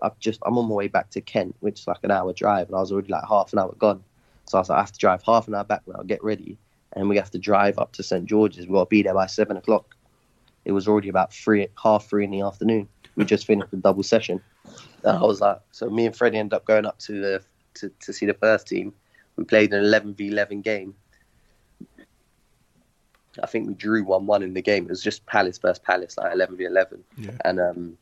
I've, 0.02 0.18
just 0.18 0.40
I'm 0.46 0.56
on 0.58 0.68
my 0.68 0.74
way 0.74 0.88
back 0.88 1.10
to 1.10 1.20
Kent, 1.20 1.54
which 1.60 1.80
is 1.80 1.86
like 1.86 1.98
an 2.02 2.10
hour 2.10 2.32
drive, 2.32 2.68
and 2.68 2.76
I 2.76 2.80
was 2.80 2.92
already 2.92 3.12
like 3.12 3.24
half 3.28 3.52
an 3.52 3.58
hour 3.58 3.74
gone. 3.78 4.02
So 4.46 4.58
I 4.58 4.60
was 4.60 4.68
like, 4.68 4.78
I 4.78 4.80
have 4.80 4.92
to 4.92 4.98
drive 4.98 5.22
half 5.22 5.48
an 5.48 5.54
hour 5.54 5.64
back 5.64 5.82
now, 5.86 6.02
get 6.02 6.24
ready, 6.24 6.56
and 6.94 7.08
we 7.08 7.16
have 7.16 7.30
to 7.32 7.38
drive 7.38 7.78
up 7.78 7.92
to 7.92 8.02
St 8.02 8.24
George's. 8.24 8.66
We've 8.66 8.74
got 8.74 8.84
to 8.84 8.88
be 8.88 9.02
there 9.02 9.14
by 9.14 9.26
seven 9.26 9.56
o'clock. 9.56 9.94
It 10.64 10.72
was 10.72 10.88
already 10.88 11.08
about 11.08 11.32
three, 11.32 11.68
half 11.82 12.06
three 12.06 12.24
in 12.24 12.30
the 12.30 12.42
afternoon. 12.42 12.88
We 13.16 13.24
just 13.24 13.46
finished 13.46 13.70
the 13.70 13.76
double 13.76 14.02
session. 14.02 14.40
And 15.04 15.18
I 15.18 15.22
was 15.22 15.40
like, 15.40 15.60
so 15.72 15.88
me 15.88 16.06
and 16.06 16.16
Freddie 16.16 16.38
ended 16.38 16.54
up 16.54 16.64
going 16.64 16.86
up 16.86 16.98
to 17.00 17.20
the 17.20 17.42
to, 17.74 17.90
to 18.00 18.12
see 18.12 18.26
the 18.26 18.34
first 18.34 18.66
team. 18.66 18.92
We 19.36 19.44
played 19.44 19.72
an 19.72 19.84
11 19.84 20.14
v 20.14 20.28
11 20.28 20.62
game. 20.62 20.94
I 23.42 23.46
think 23.46 23.68
we 23.68 23.74
drew 23.74 24.04
1 24.04 24.26
1 24.26 24.42
in 24.42 24.54
the 24.54 24.62
game. 24.62 24.84
It 24.84 24.90
was 24.90 25.02
just 25.02 25.24
Palace 25.26 25.58
versus 25.58 25.78
Palace, 25.78 26.16
like 26.16 26.32
11 26.32 26.56
v 26.56 26.64
11. 26.64 27.04
Yeah. 27.16 27.30
And 27.44 27.60
um, 27.60 27.98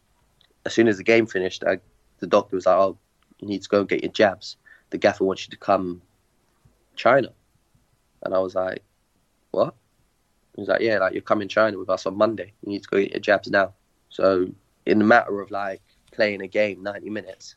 as 0.64 0.72
soon 0.72 0.88
as 0.88 0.96
the 0.96 1.04
game 1.04 1.26
finished, 1.26 1.64
I, 1.64 1.78
the 2.18 2.26
doctor 2.26 2.56
was 2.56 2.66
like, 2.66 2.76
oh, 2.76 2.96
you 3.38 3.48
need 3.48 3.62
to 3.62 3.68
go 3.68 3.80
and 3.80 3.88
get 3.88 4.02
your 4.02 4.12
jabs. 4.12 4.56
The 4.90 4.98
gaffer 4.98 5.24
wants 5.24 5.46
you 5.46 5.50
to 5.50 5.56
come 5.56 6.00
China. 6.96 7.28
And 8.22 8.34
I 8.34 8.38
was 8.38 8.54
like, 8.54 8.82
what? 9.50 9.74
He 10.54 10.62
was 10.62 10.68
like, 10.68 10.80
yeah, 10.80 10.98
like 10.98 11.12
you're 11.12 11.22
coming 11.22 11.48
China 11.48 11.78
with 11.78 11.90
us 11.90 12.06
on 12.06 12.16
Monday. 12.16 12.52
You 12.64 12.72
need 12.72 12.82
to 12.82 12.88
go 12.88 12.98
get 12.98 13.12
your 13.12 13.20
jabs 13.20 13.48
now. 13.48 13.74
So 14.08 14.48
in 14.86 14.98
the 14.98 15.04
matter 15.04 15.40
of 15.40 15.50
like 15.50 15.82
playing 16.10 16.42
a 16.42 16.48
game 16.48 16.82
90 16.82 17.10
minutes, 17.10 17.54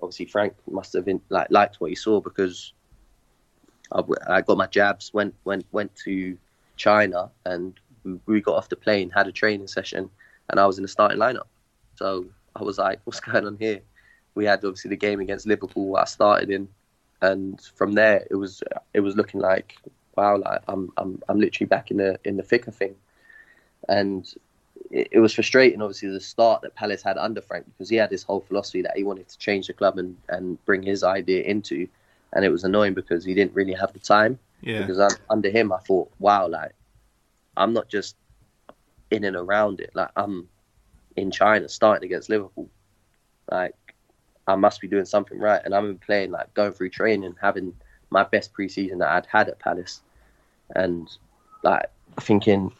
obviously 0.00 0.26
Frank 0.26 0.54
must 0.70 0.92
have 0.92 1.04
been 1.04 1.20
like 1.30 1.48
liked 1.50 1.80
what 1.80 1.90
he 1.90 1.96
saw 1.96 2.20
because 2.20 2.72
I, 3.92 4.02
I 4.28 4.40
got 4.42 4.56
my 4.56 4.66
jabs, 4.66 5.12
went 5.12 5.34
went 5.44 5.66
went 5.72 5.94
to 6.04 6.36
China, 6.76 7.30
and 7.44 7.78
we 8.26 8.40
got 8.40 8.56
off 8.56 8.68
the 8.68 8.76
plane, 8.76 9.10
had 9.10 9.26
a 9.26 9.32
training 9.32 9.68
session, 9.68 10.10
and 10.50 10.60
I 10.60 10.66
was 10.66 10.78
in 10.78 10.82
the 10.82 10.88
starting 10.88 11.18
lineup. 11.18 11.46
So 11.96 12.26
I 12.54 12.62
was 12.62 12.78
like, 12.78 13.00
what's 13.04 13.20
going 13.20 13.46
on 13.46 13.56
here? 13.58 13.80
We 14.34 14.44
had 14.44 14.64
obviously 14.64 14.90
the 14.90 14.96
game 14.96 15.20
against 15.20 15.46
Liverpool 15.46 15.96
I 15.96 16.04
started 16.04 16.50
in, 16.50 16.68
and 17.22 17.60
from 17.76 17.92
there 17.92 18.26
it 18.30 18.34
was 18.34 18.62
it 18.92 19.00
was 19.00 19.16
looking 19.16 19.40
like 19.40 19.76
wow, 20.16 20.38
like 20.38 20.62
I'm 20.68 20.92
I'm 20.96 21.22
I'm 21.28 21.40
literally 21.40 21.66
back 21.66 21.90
in 21.90 21.98
the 21.98 22.18
in 22.24 22.36
the 22.36 22.42
thick 22.42 22.66
of 22.66 22.74
thing, 22.74 22.94
and 23.88 24.26
it, 24.90 25.08
it 25.12 25.20
was 25.20 25.34
frustrating. 25.34 25.82
Obviously, 25.82 26.08
the 26.10 26.20
start 26.20 26.62
that 26.62 26.74
Palace 26.74 27.02
had 27.02 27.16
under 27.18 27.40
Frank 27.40 27.66
because 27.66 27.88
he 27.88 27.96
had 27.96 28.10
this 28.10 28.22
whole 28.22 28.40
philosophy 28.40 28.82
that 28.82 28.96
he 28.96 29.04
wanted 29.04 29.28
to 29.28 29.38
change 29.38 29.66
the 29.66 29.72
club 29.72 29.98
and 29.98 30.16
and 30.28 30.64
bring 30.64 30.82
his 30.82 31.02
idea 31.02 31.42
into, 31.42 31.88
and 32.32 32.44
it 32.44 32.50
was 32.50 32.64
annoying 32.64 32.94
because 32.94 33.24
he 33.24 33.34
didn't 33.34 33.54
really 33.54 33.74
have 33.74 33.92
the 33.92 33.98
time. 33.98 34.38
Yeah. 34.64 34.80
Because 34.80 34.98
un- 34.98 35.20
under 35.28 35.50
him, 35.50 35.72
I 35.72 35.78
thought, 35.78 36.10
wow, 36.18 36.48
like 36.48 36.72
I'm 37.56 37.72
not 37.72 37.88
just 37.88 38.16
in 39.10 39.24
and 39.24 39.36
around 39.36 39.80
it. 39.80 39.90
Like 39.94 40.10
I'm 40.16 40.48
in 41.16 41.30
China 41.30 41.68
starting 41.68 42.06
against 42.06 42.30
Liverpool. 42.30 42.68
Like 43.50 43.74
I 44.46 44.56
must 44.56 44.80
be 44.80 44.88
doing 44.88 45.04
something 45.04 45.38
right. 45.38 45.60
And 45.64 45.74
I've 45.74 45.84
been 45.84 45.98
playing 45.98 46.30
like 46.30 46.52
going 46.54 46.72
through 46.72 46.90
training, 46.90 47.36
having 47.40 47.74
my 48.10 48.24
best 48.24 48.52
preseason 48.54 48.98
that 48.98 49.10
I'd 49.10 49.26
had 49.26 49.48
at 49.48 49.58
Palace, 49.58 50.00
and 50.74 51.08
like 51.62 51.86
thinking, 52.20 52.72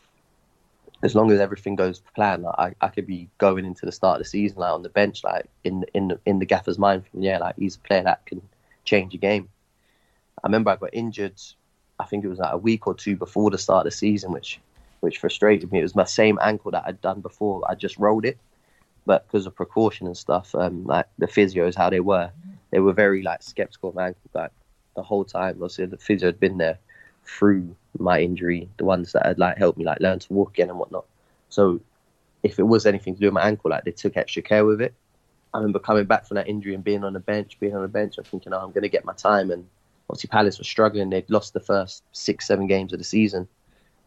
as 1.03 1.15
long 1.15 1.31
as 1.31 1.41
everything 1.41 1.77
goes 1.77 1.99
to 1.99 2.13
plan, 2.13 2.43
like, 2.43 2.55
I, 2.59 2.87
I 2.87 2.89
could 2.89 3.07
be 3.07 3.29
going 3.37 3.67
into 3.67 3.85
the 3.85 3.93
start 3.93 4.21
of 4.21 4.25
the 4.25 4.29
season 4.29 4.59
like 4.59 4.73
on 4.73 4.83
the 4.83 4.89
bench, 4.89 5.23
like 5.23 5.47
in 5.65 5.85
in 5.93 6.09
the, 6.09 6.21
in 6.25 6.39
the 6.39 6.47
gaffer's 6.47 6.79
mind, 6.79 7.05
yeah, 7.13 7.39
like 7.39 7.57
he's 7.59 7.77
a 7.77 7.81
player 7.81 8.05
that 8.05 8.25
can 8.25 8.41
change 8.85 9.13
a 9.13 9.19
game. 9.19 9.51
I 10.43 10.47
remember 10.47 10.71
I 10.71 10.77
got 10.77 10.91
injured. 10.95 11.41
I 11.99 12.05
think 12.05 12.25
it 12.25 12.29
was 12.29 12.39
like 12.39 12.53
a 12.53 12.59
week 12.59 12.87
or 12.87 12.95
two 12.95 13.17
before 13.17 13.51
the 13.51 13.59
start 13.59 13.87
of 13.87 13.93
the 13.93 13.97
season, 13.97 14.33
which 14.33 14.61
which 15.01 15.19
frustrated 15.19 15.71
me. 15.71 15.81
It 15.81 15.83
was 15.83 15.95
my 15.95 16.05
same 16.05 16.39
ankle 16.41 16.71
that 16.71 16.85
I'd 16.87 17.01
done 17.01 17.21
before. 17.21 17.63
I 17.69 17.75
just 17.75 17.99
rolled 17.99 18.25
it, 18.25 18.39
but 19.05 19.27
because 19.27 19.47
of 19.47 19.55
precaution 19.55 20.07
and 20.07 20.17
stuff, 20.17 20.55
um, 20.55 20.85
like 20.85 21.07
the 21.19 21.27
physios, 21.27 21.75
how 21.77 21.91
they 21.91 22.01
were, 22.01 22.31
they 22.71 22.81
were 22.81 22.95
very 22.95 23.23
like 23.23 23.43
skeptical 23.43 23.91
of 23.91 23.95
my 23.95 24.07
ankle. 24.07 24.31
Like 24.33 24.51
the 24.97 25.03
whole 25.03 25.25
time, 25.25 25.57
obviously 25.57 25.87
the 25.87 25.99
physio 25.99 26.29
had 26.29 26.41
been 26.41 26.57
there 26.57 26.79
through 27.27 27.77
my 27.99 28.21
injury, 28.21 28.69
the 28.79 28.85
ones 28.85 29.13
that 29.13 29.27
had 29.27 29.39
like 29.39 29.59
helped 29.59 29.79
me 29.79 29.85
like 29.85 30.01
learn 30.01 30.19
to 30.21 30.33
walk 30.33 30.51
again 30.51 30.71
and 30.71 30.79
whatnot. 30.79 31.05
So 31.51 31.81
if 32.43 32.59
it 32.59 32.65
was 32.65 32.87
anything 32.87 33.15
to 33.15 33.21
do 33.21 33.27
with 33.27 33.35
my 33.35 33.47
ankle, 33.47 33.71
like 33.71 33.85
they 33.85 33.93
took 33.93 34.17
extra 34.17 34.43
care 34.43 34.65
with 34.65 34.81
it. 34.81 34.95
I 35.53 35.59
remember 35.59 35.79
coming 35.79 36.05
back 36.05 36.27
from 36.27 36.37
that 36.37 36.49
injury 36.49 36.75
and 36.75 36.83
being 36.83 37.05
on 37.05 37.13
the 37.13 37.21
bench, 37.21 37.59
being 37.61 37.77
on 37.77 37.83
the 37.83 37.89
bench, 37.89 38.19
and 38.19 38.27
thinking, 38.27 38.53
oh, 38.53 38.59
I'm 38.59 38.73
going 38.73 38.83
to 38.83 38.89
get 38.89 39.05
my 39.05 39.13
time. 39.13 39.51
And 39.53 39.69
obviously 40.09 40.29
Palace 40.29 40.59
were 40.59 40.65
struggling. 40.65 41.11
They'd 41.11 41.29
lost 41.31 41.53
the 41.53 41.61
first 41.61 42.03
six, 42.13 42.47
seven 42.47 42.67
games 42.67 42.93
of 42.93 42.99
the 42.99 43.05
season, 43.05 43.49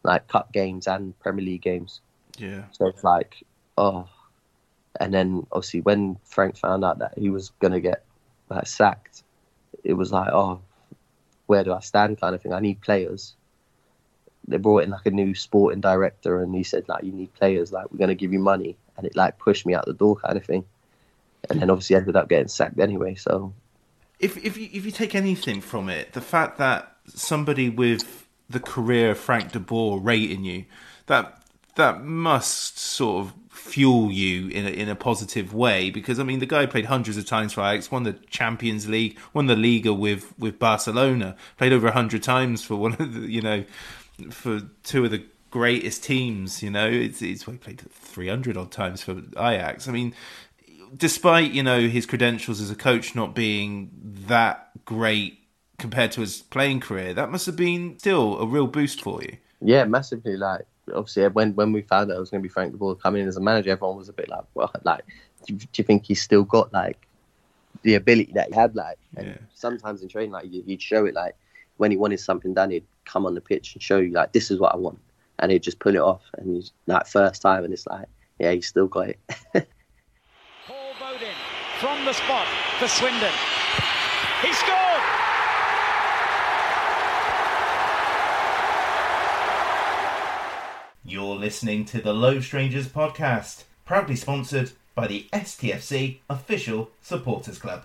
like 0.02 0.28
cup 0.28 0.52
games 0.52 0.86
and 0.86 1.18
Premier 1.18 1.44
League 1.44 1.62
games. 1.62 2.00
Yeah. 2.36 2.64
So 2.72 2.86
it's 2.86 3.04
like, 3.04 3.42
oh. 3.76 4.08
And 5.00 5.12
then 5.12 5.46
obviously 5.52 5.80
when 5.80 6.18
Frank 6.24 6.56
found 6.56 6.84
out 6.84 6.98
that 6.98 7.16
he 7.16 7.30
was 7.30 7.50
going 7.60 7.72
to 7.72 7.80
get 7.80 8.04
like 8.48 8.66
sacked, 8.66 9.22
it 9.84 9.94
was 9.94 10.12
like, 10.12 10.30
oh, 10.32 10.60
where 11.46 11.64
do 11.64 11.72
I 11.72 11.80
stand 11.80 12.20
kind 12.20 12.34
of 12.34 12.42
thing. 12.42 12.52
I 12.52 12.60
need 12.60 12.80
players. 12.80 13.34
They 14.46 14.56
brought 14.56 14.84
in 14.84 14.90
like 14.90 15.06
a 15.06 15.10
new 15.10 15.34
sporting 15.34 15.80
director 15.80 16.42
and 16.42 16.54
he 16.54 16.62
said 16.62 16.88
like 16.88 17.04
you 17.04 17.12
need 17.12 17.34
players, 17.34 17.72
like 17.72 17.90
we're 17.90 17.98
gonna 17.98 18.14
give 18.14 18.32
you 18.32 18.38
money 18.38 18.76
and 18.96 19.06
it 19.06 19.16
like 19.16 19.38
pushed 19.38 19.66
me 19.66 19.74
out 19.74 19.86
the 19.86 19.92
door 19.92 20.16
kind 20.16 20.36
of 20.36 20.44
thing. 20.44 20.64
And 21.50 21.60
then 21.60 21.70
obviously 21.70 21.96
ended 21.96 22.16
up 22.16 22.28
getting 22.28 22.48
sacked 22.48 22.78
anyway, 22.80 23.14
so 23.14 23.52
If 24.18 24.36
if 24.44 24.56
you 24.56 24.68
if 24.72 24.84
you 24.84 24.90
take 24.90 25.14
anything 25.14 25.60
from 25.60 25.88
it, 25.88 26.12
the 26.12 26.20
fact 26.20 26.58
that 26.58 26.96
somebody 27.06 27.68
with 27.68 28.26
the 28.50 28.60
career 28.60 29.12
of 29.12 29.18
Frank 29.18 29.52
de 29.52 29.60
Boer 29.60 30.00
rating 30.00 30.44
you, 30.44 30.64
that 31.06 31.42
that 31.76 32.02
must 32.02 32.78
sort 32.78 33.26
of 33.26 33.34
fuel 33.48 34.10
you 34.10 34.48
in 34.48 34.66
a, 34.66 34.70
in 34.70 34.88
a 34.88 34.96
positive 34.96 35.52
way 35.52 35.90
because 35.90 36.18
I 36.18 36.22
mean 36.22 36.38
the 36.38 36.46
guy 36.46 36.64
played 36.66 36.86
hundreds 36.86 37.16
of 37.16 37.26
times 37.26 37.52
for 37.52 37.60
Ajax, 37.60 37.90
won 37.90 38.04
the 38.04 38.14
Champions 38.30 38.88
League, 38.88 39.18
won 39.34 39.46
the 39.46 39.56
Liga 39.56 39.92
with 39.92 40.32
with 40.38 40.58
Barcelona, 40.58 41.36
played 41.56 41.72
over 41.72 41.90
hundred 41.90 42.22
times 42.22 42.64
for 42.64 42.76
one 42.76 42.94
of 42.94 43.14
the 43.14 43.30
you 43.30 43.42
know 43.42 43.64
for 44.30 44.62
two 44.82 45.04
of 45.04 45.10
the 45.10 45.22
greatest 45.50 46.02
teams. 46.02 46.62
You 46.62 46.70
know, 46.70 46.88
it's 46.88 47.22
it's 47.22 47.44
played 47.44 47.80
three 47.90 48.28
hundred 48.28 48.56
odd 48.56 48.70
times 48.70 49.02
for 49.02 49.22
Ajax. 49.36 49.88
I 49.88 49.92
mean, 49.92 50.14
despite 50.96 51.52
you 51.52 51.62
know 51.62 51.80
his 51.88 52.06
credentials 52.06 52.60
as 52.60 52.70
a 52.70 52.74
coach 52.76 53.14
not 53.14 53.34
being 53.34 53.90
that 54.28 54.70
great 54.84 55.38
compared 55.78 56.12
to 56.12 56.20
his 56.20 56.42
playing 56.42 56.80
career, 56.80 57.14
that 57.14 57.30
must 57.30 57.46
have 57.46 57.56
been 57.56 57.98
still 57.98 58.38
a 58.40 58.46
real 58.46 58.66
boost 58.66 59.00
for 59.00 59.22
you. 59.22 59.36
yeah, 59.60 59.84
massively. 59.84 60.36
Like 60.36 60.62
obviously 60.94 61.28
when 61.28 61.54
when 61.54 61.72
we 61.72 61.82
found 61.82 62.10
out 62.10 62.16
it 62.16 62.20
was 62.20 62.30
going 62.30 62.42
to 62.42 62.48
be 62.48 62.52
Frank 62.52 62.72
de 62.72 62.78
Boer 62.78 62.94
coming 62.94 63.22
in 63.22 63.28
as 63.28 63.36
a 63.36 63.40
manager, 63.40 63.70
everyone 63.70 63.96
was 63.96 64.08
a 64.08 64.12
bit 64.12 64.28
like, 64.28 64.44
well, 64.54 64.72
like 64.84 65.04
do 65.46 65.54
you, 65.54 65.58
do 65.58 65.66
you 65.76 65.84
think 65.84 66.04
he's 66.04 66.22
still 66.22 66.44
got 66.44 66.72
like 66.72 67.06
the 67.82 67.94
ability 67.94 68.32
that 68.34 68.48
he 68.48 68.54
had? 68.54 68.74
Like, 68.74 68.98
and 69.16 69.38
sometimes 69.54 70.02
in 70.02 70.08
training, 70.08 70.32
like 70.32 70.52
you- 70.52 70.62
he'd 70.62 70.82
show 70.82 71.04
it 71.06 71.14
like 71.14 71.36
when 71.76 71.90
he 71.90 71.96
wanted 71.96 72.20
something 72.20 72.54
done, 72.54 72.70
he'd 72.70 72.86
come 73.04 73.26
on 73.26 73.34
the 73.34 73.40
pitch 73.40 73.74
and 73.74 73.82
show 73.82 73.98
you 73.98 74.12
like 74.12 74.32
this 74.32 74.50
is 74.50 74.58
what 74.58 74.74
I 74.74 74.76
want, 74.76 74.98
and 75.38 75.52
he'd 75.52 75.62
just 75.62 75.78
pull 75.78 75.94
it 75.94 76.00
off. 76.00 76.22
And 76.38 76.56
he's 76.56 76.72
like 76.86 77.06
first 77.06 77.42
time, 77.42 77.64
and 77.64 77.72
it's 77.72 77.86
like, 77.86 78.06
yeah, 78.38 78.52
he's 78.52 78.66
still 78.66 78.86
got 78.88 79.10
it. 79.10 79.20
Paul 81.80 81.96
Bodin 81.96 81.96
from 81.96 82.04
the 82.04 82.12
spot 82.12 82.46
for 82.78 82.88
Swindon. 82.88 83.32
He 84.42 84.52
scored! 84.52 85.02
You're 91.04 91.36
listening 91.36 91.84
to 91.86 92.00
the 92.00 92.12
Loathed 92.12 92.44
Strangers 92.44 92.88
podcast, 92.88 93.64
proudly 93.84 94.16
sponsored 94.16 94.72
by 94.94 95.06
the 95.06 95.26
STFC 95.32 96.18
official 96.28 96.90
supporters 97.02 97.58
club. 97.58 97.84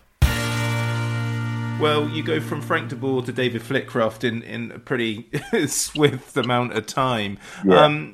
Well, 1.80 2.08
you 2.10 2.24
go 2.24 2.40
from 2.40 2.62
Frank 2.62 2.90
de 2.90 2.96
Boer 2.96 3.24
to 3.24 3.34
David 3.34 3.62
Flitcroft 3.62 4.24
in, 4.24 4.44
in 4.44 4.72
a 4.72 4.80
pretty 4.80 5.30
swift 5.68 6.38
amount 6.38 6.74
of 6.74 6.86
time. 6.86 7.40
Yeah. 7.66 7.84
Um, 7.84 8.14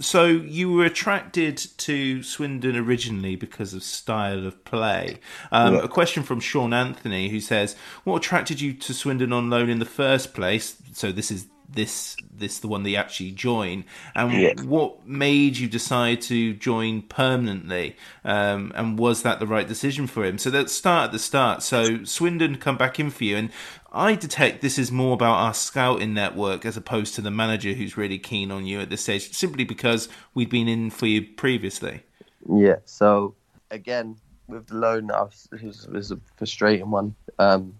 so 0.00 0.26
you 0.26 0.72
were 0.72 0.84
attracted 0.84 1.56
to 1.78 2.22
Swindon 2.22 2.76
originally 2.76 3.36
because 3.36 3.74
of 3.74 3.82
style 3.82 4.46
of 4.46 4.64
play. 4.64 5.18
Um, 5.50 5.74
Yeah. 5.74 5.80
A 5.82 5.88
question 5.88 6.22
from 6.22 6.40
Sean 6.40 6.72
Anthony 6.72 7.28
who 7.28 7.40
says, 7.40 7.76
"What 8.04 8.16
attracted 8.16 8.60
you 8.60 8.72
to 8.74 8.94
Swindon 8.94 9.32
on 9.32 9.50
loan 9.50 9.68
in 9.68 9.78
the 9.78 9.84
first 9.84 10.34
place?" 10.34 10.76
So 10.92 11.12
this 11.12 11.30
is 11.30 11.46
this 11.68 12.16
this 12.30 12.58
the 12.60 12.68
one 12.68 12.84
you 12.84 12.96
actually 12.96 13.30
join, 13.32 13.84
and 14.14 14.32
Yeah. 14.32 14.62
what 14.62 15.06
made 15.06 15.58
you 15.58 15.68
decide 15.68 16.22
to 16.22 16.54
join 16.54 17.02
permanently? 17.02 17.96
Um, 18.24 18.72
and 18.74 18.98
was 18.98 19.22
that 19.22 19.38
the 19.38 19.46
right 19.46 19.68
decision 19.68 20.06
for 20.06 20.24
him? 20.24 20.38
So 20.38 20.50
let's 20.50 20.72
start 20.72 21.06
at 21.06 21.12
the 21.12 21.18
start. 21.18 21.62
So 21.62 22.04
Swindon 22.04 22.56
come 22.56 22.76
back 22.78 22.98
in 22.98 23.10
for 23.10 23.24
you, 23.24 23.36
and 23.36 23.50
I 23.92 24.14
detect 24.14 24.62
this 24.62 24.78
is 24.78 24.90
more 24.90 25.14
about 25.14 25.34
our 25.34 25.54
scouting 25.54 26.14
network 26.14 26.64
as 26.64 26.76
opposed 26.76 27.14
to 27.16 27.20
the 27.20 27.30
manager 27.30 27.72
who's 27.72 27.96
really 27.96 28.18
keen 28.18 28.50
on 28.50 28.64
you 28.66 28.80
at 28.80 28.90
this 28.90 29.02
stage, 29.02 29.32
simply 29.32 29.64
because 29.64 30.08
we'd 30.34 30.50
been 30.50 30.68
in 30.68 30.90
for 30.90 31.06
you 31.06 31.22
previously. 31.22 32.02
Yeah. 32.48 32.76
So 32.84 33.34
again, 33.70 34.16
with 34.46 34.66
the 34.68 34.76
loan, 34.76 35.10
I 35.10 35.22
was, 35.22 35.48
it, 35.52 35.62
was, 35.62 35.84
it 35.84 35.92
was 35.92 36.10
a 36.12 36.20
frustrating 36.36 36.90
one. 36.90 37.14
Um, 37.38 37.74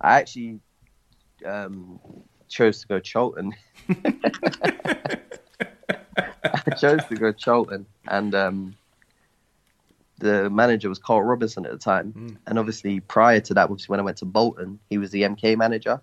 I 0.00 0.18
actually 0.18 0.60
um, 1.44 2.00
chose 2.54 2.80
to 2.80 2.86
go 2.86 3.00
Charlton. 3.00 3.54
I 6.44 6.70
chose 6.78 7.04
to 7.06 7.16
go 7.16 7.32
Charlton, 7.32 7.84
and 8.08 8.34
um, 8.34 8.76
the 10.18 10.48
manager 10.48 10.88
was 10.88 10.98
Carl 10.98 11.22
Robinson 11.22 11.66
at 11.66 11.72
the 11.72 11.78
time. 11.78 12.38
And 12.46 12.58
obviously, 12.58 13.00
prior 13.00 13.40
to 13.40 13.54
that, 13.54 13.64
obviously 13.64 13.92
when 13.92 14.00
I 14.00 14.04
went 14.04 14.18
to 14.18 14.24
Bolton, 14.24 14.78
he 14.88 14.98
was 14.98 15.10
the 15.10 15.22
MK 15.22 15.56
manager. 15.56 16.00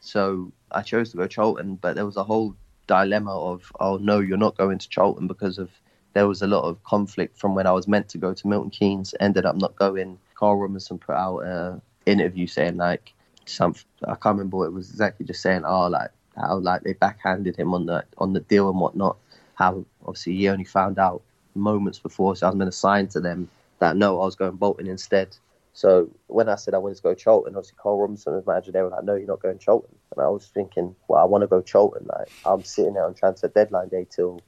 So 0.00 0.52
I 0.72 0.82
chose 0.82 1.10
to 1.12 1.16
go 1.16 1.26
Charlton, 1.28 1.76
but 1.76 1.94
there 1.94 2.04
was 2.04 2.16
a 2.16 2.24
whole 2.24 2.56
dilemma 2.88 3.34
of, 3.34 3.72
oh 3.78 3.98
no, 3.98 4.18
you're 4.18 4.36
not 4.36 4.56
going 4.56 4.78
to 4.78 4.88
Charlton 4.88 5.28
because 5.28 5.58
of 5.58 5.70
there 6.14 6.26
was 6.26 6.42
a 6.42 6.46
lot 6.46 6.64
of 6.64 6.82
conflict 6.82 7.38
from 7.38 7.54
when 7.54 7.66
I 7.66 7.72
was 7.72 7.86
meant 7.86 8.08
to 8.10 8.18
go 8.18 8.34
to 8.34 8.48
Milton 8.48 8.70
Keynes, 8.70 9.14
ended 9.20 9.46
up 9.46 9.56
not 9.56 9.76
going. 9.76 10.18
Carl 10.34 10.56
Robinson 10.56 10.98
put 10.98 11.14
out 11.14 11.38
an 11.38 11.80
interview 12.04 12.48
saying 12.48 12.76
like 12.76 13.14
some 13.46 13.74
I 14.04 14.14
can't 14.14 14.36
remember 14.36 14.58
what 14.58 14.66
it 14.66 14.72
was 14.72 14.90
exactly, 14.90 15.26
just 15.26 15.42
saying 15.42 15.64
oh 15.64 15.88
like 15.88 16.10
how 16.36 16.58
like 16.58 16.82
they 16.82 16.94
backhanded 16.94 17.56
him 17.56 17.74
on 17.74 17.86
the 17.86 18.04
on 18.18 18.32
the 18.32 18.40
deal 18.40 18.70
and 18.70 18.80
whatnot. 18.80 19.16
How 19.54 19.84
obviously 20.04 20.36
he 20.36 20.48
only 20.48 20.64
found 20.64 20.98
out 20.98 21.22
moments 21.54 21.98
before, 21.98 22.36
so 22.36 22.46
I 22.46 22.50
was 22.50 22.56
going 22.56 22.70
to 22.70 22.72
sign 22.76 23.08
to 23.08 23.20
them 23.20 23.48
that 23.78 23.96
no, 23.96 24.20
I 24.20 24.24
was 24.24 24.36
going 24.36 24.56
Bolton 24.56 24.86
instead. 24.86 25.36
So 25.74 26.10
when 26.26 26.48
I 26.48 26.56
said 26.56 26.74
I 26.74 26.78
wanted 26.78 26.96
to 26.96 27.02
go 27.02 27.14
Charlton, 27.14 27.54
obviously 27.54 27.76
Carl 27.80 27.98
Robinson 27.98 28.34
was 28.34 28.46
manager. 28.46 28.72
They 28.72 28.82
were 28.82 28.90
like, 28.90 29.04
"No, 29.04 29.14
you're 29.14 29.26
not 29.26 29.40
going 29.40 29.58
Charlton." 29.58 29.94
And 30.14 30.24
I 30.24 30.28
was 30.28 30.46
thinking, 30.46 30.94
"Well, 31.08 31.20
I 31.20 31.24
want 31.24 31.42
to 31.42 31.48
go 31.48 31.62
Charlton." 31.62 32.06
Like 32.06 32.30
I'm 32.44 32.64
sitting 32.64 32.94
there 32.94 33.06
on 33.06 33.14
transfer 33.14 33.48
deadline 33.48 33.88
day 33.88 34.06
till 34.08 34.40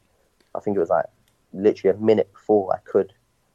I 0.54 0.60
think 0.60 0.76
it 0.76 0.80
was 0.80 0.90
like 0.90 1.06
literally 1.52 1.96
a 1.96 2.00
minute 2.00 2.32
before 2.32 2.74
I 2.74 2.78
could. 2.78 3.12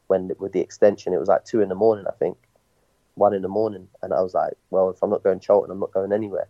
When 0.08 0.32
with 0.40 0.52
the 0.52 0.60
extension, 0.60 1.12
it 1.12 1.20
was 1.20 1.28
like 1.28 1.44
two 1.44 1.60
in 1.60 1.68
the 1.68 1.76
morning, 1.76 2.06
I 2.08 2.12
think, 2.12 2.36
one 3.20 3.34
in 3.34 3.42
the 3.42 3.48
morning, 3.48 3.86
and 4.02 4.12
I 4.12 4.22
was 4.22 4.34
like, 4.34 4.54
"Well, 4.70 4.90
if 4.90 5.02
I'm 5.02 5.10
not 5.10 5.22
going 5.22 5.40
Charlton, 5.40 5.70
I'm 5.70 5.78
not 5.78 5.92
going 5.92 6.12
anywhere." 6.12 6.48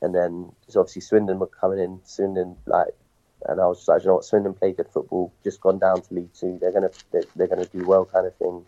And 0.00 0.14
then 0.14 0.52
obviously 0.76 1.02
Swindon 1.02 1.38
were 1.38 1.46
coming 1.60 1.78
in, 1.78 2.00
Swindon 2.04 2.56
like, 2.66 2.94
and 3.48 3.60
I 3.60 3.66
was 3.66 3.86
like, 3.88 4.02
"You 4.02 4.08
know 4.08 4.14
what? 4.16 4.24
Swindon 4.24 4.54
play 4.54 4.72
good 4.72 4.88
football. 4.88 5.32
Just 5.44 5.60
gone 5.60 5.78
down 5.78 6.00
to 6.02 6.14
League 6.14 6.32
Two. 6.32 6.58
They're 6.60 6.72
gonna 6.72 6.90
they're, 7.10 7.28
they're 7.36 7.48
gonna 7.48 7.66
do 7.66 7.84
well, 7.84 8.04
kind 8.06 8.26
of 8.26 8.34
thing." 8.36 8.64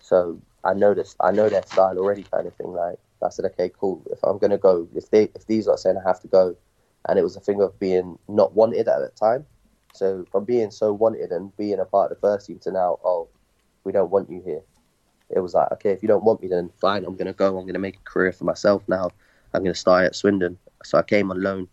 So 0.00 0.40
I 0.64 0.74
this. 0.94 1.16
I 1.20 1.32
know 1.32 1.48
their 1.48 1.66
style 1.66 1.98
already, 1.98 2.24
kind 2.24 2.46
of 2.46 2.54
thing. 2.54 2.72
Like 2.72 2.98
I 3.22 3.30
said, 3.30 3.44
okay, 3.46 3.70
cool. 3.78 4.02
If 4.10 4.18
I'm 4.22 4.38
gonna 4.38 4.58
go, 4.58 4.88
if 4.94 5.10
they 5.10 5.24
if 5.34 5.46
these 5.46 5.68
are 5.68 5.76
saying 5.76 5.98
I 5.98 6.08
have 6.08 6.20
to 6.20 6.28
go, 6.28 6.56
and 7.08 7.18
it 7.18 7.22
was 7.22 7.36
a 7.36 7.40
thing 7.40 7.60
of 7.60 7.78
being 7.78 8.18
not 8.28 8.54
wanted 8.54 8.88
at 8.88 9.00
that 9.00 9.16
time. 9.16 9.46
So 9.94 10.24
from 10.30 10.44
being 10.44 10.70
so 10.70 10.92
wanted 10.92 11.30
and 11.32 11.54
being 11.56 11.78
a 11.78 11.84
part 11.84 12.10
of 12.10 12.16
the 12.16 12.20
first 12.20 12.46
team 12.46 12.58
to 12.60 12.72
now, 12.72 12.98
oh, 13.04 13.28
we 13.84 13.92
don't 13.92 14.10
want 14.10 14.30
you 14.30 14.40
here. 14.44 14.62
It 15.32 15.40
was 15.40 15.54
like, 15.54 15.70
okay, 15.72 15.90
if 15.90 16.02
you 16.02 16.08
don't 16.08 16.24
want 16.24 16.42
me, 16.42 16.48
then 16.48 16.70
fine. 16.80 17.04
I'm 17.04 17.16
gonna 17.16 17.32
go. 17.32 17.58
I'm 17.58 17.66
gonna 17.66 17.78
make 17.78 17.96
a 17.96 18.10
career 18.10 18.32
for 18.32 18.44
myself 18.44 18.82
now. 18.88 19.10
I'm 19.54 19.62
gonna 19.62 19.74
start 19.74 20.04
at 20.04 20.16
Swindon. 20.16 20.58
So 20.84 20.98
I 20.98 21.02
came 21.02 21.30
on 21.30 21.42
loan, 21.42 21.68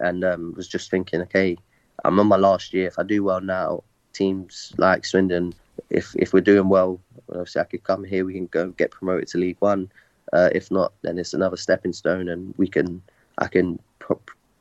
and 0.00 0.24
um, 0.24 0.54
was 0.56 0.68
just 0.68 0.90
thinking, 0.90 1.20
okay, 1.22 1.56
I'm 2.04 2.18
on 2.20 2.26
my 2.26 2.36
last 2.36 2.72
year. 2.72 2.86
If 2.86 2.98
I 2.98 3.02
do 3.02 3.24
well 3.24 3.40
now, 3.40 3.82
teams 4.12 4.72
like 4.78 5.04
Swindon, 5.04 5.54
if 5.90 6.14
if 6.16 6.32
we're 6.32 6.40
doing 6.40 6.68
well, 6.68 7.00
obviously 7.30 7.60
I 7.60 7.64
could 7.64 7.84
come 7.84 8.04
here. 8.04 8.24
We 8.24 8.34
can 8.34 8.46
go 8.46 8.68
get 8.70 8.90
promoted 8.90 9.28
to 9.28 9.38
League 9.38 9.58
One. 9.60 9.90
Uh, 10.32 10.48
if 10.52 10.70
not, 10.70 10.92
then 11.02 11.18
it's 11.18 11.34
another 11.34 11.56
stepping 11.56 11.92
stone, 11.92 12.28
and 12.28 12.54
we 12.56 12.68
can 12.68 13.02
I 13.38 13.48
can 13.48 13.78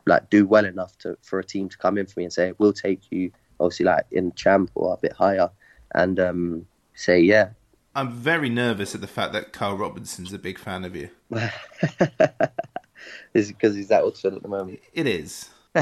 like 0.05 0.29
do 0.29 0.45
well 0.45 0.65
enough 0.65 0.97
to 0.99 1.17
for 1.21 1.39
a 1.39 1.43
team 1.43 1.69
to 1.69 1.77
come 1.77 1.97
in 1.97 2.05
for 2.05 2.19
me 2.19 2.25
and 2.25 2.33
say 2.33 2.53
we'll 2.57 2.73
take 2.73 3.01
you, 3.11 3.31
obviously 3.59 3.85
like 3.85 4.05
in 4.11 4.31
champ 4.33 4.71
or 4.75 4.93
a 4.93 4.97
bit 4.97 5.13
higher, 5.13 5.49
and 5.95 6.19
um, 6.19 6.65
say 6.95 7.19
yeah. 7.19 7.49
I'm 7.95 8.11
very 8.11 8.49
nervous 8.49 8.95
at 8.95 9.01
the 9.01 9.07
fact 9.07 9.33
that 9.33 9.51
Carl 9.53 9.77
Robinson's 9.77 10.31
a 10.33 10.39
big 10.39 10.57
fan 10.57 10.85
of 10.85 10.95
you. 10.95 11.09
Is 13.33 13.49
it 13.49 13.53
because 13.57 13.75
he's 13.75 13.91
at 13.91 14.03
Oxford 14.03 14.33
at 14.33 14.41
the 14.43 14.47
moment? 14.49 14.79
It 14.93 15.07
is. 15.07 15.49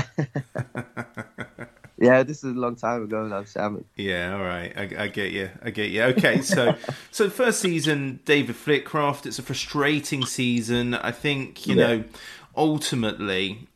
Yeah, 2.01 2.23
this 2.23 2.37
is 2.45 2.55
a 2.55 2.57
long 2.57 2.77
time 2.77 3.03
ago. 3.03 3.27
though, 3.27 3.43
Sam. 3.43 3.83
Yeah, 3.97 4.33
all 4.33 4.41
right. 4.41 4.71
I, 4.77 5.03
I 5.03 5.07
get 5.09 5.33
you. 5.33 5.49
I 5.61 5.69
get 5.69 5.89
you. 5.89 6.03
Okay, 6.03 6.39
so 6.41 6.75
so 7.11 7.29
first 7.29 7.59
season, 7.59 8.21
David 8.23 8.55
Flitcroft. 8.55 9.25
It's 9.25 9.37
a 9.37 9.41
frustrating 9.43 10.25
season. 10.25 10.93
I 10.93 11.11
think 11.11 11.67
you 11.67 11.75
Yeah. 11.75 11.87
know. 11.87 12.03
Ultimately, 12.55 13.67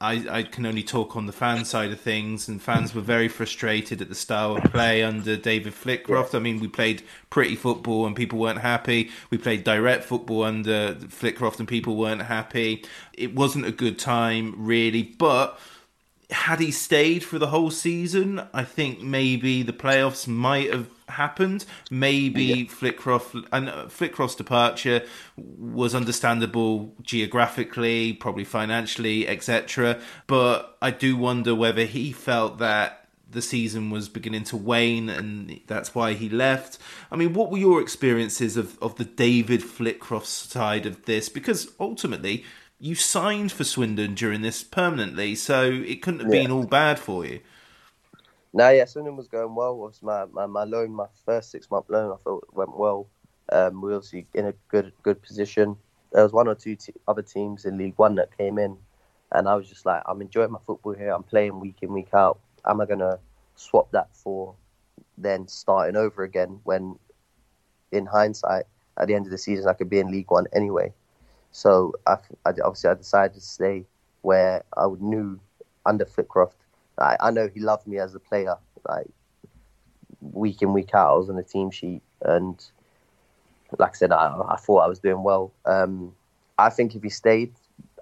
I 0.00 0.26
I 0.30 0.42
can 0.44 0.64
only 0.66 0.82
talk 0.82 1.16
on 1.16 1.26
the 1.26 1.32
fan 1.32 1.64
side 1.64 1.90
of 1.90 2.00
things, 2.00 2.48
and 2.48 2.62
fans 2.62 2.94
were 2.94 3.00
very 3.00 3.28
frustrated 3.28 4.00
at 4.00 4.08
the 4.08 4.14
style 4.14 4.56
of 4.56 4.64
play 4.70 5.02
under 5.02 5.36
David 5.36 5.74
Flitcroft. 5.74 6.34
I 6.34 6.38
mean, 6.38 6.60
we 6.60 6.68
played 6.68 7.02
pretty 7.30 7.56
football, 7.56 8.06
and 8.06 8.14
people 8.14 8.38
weren't 8.38 8.60
happy. 8.60 9.10
We 9.30 9.38
played 9.38 9.64
direct 9.64 10.04
football 10.04 10.44
under 10.44 10.94
Flitcroft, 10.94 11.58
and 11.58 11.68
people 11.68 11.96
weren't 11.96 12.22
happy. 12.22 12.84
It 13.12 13.34
wasn't 13.34 13.66
a 13.66 13.72
good 13.72 13.98
time, 13.98 14.54
really, 14.56 15.02
but 15.02 15.58
had 16.30 16.60
he 16.60 16.70
stayed 16.70 17.24
for 17.24 17.38
the 17.38 17.48
whole 17.48 17.70
season, 17.70 18.42
I 18.52 18.64
think 18.64 19.00
maybe 19.00 19.62
the 19.62 19.72
playoffs 19.72 20.28
might 20.28 20.72
have 20.72 20.88
happened. 21.10 21.64
Maybe 21.90 22.64
Flitcroft 22.66 23.46
and 23.52 23.68
uh, 23.68 23.86
Flitcroft's 23.86 24.34
departure 24.34 25.04
was 25.36 25.94
understandable 25.94 26.94
geographically, 27.02 28.12
probably 28.12 28.44
financially, 28.44 29.26
etc. 29.28 30.00
But 30.26 30.76
I 30.82 30.90
do 30.90 31.16
wonder 31.16 31.54
whether 31.54 31.84
he 31.84 32.12
felt 32.12 32.58
that 32.58 33.08
the 33.30 33.42
season 33.42 33.90
was 33.90 34.08
beginning 34.08 34.44
to 34.44 34.56
wane 34.56 35.10
and 35.10 35.60
that's 35.66 35.94
why 35.94 36.14
he 36.14 36.28
left. 36.30 36.78
I 37.12 37.16
mean, 37.16 37.34
what 37.34 37.50
were 37.50 37.58
your 37.58 37.80
experiences 37.82 38.56
of, 38.56 38.78
of 38.82 38.96
the 38.96 39.04
David 39.04 39.60
Flitcroft 39.62 40.26
side 40.26 40.86
of 40.86 41.04
this? 41.04 41.28
Because 41.28 41.70
ultimately, 41.78 42.44
you 42.80 42.94
signed 42.94 43.52
for 43.52 43.64
Swindon 43.64 44.14
during 44.14 44.40
this 44.40 44.62
permanently, 44.62 45.34
so 45.34 45.64
it 45.70 46.00
couldn't 46.00 46.20
have 46.20 46.32
Yeah. 46.32 46.42
been 46.42 46.50
all 46.50 46.64
bad 46.64 46.98
for 46.98 47.26
you. 47.26 47.40
No, 48.52 48.70
yeah, 48.70 48.84
Swindon 48.86 49.16
was 49.16 49.28
going 49.28 49.54
well. 49.54 49.72
It 49.72 49.78
was 49.78 50.02
my, 50.02 50.24
my, 50.26 50.46
my 50.46 50.64
loan, 50.64 50.92
my 50.92 51.06
first 51.24 51.50
six 51.50 51.70
month 51.70 51.86
loan, 51.88 52.12
I 52.12 52.16
thought 52.16 52.46
went 52.52 52.76
well. 52.76 53.06
Um, 53.52 53.80
we 53.80 53.90
were 53.90 53.96
obviously 53.96 54.26
in 54.34 54.46
a 54.46 54.52
good 54.68 54.92
good 55.02 55.22
position. 55.22 55.76
There 56.12 56.22
was 56.22 56.32
one 56.32 56.48
or 56.48 56.54
two 56.54 56.76
other 57.06 57.22
teams 57.22 57.64
in 57.64 57.78
League 57.78 57.94
One 57.96 58.14
that 58.16 58.36
came 58.36 58.58
in, 58.58 58.76
and 59.32 59.48
I 59.48 59.54
was 59.54 59.68
just 59.68 59.86
like, 59.86 60.02
I'm 60.06 60.20
enjoying 60.22 60.50
my 60.50 60.58
football 60.66 60.92
here. 60.94 61.10
I'm 61.12 61.22
playing 61.22 61.60
week 61.60 61.76
in 61.82 61.92
week 61.92 62.14
out. 62.14 62.40
Am 62.66 62.80
I 62.80 62.86
gonna 62.86 63.18
swap 63.54 63.90
that 63.92 64.14
for 64.14 64.54
then 65.18 65.46
starting 65.46 65.96
over 65.96 66.22
again? 66.22 66.60
When, 66.64 66.98
in 67.92 68.06
hindsight, 68.06 68.64
at 68.98 69.06
the 69.08 69.14
end 69.14 69.26
of 69.26 69.30
the 69.30 69.38
season, 69.38 69.68
I 69.68 69.74
could 69.74 69.90
be 69.90 69.98
in 69.98 70.10
League 70.10 70.30
One 70.30 70.46
anyway. 70.54 70.92
So 71.52 71.92
I, 72.06 72.16
I 72.44 72.50
obviously 72.64 72.90
I 72.90 72.94
decided 72.94 73.34
to 73.34 73.40
stay 73.40 73.84
where 74.22 74.64
I 74.76 74.86
knew 74.98 75.38
under 75.86 76.04
Flitcroft. 76.04 76.54
I, 76.98 77.16
I 77.20 77.30
know 77.30 77.48
he 77.48 77.60
loved 77.60 77.86
me 77.86 77.98
as 77.98 78.14
a 78.14 78.20
player. 78.20 78.56
Like 78.88 79.08
week 80.20 80.62
in 80.62 80.72
week 80.72 80.94
out, 80.94 81.14
I 81.14 81.16
was 81.16 81.30
on 81.30 81.36
the 81.36 81.42
team 81.42 81.70
sheet, 81.70 82.02
and 82.22 82.62
like 83.78 83.90
I 83.90 83.94
said, 83.94 84.12
I, 84.12 84.34
I 84.48 84.56
thought 84.56 84.78
I 84.78 84.88
was 84.88 84.98
doing 84.98 85.22
well. 85.22 85.52
Um, 85.64 86.14
I 86.58 86.70
think 86.70 86.94
if 86.94 87.02
he 87.02 87.08
stayed, 87.10 87.52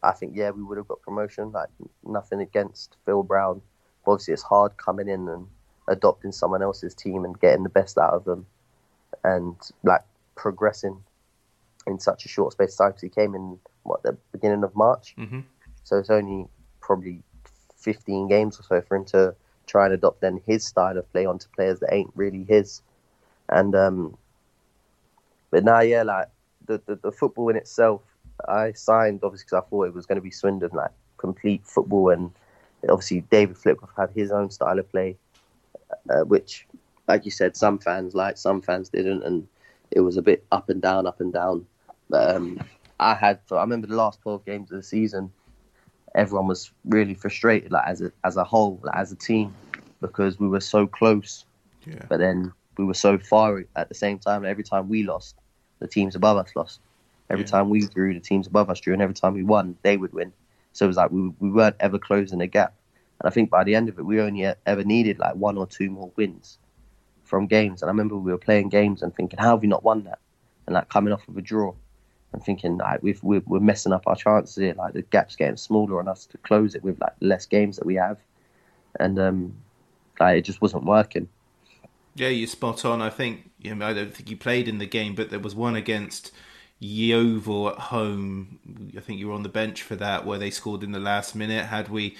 I 0.02 0.12
think 0.12 0.32
yeah, 0.35 0.51
we 0.51 0.62
would 0.62 0.78
have 0.78 0.89
got 0.89 1.02
promotion. 1.02 1.52
Like 1.52 1.68
nothing 2.05 2.40
against 2.40 2.97
Phil 3.05 3.23
Brown, 3.23 3.60
but 4.05 4.12
obviously 4.12 4.35
it's 4.35 4.43
hard 4.43 4.77
coming 4.77 5.09
in 5.09 5.28
and 5.28 5.47
adopting 5.89 6.32
someone 6.32 6.62
else's 6.62 6.94
team 6.94 7.24
and 7.24 7.39
getting 7.40 7.62
the 7.62 7.68
best 7.68 7.98
out 7.98 8.12
of 8.14 8.24
them, 8.24 8.47
and 9.24 9.56
like 9.82 10.02
progressing 10.36 11.02
in 11.86 11.98
such 11.98 12.24
a 12.24 12.28
short 12.28 12.52
space 12.52 12.73
of 12.74 12.78
time. 12.78 12.89
Because 12.90 13.02
he 13.02 13.09
came 13.09 13.35
in 13.35 13.59
what 13.82 14.02
the 14.02 14.16
beginning 14.32 14.64
of 14.64 14.74
March, 14.74 15.14
Mm-hmm. 15.18 15.40
so 15.85 15.98
it's 15.98 16.10
only 16.10 16.47
probably 16.81 17.23
15 17.87 18.27
games 18.27 18.59
or 18.59 18.65
so 18.65 18.81
for 18.81 18.97
him 18.97 19.05
to 19.05 19.33
try 19.69 19.85
and 19.85 19.95
adopt 19.95 20.21
then 20.21 20.41
his 20.45 20.65
style 20.65 20.99
of 20.99 21.11
play 21.13 21.25
onto 21.25 21.47
players 21.55 21.79
that 21.79 21.95
ain't 21.95 22.11
really 22.17 22.43
his. 22.43 22.83
And 23.49 23.77
um, 23.77 24.19
but 25.53 25.63
now, 25.63 25.81
yeah, 25.81 26.03
like 26.03 26.27
the, 26.67 26.81
the, 26.87 26.97
the 26.97 27.13
football 27.13 27.49
in 27.49 27.57
itself, 27.57 28.03
I 28.49 28.73
signed 28.73 29.21
obviously 29.23 29.45
because 29.47 29.65
I 29.65 29.71
thought 29.71 29.85
it 29.85 29.95
was 29.95 30.05
going 30.05 30.17
to 30.17 30.23
be 30.23 30.33
Swindon, 30.33 30.71
like 30.73 30.91
complete 31.17 31.63
football, 31.65 32.11
and 32.11 32.33
obviously 32.89 33.21
David 33.31 33.57
Flitcroft 33.57 33.97
had 33.97 34.11
his 34.11 34.33
own 34.33 34.51
style 34.51 34.81
of 34.81 34.91
play, 34.91 35.17
uh, 36.11 36.25
which, 36.25 36.67
like 37.07 37.25
you 37.25 37.31
said, 37.31 37.57
some 37.57 37.79
fans 37.79 38.17
liked, 38.17 38.39
some 38.39 38.61
fans 38.61 38.89
didn't, 38.89 39.23
and 39.23 39.47
it 39.93 40.01
was 40.01 40.17
a 40.17 40.23
bit 40.23 40.45
up 40.51 40.69
and 40.71 40.83
down, 40.83 41.07
up 41.07 41.21
and 41.21 41.33
down. 41.33 41.65
But 42.11 42.35
um, 42.35 42.61
I 42.99 43.15
had, 43.15 43.39
I 43.53 43.61
remember 43.61 43.87
the 43.87 43.97
last 43.97 44.21
twelve 44.23 44.45
games 44.45 44.73
of 44.73 44.77
the 44.77 44.83
season, 44.83 45.31
everyone 46.16 46.48
was 46.48 46.72
really 46.84 47.14
frustrated, 47.14 47.72
like 47.72 47.86
as 47.86 48.02
a 48.02 48.12
as 48.24 48.36
a 48.36 48.44
whole, 48.44 48.80
like 48.84 48.97
as 48.97 49.12
a 49.12 49.16
team, 49.16 49.56
because 50.01 50.40
we 50.40 50.48
were 50.48 50.60
so 50.60 50.86
close, 50.86 51.47
Yeah. 51.86 52.09
but 52.09 52.18
then 52.18 52.52
we 52.78 52.84
were 52.84 52.94
so 52.94 53.18
far 53.18 53.64
at 53.76 53.88
the 53.88 53.94
same 53.94 54.18
time. 54.18 54.44
Every 54.44 54.64
time 54.64 54.88
we 54.88 55.02
lost, 55.05 55.36
the 55.80 55.88
teams 55.88 56.16
above 56.16 56.38
us 56.38 56.52
lost. 56.56 56.80
Every 57.30 57.44
Yeah. 57.44 57.47
time 57.47 57.70
we 57.70 57.86
drew, 57.86 58.14
the 58.14 58.20
teams 58.20 58.47
above 58.47 58.70
us 58.70 58.80
drew, 58.80 58.94
and 58.94 59.02
every 59.02 59.14
time 59.14 59.34
we 59.34 59.43
won, 59.44 59.76
they 59.82 59.97
would 59.97 60.12
win. 60.12 60.32
So 60.72 60.86
it 60.86 60.88
was 60.88 60.97
like 60.97 61.10
we 61.12 61.32
we 61.40 61.51
weren't 61.51 61.76
ever 61.80 61.98
closing 61.98 62.38
the 62.38 62.47
gap. 62.47 62.74
And 63.20 63.28
I 63.28 63.30
think 63.30 63.51
by 63.51 63.64
the 63.64 63.74
end 63.74 63.88
of 63.88 63.98
it, 63.98 64.05
we 64.06 64.20
only 64.20 64.44
ever 64.66 64.84
needed 64.84 65.18
like 65.18 65.36
one 65.36 65.56
or 65.59 65.66
two 65.66 65.90
more 65.90 66.12
wins 66.16 66.59
from 67.22 67.47
games. 67.47 67.82
And 67.82 67.88
I 67.88 67.93
remember 67.93 68.16
we 68.16 68.32
were 68.32 68.38
playing 68.38 68.68
games 68.68 69.02
and 69.02 69.14
thinking, 69.14 69.38
how 69.38 69.51
have 69.51 69.62
we 69.62 69.68
not 69.68 69.84
won 69.84 70.05
that? 70.05 70.18
And 70.66 70.74
like 70.74 70.88
coming 70.88 71.12
off 71.12 71.28
of 71.28 71.36
a 71.36 71.43
draw 71.43 71.74
and 72.32 72.43
thinking, 72.43 72.78
like 72.78 73.03
we've, 73.03 73.23
we're, 73.23 73.43
we're 73.47 73.61
messing 73.61 73.93
up 73.93 74.03
our 74.07 74.16
chances 74.16 74.57
here. 74.57 74.74
Like 74.77 74.94
the 74.94 75.03
gap's 75.03 75.36
getting 75.36 75.57
smaller 75.57 75.98
on 75.98 76.09
us 76.09 76.27
to 76.27 76.39
close 76.39 76.74
it 76.74 76.82
with 76.82 77.01
like 77.01 77.15
less 77.20 77.47
games 77.47 77.77
that 77.77 77.86
we 77.86 77.94
have. 77.94 78.19
And 78.98 79.19
um, 79.19 79.55
like 80.19 80.39
it 80.39 80.43
just 80.43 80.61
wasn't 80.61 80.85
working. 80.85 81.28
Yeah, 82.15 82.28
you're 82.28 82.47
spot 82.47 82.85
on. 82.85 83.03
I 83.03 83.11
think 83.11 83.51
you 83.61 83.74
know, 83.74 83.86
I 83.86 83.93
don't 83.93 84.15
think 84.15 84.31
you 84.31 84.36
played 84.36 84.69
in 84.69 84.78
the 84.78 84.86
game, 84.86 85.15
but 85.15 85.31
there 85.31 85.39
was 85.39 85.55
one 85.55 85.77
against 85.77 86.32
Yeovil 86.78 87.70
at 87.70 87.78
home. 87.78 88.59
I 88.97 89.01
think 89.01 89.19
you 89.19 89.28
were 89.28 89.35
on 89.35 89.43
the 89.43 89.48
bench 89.48 89.82
for 89.82 89.97
that, 89.97 90.24
where 90.24 90.39
they 90.39 90.51
scored 90.51 90.82
in 90.82 90.93
the 90.93 90.98
last 90.98 91.35
minute. 91.35 91.66
Had 91.66 91.89
we 91.89 92.16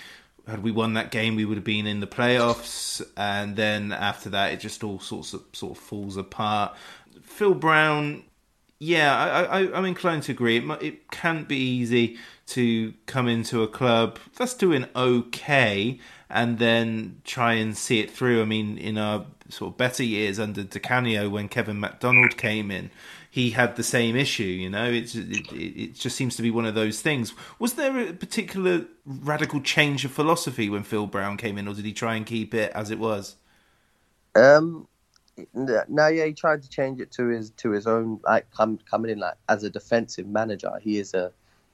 had 0.47 0.63
we 0.63 0.71
won 0.71 0.95
that 0.95 1.11
game, 1.11 1.37
we 1.37 1.45
would 1.45 1.57
have 1.57 1.65
been 1.65 1.87
in 1.87 2.01
the 2.01 2.07
playoffs. 2.07 3.03
And 3.17 3.57
then 3.57 3.93
after 3.93 4.31
that, 4.31 4.53
it 4.53 4.61
just 4.61 4.85
all 4.85 5.01
sorts 5.01 5.33
of 5.33 5.43
sort 5.53 5.77
of 5.77 5.83
falls 5.83 6.17
apart. 6.17 6.77
Phil 7.23 7.55
Brown, 7.55 8.25
yeah, 8.79 9.17
I, 9.17 9.43
I, 9.43 9.77
I'm 9.77 9.85
inclined 9.85 10.25
to 10.25 10.33
agree. 10.33 10.59
It, 10.59 10.83
it 10.83 11.11
can't 11.11 11.49
be 11.49 11.57
easy 11.57 12.19
to 12.49 12.95
come 13.07 13.27
into 13.27 13.63
a 13.63 13.69
club 13.69 14.19
that's 14.37 14.55
doing 14.55 14.87
okay 14.95 15.99
and 16.29 16.59
then 16.59 17.21
try 17.25 17.55
and 17.55 17.77
see 17.77 18.01
it 18.01 18.11
through. 18.11 18.43
I 18.43 18.45
mean, 18.45 18.79
in 18.79 18.99
our 18.99 19.27
sort 19.49 19.73
of 19.73 19.79
better 19.79 20.03
years 20.03 20.39
under 20.39 20.63
Di 20.65 20.79
Canio, 20.79 21.29
when 21.29 21.49
Kevin 21.49 21.81
MacDonald 21.81 22.37
came 22.37 22.71
in, 22.71 22.91
he 23.31 23.51
had 23.51 23.77
the 23.77 23.83
same 23.83 24.17
issue. 24.17 24.43
You 24.45 24.71
know, 24.71 24.91
it, 24.91 25.15
it, 25.15 25.53
it 25.53 25.95
just 25.95 26.17
seems 26.17 26.37
to 26.37 26.43
be 26.43 26.51
one 26.51 26.67
of 26.67 26.75
those 26.75 27.01
things. 27.01 27.33
Was 27.59 27.75
there 27.75 27.99
a 27.99 28.13
particular 28.13 28.87
radical 29.05 29.61
change 29.61 30.05
of 30.05 30.11
philosophy 30.11 30.69
when 30.69 30.83
Phil 30.83 31.07
Brown 31.07 31.37
came 31.37 31.59
in, 31.59 31.69
or 31.69 31.75
did 31.75 31.85
he 31.85 31.93
try 31.93 32.15
and 32.15 32.27
keep 32.27 32.55
it 32.55 32.73
as 32.75 32.91
it 32.91 32.99
was? 32.99 33.37
Um, 34.35 34.89
now 35.55 36.09
yeah, 36.09 36.25
he 36.25 36.33
tried 36.33 36.63
to 36.63 36.69
change 36.69 37.01
it 37.01 37.11
to 37.13 37.29
his 37.29 37.51
to 37.51 37.71
his 37.71 37.87
own 37.87 38.21
like 38.25 38.51
come, 38.51 38.79
coming 38.91 39.11
in 39.11 39.19
like 39.19 39.35
as 39.49 39.65
a 39.65 39.71
defensive 39.71 40.27
manager. 40.27 40.73
He 40.81 40.99
is 40.99 41.15
a 41.15 41.33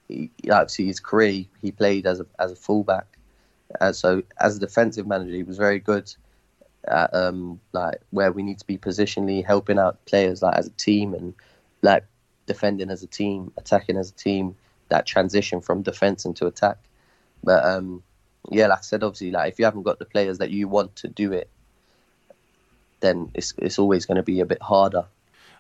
he 0.09 0.31
obviously 0.51 0.87
his 0.87 1.01
career 1.01 1.45
he 1.61 1.71
played 1.71 2.07
as 2.07 2.21
a 2.21 2.27
as 2.39 2.53
a 2.53 2.57
fullback. 2.57 3.19
Uh, 3.81 3.93
so 3.93 4.23
as 4.41 4.57
a 4.57 4.61
defensive 4.61 5.07
manager, 5.07 5.35
he 5.35 5.43
was 5.43 5.59
very 5.59 5.79
good 5.79 6.13
at 6.89 7.15
um 7.15 7.61
like 7.73 8.01
where 8.11 8.33
we 8.33 8.43
need 8.43 8.59
to 8.59 8.67
be 8.67 8.77
positionally 8.77 9.45
helping 9.45 9.79
out 9.79 10.05
players 10.07 10.43
like 10.43 10.57
as 10.57 10.67
a 10.67 10.71
team 10.71 11.15
and 11.15 11.33
like 11.83 12.05
defending 12.47 12.91
as 12.91 13.03
a 13.03 13.07
team, 13.07 13.53
attacking 13.57 13.97
as 13.97 14.11
a 14.11 14.15
team. 14.15 14.57
That 14.89 15.07
transition 15.07 15.63
from 15.63 15.81
defense 15.81 16.27
into 16.27 16.47
attack. 16.47 16.77
But 17.43 17.65
um 17.65 18.03
yeah, 18.51 18.67
like 18.67 18.79
I 18.79 18.83
said, 18.83 19.05
obviously, 19.05 19.31
like 19.31 19.53
if 19.53 19.59
you 19.59 19.65
haven't 19.65 19.85
got 19.85 20.01
the 20.01 20.05
players 20.05 20.39
that 20.39 20.51
you 20.51 20.67
want 20.67 20.97
to 20.97 21.09
do 21.09 21.33
it, 21.33 21.49
then 23.03 23.31
it's 23.35 23.53
it's 23.59 23.79
always 23.79 24.07
going 24.07 24.17
to 24.17 24.23
be 24.23 24.41
a 24.41 24.47
bit 24.47 24.63
harder. 24.63 25.05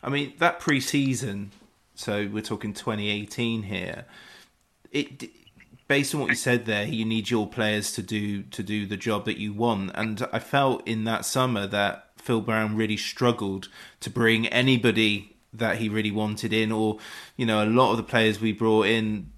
I 0.02 0.08
mean, 0.08 0.32
that 0.38 0.58
pre-season, 0.58 1.52
so 1.94 2.28
we're 2.32 2.42
talking 2.42 2.72
2018 2.72 3.64
here. 3.64 4.06
It 4.90 5.30
based 5.86 6.14
on 6.14 6.22
what 6.22 6.30
you 6.30 6.36
said 6.36 6.64
there, 6.64 6.84
you 6.84 7.04
need 7.04 7.28
your 7.28 7.46
players 7.46 7.92
to 7.92 8.02
do 8.02 8.42
to 8.44 8.62
do 8.62 8.86
the 8.86 8.96
job 8.96 9.26
that 9.26 9.38
you 9.38 9.52
want, 9.52 9.90
and 9.94 10.26
I 10.32 10.38
felt 10.38 10.86
in 10.88 11.04
that 11.04 11.26
summer 11.26 11.66
that 11.66 12.08
Phil 12.16 12.40
Brown 12.40 12.76
really 12.76 12.96
struggled 12.96 13.68
to 14.00 14.08
bring 14.08 14.46
anybody 14.48 15.36
that 15.52 15.76
he 15.76 15.88
really 15.88 16.10
wanted 16.10 16.52
in, 16.52 16.72
or 16.72 16.98
you 17.36 17.44
know, 17.44 17.62
a 17.62 17.66
lot 17.66 17.90
of 17.90 17.98
the 17.98 18.02
players 18.02 18.40
we 18.40 18.52
brought 18.52 18.86
in 18.86 19.30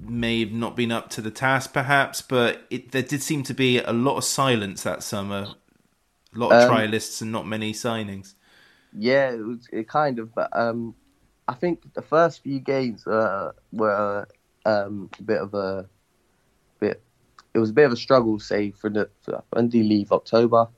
may 0.00 0.40
have 0.40 0.52
not 0.52 0.76
been 0.76 0.92
up 0.92 1.10
to 1.10 1.20
the 1.20 1.30
task, 1.30 1.72
perhaps, 1.72 2.22
but 2.22 2.66
it, 2.70 2.92
there 2.92 3.02
did 3.02 3.22
seem 3.22 3.42
to 3.42 3.54
be 3.54 3.78
a 3.78 3.92
lot 3.92 4.16
of 4.16 4.24
silence 4.24 4.82
that 4.82 5.02
summer, 5.02 5.48
a 6.34 6.38
lot 6.38 6.52
of 6.52 6.62
Um, 6.62 6.76
trialists 6.76 7.22
and 7.22 7.32
not 7.32 7.46
many 7.46 7.72
signings. 7.72 8.34
Yeah, 8.92 9.30
it, 9.32 9.44
was, 9.44 9.68
it 9.72 9.88
kind 9.88 10.18
of, 10.18 10.34
but 10.34 10.48
um, 10.56 10.94
I 11.46 11.54
think 11.54 11.92
the 11.94 12.02
first 12.02 12.42
few 12.42 12.60
games 12.60 13.06
uh, 13.06 13.52
were 13.72 14.26
um, 14.64 15.10
a 15.18 15.22
bit 15.22 15.40
of 15.40 15.54
a 15.54 15.88
bit. 16.80 17.02
It 17.54 17.58
was 17.58 17.70
a 17.70 17.72
bit 17.72 17.86
of 17.86 17.92
a 17.92 17.96
struggle, 17.96 18.38
say 18.38 18.70
for 18.70 18.90
the 18.90 19.08
for, 19.22 19.42
when 19.50 19.68
did 19.68 19.82
he 19.82 19.88
leave? 19.88 20.12
October. 20.12 20.68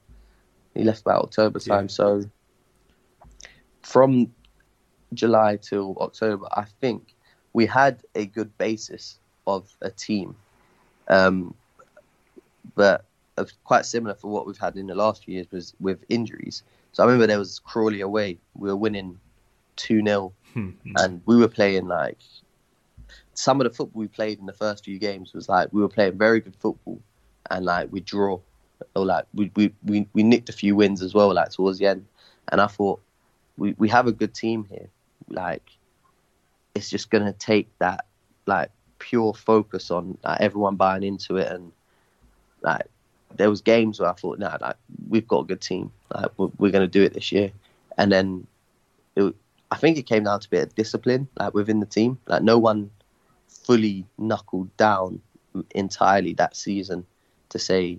He 0.74 0.85
left 0.85 1.02
about 1.02 1.24
October 1.24 1.59
time, 1.59 1.89
so 1.89 2.24
from 3.82 4.32
July 5.14 5.56
till 5.56 5.97
October, 6.01 6.47
I 6.52 6.64
think 6.81 7.14
we 7.52 7.66
had 7.66 8.02
a 8.14 8.27
good 8.27 8.56
basis 8.56 9.18
of 9.47 9.68
a 9.82 9.90
team, 9.90 10.36
um, 11.09 11.55
but 12.77 13.05
quite 13.65 13.87
similar 13.87 14.15
for 14.15 14.31
what 14.31 14.47
we've 14.47 14.59
had 14.59 14.77
in 14.77 14.87
the 14.87 14.95
last 14.95 15.25
few 15.25 15.35
years 15.35 15.47
was 15.51 15.75
with 15.81 16.05
injuries. 16.09 16.62
So 16.93 17.03
I 17.03 17.07
remember 17.07 17.27
there 17.27 17.39
was 17.39 17.59
Crawley 17.59 18.01
away. 18.01 18.39
We 18.55 18.69
were 18.69 18.77
winning 18.77 19.19
2 19.77 20.03
0, 20.05 20.33
hmm. 20.53 20.71
and 20.97 21.23
we 21.27 21.37
were 21.37 21.49
playing 21.49 21.87
like 21.87 22.19
some 23.35 23.61
of 23.61 23.65
the 23.65 23.71
football 23.71 24.01
we 24.01 24.09
played 24.09 24.39
in 24.39 24.47
the 24.47 24.53
first 24.53 24.85
few 24.85 24.99
games 24.99 25.33
was 25.33 25.49
like 25.49 25.73
we 25.73 25.81
were 25.81 25.89
playing 25.89 26.19
very 26.19 26.41
good 26.41 26.57
football, 26.57 27.01
and 27.51 27.65
like 27.65 27.91
we 27.91 28.01
draw, 28.01 28.39
or 28.95 29.07
like 29.07 29.25
we 29.35 29.51
we, 29.55 29.73
we, 29.85 30.09
we 30.12 30.23
nicked 30.23 30.49
a 30.49 30.53
few 30.53 30.77
wins 30.77 31.03
as 31.03 31.15
well, 31.15 31.33
like 31.35 31.51
towards 31.51 31.79
the 31.79 31.87
end. 31.87 32.07
And 32.49 32.61
I 32.61 32.67
thought 32.67 33.01
we, 33.57 33.75
we 33.79 33.89
have 33.89 34.07
a 34.07 34.12
good 34.12 34.35
team 34.35 34.65
here. 34.69 34.89
Like 35.29 35.62
it's 36.75 36.91
just 36.91 37.11
gonna 37.11 37.33
take 37.33 37.69
that 37.79 38.05
like 38.47 38.71
pure 38.99 39.33
focus 39.35 39.91
on 39.91 40.19
like, 40.23 40.41
everyone 40.41 40.77
buying 40.77 41.03
into 41.03 41.37
it 41.37 41.51
and 41.51 41.73
like 42.62 42.87
there 43.36 43.51
was 43.51 43.61
games 43.61 44.01
where 44.01 44.11
I 44.11 44.15
thought, 44.15 44.39
nah, 44.39 44.59
like 44.61 44.77
we've 45.09 45.27
got 45.27 45.40
a 45.40 45.44
good 45.44 45.61
team, 45.61 45.93
like 46.15 46.31
we're, 46.36 46.51
we're 46.59 46.73
going 46.73 46.82
to 46.82 46.89
do 46.89 47.02
it 47.02 47.15
this 47.15 47.32
year. 47.32 47.52
And 47.97 48.11
then 48.11 48.47
it, 49.16 49.35
I 49.70 49.77
think 49.77 49.98
it 49.98 50.02
came 50.02 50.24
down 50.24 50.40
to 50.40 50.48
a 50.48 50.51
bit 50.51 50.62
of 50.69 50.74
discipline, 50.74 51.28
like 51.39 51.55
within 51.55 51.81
the 51.81 51.86
team. 51.86 52.19
Like 52.27 52.43
no 52.43 52.59
one 52.59 52.90
fully 53.48 54.05
knuckled 54.19 54.77
down 54.77 55.20
entirely 55.73 56.35
that 56.35 56.57
season 56.57 57.07
to 57.51 57.59
say, 57.59 57.98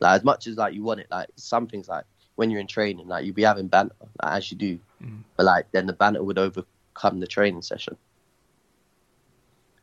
like 0.00 0.16
as 0.16 0.24
much 0.24 0.46
as 0.46 0.56
like 0.56 0.74
you 0.74 0.82
want 0.82 1.00
it, 1.00 1.08
like 1.10 1.28
some 1.36 1.66
things 1.66 1.88
like 1.88 2.04
when 2.36 2.50
you're 2.50 2.60
in 2.60 2.66
training, 2.66 3.08
like 3.08 3.24
you'd 3.24 3.34
be 3.34 3.42
having 3.42 3.68
banter, 3.68 3.94
like, 4.22 4.36
as 4.36 4.50
you 4.50 4.56
do, 4.56 4.78
mm. 5.02 5.18
but 5.36 5.46
like 5.46 5.70
then 5.72 5.86
the 5.86 5.92
banter 5.92 6.22
would 6.22 6.38
overcome 6.38 7.20
the 7.20 7.26
training 7.26 7.62
session. 7.62 7.96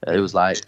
It 0.05 0.19
was 0.19 0.33
like 0.33 0.61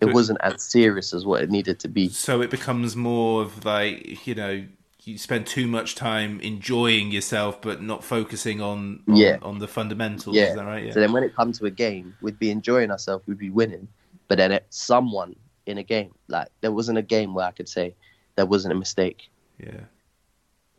it 0.00 0.12
wasn't 0.14 0.38
as 0.42 0.62
serious 0.62 1.12
as 1.12 1.24
what 1.26 1.42
it 1.42 1.50
needed 1.50 1.78
to 1.80 1.88
be. 1.88 2.08
So 2.08 2.40
it 2.42 2.50
becomes 2.50 2.96
more 2.96 3.42
of 3.42 3.64
like 3.64 4.26
you 4.26 4.34
know 4.34 4.64
you 5.04 5.16
spend 5.18 5.46
too 5.46 5.66
much 5.66 5.94
time 5.94 6.40
enjoying 6.40 7.10
yourself 7.10 7.60
but 7.62 7.80
not 7.82 8.04
focusing 8.04 8.60
on 8.60 9.02
on, 9.08 9.16
Yeah. 9.16 9.38
on 9.42 9.58
the 9.58 9.68
fundamentals. 9.68 10.36
Yeah. 10.36 10.50
Is 10.50 10.54
that 10.56 10.64
right? 10.64 10.84
Yeah. 10.86 10.92
So 10.92 11.00
then 11.00 11.12
when 11.12 11.22
it 11.22 11.34
comes 11.34 11.58
to 11.60 11.66
a 11.66 11.70
game, 11.70 12.14
we'd 12.20 12.38
be 12.38 12.50
enjoying 12.50 12.90
ourselves, 12.90 13.26
we'd 13.26 13.38
be 13.38 13.50
winning, 13.50 13.88
but 14.28 14.36
then 14.38 14.52
it, 14.52 14.66
someone 14.70 15.36
in 15.66 15.78
a 15.78 15.82
game, 15.82 16.12
like 16.28 16.48
there 16.60 16.72
wasn't 16.72 16.98
a 16.98 17.02
game 17.02 17.32
where 17.34 17.46
I 17.46 17.50
could 17.52 17.68
say 17.68 17.94
there 18.36 18.46
wasn't 18.46 18.72
a 18.72 18.76
mistake. 18.76 19.30
yeah. 19.58 19.80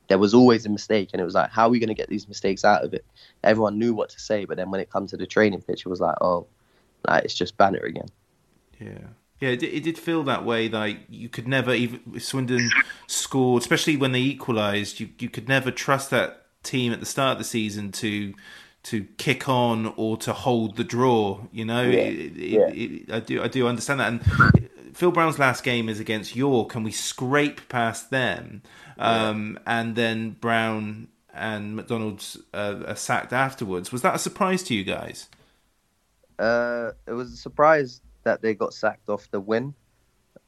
There 0.07 0.17
was 0.19 0.33
always 0.33 0.65
a 0.65 0.69
mistake, 0.69 1.11
and 1.13 1.21
it 1.21 1.23
was 1.23 1.35
like, 1.35 1.51
how 1.51 1.67
are 1.67 1.69
we 1.69 1.79
going 1.79 1.87
to 1.87 1.93
get 1.93 2.09
these 2.09 2.27
mistakes 2.27 2.65
out 2.65 2.83
of 2.83 2.93
it? 2.93 3.05
Everyone 3.45 3.79
knew 3.79 3.93
what 3.93 4.09
to 4.09 4.19
say, 4.19 4.43
but 4.43 4.57
then 4.57 4.69
when 4.69 4.81
it 4.81 4.89
comes 4.89 5.11
to 5.11 5.17
the 5.17 5.25
training 5.25 5.61
pitch, 5.61 5.85
it 5.85 5.89
was 5.89 6.01
like, 6.01 6.15
oh, 6.19 6.47
like 7.07 7.23
it's 7.23 7.33
just 7.33 7.55
banner 7.55 7.79
again. 7.79 8.07
Yeah. 8.81 8.97
Yeah, 9.39 9.49
it, 9.49 9.59
did- 9.59 9.73
it 9.73 9.83
did 9.83 9.97
feel 9.97 10.23
that 10.23 10.45
way. 10.45 10.69
Like 10.69 10.99
you 11.09 11.29
could 11.29 11.47
never 11.47 11.73
even 11.73 12.01
if 12.15 12.23
Swindon 12.23 12.69
scored, 13.07 13.61
especially 13.61 13.97
when 13.97 14.11
they 14.11 14.19
equalised. 14.21 14.99
You 14.99 15.09
you 15.19 15.29
could 15.29 15.47
never 15.47 15.71
trust 15.71 16.09
that 16.11 16.45
team 16.63 16.91
at 16.93 16.99
the 16.99 17.05
start 17.07 17.33
of 17.33 17.37
the 17.39 17.43
season 17.43 17.91
to 17.93 18.33
to 18.83 19.05
kick 19.17 19.47
on 19.49 19.93
or 19.97 20.17
to 20.17 20.33
hold 20.33 20.75
the 20.75 20.83
draw. 20.83 21.41
You 21.51 21.65
know, 21.65 21.81
Yeah, 21.83 21.99
It- 22.01 22.37
it- 22.37 23.07
yeah. 23.07 23.15
I 23.15 23.19
do 23.19 23.41
I 23.43 23.47
do 23.47 23.67
understand 23.67 23.99
that. 23.99 24.07
And 24.09 24.69
Phil 24.95 25.11
Brown's 25.11 25.39
last 25.39 25.63
game 25.63 25.89
is 25.89 25.99
against 25.99 26.35
York, 26.35 26.75
and 26.75 26.83
we 26.85 26.91
scrape 26.91 27.67
past 27.69 28.09
them, 28.11 28.61
um, 28.99 29.57
and 29.65 29.95
then 29.95 30.31
Brown 30.41 31.07
and 31.33 31.75
McDonald's 31.77 32.37
uh, 32.53 32.83
are 32.85 32.95
sacked 32.95 33.31
afterwards. 33.33 33.91
Was 33.91 34.01
that 34.03 34.13
a 34.15 34.19
surprise 34.19 34.61
to 34.63 34.75
you 34.75 34.83
guys? 34.83 35.29
Uh, 36.37 36.91
it 37.07 37.13
was 37.13 37.31
a 37.33 37.37
surprise 37.37 38.01
that 38.23 38.41
they 38.41 38.53
got 38.53 38.73
sacked 38.73 39.09
off 39.09 39.29
the 39.31 39.39
win, 39.39 39.73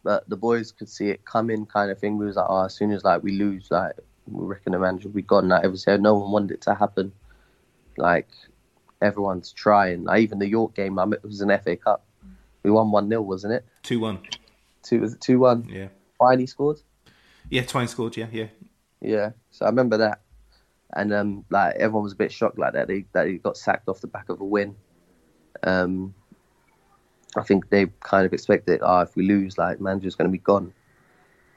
but 0.04 0.28
the 0.30 0.38
boys 0.38 0.72
could 0.72 0.90
see 0.90 1.10
it 1.10 1.26
coming, 1.26 1.66
kind 1.66 1.91
of 1.91 2.00
thing. 2.00 2.18
We 2.18 2.26
was 2.26 2.36
like, 2.36 2.45
oh, 2.50 2.66
as 2.66 2.76
soon 2.76 2.91
as 2.91 3.04
like 3.04 3.24
we 3.24 3.34
lose, 3.34 3.70
like 3.72 3.94
we 4.28 4.45
reckon 4.45 4.74
the 4.74 4.80
manager 4.80 5.08
will 5.08 5.16
be 5.16 5.22
gone. 5.22 5.50
Like 5.50 5.66
said, 5.76 6.02
no 6.02 6.16
one 6.16 6.32
wanted 6.32 6.52
it 6.52 6.62
to 6.62 6.76
happen. 6.76 7.12
Like 7.98 8.28
everyone's 9.02 9.52
trying. 9.52 10.04
Like 10.04 10.22
even 10.22 10.40
the 10.40 10.48
York 10.48 10.76
game, 10.76 11.00
I 11.00 11.06
mean, 11.06 11.14
it 11.14 11.24
was 11.24 11.41
an 11.41 11.58
FA 11.60 11.76
Cup. 11.76 12.06
We 12.64 12.72
won 12.72 12.91
one 12.91 13.10
0 13.10 13.22
wasn't 13.22 13.54
it? 13.54 13.66
Two 13.82 14.00
one. 14.00 14.20
Two 14.84 15.02
was 15.02 15.14
it 15.14 15.22
two 15.22 15.40
one? 15.40 15.68
Yeah. 15.70 15.88
Finally 16.18 16.48
scored. 16.48 16.80
Yeah, 17.50 17.64
Twine 17.64 17.88
scored. 17.88 18.16
Yeah, 18.16 18.28
yeah. 18.32 18.48
Yeah. 19.02 19.32
So 19.52 19.66
I 19.66 19.70
remember 19.70 19.98
that, 19.98 20.22
and 20.95 21.14
um, 21.14 21.45
like 21.50 21.76
everyone 21.76 22.04
was 22.04 22.14
a 22.14 22.18
bit 22.18 22.32
shocked 22.32 22.58
like 22.58 22.74
that. 22.74 22.88
They 22.88 23.06
that 23.14 23.28
he 23.28 23.38
got 23.38 23.58
sacked 23.58 23.90
off 23.90 24.02
the 24.02 24.08
back 24.08 24.30
of 24.30 24.40
a 24.40 24.45
win. 24.45 24.76
Um, 25.64 26.14
I 27.35 27.43
think 27.43 27.69
they 27.69 27.88
kind 28.01 28.26
of 28.26 28.34
expected, 28.34 28.81
oh, 28.81 28.88
ah, 28.88 29.01
if 29.01 29.15
we 29.15 29.23
lose, 29.23 29.57
like 29.57 29.80
manager's 29.80 30.15
going 30.15 30.30
to 30.30 30.31
be 30.31 30.38
gone. 30.38 30.73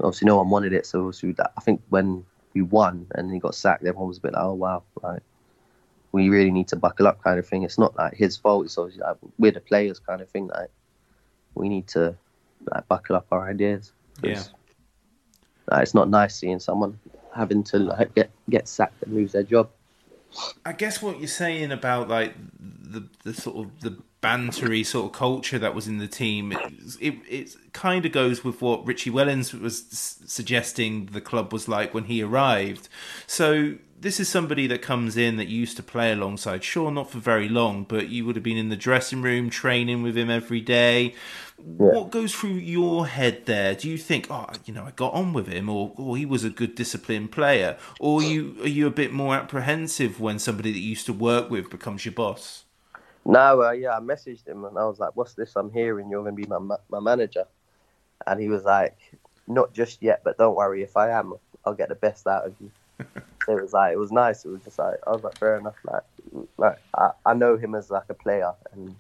Obviously, 0.01 0.27
no 0.27 0.37
one 0.37 0.51
wanted 0.51 0.73
it, 0.73 0.87
so 0.87 1.01
obviously 1.01 1.33
that, 1.33 1.53
I 1.57 1.61
think 1.61 1.81
when 1.89 2.25
we 2.55 2.63
won 2.63 3.07
and 3.15 3.31
he 3.31 3.39
got 3.39 3.55
sacked, 3.55 3.85
everyone 3.85 4.09
was 4.09 4.19
a 4.19 4.21
bit 4.21 4.33
like, 4.33 4.43
oh 4.43 4.55
wow, 4.55 4.83
right. 5.03 5.23
We 6.13 6.29
really 6.29 6.51
need 6.51 6.69
to 6.69 6.77
buckle 6.77 7.07
up, 7.07 7.23
kind 7.23 7.39
of 7.39 7.47
thing. 7.47 7.63
It's 7.63 7.79
not 7.79 7.97
like 7.97 8.15
his 8.15 8.37
fault. 8.37 8.65
It's 8.65 8.79
obviously 8.79 9.03
like 9.03 9.17
we're 9.39 9.53
the 9.53 9.61
players, 9.61 9.99
kind 9.99 10.21
of 10.23 10.31
thing. 10.31 10.49
Like 10.49 10.71
we 11.55 11.69
need 11.69 11.87
to 11.89 12.17
like 12.73 12.89
buckle 12.89 13.17
up 13.17 13.27
our 13.31 13.49
ideas. 13.49 13.93
Yeah. 14.23 14.43
like, 15.71 15.83
it's 15.83 15.95
not 15.95 16.09
nice 16.09 16.37
seeing 16.37 16.59
someone 16.59 16.99
having 17.35 17.63
to 17.65 17.79
like 17.79 18.15
get 18.15 18.31
get 18.49 18.67
sacked 18.69 19.03
and 19.03 19.15
lose 19.15 19.33
their 19.33 19.43
job. 19.43 19.69
I 20.65 20.73
guess 20.73 21.03
what 21.03 21.19
you're 21.19 21.29
saying 21.29 21.73
about 21.73 22.09
like 22.09 22.35
the 22.59 23.09
the 23.25 23.35
sort 23.35 23.57
of 23.57 23.81
the 23.81 23.99
bantery 24.27 24.85
sort 24.85 25.07
of 25.07 25.13
culture 25.13 25.59
that 25.59 25.75
was 25.75 25.87
in 25.87 25.99
the 25.99 26.09
team, 26.09 26.53
it 26.53 26.59
it, 27.01 27.15
it 27.29 27.57
kind 27.73 28.05
of 28.05 28.13
goes 28.13 28.45
with 28.45 28.61
what 28.61 28.87
Richie 28.87 29.11
Wellens 29.11 29.59
was 29.59 29.85
s- 29.93 30.19
suggesting 30.27 31.07
the 31.07 31.21
club 31.21 31.53
was 31.53 31.69
like 31.69 31.95
when 31.95 32.05
he 32.05 32.23
arrived. 32.23 32.89
So 33.27 33.77
this 33.99 34.21
is 34.21 34.29
somebody 34.29 34.67
that 34.67 34.83
comes 34.83 35.17
in 35.17 35.37
that 35.37 35.49
used 35.49 35.77
to 35.77 35.83
play 35.83 36.13
alongside. 36.13 36.63
Sure, 36.63 36.91
not 36.91 37.11
for 37.11 37.19
very 37.19 37.49
long, 37.49 37.85
but 37.85 38.09
you 38.09 38.27
would 38.27 38.37
have 38.37 38.43
been 38.43 38.57
in 38.57 38.69
the 38.69 38.77
dressing 38.77 39.23
room 39.23 39.49
training 39.49 40.03
with 40.03 40.17
him 40.17 40.29
every 40.29 40.61
day. 40.61 41.15
What 41.57 42.11
goes 42.11 42.35
through 42.35 42.51
your 42.51 43.07
head 43.07 43.47
there? 43.47 43.75
Do 43.75 43.89
you 43.89 43.97
think, 43.97 44.27
oh, 44.31 44.47
you 44.67 44.75
know, 44.75 44.85
I 44.85 44.91
got 44.91 45.15
on 45.15 45.33
with 45.33 45.47
him, 45.47 45.71
or, 45.71 45.93
or 45.97 46.17
he 46.17 46.27
was 46.27 46.45
a 46.45 46.51
good 46.51 46.75
disciplined 46.75 47.33
player, 47.33 47.79
or 47.99 48.21
are 48.21 48.25
you 48.25 48.57
are 48.63 48.69
you 48.69 48.87
a 48.87 48.91
bit 48.91 49.13
more 49.13 49.35
apprehensive 49.35 50.21
when 50.21 50.39
somebody 50.39 50.73
that 50.73 50.79
you 50.79 50.91
used 50.91 51.07
to 51.07 51.15
work 51.15 51.51
with 51.51 51.71
becomes 51.71 52.05
your 52.05 52.13
boss? 52.13 52.66
No, 53.27 53.63
uh, 53.65 53.73
yeah, 53.73 53.97
I 53.97 54.01
messaged 54.01 54.49
him 54.49 54.65
and 54.67 54.79
I 54.79 54.87
was 54.87 55.01
like, 55.01 55.17
"What's 55.17 55.35
this 55.35 55.57
I'm 55.57 55.73
hearing? 55.73 56.11
You're 56.11 56.23
going 56.25 56.37
to 56.37 56.43
be 56.43 56.49
my 56.49 56.61
ma- 56.61 56.85
my 56.91 57.01
manager," 57.01 57.47
and 58.27 58.41
he 58.41 58.49
was 58.49 58.65
like, 58.65 58.99
"Not 59.49 59.75
just 59.75 60.03
yet, 60.03 60.23
but 60.25 60.39
don't 60.39 60.57
worry. 60.57 60.83
If 60.83 60.97
I 60.97 61.11
am, 61.11 61.35
I'll 61.65 61.75
get 61.75 61.91
the 61.91 61.97
best 61.97 62.27
out 62.29 62.47
of 62.47 62.55
you." 62.61 62.73
so 63.47 63.57
it 63.59 63.63
was 63.63 63.73
like 63.75 63.95
it 63.95 63.99
was 63.99 64.13
nice. 64.13 64.45
It 64.45 64.51
was 64.51 64.65
just 64.65 64.79
like 64.79 64.97
I 65.07 65.13
was 65.13 65.25
like, 65.25 65.39
fair 65.39 65.59
enough. 65.59 65.77
Like, 65.85 66.05
like 66.59 66.79
I, 66.97 67.11
I 67.27 67.35
know 67.35 67.57
him 67.59 67.75
as 67.75 67.91
like 67.91 68.07
a 68.11 68.15
player, 68.15 68.55
and 68.73 68.97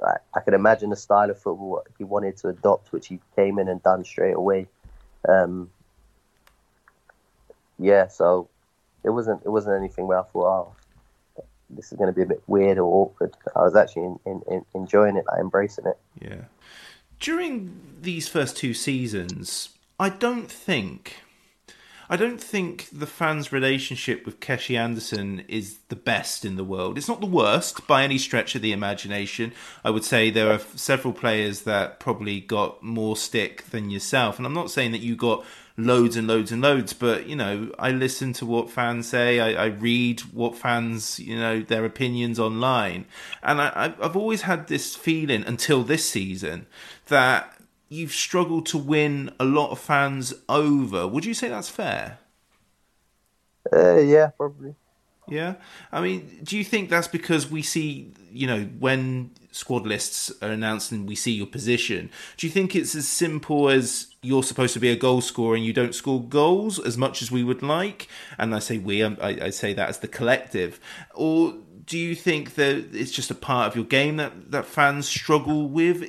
like 0.00 0.20
I 0.34 0.40
could 0.40 0.54
imagine 0.54 0.90
the 0.90 0.96
style 0.96 1.30
of 1.30 1.38
football 1.40 1.82
he 1.98 2.04
wanted 2.04 2.36
to 2.38 2.48
adopt, 2.50 2.92
which 2.92 3.08
he 3.08 3.20
came 3.36 3.58
in 3.58 3.68
and 3.68 3.82
done 3.82 4.04
straight 4.04 4.36
away. 4.36 4.68
Um, 5.28 5.70
yeah, 7.78 8.08
so 8.08 8.50
it 9.04 9.10
wasn't 9.10 9.42
it 9.44 9.50
wasn't 9.50 9.76
anything 9.78 10.06
where 10.08 10.20
I 10.20 10.24
thought, 10.24 10.46
oh, 10.46 10.76
this 11.70 11.92
is 11.92 11.98
going 11.98 12.08
to 12.08 12.12
be 12.12 12.22
a 12.22 12.26
bit 12.26 12.42
weird 12.46 12.78
or 12.78 12.84
awkward. 12.84 13.34
I 13.54 13.60
was 13.60 13.76
actually 13.76 14.04
in, 14.04 14.18
in, 14.26 14.42
in 14.48 14.64
enjoying 14.74 15.16
it, 15.16 15.24
like 15.26 15.40
embracing 15.40 15.86
it. 15.86 15.98
Yeah. 16.20 16.44
During 17.18 17.78
these 18.00 18.28
first 18.28 18.56
two 18.56 18.74
seasons, 18.74 19.70
I 19.98 20.08
don't 20.08 20.50
think 20.50 21.22
I 22.12 22.16
don't 22.16 22.40
think 22.40 22.88
the 22.92 23.06
fans' 23.06 23.52
relationship 23.52 24.26
with 24.26 24.40
Keshi 24.40 24.76
Anderson 24.76 25.44
is 25.46 25.78
the 25.90 25.96
best 25.96 26.44
in 26.44 26.56
the 26.56 26.64
world. 26.64 26.98
It's 26.98 27.06
not 27.06 27.20
the 27.20 27.26
worst 27.26 27.86
by 27.86 28.02
any 28.02 28.18
stretch 28.18 28.56
of 28.56 28.62
the 28.62 28.72
imagination. 28.72 29.52
I 29.84 29.90
would 29.90 30.02
say 30.02 30.28
there 30.28 30.50
are 30.50 30.58
several 30.74 31.14
players 31.14 31.62
that 31.62 32.00
probably 32.00 32.40
got 32.40 32.82
more 32.82 33.16
stick 33.16 33.62
than 33.70 33.90
yourself. 33.90 34.38
And 34.38 34.46
I'm 34.46 34.52
not 34.52 34.72
saying 34.72 34.90
that 34.90 35.02
you 35.02 35.14
got 35.14 35.44
loads 35.86 36.16
and 36.16 36.26
loads 36.26 36.52
and 36.52 36.62
loads, 36.62 36.92
but 36.92 37.26
you 37.26 37.36
know, 37.36 37.72
I 37.78 37.90
listen 37.90 38.32
to 38.34 38.46
what 38.46 38.70
fans 38.70 39.08
say. 39.08 39.40
I, 39.40 39.64
I 39.64 39.66
read 39.66 40.20
what 40.32 40.56
fans, 40.56 41.18
you 41.20 41.36
know, 41.38 41.60
their 41.62 41.84
opinions 41.84 42.38
online, 42.38 43.06
and 43.42 43.60
I, 43.60 43.72
I've- 43.74 44.18
always 44.18 44.42
had 44.42 44.68
this 44.68 44.94
feeling 44.96 45.44
until 45.46 45.82
this 45.82 46.04
season 46.08 46.66
that 47.08 47.58
you've 47.88 48.12
struggled 48.12 48.66
to 48.66 48.78
win 48.78 49.32
a 49.40 49.44
lot 49.44 49.70
of 49.70 49.78
fans 49.78 50.34
over. 50.48 51.06
Would 51.08 51.24
you 51.24 51.34
say 51.34 51.48
that's 51.48 51.68
fair? 51.70 52.18
Uh, 53.72 53.96
yeah, 53.98 54.28
probably. 54.36 54.74
Yeah. 55.30 55.54
I 55.92 56.00
mean, 56.00 56.40
do 56.42 56.58
you 56.58 56.64
think 56.64 56.90
that's 56.90 57.08
because 57.08 57.50
we 57.50 57.62
see, 57.62 58.12
you 58.32 58.46
know, 58.46 58.64
when 58.78 59.30
squad 59.52 59.86
lists 59.86 60.30
are 60.42 60.50
announced 60.50 60.92
and 60.92 61.08
we 61.08 61.14
see 61.14 61.32
your 61.32 61.46
position, 61.46 62.10
do 62.36 62.46
you 62.46 62.52
think 62.52 62.74
it's 62.74 62.94
as 62.94 63.08
simple 63.08 63.68
as 63.68 64.08
you're 64.22 64.42
supposed 64.42 64.74
to 64.74 64.80
be 64.80 64.90
a 64.90 64.96
goal 64.96 65.20
scorer 65.20 65.54
and 65.54 65.64
you 65.64 65.72
don't 65.72 65.94
score 65.94 66.22
goals 66.22 66.78
as 66.78 66.98
much 66.98 67.22
as 67.22 67.30
we 67.30 67.44
would 67.44 67.62
like? 67.62 68.08
And 68.38 68.54
I 68.54 68.58
say 68.58 68.78
we, 68.78 69.02
um, 69.02 69.16
I, 69.22 69.28
I 69.42 69.50
say 69.50 69.72
that 69.72 69.88
as 69.88 69.98
the 69.98 70.08
collective. 70.08 70.80
Or 71.14 71.54
do 71.86 71.96
you 71.96 72.14
think 72.14 72.56
that 72.56 72.94
it's 72.94 73.12
just 73.12 73.30
a 73.30 73.34
part 73.34 73.68
of 73.68 73.76
your 73.76 73.84
game 73.84 74.16
that, 74.16 74.50
that 74.50 74.66
fans 74.66 75.08
struggle 75.08 75.68
with? 75.68 76.02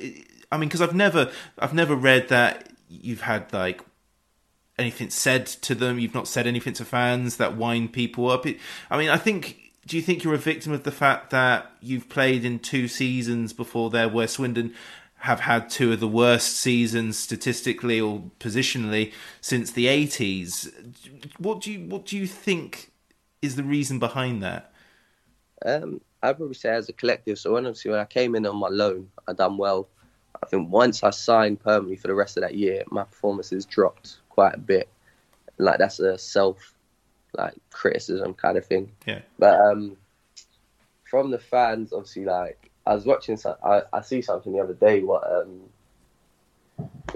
I 0.50 0.58
mean, 0.58 0.68
because 0.68 0.82
I've 0.82 0.94
never, 0.94 1.30
I've 1.58 1.74
never 1.74 1.94
read 1.94 2.28
that 2.28 2.70
you've 2.88 3.22
had 3.22 3.52
like 3.52 3.80
anything 4.82 5.10
said 5.10 5.46
to 5.46 5.74
them. 5.74 5.98
You've 5.98 6.14
not 6.14 6.28
said 6.28 6.46
anything 6.46 6.74
to 6.74 6.84
fans 6.84 7.38
that 7.38 7.56
wind 7.56 7.92
people 7.92 8.30
up. 8.30 8.46
It, 8.46 8.58
I 8.90 8.98
mean, 8.98 9.08
I 9.08 9.16
think. 9.16 9.58
Do 9.84 9.96
you 9.96 10.02
think 10.02 10.22
you're 10.22 10.34
a 10.34 10.38
victim 10.38 10.70
of 10.70 10.84
the 10.84 10.92
fact 10.92 11.30
that 11.30 11.72
you've 11.80 12.08
played 12.08 12.44
in 12.44 12.60
two 12.60 12.86
seasons 12.86 13.52
before 13.52 13.90
there, 13.90 14.08
where 14.08 14.28
Swindon 14.28 14.72
have 15.22 15.40
had 15.40 15.70
two 15.70 15.92
of 15.92 16.00
the 16.00 16.08
worst 16.08 16.56
seasons 16.56 17.16
statistically 17.16 18.00
or 18.00 18.24
positionally 18.40 19.12
since 19.40 19.70
the 19.70 19.86
80s? 19.86 20.72
What 21.38 21.60
do 21.60 21.72
you 21.72 21.80
What 21.88 22.06
do 22.06 22.16
you 22.16 22.26
think 22.26 22.92
is 23.40 23.56
the 23.56 23.62
reason 23.62 23.98
behind 23.98 24.42
that? 24.42 24.72
Um, 25.64 26.00
I'd 26.22 26.36
probably 26.36 26.54
say 26.54 26.70
as 26.70 26.88
a 26.88 26.92
collective. 26.92 27.38
So 27.38 27.56
obviously 27.56 27.90
when 27.90 28.00
I 28.00 28.04
came 28.04 28.34
in 28.34 28.46
on 28.46 28.56
my 28.56 28.68
loan, 28.68 29.10
I 29.28 29.32
done 29.32 29.58
well. 29.58 29.88
I 30.42 30.46
think 30.46 30.70
once 30.70 31.02
I 31.02 31.10
signed 31.10 31.60
permanently 31.60 31.96
for 31.96 32.08
the 32.08 32.14
rest 32.14 32.36
of 32.36 32.42
that 32.42 32.54
year, 32.54 32.82
my 32.90 33.04
performances 33.04 33.64
dropped 33.64 34.16
quite 34.32 34.54
a 34.54 34.58
bit. 34.58 34.88
Like 35.58 35.78
that's 35.78 36.00
a 36.00 36.18
self 36.18 36.74
like 37.34 37.54
criticism 37.70 38.34
kind 38.34 38.56
of 38.56 38.66
thing. 38.66 38.90
Yeah. 39.06 39.20
But 39.38 39.60
um, 39.60 39.96
from 41.04 41.30
the 41.30 41.38
fans, 41.38 41.92
obviously, 41.92 42.24
like 42.24 42.70
I 42.86 42.94
was 42.94 43.04
watching, 43.04 43.36
some, 43.36 43.56
I 43.62 43.82
I 43.92 44.00
see 44.00 44.22
something 44.22 44.52
the 44.52 44.60
other 44.60 44.74
day. 44.74 45.02
What 45.02 45.22
um, 45.30 45.60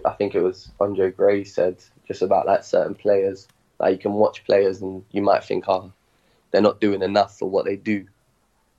I 0.05 0.11
think 0.13 0.35
it 0.35 0.43
was 0.43 0.71
Andre 0.81 1.11
Gray 1.11 1.45
said 1.45 1.83
just 2.07 2.23
about 2.23 2.47
like 2.47 2.65
certain 2.65 2.95
players. 2.95 3.49
Like 3.79 3.93
you 3.93 3.99
can 3.99 4.13
watch 4.13 4.45
players 4.45 4.81
and 4.81 5.05
you 5.13 5.23
might 5.23 5.45
think, 5.45 5.65
oh, 5.69 5.93
they're 6.51 6.63
not 6.63 6.81
doing 6.81 7.03
enough 7.03 7.39
for 7.39 7.49
what 7.49 7.65
they 7.65 7.77
do, 7.77 8.07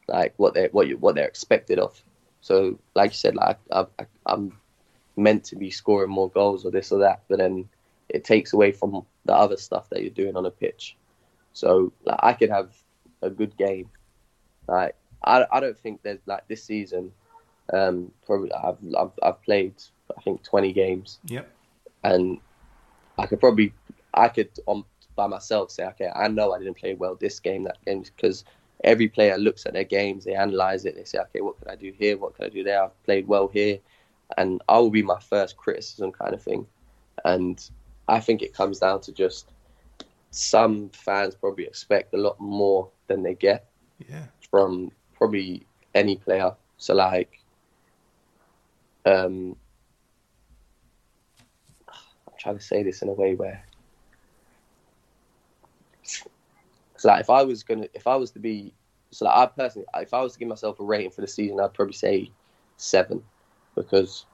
like 0.07 0.34
what 0.38 0.53
they 0.53 0.68
what 0.72 0.88
you 0.88 0.97
what 0.97 1.15
they're 1.15 1.27
expected 1.27 1.80
of. 1.80 2.01
So, 2.41 2.80
like 2.95 3.11
you 3.11 3.18
said, 3.18 3.35
like 3.35 3.57
I, 3.72 3.85
I, 3.99 4.05
I'm 4.27 4.53
meant 5.15 5.43
to 5.45 5.55
be 5.55 5.72
scoring 5.72 6.11
more 6.11 6.30
goals 6.30 6.65
or 6.65 6.72
this 6.72 6.91
or 6.91 6.99
that, 6.99 7.23
but 7.27 7.39
then 7.39 7.68
it 8.09 8.23
takes 8.23 8.53
away 8.53 8.71
from 8.71 9.05
the 9.25 9.34
other 9.34 9.57
stuff 9.57 9.89
that 9.89 10.01
you're 10.01 10.09
doing 10.11 10.35
on 10.35 10.45
a 10.45 10.51
pitch. 10.51 10.95
So, 11.53 11.91
like 12.05 12.19
I 12.21 12.34
could 12.34 12.49
have 12.49 12.69
a 13.21 13.29
good 13.29 13.55
game. 13.57 13.89
Like 14.67 14.95
I, 15.23 15.45
I 15.51 15.59
don't 15.59 15.77
think 15.77 16.03
there's 16.03 16.19
like 16.25 16.47
this 16.47 16.63
season. 16.63 17.11
Um, 17.73 18.11
probably 18.25 18.51
I've 18.53 18.77
I've, 18.97 19.11
I've 19.21 19.41
played 19.41 19.73
I 20.17 20.21
think 20.21 20.41
20 20.43 20.71
games 20.71 21.19
Yep. 21.25 21.51
and 22.05 22.38
I 23.17 23.25
could 23.25 23.41
probably 23.41 23.73
I 24.13 24.29
could 24.29 24.49
on 24.67 24.85
by 25.17 25.27
myself 25.27 25.71
say 25.71 25.85
okay 25.88 26.09
I 26.15 26.29
know 26.29 26.53
I 26.53 26.59
didn't 26.59 26.77
play 26.77 26.93
well 26.93 27.15
this 27.15 27.41
game 27.41 27.63
that 27.65 27.84
game 27.85 28.03
because 28.03 28.45
every 28.85 29.09
player 29.09 29.38
looks 29.38 29.65
at 29.65 29.73
their 29.73 29.84
games 29.84 30.23
they 30.23 30.34
analyze 30.34 30.85
it 30.85 30.95
they 30.95 31.03
say 31.03 31.19
okay 31.19 31.41
what 31.41 31.59
can 31.59 31.69
I 31.69 31.75
do 31.75 31.91
here 31.97 32.15
what 32.15 32.35
can 32.35 32.45
I 32.45 32.49
do 32.49 32.63
there 32.63 32.84
I've 32.84 33.03
played 33.03 33.27
well 33.27 33.49
here 33.49 33.79
and 34.38 34.61
I 34.69 34.77
will 34.77 34.89
be 34.91 35.03
my 35.03 35.19
first 35.19 35.57
criticism 35.57 36.13
kind 36.13 36.34
of 36.34 36.41
thing 36.41 36.65
and 37.25 37.69
I 38.07 38.19
think 38.19 38.41
it 38.41 38.53
comes 38.53 38.79
down 38.79 39.01
to 39.01 39.11
just 39.11 39.51
some 40.31 40.89
fans 40.89 41.35
probably 41.35 41.65
expect 41.65 42.13
a 42.13 42.17
lot 42.17 42.39
more 42.39 42.89
than 43.07 43.23
they 43.23 43.34
get 43.35 43.67
Yeah. 44.09 44.25
from 44.49 44.91
probably 45.13 45.65
any 45.93 46.17
player 46.17 46.53
so 46.77 46.93
like 46.93 47.39
um 49.05 49.55
I'm 52.27 52.34
trying 52.38 52.57
to 52.57 52.63
say 52.63 52.84
this 52.84 53.01
in 53.01 53.09
a 53.09 53.13
way 53.13 53.35
where 53.35 53.63
so 56.97 57.07
like 57.09 57.21
if 57.21 57.29
I 57.29 57.43
was 57.43 57.63
gonna 57.63 57.88
if 57.93 58.07
I 58.07 58.15
was 58.15 58.31
to 58.31 58.39
be 58.39 58.73
so 59.11 59.25
like 59.25 59.35
I 59.35 59.45
personally 59.47 59.88
if 59.95 60.13
I 60.13 60.21
was 60.21 60.34
to 60.34 60.39
give 60.39 60.47
myself 60.47 60.79
a 60.79 60.84
rating 60.84 61.11
for 61.11 61.21
the 61.21 61.27
season 61.27 61.59
I'd 61.59 61.73
probably 61.73 61.93
say 61.93 62.31
seven 62.77 63.23
because 63.75 64.25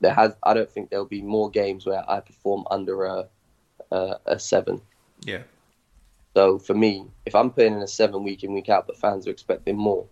there 0.00 0.14
has 0.14 0.34
I 0.42 0.54
don't 0.54 0.70
think 0.70 0.90
there'll 0.90 1.04
be 1.04 1.22
more 1.22 1.50
games 1.50 1.86
where 1.86 2.08
I 2.08 2.20
perform 2.20 2.64
under 2.70 3.04
a 3.04 3.28
a, 3.90 4.16
a 4.26 4.38
seven. 4.38 4.80
Yeah. 5.22 5.42
So 6.34 6.58
for 6.58 6.74
me, 6.74 7.06
if 7.26 7.34
I'm 7.34 7.50
putting 7.50 7.74
in 7.74 7.82
a 7.82 7.88
seven 7.88 8.24
week 8.24 8.42
in 8.42 8.52
week 8.52 8.68
out, 8.68 8.86
but 8.86 8.96
fans 8.96 9.26
are 9.26 9.30
expecting 9.30 9.76
more. 9.76 10.06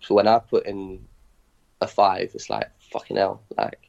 So 0.00 0.14
when 0.14 0.26
I 0.28 0.38
put 0.38 0.66
in 0.66 1.06
a 1.80 1.86
five, 1.86 2.30
it's 2.34 2.50
like 2.50 2.68
fucking 2.92 3.16
hell. 3.16 3.42
Like 3.56 3.88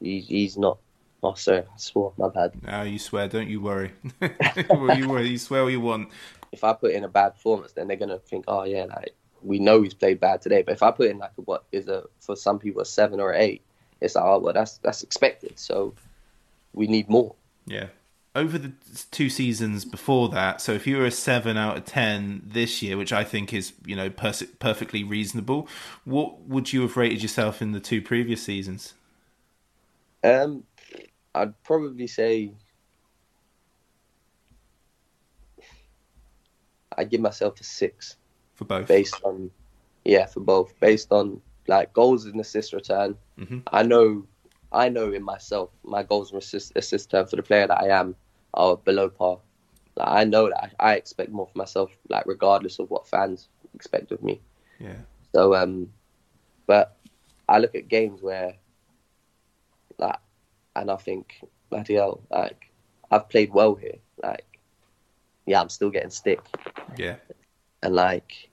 he, 0.00 0.20
he's 0.20 0.56
not. 0.56 0.78
Oh, 1.22 1.34
sorry, 1.34 1.60
I 1.60 1.78
swore. 1.78 2.12
My 2.16 2.28
bad. 2.28 2.62
Now 2.62 2.82
you 2.82 2.98
swear, 2.98 3.28
don't 3.28 3.48
you 3.48 3.60
worry. 3.60 3.92
you 4.20 5.08
worry, 5.08 5.28
you 5.28 5.38
swear 5.38 5.64
what 5.64 5.72
you 5.72 5.80
want. 5.80 6.10
If 6.52 6.64
I 6.64 6.72
put 6.72 6.92
in 6.92 7.04
a 7.04 7.08
bad 7.08 7.30
performance, 7.34 7.72
then 7.72 7.88
they're 7.88 7.96
gonna 7.96 8.18
think, 8.18 8.44
oh 8.48 8.64
yeah, 8.64 8.84
like 8.84 9.14
we 9.42 9.58
know 9.58 9.82
he's 9.82 9.94
played 9.94 10.20
bad 10.20 10.40
today. 10.40 10.62
But 10.62 10.72
if 10.72 10.82
I 10.82 10.90
put 10.90 11.10
in 11.10 11.18
like 11.18 11.32
a, 11.38 11.42
what 11.42 11.64
is 11.72 11.88
a 11.88 12.04
for 12.20 12.36
some 12.36 12.58
people 12.58 12.82
a 12.82 12.86
seven 12.86 13.20
or 13.20 13.34
eight, 13.34 13.62
it's 14.00 14.14
like 14.14 14.24
oh 14.24 14.38
well 14.38 14.54
that's 14.54 14.78
that's 14.78 15.02
expected. 15.02 15.58
So 15.58 15.94
we 16.72 16.86
need 16.86 17.08
more. 17.08 17.34
Yeah. 17.66 17.86
Over 18.34 18.58
the 18.58 18.72
two 19.10 19.30
seasons 19.30 19.84
before 19.84 20.28
that, 20.28 20.60
so 20.60 20.72
if 20.72 20.86
you 20.86 20.98
were 20.98 21.06
a 21.06 21.10
seven 21.10 21.56
out 21.56 21.76
of 21.76 21.84
ten 21.84 22.42
this 22.44 22.82
year, 22.82 22.96
which 22.96 23.12
I 23.12 23.24
think 23.24 23.52
is 23.52 23.72
you 23.84 23.96
know 23.96 24.10
pers- 24.10 24.44
perfectly 24.60 25.02
reasonable, 25.02 25.66
what 26.04 26.42
would 26.42 26.72
you 26.72 26.82
have 26.82 26.96
rated 26.96 27.22
yourself 27.22 27.60
in 27.60 27.72
the 27.72 27.80
two 27.80 28.00
previous 28.00 28.42
seasons? 28.42 28.94
Um, 30.22 30.64
I'd 31.34 31.60
probably 31.64 32.06
say 32.06 32.52
I'd 36.96 37.10
give 37.10 37.20
myself 37.20 37.60
a 37.60 37.64
six 37.64 38.16
for 38.54 38.64
both. 38.64 38.88
based 38.88 39.20
on 39.24 39.50
yeah 40.04 40.26
for 40.26 40.40
both 40.40 40.78
based 40.80 41.12
on 41.12 41.40
like 41.68 41.92
goals 41.92 42.24
and 42.24 42.40
assist 42.40 42.72
return. 42.72 43.16
Mhm. 43.38 43.62
I 43.72 43.82
know 43.82 44.26
I 44.72 44.88
know 44.88 45.12
in 45.12 45.22
myself 45.22 45.70
my 45.82 46.02
goals 46.02 46.30
and 46.32 46.42
assist, 46.42 46.72
assist 46.76 47.12
return 47.12 47.26
for 47.26 47.36
the 47.36 47.42
player 47.42 47.66
that 47.66 47.80
I 47.80 47.88
am 47.88 48.16
are 48.52 48.76
below 48.76 49.08
par. 49.08 49.38
Like, 49.96 50.08
I 50.08 50.24
know 50.24 50.48
that 50.50 50.74
I, 50.78 50.90
I 50.92 50.94
expect 50.96 51.30
more 51.30 51.46
for 51.46 51.56
myself, 51.56 51.90
like 52.08 52.26
regardless 52.26 52.78
of 52.78 52.90
what 52.90 53.06
fans 53.06 53.48
expect 53.74 54.12
of 54.12 54.22
me. 54.22 54.40
Yeah. 54.78 54.96
So 55.34 55.54
um, 55.54 55.92
but 56.66 56.96
I 57.48 57.58
look 57.58 57.74
at 57.74 57.88
games 57.88 58.22
where 58.22 58.56
like, 59.98 60.18
and 60.76 60.90
I 60.90 60.96
think 60.96 61.40
bloody 61.70 61.94
hell, 61.94 62.20
like 62.30 62.70
I've 63.10 63.28
played 63.28 63.52
well 63.52 63.74
here. 63.74 63.96
Like, 64.22 64.58
yeah, 65.46 65.60
I'm 65.60 65.68
still 65.70 65.90
getting 65.90 66.10
stick 66.10 66.40
Yeah. 66.96 67.16
and 67.82 67.94
like 67.94 68.47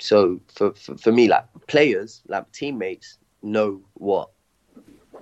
so 0.00 0.40
for, 0.54 0.72
for 0.74 0.96
for 0.96 1.12
me 1.12 1.28
like 1.28 1.44
players 1.66 2.22
like 2.28 2.50
teammates 2.52 3.18
know 3.42 3.80
what 3.94 4.30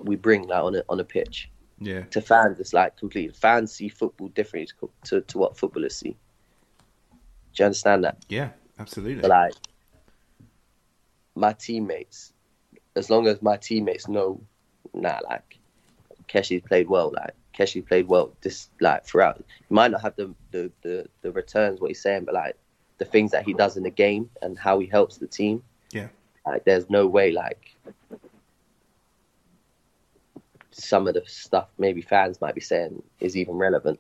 we 0.03 0.17
bring 0.17 0.47
like 0.47 0.63
on 0.63 0.75
a 0.75 0.83
on 0.89 1.01
a 1.01 1.05
pitch 1.05 1.51
Yeah. 1.81 2.03
to 2.11 2.21
fans 2.21 2.61
it's 2.61 2.73
like 2.73 2.97
completely 2.97 3.33
fans 3.35 3.73
see 3.73 3.89
football 3.89 4.29
differently 4.29 4.69
to, 4.81 4.91
to, 5.05 5.21
to 5.23 5.39
what 5.39 5.57
footballers 5.59 5.97
see 5.97 6.11
do 6.11 7.63
you 7.63 7.65
understand 7.65 8.05
that 8.05 8.25
Yeah. 8.29 8.51
Absolutely. 8.79 9.23
but 9.23 9.31
like 9.31 9.55
my 11.35 11.53
teammates 11.55 12.33
as 12.95 13.09
long 13.11 13.27
as 13.27 13.41
my 13.43 13.57
teammates 13.57 14.09
know 14.09 14.41
nah 14.95 15.19
like 15.29 15.59
Keshi's 16.29 16.63
played 16.63 16.89
well 16.89 17.13
like 17.15 17.35
Keshi 17.57 17.87
played 17.87 18.07
well 18.09 18.35
this 18.43 18.69
like 18.81 19.05
throughout 19.07 19.43
he 19.69 19.75
might 19.75 19.91
not 19.91 20.03
have 20.03 20.17
the 20.17 20.35
the, 20.51 20.71
the 20.83 21.07
the 21.23 21.33
returns 21.33 21.81
what 21.81 21.89
he's 21.91 22.03
saying 22.03 22.25
but 22.25 22.35
like 22.35 22.57
the 22.99 23.05
things 23.05 23.31
that 23.33 23.45
he 23.45 23.53
does 23.53 23.77
in 23.77 23.83
the 23.83 23.91
game 23.91 24.31
and 24.43 24.59
how 24.59 24.79
he 24.79 24.87
helps 24.87 25.19
the 25.19 25.27
team. 25.27 25.63
Yeah. 25.93 26.09
like 26.47 26.65
there's 26.65 26.91
no 26.91 27.07
way 27.07 27.31
like 27.31 27.75
some 30.73 31.09
of 31.09 31.15
the 31.15 31.23
stuff 31.27 31.69
maybe 31.79 32.03
fans 32.03 32.41
might 32.41 32.55
be 32.55 32.61
saying 32.61 33.03
is 33.21 33.37
even 33.37 33.55
relevant. 33.55 33.99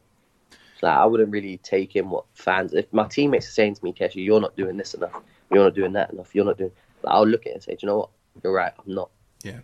Like 0.82 0.96
I 0.96 1.06
wouldn't 1.06 1.30
really 1.30 1.58
take 1.58 1.96
in 1.96 2.10
what 2.10 2.24
fans 2.34 2.74
if 2.74 2.92
my 2.92 3.06
teammates 3.06 3.48
are 3.48 3.52
saying 3.52 3.74
to 3.76 3.84
me 3.84 3.92
Keshi 3.92 4.24
you're 4.24 4.40
not 4.40 4.56
doing 4.56 4.76
this 4.76 4.94
enough. 4.94 5.22
You're 5.50 5.64
not 5.64 5.74
doing 5.74 5.92
that 5.92 6.12
enough. 6.12 6.34
You're 6.34 6.44
not 6.44 6.58
doing 6.58 6.72
like, 7.02 7.14
I'll 7.14 7.26
look 7.26 7.46
at 7.46 7.50
it 7.50 7.54
and 7.54 7.62
say 7.62 7.72
do 7.72 7.78
you 7.82 7.88
know 7.88 7.98
what? 7.98 8.10
You're 8.42 8.52
right. 8.52 8.72
I'm 8.78 8.94
not. 8.94 9.10
Yeah. 9.42 9.60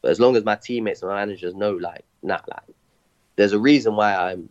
but 0.00 0.10
as 0.10 0.20
long 0.20 0.36
as 0.36 0.44
my 0.44 0.56
teammates 0.56 1.02
and 1.02 1.10
my 1.10 1.16
managers 1.16 1.54
know, 1.54 1.72
like, 1.72 2.04
nah, 2.22 2.40
like, 2.48 2.76
there's 3.36 3.52
a 3.52 3.58
reason 3.58 3.94
why 3.94 4.14
I'm, 4.14 4.48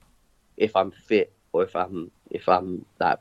if 0.56 0.76
I'm 0.76 0.91
fit 0.91 1.34
or 1.52 1.64
if 1.64 1.76
I'm, 1.76 2.10
if 2.30 2.48
I'm 2.48 2.85
like 2.99 3.19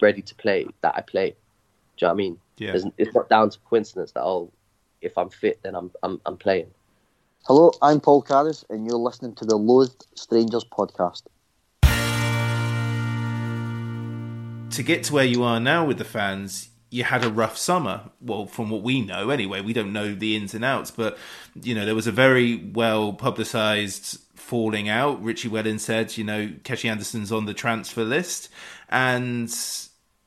ready 0.00 0.22
to 0.22 0.34
play, 0.34 0.66
that 0.82 0.94
I 0.96 1.00
play. 1.00 1.30
Do 1.30 1.34
you 1.34 2.06
know 2.06 2.08
what 2.08 2.12
I 2.12 2.16
mean? 2.16 2.38
Yeah. 2.58 2.72
There's, 2.72 2.86
it's 2.98 3.14
not 3.14 3.28
down 3.28 3.50
to 3.50 3.58
coincidence 3.60 4.12
that 4.12 4.22
oh, 4.22 4.52
if 5.00 5.16
I'm 5.18 5.30
fit, 5.30 5.60
then 5.62 5.74
I'm 5.74 5.90
I'm, 6.02 6.20
I'm 6.26 6.36
playing. 6.36 6.70
Hello, 7.46 7.72
I'm 7.82 8.00
Paul 8.00 8.22
Carris, 8.22 8.64
and 8.70 8.86
you're 8.86 8.96
listening 8.96 9.34
to 9.34 9.44
the 9.44 9.56
Loathed 9.56 10.06
Strangers 10.14 10.64
podcast. 10.64 11.22
to 14.74 14.82
get 14.82 15.04
to 15.04 15.12
where 15.12 15.24
you 15.24 15.44
are 15.44 15.60
now 15.60 15.84
with 15.84 15.98
the 15.98 16.04
fans, 16.04 16.68
you 16.94 17.02
had 17.02 17.24
a 17.24 17.28
rough 17.28 17.58
summer. 17.58 18.02
Well, 18.20 18.46
from 18.46 18.70
what 18.70 18.82
we 18.82 19.00
know, 19.00 19.30
anyway, 19.30 19.60
we 19.60 19.72
don't 19.72 19.92
know 19.92 20.14
the 20.14 20.36
ins 20.36 20.54
and 20.54 20.64
outs, 20.64 20.92
but 20.92 21.18
you 21.60 21.74
know 21.74 21.84
there 21.84 21.94
was 21.94 22.06
a 22.06 22.12
very 22.12 22.54
well 22.72 23.12
publicised 23.12 24.20
falling 24.36 24.88
out. 24.88 25.20
Richie 25.20 25.48
Wellens 25.48 25.80
said, 25.80 26.16
you 26.16 26.22
know, 26.22 26.46
Keshi 26.62 26.88
Anderson's 26.88 27.32
on 27.32 27.46
the 27.46 27.54
transfer 27.54 28.04
list, 28.04 28.48
and 28.88 29.50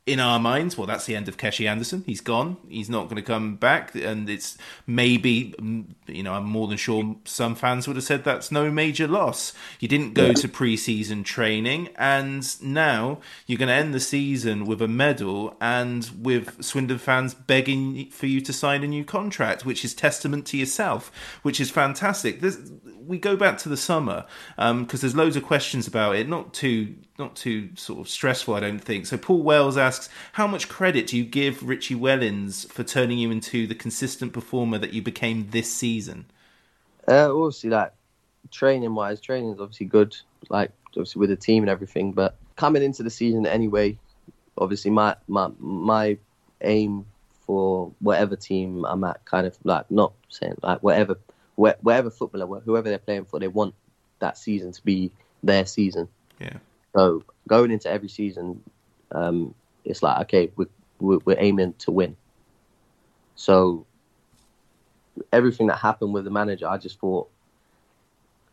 in 0.08 0.22
our 0.22 0.40
minds, 0.40 0.78
well, 0.78 0.88
that's 0.88 1.06
the 1.06 1.16
end 1.16 1.28
of 1.28 1.36
Keshi 1.36 1.70
Anderson. 1.70 2.04
He's 2.06 2.22
gone. 2.22 2.56
He's 2.70 2.90
not 2.90 3.04
going 3.04 3.18
to 3.18 3.22
come 3.22 3.58
back, 3.58 3.94
and 3.94 4.30
it's 4.30 4.58
maybe, 4.88 5.54
mm, 5.60 5.86
you 6.08 6.24
know, 6.24 6.34
I'm 6.34 6.46
more 6.46 6.70
than 6.70 6.78
sure 6.78 7.18
some 7.26 7.56
fans 7.56 7.88
would 7.88 7.98
have 7.98 8.06
said 8.06 8.24
that's 8.24 8.50
no 8.50 8.72
major 8.72 9.06
loss. 9.06 9.52
You 9.82 9.90
didn't 9.90 10.14
go 10.14 10.32
to 10.32 10.48
pre-season 10.48 11.26
training, 11.26 11.90
and 11.98 12.64
now 12.64 13.20
you're 13.46 13.60
going 13.60 13.68
to 13.68 13.76
end 13.76 13.94
the 13.94 14.00
season 14.00 14.66
with 14.66 14.82
a 14.82 14.88
medal, 14.88 15.58
and 15.60 16.10
with 16.18 16.64
Swindon 16.64 17.00
fans 17.00 17.34
begging 17.34 18.10
for 18.10 18.28
you 18.28 18.40
to 18.42 18.54
sign 18.54 18.84
a 18.84 18.88
new 18.88 19.04
contract, 19.04 19.66
which 19.66 19.84
is 19.84 19.94
testament 19.94 20.48
to 20.48 20.58
yourself, 20.58 21.12
which 21.44 21.60
is 21.60 21.70
fantastic. 21.70 22.40
This, 22.40 22.58
we 23.08 23.18
go 23.18 23.36
back 23.36 23.58
to 23.60 23.70
the 23.70 23.78
summer 23.78 24.26
because 24.58 25.02
there's 25.02 25.16
loads 25.16 25.36
of 25.36 25.44
questions 25.44 25.88
about 25.88 26.16
it. 26.16 26.28
Not 26.28 26.54
too 26.54 26.96
not 27.18 27.36
too 27.36 27.70
sort 27.76 28.00
of 28.00 28.10
stressful, 28.10 28.54
I 28.54 28.60
don't 28.60 28.80
think. 28.80 29.08
So 29.08 29.18
Paul 29.18 29.42
Wells 29.42 29.78
asks, 29.78 30.10
how 30.34 30.46
much 30.46 30.70
credit 30.70 31.08
do 31.08 31.18
you 31.18 31.24
give 31.24 31.68
Richie 31.68 31.96
Wellens 31.96 32.70
for 32.72 32.84
turning 32.84 33.18
you 33.18 33.32
into 33.32 33.66
the 33.66 33.74
consistent 33.74 34.34
performer 34.34 34.78
that 34.78 34.94
you 34.94 35.02
became 35.02 35.50
this 35.50 35.74
season? 35.74 36.26
Uh, 37.08 37.34
obviously, 37.34 37.70
like 37.70 37.94
training 38.52 38.94
wise, 38.94 39.20
training 39.22 39.52
is 39.52 39.60
obviously 39.60 39.88
good, 39.88 40.16
like 40.50 40.72
obviously 40.90 41.20
with 41.20 41.30
the 41.30 41.36
team 41.36 41.64
and 41.64 41.70
everything. 41.70 42.12
But 42.12 42.36
coming 42.56 42.84
into 42.84 43.04
the 43.04 43.10
season 43.10 43.48
anyway, 43.48 43.98
obviously 44.58 44.92
my 44.92 45.16
my 45.28 45.50
my 45.60 46.18
aim 46.62 47.06
for 47.46 47.92
whatever 48.00 48.36
team 48.36 48.86
I'm 48.86 49.04
at, 49.06 49.24
kind 49.26 49.48
of 49.48 49.58
like 49.64 49.90
not 49.90 50.14
saying 50.30 50.56
like 50.62 50.84
whatever 50.84 51.18
wh- 51.58 51.84
whatever 51.84 52.10
footballer, 52.10 52.62
whoever 52.62 52.90
they're 52.90 52.98
playing 52.98 53.26
for, 53.26 53.40
they 53.40 53.48
want 53.48 53.74
that 54.20 54.38
season 54.38 54.72
to 54.72 54.84
be 54.84 55.12
their 55.44 55.66
season. 55.66 56.08
Yeah. 56.40 56.58
So 56.96 57.24
going 57.48 57.72
into 57.72 57.90
every 57.90 58.10
season, 58.10 58.64
um, 59.12 59.54
it's 59.84 60.02
like 60.02 60.22
okay, 60.24 60.52
we're, 60.56 60.68
we're 61.00 61.20
we're 61.26 61.40
aiming 61.40 61.74
to 61.80 61.92
win. 61.92 62.16
So 63.36 63.86
everything 65.32 65.68
that 65.68 65.78
happened 65.78 66.14
with 66.14 66.24
the 66.24 66.32
manager, 66.32 66.68
I 66.68 66.78
just 66.78 67.00
thought, 67.00 67.30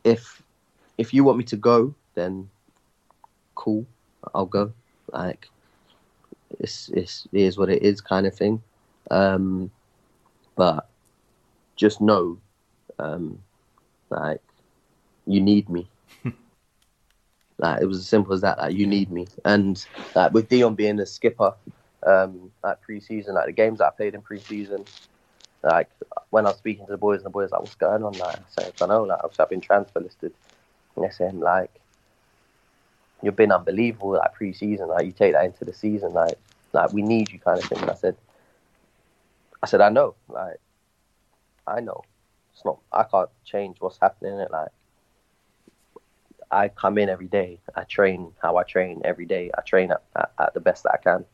if 0.03 0.43
if 0.99 1.15
you 1.15 1.25
want 1.25 1.39
me 1.39 1.45
to 1.45 1.57
go, 1.57 1.95
then 2.15 2.49
cool, 3.55 3.87
I'll 4.35 4.47
go. 4.47 4.73
Like 5.13 5.49
it's 6.61 6.89
it's 6.91 7.27
it 7.33 7.41
is 7.41 7.59
what 7.59 7.71
it 7.71 7.83
is, 7.83 8.01
kind 8.01 8.27
of 8.27 8.35
thing. 8.35 8.63
Um, 9.11 9.71
but 10.57 10.89
just 11.77 12.01
know, 12.01 12.39
um, 12.99 13.39
like 14.11 14.41
you 15.27 15.41
need 15.41 15.69
me. 15.69 15.89
like 17.59 17.83
it 17.83 17.87
was 17.87 17.99
as 17.99 18.07
simple 18.07 18.33
as 18.35 18.41
that. 18.43 18.59
Like 18.59 18.75
you 18.75 18.87
need 18.87 19.11
me, 19.11 19.29
and 19.45 19.85
like 20.15 20.33
with 20.33 20.49
Dion 20.49 20.75
being 20.75 20.99
a 21.01 21.07
skipper, 21.07 21.55
um, 22.07 22.51
like 22.63 22.81
pre-season, 22.83 23.35
like 23.35 23.47
the 23.47 23.53
games 23.53 23.79
that 23.79 23.87
I 23.87 23.91
played 23.91 24.15
in 24.15 24.23
pre-season, 24.23 24.85
like 25.63 25.91
when 26.31 26.47
I 26.47 26.51
was 26.51 26.59
speaking 26.59 26.87
to 26.87 26.93
the 26.93 26.99
boys, 26.99 27.19
and 27.19 27.27
the 27.27 27.31
boys 27.31 27.51
like, 27.51 27.61
"What's 27.63 27.75
going 27.77 28.03
on?" 28.03 28.13
Like, 28.15 28.37
I 28.37 28.43
said, 28.49 28.73
"I 28.81 28.87
know, 28.87 29.05
like 29.05 29.21
I've 29.39 29.49
been 29.49 29.61
transfer 29.61 30.01
listed." 30.01 30.33
And 30.95 31.05
they're 31.05 31.13
saying 31.13 31.41
like, 31.41 31.71
"You've 33.23 33.37
been 33.37 33.53
unbelievable, 33.53 34.11
like 34.13 34.35
pre-season. 34.35 34.89
Like 34.89 35.07
you 35.07 35.13
take 35.13 35.33
that 35.33 35.45
into 35.45 35.65
the 35.65 35.73
season, 35.73 36.13
like 36.13 36.39
like 36.73 36.93
we 36.93 37.03
need 37.03 37.31
you, 37.31 37.39
kind 37.39 37.61
of 37.63 37.69
thing." 37.69 37.79
And 37.81 37.91
I 37.91 37.95
said, 37.95 38.17
"I 39.63 39.67
said 39.67 39.81
I 39.81 39.89
know, 39.89 40.15
like 40.29 40.59
I 41.67 41.81
know." 41.81 42.05
It's 42.55 42.65
not. 42.65 42.79
I 42.93 43.03
can't 43.03 43.31
change 43.45 43.77
what's 43.81 43.99
happening. 44.01 44.39
It 44.39 44.51
like 44.51 44.69
I 46.51 46.69
come 46.69 46.99
in 46.99 47.09
every 47.09 47.27
day. 47.27 47.59
I 47.75 47.83
train 47.85 48.33
how 48.41 48.57
I 48.57 48.63
train 48.63 49.03
every 49.05 49.27
day. 49.27 49.51
I 49.59 49.61
train 49.63 49.91
at, 49.91 50.03
at, 50.17 50.33
at 50.39 50.55
the 50.55 50.61
best 50.61 50.85
that 50.85 50.93
I 50.93 50.99
can. 50.99 51.25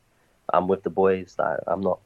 I'm 0.53 0.67
with 0.67 0.83
the 0.83 0.91
boys. 0.91 1.37
Like 1.39 1.59
I'm 1.67 1.83
not 1.83 2.01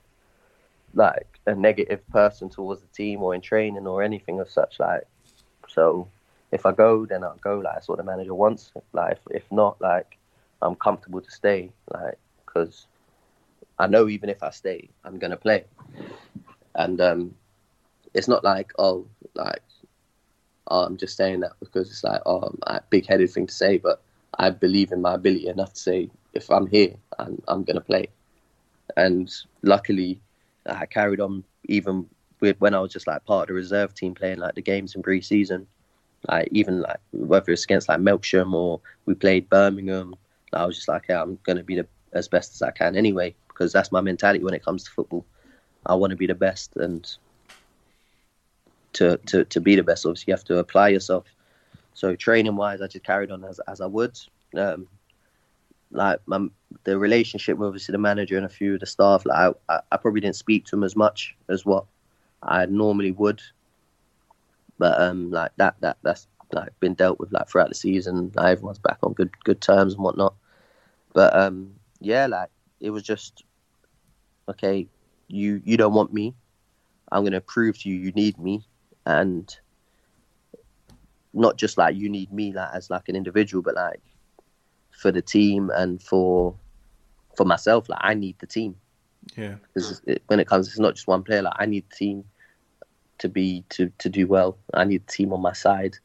like 0.95 1.39
a 1.47 1.55
negative 1.55 2.07
person 2.09 2.49
towards 2.49 2.81
the 2.81 2.89
team 2.89 3.23
or 3.23 3.35
in 3.35 3.41
training 3.41 3.86
or 3.86 4.03
anything 4.03 4.41
of 4.41 4.51
such. 4.51 4.81
Like 4.81 5.07
so, 5.69 6.09
if 6.51 6.66
I 6.66 6.73
go, 6.73 7.07
then 7.07 7.23
I'll 7.23 7.36
go. 7.36 7.59
Like 7.59 7.74
that's 7.74 7.89
what 7.89 7.99
the 7.99 8.05
manager 8.05 8.35
wants. 8.35 8.73
Like 8.93 9.12
if, 9.12 9.43
if 9.43 9.53
not, 9.53 9.81
like 9.81 10.19
I'm 10.61 10.74
comfortable 10.74 11.20
to 11.20 11.31
stay. 11.31 11.70
Like 11.93 12.19
because 12.45 12.86
I 13.78 13.86
know 13.86 14.09
even 14.09 14.28
if 14.28 14.43
I 14.43 14.51
stay, 14.51 14.89
I'm 15.05 15.19
gonna 15.19 15.36
play. 15.36 15.65
And 16.74 17.01
um, 17.01 17.35
it's 18.15 18.28
not 18.28 18.45
like 18.45 18.73
oh 18.78 19.07
like 19.35 19.62
oh, 20.69 20.85
I'm 20.85 20.97
just 20.97 21.16
saying 21.16 21.41
that 21.41 21.53
because 21.61 21.91
it's 21.91 22.05
like 22.05 22.23
oh 22.27 22.55
a 22.66 22.81
big 22.91 23.07
headed 23.07 23.31
thing 23.31 23.47
to 23.47 23.55
say, 23.55 23.78
but 23.78 24.03
I 24.39 24.51
believe 24.51 24.93
in 24.93 25.03
my 25.03 25.15
ability 25.15 25.49
enough 25.49 25.74
to 25.74 25.81
say 25.81 26.11
if 26.32 26.51
I'm 26.51 26.66
here, 26.66 26.95
I'm, 27.19 27.41
I'm 27.49 27.65
gonna 27.65 27.81
play. 27.81 28.09
And 28.97 29.32
luckily, 29.62 30.20
I 30.66 30.86
carried 30.86 31.20
on 31.20 31.45
even 31.65 32.07
with 32.41 32.61
when 32.61 32.74
I 32.74 32.81
was 32.81 32.93
just 32.93 33.07
like 33.07 33.24
part 33.24 33.45
of 33.45 33.49
the 33.49 33.55
reserve 33.55 33.95
team 33.95 34.15
playing 34.15 34.39
like 34.39 34.55
the 34.55 34.62
games 34.62 34.95
in 34.95 35.03
pre-season, 35.03 35.66
like 36.28 36.49
even 36.51 36.81
like 36.81 36.99
whether 37.12 37.53
it's 37.53 37.65
against 37.65 37.89
like 37.89 38.01
Melksham 38.01 38.53
or 38.55 38.81
we 39.07 39.15
played 39.15 39.49
Birmingham. 39.49 40.15
I 40.53 40.66
was 40.66 40.77
just 40.77 40.89
like, 40.89 41.07
yeah, 41.09 41.23
I'm 41.23 41.39
gonna 41.45 41.65
be 41.65 41.77
the 41.77 41.86
as 42.12 42.28
best 42.28 42.55
as 42.55 42.62
I 42.62 42.70
can 42.70 42.97
anyway 42.97 43.35
because 43.49 43.73
that's 43.73 43.93
my 43.93 44.01
mentality 44.01 44.45
when 44.45 44.55
it 44.55 44.65
comes 44.65 44.85
to 44.85 44.91
football. 44.91 45.24
I 45.86 45.95
want 45.95 46.12
to 46.12 46.16
be 46.16 46.27
the 46.27 46.35
best, 46.35 46.77
and 46.77 47.07
to, 48.94 49.18
to, 49.26 49.44
to 49.44 49.60
be 49.60 49.76
the 49.76 49.82
best, 49.82 50.06
obviously, 50.06 50.30
you 50.30 50.34
have 50.34 50.44
to 50.44 50.58
apply 50.58 50.88
yourself. 50.88 51.24
So 51.94 52.16
training 52.16 52.56
wise, 52.56 52.80
I 52.80 52.86
just 52.86 53.04
carried 53.04 53.30
on 53.30 53.44
as, 53.44 53.60
as 53.68 53.80
I 53.80 53.86
would. 53.86 54.18
Um, 54.56 54.88
like 55.90 56.18
my, 56.26 56.46
the 56.84 56.98
relationship 56.98 57.56
with 57.56 57.68
obviously 57.68 57.92
the 57.92 57.98
manager 57.98 58.36
and 58.36 58.46
a 58.46 58.48
few 58.48 58.74
of 58.74 58.80
the 58.80 58.86
staff, 58.86 59.24
like 59.24 59.54
I, 59.68 59.80
I 59.92 59.96
probably 59.96 60.20
didn't 60.20 60.36
speak 60.36 60.64
to 60.66 60.70
them 60.72 60.84
as 60.84 60.96
much 60.96 61.36
as 61.48 61.64
what 61.64 61.84
I 62.42 62.66
normally 62.66 63.12
would. 63.12 63.40
But 64.78 65.00
um, 65.00 65.30
like 65.30 65.52
that 65.56 65.76
that 65.80 65.98
that's 66.02 66.26
like 66.52 66.78
been 66.80 66.94
dealt 66.94 67.20
with 67.20 67.32
like 67.32 67.48
throughout 67.48 67.68
the 67.68 67.74
season. 67.76 68.32
Like, 68.34 68.52
everyone's 68.52 68.78
back 68.78 68.98
on 69.02 69.12
good 69.12 69.30
good 69.44 69.60
terms 69.60 69.94
and 69.94 70.02
whatnot. 70.02 70.34
But 71.12 71.34
um, 71.36 71.74
yeah, 72.00 72.26
like 72.26 72.50
it 72.80 72.90
was 72.90 73.04
just 73.04 73.44
okay. 74.48 74.88
You 75.28 75.62
you 75.64 75.76
don't 75.76 75.94
want 75.94 76.12
me. 76.12 76.34
I'm 77.12 77.22
gonna 77.22 77.40
prove 77.40 77.78
to 77.80 77.88
you 77.88 77.94
you 77.94 78.10
need 78.12 78.36
me, 78.38 78.64
and 79.06 79.56
not 81.32 81.56
just 81.56 81.76
like 81.76 81.97
you 81.97 82.09
need 82.09 82.32
me 82.32 82.52
like 82.52 82.70
as 82.72 82.90
like 82.90 83.09
an 83.09 83.16
individual, 83.16 83.62
but 83.62 83.74
like 83.74 84.01
for 84.90 85.10
the 85.10 85.22
team 85.22 85.70
and 85.74 86.01
for 86.02 86.55
for 87.36 87.44
myself. 87.44 87.89
Like 87.89 88.01
I 88.02 88.14
need 88.14 88.36
the 88.39 88.47
team. 88.47 88.76
Yeah. 89.36 89.56
Because 89.72 90.02
it, 90.06 90.22
when 90.28 90.40
it 90.40 90.47
comes, 90.47 90.68
it's 90.68 90.78
not 90.78 90.94
just 90.94 91.06
one 91.06 91.22
player. 91.22 91.43
Like 91.43 91.56
I 91.56 91.66
need 91.66 91.85
the 91.90 91.97
team 91.97 92.24
to 93.18 93.28
be 93.28 93.64
to 93.70 93.90
to 93.98 94.09
do 94.09 94.26
well. 94.26 94.56
I 94.72 94.85
need 94.85 95.06
the 95.06 95.12
team 95.12 95.32
on 95.32 95.40
my 95.40 95.52
side, 95.52 95.97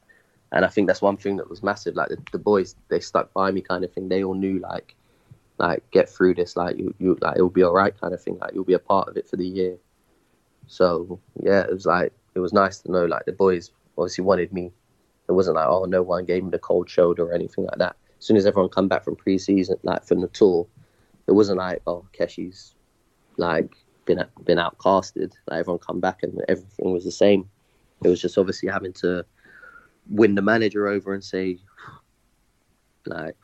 and 0.51 0.65
I 0.65 0.67
think 0.67 0.87
that's 0.87 1.01
one 1.01 1.17
thing 1.17 1.37
that 1.37 1.49
was 1.49 1.63
massive. 1.63 1.95
Like 1.95 2.09
the, 2.09 2.17
the 2.31 2.39
boys, 2.39 2.75
they 2.89 2.99
stuck 2.99 3.31
by 3.33 3.51
me, 3.51 3.61
kind 3.61 3.83
of 3.83 3.93
thing. 3.93 4.09
They 4.09 4.23
all 4.23 4.35
knew 4.35 4.59
like 4.59 4.95
like 5.57 5.83
get 5.91 6.09
through 6.09 6.35
this. 6.35 6.55
Like 6.55 6.77
you 6.77 6.93
you 6.99 7.17
like 7.21 7.35
it'll 7.35 7.49
be 7.49 7.63
all 7.63 7.73
right, 7.73 7.99
kind 7.99 8.13
of 8.13 8.21
thing. 8.21 8.37
Like 8.39 8.53
you'll 8.53 8.63
be 8.63 8.73
a 8.73 8.79
part 8.79 9.09
of 9.09 9.17
it 9.17 9.29
for 9.29 9.37
the 9.37 9.47
year. 9.47 9.77
So 10.67 11.19
yeah, 11.41 11.61
it 11.61 11.73
was 11.73 11.85
like 11.85 12.13
it 12.39 12.41
was 12.41 12.53
nice 12.53 12.79
to 12.79 12.91
know 12.91 13.05
like 13.05 13.25
the 13.25 13.33
boys 13.33 13.71
obviously 13.97 14.23
wanted 14.23 14.53
me. 14.53 14.71
It 15.27 15.33
wasn't 15.33 15.57
like 15.57 15.67
oh 15.67 15.83
no 15.83 16.01
one 16.01 16.23
gave 16.23 16.43
me 16.43 16.49
the 16.49 16.57
cold 16.57 16.89
shoulder 16.89 17.25
or 17.25 17.33
anything 17.33 17.65
like 17.65 17.77
that. 17.79 17.97
As 18.17 18.25
soon 18.25 18.37
as 18.37 18.45
everyone 18.45 18.69
come 18.69 18.87
back 18.87 19.03
from 19.03 19.17
pre-season, 19.17 19.77
like 19.83 20.05
from 20.05 20.21
the 20.21 20.29
tour, 20.29 20.65
it 21.27 21.33
wasn't 21.33 21.57
like 21.57 21.81
oh 21.85 22.05
Keshi's 22.17 22.75
like 23.35 23.75
been 24.05 24.23
been 24.45 24.57
outcasted. 24.57 25.33
Like 25.47 25.59
everyone 25.59 25.79
come 25.79 25.99
back 25.99 26.23
and 26.23 26.41
everything 26.47 26.93
was 26.93 27.03
the 27.03 27.11
same. 27.11 27.49
It 28.05 28.07
was 28.07 28.21
just 28.21 28.37
obviously 28.37 28.69
having 28.69 28.93
to 28.93 29.25
win 30.09 30.35
the 30.35 30.41
manager 30.41 30.87
over 30.87 31.13
and 31.13 31.23
say 31.23 31.59
like 33.05 33.35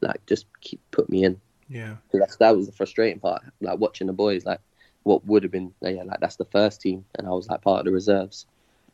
like 0.00 0.24
just 0.26 0.46
keep 0.60 0.80
put 0.92 1.10
me 1.10 1.24
in. 1.24 1.40
Yeah. 1.68 1.96
That's, 2.12 2.36
that 2.36 2.56
was 2.56 2.66
the 2.66 2.72
frustrating 2.72 3.18
part. 3.18 3.42
Like 3.60 3.80
watching 3.80 4.06
the 4.06 4.12
boys, 4.12 4.44
like 4.44 4.60
what 5.04 5.24
would 5.26 5.42
have 5.42 5.52
been, 5.52 5.72
yeah, 5.80 6.02
like 6.04 6.20
that's 6.20 6.36
the 6.36 6.44
first 6.46 6.80
team, 6.80 7.04
and 7.16 7.26
I 7.26 7.30
was 7.30 7.48
like 7.48 7.62
part 7.62 7.80
of 7.80 7.86
the 7.86 7.92
reserves. 7.92 8.46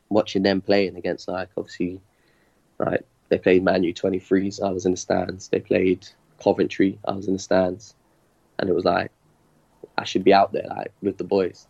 Watching 0.09 0.43
them 0.43 0.61
playing 0.61 0.97
against 0.97 1.29
like 1.29 1.51
obviously, 1.57 2.01
like 2.79 3.05
they 3.29 3.39
played 3.39 3.63
Manu 3.63 3.93
23s, 3.93 4.63
I 4.63 4.71
was 4.71 4.87
in 4.87 4.93
the 4.93 4.97
stands. 4.97 5.49
They 5.49 5.61
played 5.61 6.09
Coventry, 6.43 6.99
I 7.07 7.13
was 7.13 7.27
in 7.27 7.35
the 7.35 7.39
stands, 7.39 7.95
and 8.59 8.71
it 8.71 8.75
was 8.75 8.85
like 8.85 9.11
I 9.99 10.05
should 10.05 10.25
be 10.25 10.33
out 10.33 10.53
there 10.53 10.67
like 10.69 10.93
with 11.03 11.19
the 11.19 11.25
boys. 11.25 11.67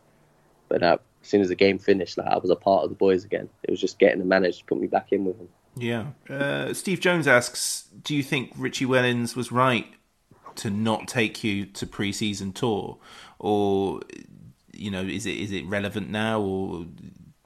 But 0.69 0.83
uh, 0.83 0.99
as 1.23 1.29
soon 1.29 1.41
as 1.41 1.49
the 1.49 1.55
game 1.55 1.79
finished, 1.79 2.19
like 2.19 2.29
I 2.29 2.39
was 2.39 2.51
a 2.51 2.57
part 2.57 2.85
of 2.85 2.91
the 2.91 2.97
boys 2.97 3.25
again. 3.25 3.49
It 3.65 3.71
was 3.71 3.81
just 3.81 3.99
getting 3.99 4.19
the 4.21 4.25
manager 4.25 4.59
to 4.59 4.65
put 4.65 4.81
me 4.81 4.87
back 4.87 5.13
in 5.13 5.25
with 5.25 5.39
them. 5.39 5.49
Yeah. 5.77 6.07
Uh, 6.29 6.75
Steve 6.75 7.01
Jones 7.01 7.27
asks, 7.27 7.89
do 8.03 8.15
you 8.15 8.23
think 8.23 8.53
Richie 8.57 8.87
Wellens 8.87 9.37
was 9.37 9.51
right 9.53 9.87
to 10.59 10.71
not 10.71 11.09
take 11.09 11.43
you 11.43 11.65
to 11.67 11.87
pre-season 11.87 12.53
tour, 12.53 12.99
or 13.39 14.01
you 14.73 14.91
know, 14.91 15.03
is 15.03 15.27
it 15.27 15.37
is 15.37 15.53
it 15.53 15.67
relevant 15.67 16.11
now? 16.11 16.41
Or 16.41 16.87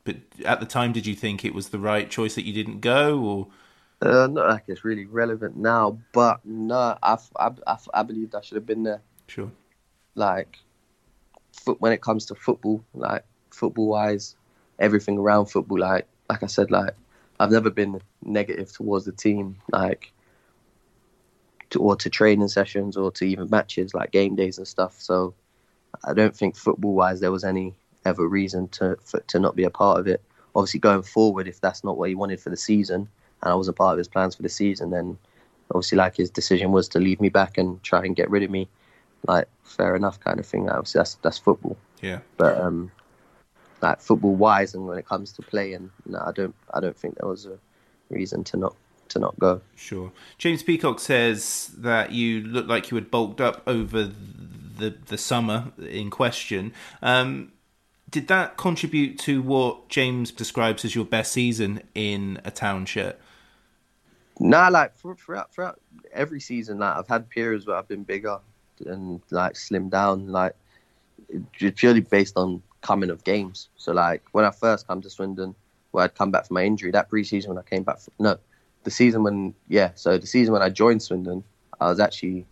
but 0.05 0.16
at 0.44 0.60
the 0.60 0.66
time, 0.66 0.93
did 0.93 1.06
you 1.06 1.14
think 1.14 1.44
it 1.44 1.55
was 1.55 1.68
the 1.68 1.78
right 1.78 2.10
choice 2.10 2.34
that 2.34 2.44
you 2.44 2.52
didn't 2.52 2.80
go, 2.80 3.20
or? 3.20 3.48
Uh, 4.01 4.26
not 4.26 4.48
like 4.48 4.64
it's 4.66 4.84
really 4.84 5.06
relevant 5.06 5.56
now, 5.56 5.97
but 6.12 6.44
no, 6.44 6.98
I, 7.02 7.16
I, 7.39 7.51
I, 7.68 7.76
I 7.94 8.02
believed 8.02 8.34
I 8.34 8.40
should 8.40 8.56
have 8.56 8.66
been 8.66 8.82
there. 8.82 9.01
Sure. 9.28 9.52
Like, 10.16 10.59
foot, 11.52 11.80
when 11.80 11.93
it 11.93 12.02
comes 12.02 12.26
to 12.26 12.34
football, 12.34 12.84
like 12.94 13.24
football 13.51 13.86
wise, 13.86 14.34
everything 14.80 15.18
around 15.18 15.47
football, 15.47 15.78
like 15.78 16.09
like 16.28 16.43
I 16.43 16.47
said, 16.47 16.70
like 16.70 16.94
I've 17.39 17.52
never 17.52 17.70
been 17.70 18.01
negative 18.24 18.72
towards 18.72 19.05
the 19.05 19.12
team, 19.12 19.59
like 19.70 20.12
to, 21.73 21.81
or 21.81 21.97
to 21.97 22.11
training 22.11 22.49
sessions 22.49 22.97
or 22.97 23.11
to 23.12 23.24
even 23.24 23.51
matches, 23.51 23.94
like 23.94 24.12
game 24.12 24.36
days 24.36 24.59
and 24.59 24.69
stuff. 24.69 25.01
So 25.01 25.35
I 26.05 26.15
don't 26.15 26.36
think 26.36 26.57
football 26.57 26.94
wise 26.94 27.20
there 27.20 27.32
was 27.32 27.44
any 27.44 27.74
ever 28.05 28.27
reason 28.27 28.69
to 28.69 28.97
for, 29.05 29.20
to 29.20 29.39
not 29.39 29.57
be 29.57 29.65
a 29.65 29.70
part 29.70 29.99
of 29.99 30.07
it. 30.07 30.23
Obviously, 30.55 30.81
going 30.81 31.03
forward, 31.03 31.49
if 31.49 31.61
that's 31.61 31.82
not 31.82 31.97
what 31.97 32.09
he 32.09 32.15
wanted 32.15 32.40
for 32.40 32.51
the 32.51 32.57
season, 32.57 33.09
and 33.43 33.53
I 33.53 33.55
wasn't 33.55 33.78
part 33.78 33.93
of 33.93 33.99
his 33.99 34.09
plans 34.09 34.35
for 34.35 34.43
the 34.43 34.49
season, 34.49 34.90
then 34.90 35.19
obviously, 35.70 35.97
like 35.97 36.16
his 36.16 36.31
decision 36.31 36.73
was 36.73 36.89
to 36.89 36.99
leave 36.99 37.20
me 37.20 37.31
back 37.31 37.57
and 37.57 37.82
try 37.82 38.05
and 38.05 38.15
get 38.15 38.31
rid 38.31 38.43
of 38.43 38.51
me. 38.51 38.69
Like, 39.27 39.49
fair 39.62 39.97
enough, 39.97 40.20
kind 40.20 40.39
of 40.39 40.47
thing. 40.47 40.69
Obviously, 40.69 40.99
that's 40.99 41.15
that's 41.16 41.39
football. 41.39 41.77
Yeah. 42.03 42.19
But 42.36 42.61
um, 42.61 42.90
like 43.81 44.01
football 44.01 44.35
wise, 44.35 44.74
and 44.74 44.86
when 44.86 44.99
it 44.99 45.07
comes 45.07 45.32
to 45.32 45.43
playing, 45.43 45.90
no, 46.05 46.23
I 46.24 46.32
don't 46.32 46.55
I 46.74 46.81
don't 46.81 46.97
think 46.97 47.16
there 47.16 47.28
was 47.28 47.47
a 47.47 47.59
reason 48.11 48.44
to 48.44 48.59
not 48.59 48.77
to 49.12 49.18
not 49.18 49.39
go. 49.39 49.60
Sure. 49.76 50.12
James 50.39 50.62
Peacock 50.62 51.01
says 51.01 51.70
that 51.78 52.12
you 52.12 52.43
look 52.43 52.66
like 52.66 52.90
you 52.90 52.97
had 52.97 53.10
bulked 53.10 53.40
up 53.40 53.62
over 53.66 54.05
the 54.78 54.90
the 55.06 55.18
summer 55.18 55.72
in 55.78 56.10
question. 56.10 56.72
Um, 57.01 57.52
did 58.10 58.28
that 58.28 58.56
contribute 58.56 59.18
to 59.20 59.40
what 59.40 59.89
James 59.89 60.30
describes 60.30 60.84
as 60.84 60.94
your 60.94 61.05
best 61.05 61.32
season 61.32 61.82
in 61.94 62.40
a 62.44 62.51
town 62.51 62.84
shirt? 62.84 63.18
Nah, 64.39 64.68
like 64.68 64.94
throughout 64.97 65.52
throughout 65.52 65.80
every 66.12 66.40
season, 66.40 66.78
like 66.78 66.97
I've 66.97 67.09
had 67.09 67.28
periods 67.30 67.66
where 67.66 67.76
I've 67.76 67.89
been 67.89 68.02
bigger 68.02 68.39
and 68.84 69.20
like 69.30 69.55
slimmed 69.55 69.90
down, 69.90 70.28
like 70.28 70.55
purely 71.76 72.01
based 72.01 72.36
on 72.36 72.62
coming 72.80 73.10
of 73.10 73.24
games. 73.24 73.68
So 73.76 73.93
like 73.93 74.22
when 74.32 74.44
I 74.44 74.51
first 74.51 74.86
come 74.86 75.01
to 75.02 75.10
Swindon, 75.10 75.55
where 75.93 76.05
I'd 76.05 76.14
come 76.14 76.30
back 76.30 76.47
from 76.47 76.55
my 76.55 76.64
injury, 76.64 76.90
that 76.90 77.09
pre-season 77.09 77.51
when 77.51 77.59
I 77.59 77.62
came 77.68 77.82
back, 77.82 78.01
from, 78.01 78.12
no, 78.18 78.39
the 78.84 78.90
season 78.90 79.22
when 79.22 79.54
yeah, 79.68 79.90
so 79.94 80.18
the 80.18 80.26
season 80.26 80.52
when 80.52 80.62
I 80.62 80.68
joined 80.68 81.02
Swindon, 81.02 81.44
I 81.80 81.88
was 81.88 82.00
actually 82.00 82.46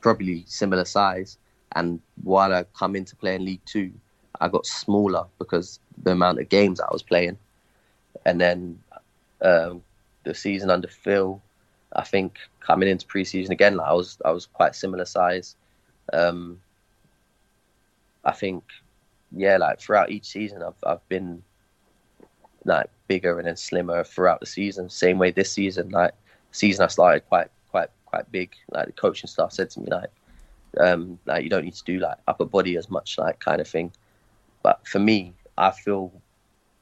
probably 0.00 0.44
similar 0.46 0.84
size, 0.84 1.38
and 1.74 2.00
while 2.22 2.52
I 2.52 2.64
come 2.78 2.96
into 2.96 3.16
play 3.16 3.34
in 3.34 3.44
League 3.44 3.64
Two, 3.64 3.92
I 4.40 4.48
got 4.48 4.66
smaller 4.66 5.26
because 5.38 5.80
the 6.02 6.12
amount 6.12 6.40
of 6.40 6.48
games 6.48 6.80
I 6.80 6.88
was 6.90 7.02
playing, 7.02 7.38
and 8.24 8.40
then 8.40 8.78
um, 9.42 9.82
the 10.24 10.34
season 10.34 10.70
under 10.70 10.88
Phil, 10.88 11.40
I 11.94 12.02
think 12.02 12.38
coming 12.60 12.88
into 12.88 13.06
pre-season 13.06 13.52
again, 13.52 13.76
like 13.76 13.88
I 13.88 13.92
was 13.92 14.18
I 14.24 14.30
was 14.32 14.46
quite 14.46 14.74
similar 14.74 15.04
size. 15.04 15.56
Um, 16.12 16.60
I 18.24 18.32
think, 18.32 18.64
yeah, 19.30 19.56
like 19.56 19.80
throughout 19.80 20.10
each 20.10 20.26
season, 20.26 20.62
I've 20.62 20.74
I've 20.84 21.08
been 21.08 21.42
like 22.66 22.90
bigger 23.08 23.38
and 23.38 23.46
then 23.46 23.56
slimmer 23.56 24.04
throughout 24.04 24.40
the 24.40 24.46
season. 24.46 24.90
Same 24.90 25.18
way 25.18 25.30
this 25.30 25.52
season, 25.52 25.90
like 25.90 26.12
season 26.50 26.84
I 26.84 26.88
started 26.88 27.26
quite 27.28 27.48
quite 27.70 27.88
quite 28.04 28.30
big. 28.30 28.54
Like 28.70 28.86
the 28.86 28.92
coaching 28.92 29.28
staff 29.28 29.52
said 29.52 29.70
to 29.70 29.80
me, 29.80 29.88
like, 29.90 30.10
um, 30.80 31.18
like 31.26 31.44
you 31.44 31.50
don't 31.50 31.64
need 31.64 31.74
to 31.74 31.84
do 31.84 31.98
like 31.98 32.18
upper 32.26 32.44
body 32.44 32.76
as 32.76 32.90
much, 32.90 33.18
like 33.18 33.40
kind 33.40 33.60
of 33.60 33.68
thing. 33.68 33.92
But 34.62 34.86
for 34.86 34.98
me, 34.98 35.34
I 35.56 35.70
feel 35.70 36.12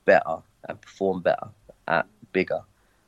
better 0.04 0.38
and 0.68 0.80
perform 0.80 1.20
better 1.20 1.48
at 1.88 2.06
bigger. 2.32 2.60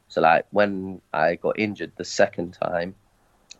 So 0.08 0.20
like 0.20 0.46
when 0.50 1.00
I 1.12 1.36
got 1.36 1.58
injured 1.58 1.92
the 1.96 2.04
second 2.04 2.52
time, 2.52 2.94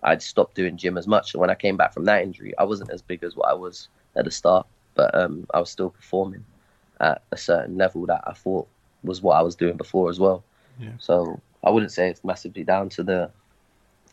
I'd 0.03 0.23
stopped 0.23 0.55
doing 0.55 0.77
gym 0.77 0.99
as 0.99 1.09
much. 1.09 1.35
And 1.35 1.41
when 1.41 1.51
I 1.51 1.55
came 1.55 1.77
back 1.77 1.93
from 1.93 2.05
that 2.05 2.23
injury, 2.23 2.57
I 2.59 2.65
wasn't 2.65 2.91
as 2.91 3.03
big 3.03 3.25
as 3.25 3.35
what 3.35 3.49
I 3.49 3.55
was 3.55 3.89
at 4.15 4.25
the 4.25 4.31
start, 4.31 4.67
but 4.95 5.15
um, 5.15 5.47
I 5.53 5.59
was 5.59 5.71
still 5.71 5.91
performing 5.91 6.45
at 7.01 7.23
a 7.33 7.37
certain 7.37 7.77
level 7.77 8.07
that 8.07 8.23
I 8.27 8.33
thought 8.33 8.69
was 9.07 9.23
what 9.23 9.37
I 9.37 9.43
was 9.43 9.57
doing 9.57 9.77
before 9.77 10.11
as 10.11 10.21
well. 10.21 10.45
Yeah. 10.79 10.91
So 10.99 11.41
I 11.65 11.71
wouldn't 11.71 11.93
say 11.93 12.09
it's 12.09 12.25
massively 12.25 12.65
down 12.65 12.89
to 12.91 13.03
the 13.03 13.31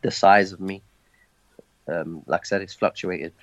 the 0.02 0.12
size 0.12 0.52
of 0.52 0.60
me. 0.60 0.82
Um, 1.88 2.24
like 2.28 2.42
I 2.42 2.44
said, 2.46 2.62
it's 2.62 2.74
fluctuated 2.74 3.34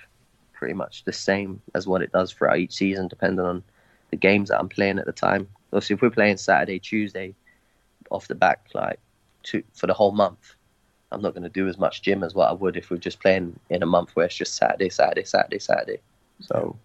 pretty 0.54 0.74
much 0.74 1.04
the 1.04 1.12
same 1.12 1.60
as 1.74 1.86
what 1.86 2.02
it 2.02 2.12
does 2.12 2.32
throughout 2.32 2.58
each 2.58 2.74
season, 2.74 3.08
depending 3.08 3.44
on 3.44 3.62
the 4.10 4.16
games 4.16 4.48
that 4.48 4.58
I'm 4.58 4.68
playing 4.68 4.98
at 4.98 5.06
the 5.06 5.12
time. 5.12 5.48
Obviously, 5.72 5.94
if 5.94 6.02
we're 6.02 6.10
playing 6.10 6.36
Saturday, 6.36 6.78
Tuesday, 6.78 7.34
off 8.10 8.28
the 8.28 8.34
back, 8.34 8.68
like 8.74 8.98
two, 9.42 9.62
for 9.72 9.86
the 9.86 9.94
whole 9.94 10.12
month, 10.12 10.54
I'm 11.12 11.22
not 11.22 11.34
going 11.34 11.44
to 11.44 11.48
do 11.48 11.68
as 11.68 11.78
much 11.78 12.02
gym 12.02 12.22
as 12.22 12.34
what 12.34 12.48
I 12.48 12.52
would 12.52 12.76
if 12.76 12.90
we're 12.90 12.98
just 12.98 13.20
playing 13.20 13.58
in 13.70 13.82
a 13.82 13.86
month 13.86 14.10
where 14.14 14.26
it's 14.26 14.36
just 14.36 14.54
Saturday, 14.54 14.90
Saturday, 14.90 15.24
Saturday, 15.24 15.58
Saturday. 15.58 15.98
So 16.40 16.76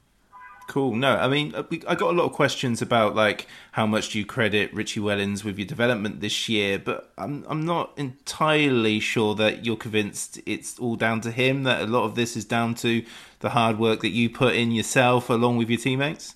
Cool. 0.67 0.95
No, 0.95 1.15
I 1.15 1.27
mean, 1.27 1.53
uh, 1.53 1.63
I 1.87 1.95
got 1.95 2.11
a 2.11 2.17
lot 2.17 2.25
of 2.25 2.33
questions 2.33 2.81
about 2.81 3.15
like 3.15 3.47
how 3.73 3.85
much 3.85 4.09
do 4.09 4.19
you 4.19 4.25
credit 4.25 4.73
Richie 4.73 4.99
Wellens 4.99 5.43
with 5.43 5.59
your 5.59 5.67
development 5.67 6.21
this 6.21 6.49
year, 6.49 6.79
but 6.79 7.11
I'm 7.17 7.45
I'm 7.47 7.65
not 7.65 7.93
entirely 7.97 8.99
sure 8.99 9.35
that 9.35 9.63
you're 9.63 9.77
convinced 9.77 10.39
it's 10.45 10.79
all 10.79 10.95
down 10.95 11.21
to 11.21 11.31
him. 11.31 11.63
That 11.63 11.81
a 11.81 11.85
lot 11.85 12.05
of 12.05 12.15
this 12.15 12.35
is 12.35 12.45
down 12.45 12.73
to 12.75 13.05
the 13.41 13.49
hard 13.49 13.77
work 13.77 14.01
that 14.01 14.09
you 14.09 14.29
put 14.29 14.55
in 14.55 14.71
yourself 14.71 15.29
along 15.29 15.57
with 15.57 15.69
your 15.69 15.79
teammates. 15.79 16.35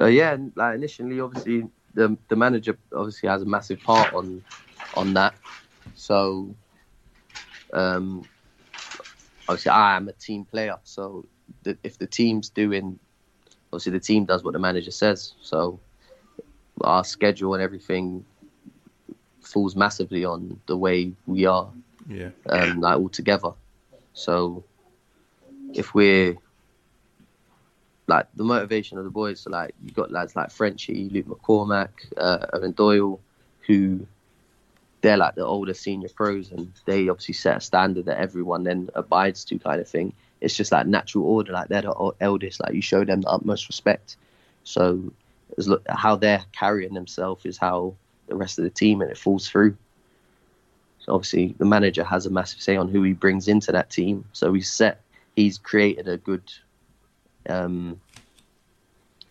uh, 0.00 0.06
yeah, 0.06 0.36
like 0.54 0.74
initially, 0.76 1.20
obviously 1.20 1.68
the 1.94 2.16
the 2.28 2.36
manager 2.36 2.78
obviously 2.94 3.28
has 3.28 3.42
a 3.42 3.46
massive 3.46 3.80
part 3.80 4.12
on 4.14 4.42
on 4.94 5.14
that. 5.14 5.34
So, 5.94 6.54
um, 7.72 8.24
obviously, 9.48 9.70
I 9.70 9.96
am 9.96 10.08
a 10.08 10.12
team 10.12 10.44
player. 10.44 10.76
So, 10.84 11.24
the, 11.66 11.78
if 11.84 11.98
the 11.98 12.06
team's 12.06 12.48
doing, 12.48 12.98
obviously, 13.72 13.92
the 13.92 14.00
team 14.00 14.24
does 14.24 14.42
what 14.42 14.52
the 14.54 14.58
manager 14.58 14.90
says. 14.90 15.34
So, 15.42 15.78
our 16.80 17.04
schedule 17.04 17.54
and 17.54 17.62
everything 17.62 18.24
falls 19.40 19.76
massively 19.76 20.24
on 20.24 20.58
the 20.66 20.76
way 20.76 21.12
we 21.26 21.46
are, 21.46 21.70
Yeah. 22.08 22.30
um, 22.48 22.80
like 22.80 22.98
all 22.98 23.08
together. 23.08 23.52
So, 24.14 24.64
if 25.74 25.94
we're 25.94 26.36
like 28.08 28.26
the 28.36 28.44
motivation 28.44 28.98
of 28.98 29.04
the 29.04 29.10
boys. 29.10 29.40
So 29.40 29.50
like 29.50 29.74
you 29.84 29.90
got 29.92 30.12
lads 30.12 30.36
like 30.36 30.50
Frenchie, 30.50 31.08
Luke 31.10 31.26
McCormick, 31.26 31.90
uh, 32.16 32.46
Eoin 32.54 32.74
Doyle, 32.74 33.20
who 33.66 34.06
they're 35.00 35.16
like 35.16 35.34
the 35.34 35.44
older 35.44 35.74
senior 35.74 36.08
pros, 36.08 36.50
and 36.50 36.72
they 36.84 37.08
obviously 37.08 37.34
set 37.34 37.56
a 37.56 37.60
standard 37.60 38.06
that 38.06 38.18
everyone 38.18 38.64
then 38.64 38.88
abides 38.94 39.44
to, 39.46 39.58
kind 39.58 39.80
of 39.80 39.88
thing. 39.88 40.12
It's 40.40 40.56
just 40.56 40.72
like 40.72 40.86
natural 40.86 41.24
order. 41.24 41.52
Like 41.52 41.68
they're 41.68 41.82
the 41.82 42.12
eldest. 42.20 42.60
Like 42.60 42.74
you 42.74 42.82
show 42.82 43.04
them 43.04 43.22
the 43.22 43.28
utmost 43.28 43.68
respect. 43.68 44.16
So 44.64 45.12
as 45.56 45.68
look 45.68 45.82
how 45.88 46.16
they're 46.16 46.44
carrying 46.52 46.94
themselves 46.94 47.46
is 47.46 47.56
how 47.56 47.94
the 48.26 48.34
rest 48.34 48.58
of 48.58 48.64
the 48.64 48.70
team 48.70 49.00
and 49.00 49.10
it 49.10 49.18
falls 49.18 49.48
through. 49.48 49.76
So 51.00 51.14
obviously 51.14 51.54
the 51.58 51.64
manager 51.64 52.04
has 52.04 52.26
a 52.26 52.30
massive 52.30 52.60
say 52.60 52.76
on 52.76 52.88
who 52.88 53.02
he 53.02 53.12
brings 53.12 53.48
into 53.48 53.72
that 53.72 53.90
team. 53.90 54.24
So 54.32 54.52
he's 54.52 54.70
set. 54.70 55.00
He's 55.36 55.58
created 55.58 56.08
a 56.08 56.16
good 56.16 56.42
um, 57.48 58.00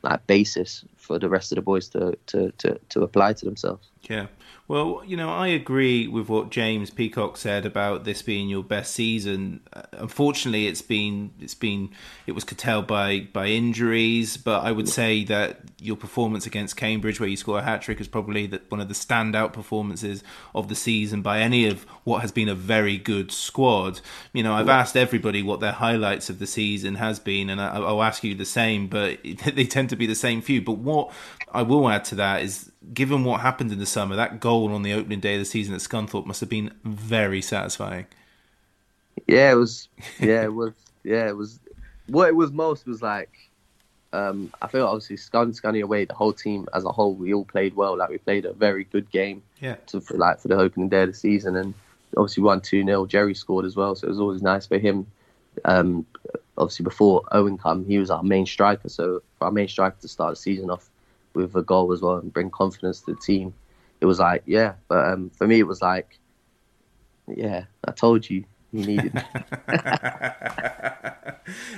like 0.02 0.26
basis 0.28 0.86
for 1.06 1.20
the 1.20 1.30
rest 1.30 1.52
of 1.52 1.58
the 1.58 1.62
boys 1.62 1.88
to, 1.90 2.18
to, 2.28 2.52
to, 2.58 2.80
to 2.90 3.04
apply 3.04 3.34
to 3.34 3.46
themselves. 3.46 3.90
Yeah. 4.10 4.28
Well, 4.68 5.04
you 5.06 5.16
know, 5.16 5.30
I 5.30 5.50
agree 5.50 6.08
with 6.08 6.28
what 6.28 6.50
James 6.50 6.90
Peacock 6.90 7.38
said 7.38 7.68
about 7.68 8.04
this 8.04 8.24
being 8.24 8.50
your 8.50 8.64
best 8.64 8.96
season. 8.96 9.62
Uh, 9.72 9.84
unfortunately, 9.92 10.66
it's 10.66 10.82
been 10.82 11.32
it's 11.40 11.54
been 11.54 11.92
it 12.26 12.32
was 12.32 12.44
curtailed 12.44 12.88
by 12.88 13.28
by 13.32 13.46
injuries, 13.48 14.38
but 14.38 14.64
I 14.64 14.72
would 14.72 14.90
say 14.90 15.24
that 15.26 15.60
your 15.80 15.96
performance 15.96 16.48
against 16.48 16.78
Cambridge, 16.78 17.20
where 17.20 17.30
you 17.30 17.38
score 17.38 17.60
a 17.60 17.62
hat 17.62 17.84
trick, 17.84 18.02
is 18.02 18.08
probably 18.08 18.48
the, 18.48 18.60
one 18.70 18.82
of 18.82 18.88
the 18.88 18.96
standout 18.96 19.54
performances 19.54 20.24
of 20.56 20.68
the 20.68 20.76
season 20.76 21.22
by 21.22 21.42
any 21.42 21.68
of 21.68 21.84
what 22.04 22.22
has 22.22 22.32
been 22.32 22.50
a 22.50 22.56
very 22.56 22.98
good 22.98 23.32
squad. 23.32 24.02
You 24.34 24.42
know, 24.42 24.56
I've 24.56 24.70
asked 24.70 24.98
everybody 24.98 25.44
what 25.44 25.60
their 25.60 25.74
highlights 25.74 26.32
of 26.32 26.40
the 26.40 26.48
season 26.48 26.96
has 26.96 27.20
been, 27.20 27.52
and 27.52 27.62
I, 27.62 27.76
I'll 27.76 28.02
ask 28.02 28.24
you 28.24 28.34
the 28.34 28.46
same, 28.46 28.88
but 28.88 29.20
they 29.54 29.66
tend 29.66 29.90
to 29.90 29.96
be 29.96 30.08
the 30.08 30.16
same 30.16 30.42
few. 30.42 30.60
But 30.60 30.80
what 30.96 31.12
I 31.52 31.62
will 31.62 31.88
add 31.90 32.06
to 32.06 32.16
that 32.16 32.42
is, 32.42 32.72
given 32.94 33.24
what 33.24 33.42
happened 33.42 33.72
in 33.72 33.80
the 33.80 33.86
summer, 33.86 34.16
that 34.16 34.40
goal 34.40 34.74
on 34.74 34.84
the 34.84 34.94
opening 34.94 35.20
day 35.20 35.36
of 35.36 35.40
the 35.40 35.46
season 35.46 35.76
at 35.76 35.82
Scunthorpe 35.82 36.26
must 36.26 36.40
have 36.40 36.50
been 36.50 36.72
very 36.84 37.42
satisfying. 37.42 38.08
Yeah, 39.28 39.52
it 39.52 39.56
was. 39.56 39.88
Yeah, 40.20 40.44
it 40.44 40.54
was. 40.54 40.74
Yeah, 41.04 41.28
it 41.28 41.38
was. 41.38 41.60
What 42.08 42.28
it 42.28 42.36
was 42.36 42.52
most 42.52 42.86
was 42.86 43.02
like, 43.02 43.32
um, 44.14 44.52
I 44.62 44.68
feel 44.68 44.86
obviously 44.88 45.18
Scun 45.18 45.60
Scunny 45.60 45.84
away. 45.84 46.06
The 46.06 46.14
whole 46.14 46.34
team 46.34 46.68
as 46.74 46.84
a 46.86 46.92
whole, 46.92 47.14
we 47.14 47.34
all 47.34 47.46
played 47.46 47.76
well. 47.76 47.98
Like 47.98 48.10
we 48.10 48.18
played 48.18 48.46
a 48.46 48.54
very 48.54 48.86
good 48.86 49.10
game. 49.12 49.44
Yeah. 49.60 49.76
To 49.88 50.02
for 50.02 50.18
like 50.18 50.40
for 50.40 50.48
the 50.48 50.58
opening 50.58 50.90
day 50.90 51.04
of 51.04 51.10
the 51.10 51.14
season, 51.14 51.56
and 51.56 51.74
obviously 52.18 52.44
won 52.44 52.62
two 52.62 52.84
0 52.84 53.06
Jerry 53.06 53.36
scored 53.36 53.66
as 53.66 53.76
well, 53.76 53.96
so 53.96 54.08
it 54.08 54.10
was 54.10 54.20
always 54.20 54.42
nice 54.42 54.66
for 54.66 54.78
him. 54.78 55.08
Um, 55.64 56.06
obviously 56.58 56.84
before 56.84 57.24
Owen 57.32 57.58
come, 57.58 57.86
he 57.86 57.98
was 57.98 58.10
our 58.12 58.24
main 58.24 58.46
striker. 58.46 58.90
So 58.90 59.22
for 59.38 59.46
our 59.46 59.52
main 59.52 59.68
striker 59.68 59.98
to 60.02 60.08
start 60.08 60.32
the 60.34 60.36
season 60.36 60.70
off 60.70 60.90
with 61.34 61.56
a 61.56 61.64
goal 61.64 61.92
as 61.92 62.02
well 62.02 62.18
and 62.18 62.32
bring 62.32 62.50
confidence 62.50 63.02
to 63.02 63.14
the 63.14 63.20
team, 63.20 63.54
it 64.02 64.06
was 64.06 64.20
like 64.20 64.44
yeah. 64.46 64.74
But 64.88 65.08
um, 65.08 65.30
for 65.32 65.48
me, 65.48 65.60
it 65.60 65.68
was 65.68 65.82
like, 65.82 66.20
yeah, 67.28 67.66
I 67.86 67.92
told 67.92 68.30
you 68.30 68.46
you 68.76 68.86
needed. 68.86 69.24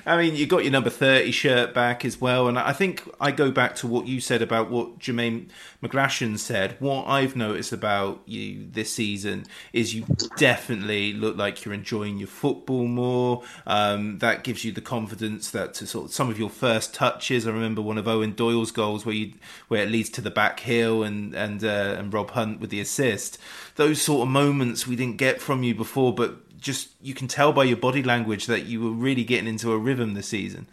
I 0.06 0.18
mean, 0.18 0.36
you 0.36 0.48
got 0.48 0.64
your 0.64 0.72
number 0.72 0.90
30 0.90 1.32
shirt 1.32 1.74
back 1.74 2.06
as 2.06 2.22
well. 2.22 2.48
And 2.48 2.58
I 2.58 2.72
think 2.72 3.04
I 3.20 3.32
go 3.32 3.52
back 3.52 3.76
to 3.78 3.88
what 3.88 4.08
you 4.08 4.22
said 4.22 4.42
about 4.42 4.70
what 4.70 5.00
Jermaine 5.00 5.50
McGlashan 5.84 6.40
said. 6.40 6.78
What 6.80 7.06
I've 7.06 7.36
noticed 7.36 7.74
about 7.74 8.22
you 8.26 8.68
this 8.72 8.92
season 8.94 9.46
is 9.74 9.94
you 9.94 10.06
definitely 10.38 11.14
look 11.14 11.36
like 11.36 11.66
you're 11.66 11.74
enjoying 11.74 12.18
your 12.18 12.28
football 12.28 12.86
more. 12.86 13.44
Um, 13.66 14.20
that 14.20 14.44
gives 14.44 14.64
you 14.64 14.72
the 14.72 14.82
confidence 14.82 15.52
that 15.52 15.74
to 15.76 15.88
sort 15.88 16.06
of 16.06 16.14
some 16.14 16.30
of 16.30 16.40
your 16.40 16.50
first 16.50 16.94
touches. 16.94 17.46
I 17.46 17.52
remember 17.52 17.82
one 17.82 17.98
of 17.98 18.06
Eoin 18.06 18.36
Doyle's 18.36 18.72
goals 18.72 19.06
where 19.06 19.16
you 19.16 19.34
where 19.68 19.84
it 19.84 19.92
leads 19.92 20.10
to 20.12 20.22
the 20.22 20.32
back 20.32 20.62
heel 20.62 21.04
and 21.04 21.34
and 21.36 21.64
uh, 21.64 21.96
and 21.98 22.14
Rob 22.14 22.32
Hunt 22.32 22.62
with 22.62 22.70
the 22.70 22.80
assist. 22.80 23.38
Those 23.76 24.02
sort 24.02 24.24
of 24.24 24.30
moments 24.30 24.88
we 24.88 24.96
didn't 24.96 25.18
get 25.18 25.42
from 25.42 25.64
you 25.64 25.76
before, 25.76 26.14
but 26.14 26.38
just 26.60 26.90
you 27.02 27.14
can 27.14 27.28
tell 27.28 27.54
by 27.54 27.64
your 27.64 27.78
body 27.78 28.04
language 28.04 28.48
that 28.48 28.66
you 28.66 28.82
were 28.82 28.92
really 28.92 29.24
getting 29.24 29.48
into 29.48 29.72
a 29.72 29.78
rhythm 29.78 30.14
this 30.14 30.28
season. 30.28 30.68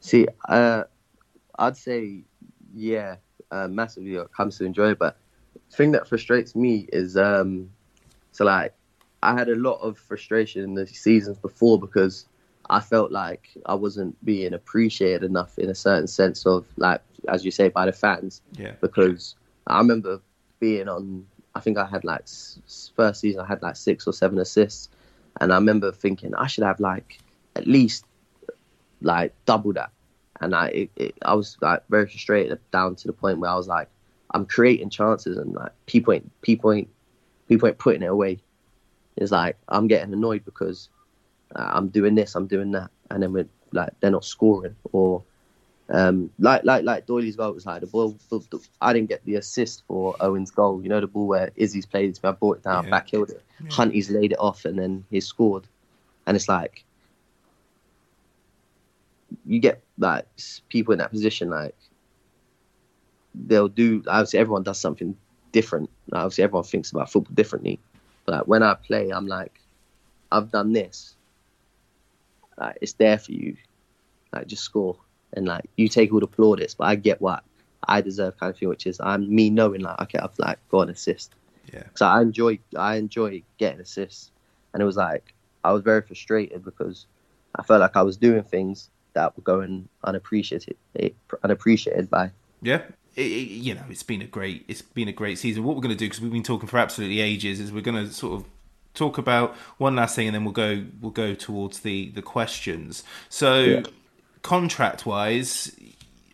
See, 0.00 0.26
uh, 0.48 0.84
I'd 1.58 1.76
say, 1.76 2.22
yeah, 2.74 3.16
uh, 3.50 3.68
massively 3.68 4.14
it 4.14 4.32
comes 4.32 4.58
to 4.58 4.64
enjoy 4.64 4.90
it. 4.90 4.98
But 4.98 5.16
the 5.70 5.76
thing 5.76 5.92
that 5.92 6.06
frustrates 6.06 6.54
me 6.54 6.88
is, 6.92 7.16
um, 7.16 7.70
so 8.32 8.44
like, 8.44 8.74
I 9.22 9.32
had 9.32 9.48
a 9.48 9.56
lot 9.56 9.80
of 9.80 9.98
frustration 9.98 10.62
in 10.62 10.74
the 10.74 10.86
seasons 10.86 11.38
before 11.38 11.80
because 11.80 12.26
I 12.70 12.80
felt 12.80 13.10
like 13.10 13.48
I 13.66 13.74
wasn't 13.74 14.22
being 14.24 14.54
appreciated 14.54 15.24
enough 15.24 15.58
in 15.58 15.70
a 15.70 15.74
certain 15.74 16.06
sense 16.06 16.46
of, 16.46 16.66
like, 16.76 17.00
as 17.26 17.44
you 17.44 17.50
say, 17.50 17.68
by 17.68 17.86
the 17.86 17.92
fans. 17.92 18.42
Yeah. 18.52 18.72
Because 18.80 19.34
I 19.66 19.78
remember 19.78 20.20
being 20.60 20.88
on, 20.88 21.26
I 21.54 21.60
think 21.60 21.78
I 21.78 21.86
had 21.86 22.04
like, 22.04 22.26
first 22.94 23.20
season, 23.20 23.40
I 23.40 23.46
had 23.46 23.62
like 23.62 23.74
six 23.74 24.06
or 24.06 24.12
seven 24.12 24.38
assists. 24.38 24.90
And 25.40 25.52
I 25.52 25.56
remember 25.56 25.92
thinking, 25.92 26.34
I 26.34 26.46
should 26.46 26.64
have 26.64 26.80
like 26.80 27.18
at 27.56 27.66
least 27.66 28.04
like 29.00 29.32
double 29.46 29.72
that. 29.74 29.90
And 30.40 30.54
I 30.54 30.66
it, 30.68 30.90
it, 30.96 31.18
I 31.22 31.34
was 31.34 31.56
like 31.60 31.82
very 31.88 32.06
frustrated 32.06 32.58
down 32.70 32.96
to 32.96 33.06
the 33.06 33.12
point 33.12 33.38
where 33.38 33.50
I 33.50 33.56
was 33.56 33.68
like, 33.68 33.88
I'm 34.32 34.46
creating 34.46 34.90
chances 34.90 35.36
and 35.38 35.54
like 35.54 35.72
people 35.86 36.12
ain't 36.12 36.30
people 36.42 36.72
ain't 36.72 36.88
people 37.48 37.68
ain't 37.68 37.78
putting 37.78 38.02
it 38.02 38.10
away. 38.10 38.38
It's 39.16 39.32
like 39.32 39.56
I'm 39.68 39.88
getting 39.88 40.12
annoyed 40.12 40.44
because 40.44 40.88
uh, 41.56 41.70
I'm 41.72 41.88
doing 41.88 42.14
this, 42.14 42.34
I'm 42.34 42.46
doing 42.46 42.72
that, 42.72 42.90
and 43.10 43.22
then 43.22 43.32
we're 43.32 43.48
like 43.72 43.90
they're 44.00 44.10
not 44.10 44.24
scoring 44.24 44.76
or 44.92 45.22
um, 45.90 46.30
like 46.38 46.64
like 46.64 46.84
like 46.84 47.06
Doyley's 47.06 47.36
goal 47.36 47.52
was 47.52 47.64
like 47.66 47.80
the 47.80 47.86
ball. 47.86 48.16
The, 48.28 48.40
the, 48.50 48.60
I 48.80 48.92
didn't 48.92 49.08
get 49.08 49.24
the 49.24 49.36
assist 49.36 49.84
for 49.86 50.14
Owen's 50.20 50.50
goal. 50.50 50.82
You 50.82 50.88
know 50.88 51.00
the 51.00 51.06
ball 51.06 51.26
where 51.26 51.50
Izzy's 51.56 51.86
played 51.86 52.10
it 52.10 52.14
to 52.16 52.26
me. 52.26 52.28
I 52.30 52.32
brought 52.32 52.58
it 52.58 52.62
down, 52.64 52.84
Yeah. 52.84 52.90
back 52.90 53.08
heeled 53.08 53.30
it. 53.30 53.42
Yeah. 53.62 53.70
Hunty's 53.70 54.10
laid 54.10 54.32
it 54.32 54.38
off, 54.38 54.64
and 54.64 54.78
then 54.78 55.04
he 55.10 55.20
scored. 55.20 55.66
And 56.26 56.36
it's 56.36 56.48
like 56.48 56.84
you 59.46 59.60
get 59.60 59.82
like 59.98 60.26
people 60.68 60.92
in 60.92 60.98
that 60.98 61.10
position, 61.10 61.48
like 61.50 61.74
they'll 63.34 63.68
do. 63.68 64.02
Obviously, 64.06 64.38
everyone 64.38 64.62
does 64.62 64.78
something 64.80 65.16
different. 65.52 65.88
Like, 66.10 66.20
obviously, 66.22 66.44
everyone 66.44 66.64
thinks 66.64 66.90
about 66.90 67.10
football 67.10 67.34
differently. 67.34 67.78
But 68.26 68.32
like, 68.32 68.46
when 68.46 68.62
I 68.62 68.74
play, 68.74 69.10
I'm 69.10 69.26
like, 69.26 69.58
I've 70.30 70.50
done 70.50 70.72
this. 70.72 71.14
Like, 72.58 72.76
it's 72.82 72.92
there 72.94 73.18
for 73.18 73.32
you. 73.32 73.56
Like, 74.32 74.46
just 74.46 74.64
score. 74.64 74.98
And 75.34 75.46
like 75.46 75.64
you 75.76 75.88
take 75.88 76.12
all 76.12 76.20
the 76.20 76.26
plaudits, 76.26 76.74
but 76.74 76.84
I 76.84 76.94
get 76.94 77.20
what 77.20 77.44
I 77.84 78.00
deserve, 78.00 78.38
kind 78.38 78.50
of 78.50 78.58
thing. 78.58 78.68
Which 78.68 78.86
is 78.86 79.00
I'm 79.00 79.32
me 79.34 79.50
knowing 79.50 79.80
like 79.80 80.00
okay, 80.02 80.18
I've 80.18 80.38
like 80.38 80.58
got 80.68 80.82
an 80.82 80.90
assist. 80.90 81.34
Yeah. 81.72 81.84
So 81.94 82.06
I 82.06 82.22
enjoy 82.22 82.58
I 82.76 82.96
enjoy 82.96 83.42
getting 83.58 83.80
assists, 83.80 84.30
and 84.72 84.82
it 84.82 84.86
was 84.86 84.96
like 84.96 85.34
I 85.64 85.72
was 85.72 85.82
very 85.82 86.02
frustrated 86.02 86.64
because 86.64 87.06
I 87.54 87.62
felt 87.62 87.80
like 87.80 87.96
I 87.96 88.02
was 88.02 88.16
doing 88.16 88.42
things 88.42 88.90
that 89.14 89.36
were 89.36 89.42
going 89.42 89.88
unappreciated 90.04 90.76
eh, 90.98 91.10
unappreciated 91.42 92.10
by. 92.10 92.30
Yeah. 92.62 92.82
It, 93.16 93.22
it, 93.22 93.48
you 93.50 93.74
know, 93.74 93.84
it's 93.90 94.04
been 94.04 94.22
a 94.22 94.26
great 94.26 94.64
it's 94.68 94.82
been 94.82 95.08
a 95.08 95.12
great 95.12 95.38
season. 95.38 95.64
What 95.64 95.74
we're 95.74 95.82
going 95.82 95.94
to 95.94 95.98
do 95.98 96.06
because 96.06 96.20
we've 96.20 96.32
been 96.32 96.42
talking 96.42 96.68
for 96.68 96.78
absolutely 96.78 97.20
ages 97.20 97.58
is 97.58 97.72
we're 97.72 97.80
going 97.80 98.06
to 98.06 98.12
sort 98.12 98.40
of 98.40 98.46
talk 98.94 99.18
about 99.18 99.54
one 99.78 99.96
last 99.96 100.16
thing 100.16 100.28
and 100.28 100.34
then 100.34 100.44
we'll 100.44 100.52
go 100.52 100.84
we'll 101.00 101.10
go 101.10 101.34
towards 101.34 101.80
the 101.80 102.10
the 102.10 102.22
questions. 102.22 103.02
So 103.28 103.60
Yeah. 103.60 103.82
Contract 104.42 105.06
wise, 105.06 105.76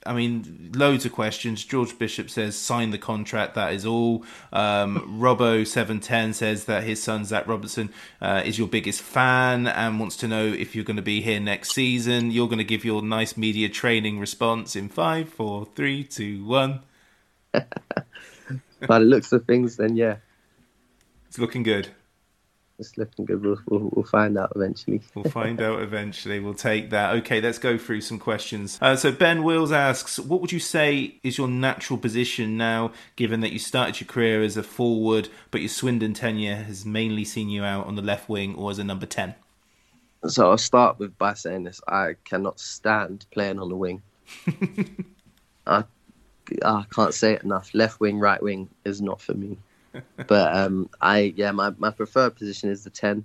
I 0.07 0.13
mean, 0.13 0.73
loads 0.75 1.07
of 1.07 1.13
questions. 1.13 1.65
George 1.65 1.99
Bishop 1.99 2.29
says, 2.29 2.57
sign 2.57 2.91
the 2.91 2.99
contract, 2.99 3.55
that 3.55 3.73
is 3.73 3.87
all. 3.87 4.25
Um, 4.53 5.19
Robbo710 5.21 6.35
says 6.35 6.67
that 6.67 6.85
his 6.85 7.03
son, 7.03 7.25
Zach 7.25 7.47
Robertson, 7.47 7.91
uh, 8.21 8.43
is 8.45 8.59
your 8.59 8.69
biggest 8.69 9.01
fan 9.01 9.67
and 9.67 9.99
wants 9.99 10.17
to 10.19 10.29
know 10.29 10.47
if 10.47 10.75
you're 10.75 10.85
going 10.85 10.97
to 10.97 11.03
be 11.03 11.23
here 11.23 11.41
next 11.41 11.73
season. 11.73 12.31
You're 12.31 12.49
going 12.49 12.59
to 12.59 12.65
give 12.65 12.85
your 12.85 13.03
nice 13.03 13.37
media 13.37 13.69
training 13.69 14.19
response 14.19 14.77
in 14.77 14.89
five, 14.89 15.29
four, 15.29 15.67
three, 15.75 16.05
two, 16.05 16.45
one. 16.45 16.81
By 17.53 18.99
the 18.99 19.05
looks 19.07 19.33
of 19.33 19.47
things, 19.47 19.77
then 19.77 19.97
yeah, 19.97 20.17
It's 21.29 21.39
looking 21.39 21.63
good. 21.63 21.89
It's 22.79 22.97
looking 22.99 23.25
good. 23.25 23.43
We'll, 23.43 23.59
we'll, 23.69 23.91
we'll 23.93 24.05
find 24.05 24.37
out 24.37 24.53
eventually. 24.55 25.01
We'll 25.15 25.31
find 25.31 25.61
out 25.61 25.81
eventually. 25.81 26.41
We'll 26.41 26.55
take 26.55 26.91
that. 26.91 27.15
Okay, 27.17 27.41
let's 27.41 27.59
go 27.59 27.79
through 27.79 28.01
some 28.01 28.19
questions. 28.19 28.79
Uh, 28.81 28.97
so 28.97 29.13
Ben 29.13 29.43
Wills 29.45 29.71
asks, 29.73 30.19
what 30.19 30.41
would 30.41 30.53
you 30.53 30.59
say 30.59 31.17
is 31.23 31.39
your 31.39 31.49
natural 31.49 31.99
position 31.99 32.57
now, 32.57 32.93
given 33.17 33.41
that 33.41 33.53
you 33.53 33.59
started 33.59 34.01
your 34.01 34.09
career 34.09 34.43
as 34.43 34.57
a 34.57 34.63
forward, 34.63 35.29
but 35.51 35.61
your 35.61 35.69
Swindon 35.69 36.15
tenure 36.15 36.57
has 36.57 36.85
mainly 36.85 37.25
seen 37.25 37.49
you 37.49 37.63
out 37.63 37.87
on 37.87 37.95
the 37.95 38.03
left 38.03 38.29
wing 38.29 38.55
or 38.57 38.71
as 38.71 38.79
a 38.79 38.85
number 38.85 39.07
ten? 39.07 39.35
So 40.27 40.51
I'll 40.51 40.59
start 40.59 40.99
with 40.99 41.17
by 41.19 41.35
saying 41.35 41.65
this: 41.65 41.81
I 41.87 42.17
cannot 42.25 42.59
stand 42.59 43.27
playing 43.31 43.59
on 43.59 43.69
the 43.69 43.77
wing. 43.77 44.03
I, 45.67 45.85
I 46.65 46.85
can't 46.91 47.15
say 47.15 47.35
it 47.35 47.45
enough. 47.45 47.71
Left 47.75 48.01
wing, 48.01 48.19
right 48.19 48.43
wing 48.43 48.69
is 48.85 49.01
not 49.01 49.21
for 49.21 49.35
me. 49.35 49.59
But 50.27 50.57
um, 50.57 50.89
I 51.01 51.35
yeah, 51.37 51.53
my, 51.53 51.73
my 51.79 51.91
preferred 51.91 52.37
position 52.37 52.71
is 52.71 52.85
the 52.85 52.91
ten, 52.91 53.25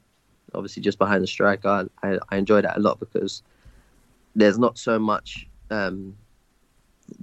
obviously 0.53 0.81
just 0.81 0.97
behind 0.97 1.23
the 1.23 1.27
striker. 1.27 1.89
I, 2.03 2.19
I 2.29 2.37
enjoy 2.37 2.61
that 2.61 2.77
a 2.77 2.79
lot 2.79 2.99
because 2.99 3.43
there's 4.35 4.59
not 4.59 4.77
so 4.77 4.99
much 4.99 5.47
um, 5.69 6.15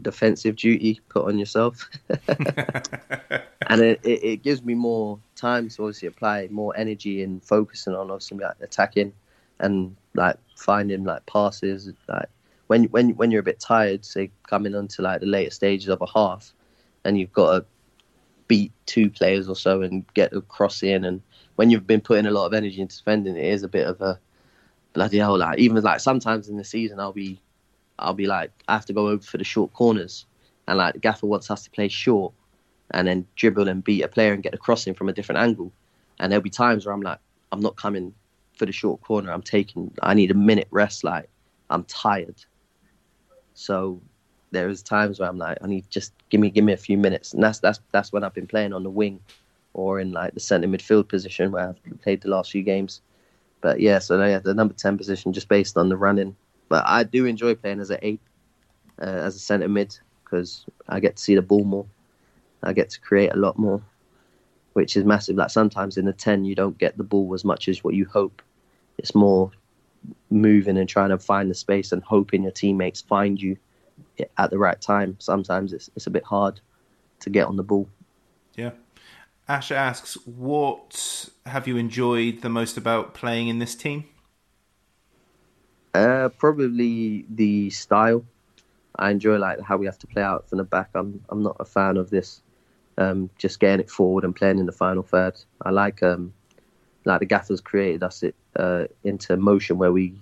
defensive 0.02 0.56
duty 0.56 1.00
put 1.08 1.26
on 1.26 1.38
yourself, 1.38 1.88
and 2.28 3.80
it, 3.80 4.00
it, 4.02 4.24
it 4.24 4.42
gives 4.42 4.62
me 4.62 4.74
more 4.74 5.18
time 5.34 5.68
to 5.68 5.82
obviously 5.82 6.08
apply 6.08 6.48
more 6.50 6.76
energy 6.76 7.22
and 7.22 7.42
focusing 7.42 7.94
on 7.94 8.10
obviously 8.10 8.38
like 8.38 8.56
attacking 8.60 9.12
and 9.60 9.96
like 10.14 10.36
finding 10.56 11.04
like 11.04 11.24
passes 11.26 11.90
like 12.08 12.28
when 12.66 12.84
when 12.84 13.10
when 13.10 13.30
you're 13.30 13.40
a 13.40 13.44
bit 13.44 13.60
tired, 13.60 14.04
say 14.04 14.30
coming 14.48 14.74
onto 14.74 15.02
like 15.02 15.20
the 15.20 15.26
later 15.26 15.50
stages 15.50 15.88
of 15.88 16.02
a 16.02 16.06
half, 16.06 16.52
and 17.04 17.18
you've 17.18 17.32
got 17.32 17.52
to 17.52 17.66
beat 18.48 18.72
two 18.86 19.10
players 19.10 19.48
or 19.48 19.56
so 19.56 19.82
and 19.82 20.04
get 20.14 20.32
a 20.32 20.40
cross 20.40 20.82
in, 20.82 21.04
and 21.04 21.22
when 21.56 21.70
you've 21.70 21.86
been 21.86 22.00
putting 22.00 22.26
a 22.26 22.30
lot 22.30 22.46
of 22.46 22.54
energy 22.54 22.80
into 22.80 22.96
defending, 22.96 23.36
it 23.36 23.44
is 23.44 23.62
a 23.62 23.68
bit 23.68 23.86
of 23.86 24.00
a 24.00 24.18
bloody 24.92 25.18
hell. 25.18 25.38
Like 25.38 25.58
even 25.58 25.82
like 25.82 26.00
sometimes 26.00 26.48
in 26.48 26.56
the 26.56 26.64
season, 26.64 27.00
I'll 27.00 27.12
be 27.12 27.40
I'll 27.98 28.14
be 28.14 28.26
like 28.26 28.50
I 28.68 28.74
have 28.74 28.86
to 28.86 28.92
go 28.92 29.08
over 29.08 29.22
for 29.22 29.38
the 29.38 29.44
short 29.44 29.72
corners, 29.72 30.26
and 30.68 30.78
like 30.78 31.00
gaffer 31.00 31.26
wants 31.26 31.50
us 31.50 31.64
to 31.64 31.70
play 31.70 31.88
short, 31.88 32.32
and 32.92 33.08
then 33.08 33.26
dribble 33.36 33.68
and 33.68 33.82
beat 33.82 34.02
a 34.02 34.08
player 34.08 34.32
and 34.32 34.42
get 34.42 34.54
a 34.54 34.58
crossing 34.58 34.94
from 34.94 35.08
a 35.08 35.12
different 35.12 35.40
angle, 35.40 35.72
and 36.18 36.30
there'll 36.30 36.42
be 36.42 36.50
times 36.50 36.86
where 36.86 36.94
I'm 36.94 37.02
like 37.02 37.18
I'm 37.52 37.60
not 37.60 37.76
coming 37.76 38.14
for 38.54 38.66
the 38.66 38.72
short 38.72 39.00
corner. 39.02 39.32
I'm 39.32 39.42
taking 39.42 39.92
I 40.02 40.14
need 40.14 40.30
a 40.30 40.34
minute 40.34 40.68
rest. 40.70 41.04
Like 41.04 41.28
I'm 41.70 41.84
tired. 41.84 42.44
So 43.54 44.00
there 44.50 44.68
is 44.68 44.82
times 44.82 45.18
where 45.18 45.28
I'm 45.28 45.38
like, 45.38 45.58
I 45.62 45.66
need 45.66 45.90
just 45.90 46.12
give 46.30 46.40
me 46.40 46.50
give 46.50 46.64
me 46.64 46.72
a 46.72 46.78
few 46.78 46.98
minutes, 46.98 47.34
and 47.34 47.42
that's 47.42 47.58
that's 47.58 47.80
that's 47.92 48.12
when 48.12 48.24
I've 48.24 48.34
been 48.34 48.46
playing 48.46 48.72
on 48.72 48.82
the 48.82 48.90
wing, 48.90 49.20
or 49.74 50.00
in 50.00 50.12
like 50.12 50.34
the 50.34 50.40
centre 50.40 50.68
midfield 50.68 51.08
position 51.08 51.52
where 51.52 51.68
I've 51.70 52.02
played 52.02 52.22
the 52.22 52.28
last 52.28 52.50
few 52.50 52.62
games. 52.62 53.00
But 53.60 53.80
yeah, 53.80 53.98
so 53.98 54.22
yeah, 54.24 54.38
the 54.38 54.54
number 54.54 54.74
ten 54.74 54.96
position 54.96 55.32
just 55.32 55.48
based 55.48 55.76
on 55.76 55.88
the 55.88 55.96
running. 55.96 56.36
But 56.68 56.84
I 56.86 57.04
do 57.04 57.26
enjoy 57.26 57.54
playing 57.54 57.80
as 57.80 57.90
an 57.90 57.98
eight, 58.02 58.20
uh, 59.00 59.04
as 59.04 59.36
a 59.36 59.38
centre 59.38 59.68
mid, 59.68 59.98
because 60.24 60.64
I 60.88 61.00
get 61.00 61.16
to 61.16 61.22
see 61.22 61.34
the 61.34 61.42
ball 61.42 61.64
more. 61.64 61.86
I 62.62 62.72
get 62.72 62.90
to 62.90 63.00
create 63.00 63.32
a 63.32 63.36
lot 63.36 63.58
more, 63.58 63.82
which 64.72 64.96
is 64.96 65.04
massive. 65.04 65.36
Like 65.36 65.50
sometimes 65.50 65.96
in 65.96 66.04
the 66.04 66.12
ten, 66.12 66.44
you 66.44 66.54
don't 66.54 66.78
get 66.78 66.96
the 66.96 67.04
ball 67.04 67.34
as 67.34 67.44
much 67.44 67.68
as 67.68 67.84
what 67.84 67.94
you 67.94 68.04
hope. 68.06 68.42
It's 68.98 69.14
more 69.14 69.50
moving 70.30 70.78
and 70.78 70.88
trying 70.88 71.10
to 71.10 71.18
find 71.18 71.50
the 71.50 71.54
space 71.54 71.92
and 71.92 72.02
hoping 72.02 72.42
your 72.42 72.52
teammates 72.52 73.00
find 73.00 73.40
you 73.40 73.56
at 74.38 74.50
the 74.50 74.58
right 74.58 74.80
time. 74.80 75.16
Sometimes 75.18 75.72
it's 75.72 75.90
it's 75.96 76.06
a 76.06 76.10
bit 76.10 76.24
hard 76.24 76.60
to 77.20 77.30
get 77.30 77.46
on 77.46 77.56
the 77.56 77.62
ball. 77.62 77.88
Yeah. 78.54 78.72
Ash 79.48 79.70
asks, 79.70 80.16
what 80.26 81.28
have 81.44 81.68
you 81.68 81.76
enjoyed 81.76 82.42
the 82.42 82.48
most 82.48 82.76
about 82.76 83.14
playing 83.14 83.46
in 83.46 83.60
this 83.60 83.76
team? 83.76 84.04
Uh, 85.94 86.28
probably 86.30 87.24
the 87.30 87.70
style. 87.70 88.24
I 88.96 89.10
enjoy 89.10 89.38
like 89.38 89.60
how 89.60 89.76
we 89.76 89.86
have 89.86 89.98
to 90.00 90.06
play 90.06 90.22
out 90.22 90.48
from 90.48 90.58
the 90.58 90.64
back. 90.64 90.90
I'm 90.94 91.22
I'm 91.28 91.42
not 91.42 91.56
a 91.60 91.64
fan 91.64 91.96
of 91.96 92.10
this, 92.10 92.42
um, 92.98 93.30
just 93.38 93.60
getting 93.60 93.80
it 93.80 93.90
forward 93.90 94.24
and 94.24 94.34
playing 94.34 94.58
in 94.58 94.66
the 94.66 94.72
final 94.72 95.02
third. 95.02 95.38
I 95.62 95.70
like 95.70 96.02
um, 96.02 96.32
like 97.04 97.20
the 97.20 97.26
gaffers 97.26 97.62
created 97.62 98.02
us 98.02 98.22
it 98.22 98.34
uh, 98.56 98.84
into 99.04 99.36
motion 99.36 99.78
where 99.78 99.92
we, 99.92 100.14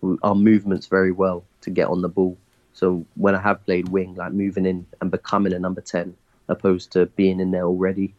we 0.00 0.16
our 0.22 0.34
movements 0.34 0.86
very 0.86 1.12
well 1.12 1.44
to 1.60 1.70
get 1.70 1.88
on 1.88 2.02
the 2.02 2.08
ball. 2.08 2.38
So 2.74 3.06
when 3.14 3.34
I 3.34 3.40
have 3.40 3.64
played 3.64 3.88
wing, 3.88 4.16
like 4.16 4.32
moving 4.32 4.66
in 4.66 4.86
and 5.00 5.10
becoming 5.10 5.52
a 5.52 5.58
number 5.58 5.80
ten, 5.80 6.16
opposed 6.48 6.92
to 6.92 7.06
being 7.06 7.40
in 7.40 7.52
there 7.52 7.64
already, 7.64 8.14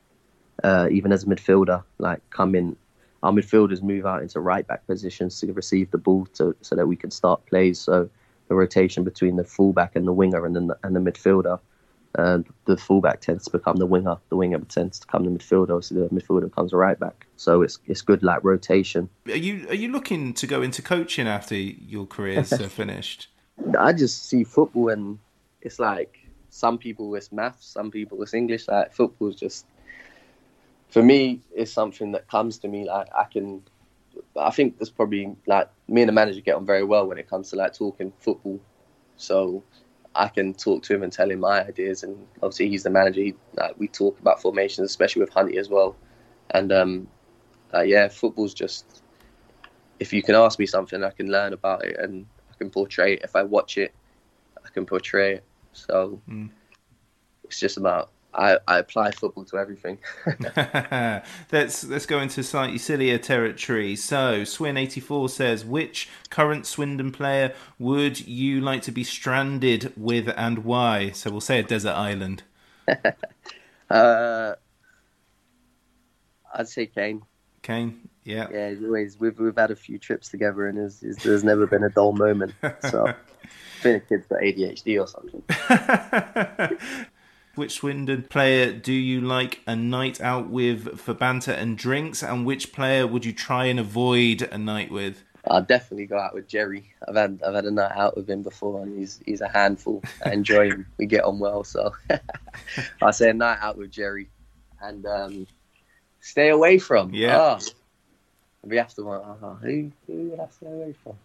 uh, 0.64 0.88
even 0.92 1.12
as 1.12 1.24
a 1.24 1.28
midfielder, 1.28 1.84
like 2.00 2.28
coming, 2.30 2.78
our 3.22 3.32
midfielders 3.32 3.84
move 3.84 4.06
out 4.06 4.22
into 4.22 4.40
right 4.40 4.66
back 4.66 4.88
positions 4.88 5.40
to 5.42 5.54
receive 5.54 5.92
the 5.92 5.98
ball 5.98 6.26
to, 6.36 6.56
so 6.62 6.76
that 6.76 6.88
we 6.88 6.96
can 6.96 7.12
start 7.12 7.46
plays. 7.46 7.80
So 7.80 8.10
the 8.48 8.56
rotation 8.56 9.04
between 9.04 9.36
the 9.36 9.44
fullback 9.44 9.96
and 9.96 10.08
the 10.08 10.14
winger 10.14 10.46
and 10.46 10.56
the, 10.56 10.78
and 10.84 10.96
the 10.96 11.00
midfielder, 11.00 11.60
uh, 12.18 12.40
the 12.64 12.78
fullback 12.78 13.20
tends 13.20 13.44
to 13.44 13.52
become 13.52 13.76
the 13.76 13.86
winger, 13.86 14.16
the 14.30 14.38
winger 14.38 14.60
tends 14.60 15.00
to 15.00 15.08
become 15.08 15.26
the 15.26 15.32
midfielder, 15.32 15.84
so 15.84 15.96
the 15.96 16.08
midfielder 16.08 16.46
becomes 16.46 16.72
a 16.72 16.78
right 16.78 16.98
back. 16.98 17.28
So 17.36 17.62
it's 17.62 17.80
it's 17.88 18.02
good 18.02 18.24
like 18.24 18.42
rotation. 18.42 19.10
Are 19.28 19.36
you 19.36 19.68
are 19.68 19.76
you 19.76 19.92
looking 19.92 20.34
to 20.36 20.48
go 20.48 20.62
into 20.62 20.82
coaching 20.82 21.28
after 21.28 21.56
your 21.56 22.08
career's 22.08 22.54
uh, 22.54 22.70
finished? 22.70 23.28
I 23.78 23.94
just 23.94 24.26
see 24.26 24.44
football 24.44 24.90
and 24.90 25.20
it's 25.62 25.80
like 25.80 26.20
some 26.50 26.78
people 26.78 27.14
it's 27.16 27.32
maths, 27.32 27.66
some 27.66 27.92
people 27.92 28.22
it's 28.24 28.34
English. 28.34 28.68
Like 28.68 28.94
football 28.94 29.30
is 29.30 29.36
just 29.36 29.66
for 30.90 31.04
me, 31.04 31.42
it's 31.54 31.72
something 31.72 32.12
that 32.14 32.28
comes 32.30 32.58
to 32.60 32.68
me. 32.68 32.86
Like 32.86 33.08
I 33.18 33.26
can, 33.26 33.62
I 34.40 34.52
think 34.52 34.78
there's 34.78 34.90
probably 34.90 35.36
like 35.48 35.70
me 35.88 36.02
and 36.02 36.10
the 36.10 36.14
manager 36.14 36.42
get 36.42 36.56
on 36.56 36.66
very 36.66 36.84
well 36.84 37.08
when 37.08 37.18
it 37.18 37.30
comes 37.30 37.50
to 37.50 37.56
like 37.56 37.74
talking 37.74 38.14
football. 38.20 38.60
So 39.18 39.64
I 40.16 40.30
can 40.30 40.54
talk 40.54 40.84
to 40.84 40.96
him 40.96 41.04
and 41.04 41.12
tell 41.12 41.30
him 41.30 41.42
my 41.42 41.66
ideas, 41.66 42.04
and 42.04 42.26
obviously 42.42 42.70
he's 42.70 42.84
the 42.84 42.90
manager. 42.90 43.22
He, 43.22 43.36
like, 43.56 43.78
we 43.78 43.88
talk 43.90 44.18
about 44.20 44.42
formations, 44.42 44.90
especially 44.90 45.22
with 45.22 45.32
Hunty 45.32 45.58
as 45.58 45.68
well. 45.68 45.96
And 46.52 46.72
um, 46.72 47.08
uh, 47.74 47.82
yeah, 47.82 48.08
football's 48.08 48.54
just 48.54 49.02
if 50.00 50.14
you 50.14 50.22
can 50.22 50.36
ask 50.36 50.60
me 50.60 50.66
something, 50.66 51.04
I 51.04 51.10
can 51.10 51.30
learn 51.30 51.54
about 51.54 51.84
it 51.86 51.98
and 52.00 52.26
can 52.58 52.70
portray 52.70 53.14
it. 53.14 53.22
If 53.24 53.36
I 53.36 53.44
watch 53.44 53.78
it, 53.78 53.94
I 54.64 54.70
can 54.70 54.86
portray 54.86 55.36
it. 55.36 55.44
So 55.74 56.22
mm. 56.30 56.50
it's 57.44 57.60
just 57.60 57.78
about 57.78 58.10
I, 58.38 58.58
I 58.68 58.80
apply 58.80 59.12
football 59.12 59.46
to 59.46 59.58
everything. 59.58 59.98
let's 61.52 61.84
let's 61.86 62.06
go 62.06 62.20
into 62.20 62.44
slightly 62.44 62.78
sillier 62.78 63.18
territory. 63.18 63.96
So 63.96 64.44
Swin 64.44 64.78
eighty 64.78 65.00
four 65.00 65.30
says, 65.30 65.64
which 65.64 66.10
current 66.30 66.66
Swindon 66.66 67.12
player 67.12 67.54
would 67.80 68.28
you 68.28 68.62
like 68.62 68.82
to 68.84 68.92
be 68.92 69.04
stranded 69.04 69.94
with 69.96 70.30
and 70.36 70.60
why? 70.60 71.12
So 71.12 71.32
we'll 71.32 71.42
say 71.42 71.60
a 71.60 71.64
desert 71.64 71.94
island. 71.94 72.44
uh, 73.90 74.56
I'd 76.54 76.68
say 76.68 76.88
Kaine. 76.88 77.24
Kaine, 77.62 78.10
yeah, 78.26 78.48
yeah. 78.52 78.74
Always 78.84 79.20
we've 79.20 79.40
we've 79.40 79.56
had 79.56 79.72
a 79.72 79.76
few 79.76 79.98
trips 79.98 80.30
together, 80.30 80.68
and 80.68 80.78
there's, 80.78 81.00
there's 81.24 81.44
never 81.44 81.66
been 81.68 81.84
a 81.84 81.90
dull 81.90 82.12
moment. 82.12 82.54
So. 82.90 83.08
I 83.08 83.88
think 83.88 84.08
the 84.08 84.18
kid's 84.18 84.28
got 84.28 84.40
ADHD 84.40 85.00
or 85.00 85.08
something. 85.08 85.44
Which 87.56 87.74
Swindon 87.74 88.24
player 88.24 88.74
do 88.74 88.92
you 88.92 89.22
like 89.22 89.62
a 89.68 89.76
night 89.76 90.20
out 90.20 90.50
with 90.50 91.00
for 91.00 91.14
banter 91.14 91.52
and 91.52 91.78
drinks, 91.78 92.24
and 92.24 92.46
which 92.46 92.74
player 92.74 93.06
would 93.06 93.24
you 93.24 93.32
try 93.32 93.66
and 93.66 93.80
avoid 93.80 94.42
a 94.52 94.58
night 94.58 94.92
with? 94.92 95.24
I'll 95.48 95.62
definitely 95.62 96.08
go 96.08 96.18
out 96.18 96.34
with 96.34 96.48
Jerry. 96.48 96.92
I've 97.08 97.16
had 97.16 97.42
I've 97.46 97.54
had 97.54 97.66
a 97.66 97.72
night 97.72 97.92
out 97.96 98.18
with 98.18 98.30
him 98.30 98.42
before, 98.42 98.82
and 98.82 98.98
he's 98.98 99.22
he's 99.26 99.42
a 99.42 99.48
handful. 99.48 100.04
I 100.26 100.32
enjoy 100.32 100.72
him. 100.72 100.88
We 100.98 101.06
get 101.06 101.24
on 101.24 101.40
well, 101.40 101.64
so 101.64 101.94
I 103.02 103.12
say 103.12 103.30
a 103.30 103.34
night 103.34 103.60
out 103.62 103.78
with 103.78 103.92
Jerry, 103.92 104.28
and 104.82 105.06
um, 105.06 105.48
stay 106.20 106.50
away 106.50 106.78
from. 106.78 107.14
Yeah. 107.14 107.38
Oh, 107.38 107.60
we 108.66 108.78
have 108.78 108.94
to. 108.96 109.10
Uh, 109.10 109.56
who 109.56 109.92
who 110.08 110.14
would 110.30 110.40
I 110.40 110.48
stay 110.50 110.68
away 110.68 110.94
from? 111.04 111.16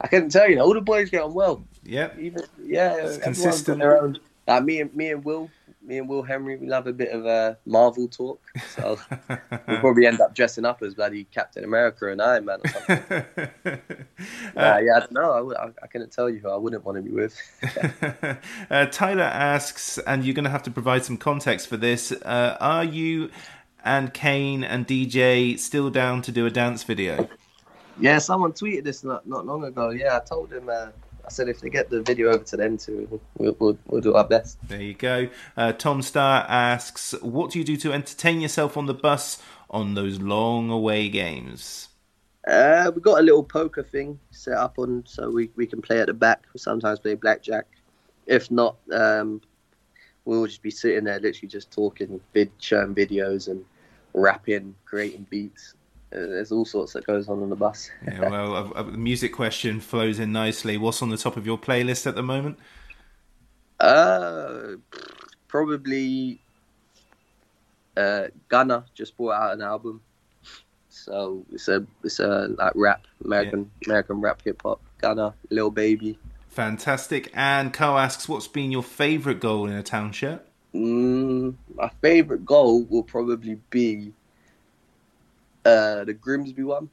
I 0.00 0.06
couldn't 0.06 0.30
tell 0.30 0.48
you. 0.48 0.60
All 0.60 0.72
the 0.72 0.80
boys 0.80 1.10
get 1.10 1.22
on 1.22 1.34
well. 1.34 1.62
Yeah. 1.84 2.10
Even 2.18 2.42
yeah, 2.62 2.94
It's 2.96 3.18
consistent. 3.18 3.78
Their 3.78 4.02
own. 4.02 4.18
Like 4.46 4.64
me 4.64 4.80
and 4.80 4.94
me 4.94 5.10
and 5.10 5.24
Will, 5.24 5.50
me 5.82 5.98
and 5.98 6.08
Will 6.08 6.22
Henry, 6.22 6.56
we 6.56 6.66
love 6.66 6.86
a 6.86 6.92
bit 6.92 7.10
of 7.10 7.26
a 7.26 7.58
Marvel 7.66 8.08
talk. 8.08 8.40
So 8.74 8.98
we'll 9.28 9.80
probably 9.80 10.06
end 10.06 10.20
up 10.20 10.34
dressing 10.34 10.64
up 10.64 10.82
as 10.82 10.94
bloody 10.94 11.24
Captain 11.24 11.62
America 11.62 12.10
and 12.10 12.20
Iron 12.20 12.46
Man 12.46 12.60
or 12.64 12.68
something. 12.70 13.24
uh, 14.56 14.78
yeah, 14.82 14.96
I 14.96 15.00
don't 15.00 15.12
know. 15.12 15.52
I, 15.52 15.66
I, 15.66 15.70
I 15.82 15.86
couldn't 15.86 16.10
tell 16.10 16.28
you 16.28 16.38
who 16.38 16.48
I 16.48 16.56
wouldn't 16.56 16.84
want 16.84 16.96
to 16.96 17.02
be 17.02 17.10
with. 17.10 17.36
uh, 18.70 18.86
Tyler 18.86 19.22
asks, 19.22 19.98
and 19.98 20.24
you're 20.24 20.34
going 20.34 20.44
to 20.44 20.50
have 20.50 20.62
to 20.64 20.70
provide 20.70 21.04
some 21.04 21.16
context 21.16 21.68
for 21.68 21.76
this. 21.76 22.12
Uh, 22.12 22.56
are 22.60 22.84
you 22.84 23.30
and 23.84 24.12
Kaine 24.12 24.64
and 24.64 24.86
DJ 24.86 25.58
still 25.58 25.90
down 25.90 26.22
to 26.22 26.32
do 26.32 26.46
a 26.46 26.50
dance 26.50 26.82
video? 26.84 27.28
Yeah, 27.98 28.18
someone 28.18 28.52
tweeted 28.52 28.84
this 28.84 29.04
not, 29.04 29.26
not 29.26 29.46
long 29.46 29.64
ago. 29.64 29.90
Yeah, 29.90 30.16
I 30.16 30.20
told 30.20 30.52
him. 30.52 30.68
Uh, 30.68 30.88
I 31.24 31.28
said 31.28 31.48
if 31.48 31.60
they 31.60 31.68
get 31.70 31.90
the 31.90 32.02
video 32.02 32.28
over 32.30 32.44
to 32.44 32.56
them 32.56 32.78
too, 32.78 33.20
we'll, 33.38 33.54
we'll, 33.58 33.78
we'll 33.86 34.00
do 34.00 34.14
our 34.14 34.26
best. 34.26 34.58
There 34.66 34.80
you 34.80 34.94
go. 34.94 35.28
Uh, 35.56 35.72
Tom 35.72 36.02
Star 36.02 36.44
asks, 36.48 37.12
what 37.20 37.50
do 37.50 37.58
you 37.58 37.64
do 37.64 37.76
to 37.76 37.92
entertain 37.92 38.40
yourself 38.40 38.76
on 38.76 38.86
the 38.86 38.94
bus 38.94 39.42
on 39.68 39.94
those 39.94 40.18
long 40.18 40.70
away 40.70 41.08
games? 41.08 41.88
Uh, 42.48 42.90
we 42.94 43.02
got 43.02 43.20
a 43.20 43.22
little 43.22 43.44
poker 43.44 43.82
thing 43.82 44.18
set 44.30 44.54
up 44.54 44.78
on, 44.78 45.04
so 45.06 45.30
we, 45.30 45.50
we 45.56 45.66
can 45.66 45.82
play 45.82 46.00
at 46.00 46.06
the 46.06 46.14
back. 46.14 46.46
We 46.54 46.58
sometimes 46.58 46.98
play 46.98 47.14
blackjack. 47.14 47.66
If 48.26 48.50
not, 48.50 48.76
um, 48.90 49.42
we'll 50.24 50.46
just 50.46 50.62
be 50.62 50.70
sitting 50.70 51.04
there, 51.04 51.20
literally 51.20 51.48
just 51.48 51.70
talking, 51.70 52.20
vid, 52.32 52.50
showing 52.58 52.94
videos 52.94 53.48
and 53.48 53.64
rapping, 54.14 54.74
creating 54.84 55.26
beats. 55.30 55.74
Uh, 56.12 56.26
there's 56.26 56.50
all 56.50 56.64
sorts 56.64 56.92
that 56.92 57.06
goes 57.06 57.28
on 57.28 57.40
on 57.42 57.50
the 57.50 57.56
bus. 57.56 57.90
Yeah, 58.06 58.28
well, 58.28 58.56
a, 58.56 58.80
a 58.80 58.84
music 58.84 59.32
question 59.32 59.80
flows 59.80 60.18
in 60.18 60.32
nicely. 60.32 60.76
What's 60.76 61.02
on 61.02 61.10
the 61.10 61.16
top 61.16 61.36
of 61.36 61.46
your 61.46 61.58
playlist 61.58 62.06
at 62.06 62.14
the 62.16 62.22
moment? 62.22 62.58
Uh, 63.78 64.72
probably 65.48 66.40
uh, 67.96 68.24
Gunna 68.48 68.84
just 68.94 69.16
brought 69.16 69.32
out 69.32 69.52
an 69.54 69.62
album, 69.62 70.00
so 70.88 71.44
it's 71.52 71.68
a 71.68 71.86
it's 72.04 72.18
a 72.18 72.48
like 72.58 72.72
rap 72.74 73.06
American 73.24 73.70
American 73.86 74.20
rap 74.20 74.42
hip 74.44 74.60
hop. 74.62 74.80
Gunna, 74.98 75.34
Lil 75.50 75.70
Baby. 75.70 76.18
Fantastic. 76.48 77.30
And 77.32 77.72
Co 77.72 77.96
asks, 77.96 78.28
what's 78.28 78.48
been 78.48 78.72
your 78.72 78.82
favourite 78.82 79.40
goal 79.40 79.66
in 79.66 79.72
a 79.72 79.82
town 79.82 80.12
shirt? 80.12 80.44
Mm, 80.74 81.54
my 81.74 81.90
favorite 82.00 82.44
goal 82.44 82.84
will 82.84 83.02
probably 83.02 83.58
be 83.70 84.12
uh, 85.64 86.04
the 86.04 86.14
Grimsby 86.14 86.62
one, 86.62 86.88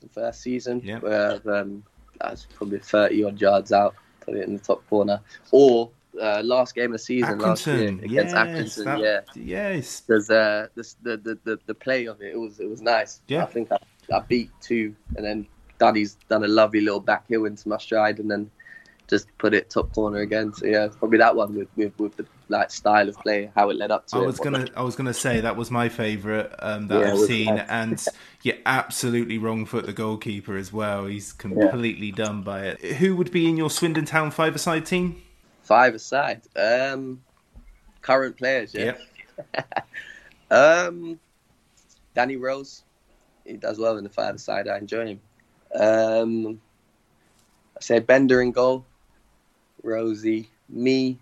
the 0.00 0.08
first 0.08 0.42
season, 0.42 0.80
Yeah. 0.84 0.98
where 1.00 1.40
um, 1.50 1.82
was 2.20 2.46
probably 2.54 2.78
thirty 2.78 3.24
odd 3.24 3.40
yards 3.40 3.72
out, 3.72 3.94
put 4.20 4.36
it 4.36 4.46
in 4.46 4.54
the 4.54 4.60
top 4.60 4.86
corner, 4.88 5.20
or 5.50 5.90
uh, 6.20 6.40
last 6.44 6.74
game 6.74 6.86
of 6.86 6.92
the 6.92 6.98
season 6.98 7.38
last 7.38 7.66
year 7.66 7.88
against 7.88 8.10
yes, 8.10 8.32
Atkinson. 8.32 8.84
that- 8.84 9.00
yeah, 9.00 9.20
yes. 9.34 10.00
There's 10.00 10.30
uh, 10.30 10.68
the, 10.74 10.94
the 11.02 11.38
the 11.44 11.58
the 11.66 11.74
play 11.74 12.06
of 12.06 12.20
it. 12.22 12.32
It 12.32 12.38
was 12.38 12.60
it 12.60 12.68
was 12.70 12.80
nice. 12.80 13.20
Yeah. 13.26 13.42
I 13.42 13.46
think 13.46 13.70
I, 13.72 13.78
I 14.14 14.20
beat 14.20 14.50
two, 14.60 14.94
and 15.16 15.26
then 15.26 15.46
Daddy's 15.78 16.14
done 16.28 16.44
a 16.44 16.48
lovely 16.48 16.80
little 16.80 17.00
back 17.00 17.26
heel 17.28 17.44
into 17.44 17.68
my 17.68 17.78
stride, 17.78 18.18
and 18.20 18.30
then 18.30 18.50
just 19.08 19.26
put 19.38 19.54
it 19.54 19.70
top 19.70 19.92
corner 19.94 20.18
again. 20.18 20.52
So 20.52 20.66
yeah, 20.66 20.88
probably 20.98 21.18
that 21.18 21.34
one 21.34 21.54
with 21.54 21.68
with, 21.76 21.98
with 21.98 22.16
the 22.16 22.26
like 22.48 22.70
style 22.70 23.08
of 23.08 23.16
play, 23.18 23.50
how 23.54 23.70
it 23.70 23.76
led 23.76 23.90
up 23.90 24.06
to 24.08 24.16
I 24.16 24.22
it. 24.22 24.26
was 24.26 24.38
gonna, 24.38 24.66
I 24.76 24.82
was 24.82 24.94
gonna 24.96 25.14
say 25.14 25.40
that 25.40 25.56
was 25.56 25.70
my 25.70 25.88
favourite 25.88 26.50
um, 26.60 26.86
that 26.88 27.00
Yeah, 27.00 27.12
I've 27.12 27.18
seen, 27.20 27.54
nice. 27.56 27.66
and 27.68 28.04
yeah, 28.42 28.54
absolutely 28.64 29.38
wrong 29.38 29.66
foot 29.66 29.86
the 29.86 29.92
goalkeeper 29.92 30.56
as 30.56 30.72
well. 30.72 31.06
He's 31.06 31.32
completely 31.32 32.12
done 32.12 32.42
by 32.42 32.66
it. 32.66 32.80
Who 32.96 33.16
would 33.16 33.30
be 33.30 33.48
in 33.48 33.56
your 33.56 33.70
Swindon 33.70 34.04
Town 34.04 34.30
five-a-side 34.30 34.86
team? 34.86 35.22
Five 35.62 35.94
aside. 35.94 36.42
Um, 36.54 37.22
current 38.00 38.36
players, 38.36 38.72
yeah. 38.72 38.94
Yep. 39.56 39.86
um, 40.52 41.18
Danny 42.14 42.36
Rose, 42.36 42.84
he 43.44 43.54
does 43.54 43.78
well 43.78 43.98
in 43.98 44.04
the 44.04 44.10
five 44.10 44.36
aside. 44.36 44.68
I 44.68 44.78
enjoy 44.78 45.06
him. 45.06 45.20
Um, 45.74 46.60
I 47.76 47.80
say 47.80 47.98
Benda 47.98 48.38
in 48.38 48.52
goal, 48.52 48.86
Rosie, 49.86 50.50
me, 50.68 51.18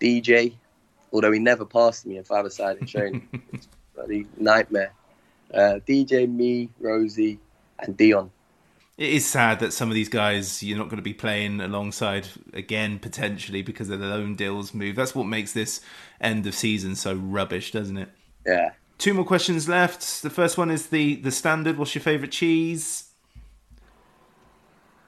DJ. 0.00 0.54
Although 1.12 1.32
he 1.32 1.38
never 1.38 1.64
passed 1.64 2.04
me 2.06 2.16
in 2.18 2.24
five 2.24 2.44
aside 2.44 2.78
in 2.78 2.86
training, 2.86 3.28
It's 3.52 3.68
bloody 3.94 4.26
nightmare. 4.36 4.92
Uh, 5.52 5.78
DJ, 5.86 6.28
me, 6.28 6.68
Rosie, 6.80 7.38
and 7.78 7.96
Dion. 7.96 8.30
It 8.98 9.10
is 9.10 9.26
sad 9.26 9.60
that 9.60 9.72
some 9.72 9.88
of 9.88 9.94
these 9.94 10.08
guys 10.08 10.62
you're 10.62 10.78
not 10.78 10.84
going 10.84 10.96
to 10.98 11.02
be 11.02 11.14
playing 11.14 11.60
alongside 11.60 12.28
again 12.52 12.98
potentially 12.98 13.62
because 13.62 13.88
of 13.88 14.00
the 14.00 14.06
loan 14.06 14.34
deals 14.34 14.74
move. 14.74 14.96
That's 14.96 15.14
what 15.14 15.24
makes 15.24 15.52
this 15.52 15.80
end 16.20 16.46
of 16.46 16.54
season 16.54 16.94
so 16.94 17.14
rubbish, 17.14 17.72
doesn't 17.72 17.96
it? 17.96 18.10
Yeah. 18.46 18.70
Two 18.98 19.14
more 19.14 19.24
questions 19.24 19.68
left. 19.68 20.22
The 20.22 20.30
first 20.30 20.58
one 20.58 20.70
is 20.70 20.88
the 20.88 21.16
the 21.16 21.30
standard. 21.30 21.78
What's 21.78 21.94
your 21.94 22.02
favourite 22.02 22.32
cheese? 22.32 23.11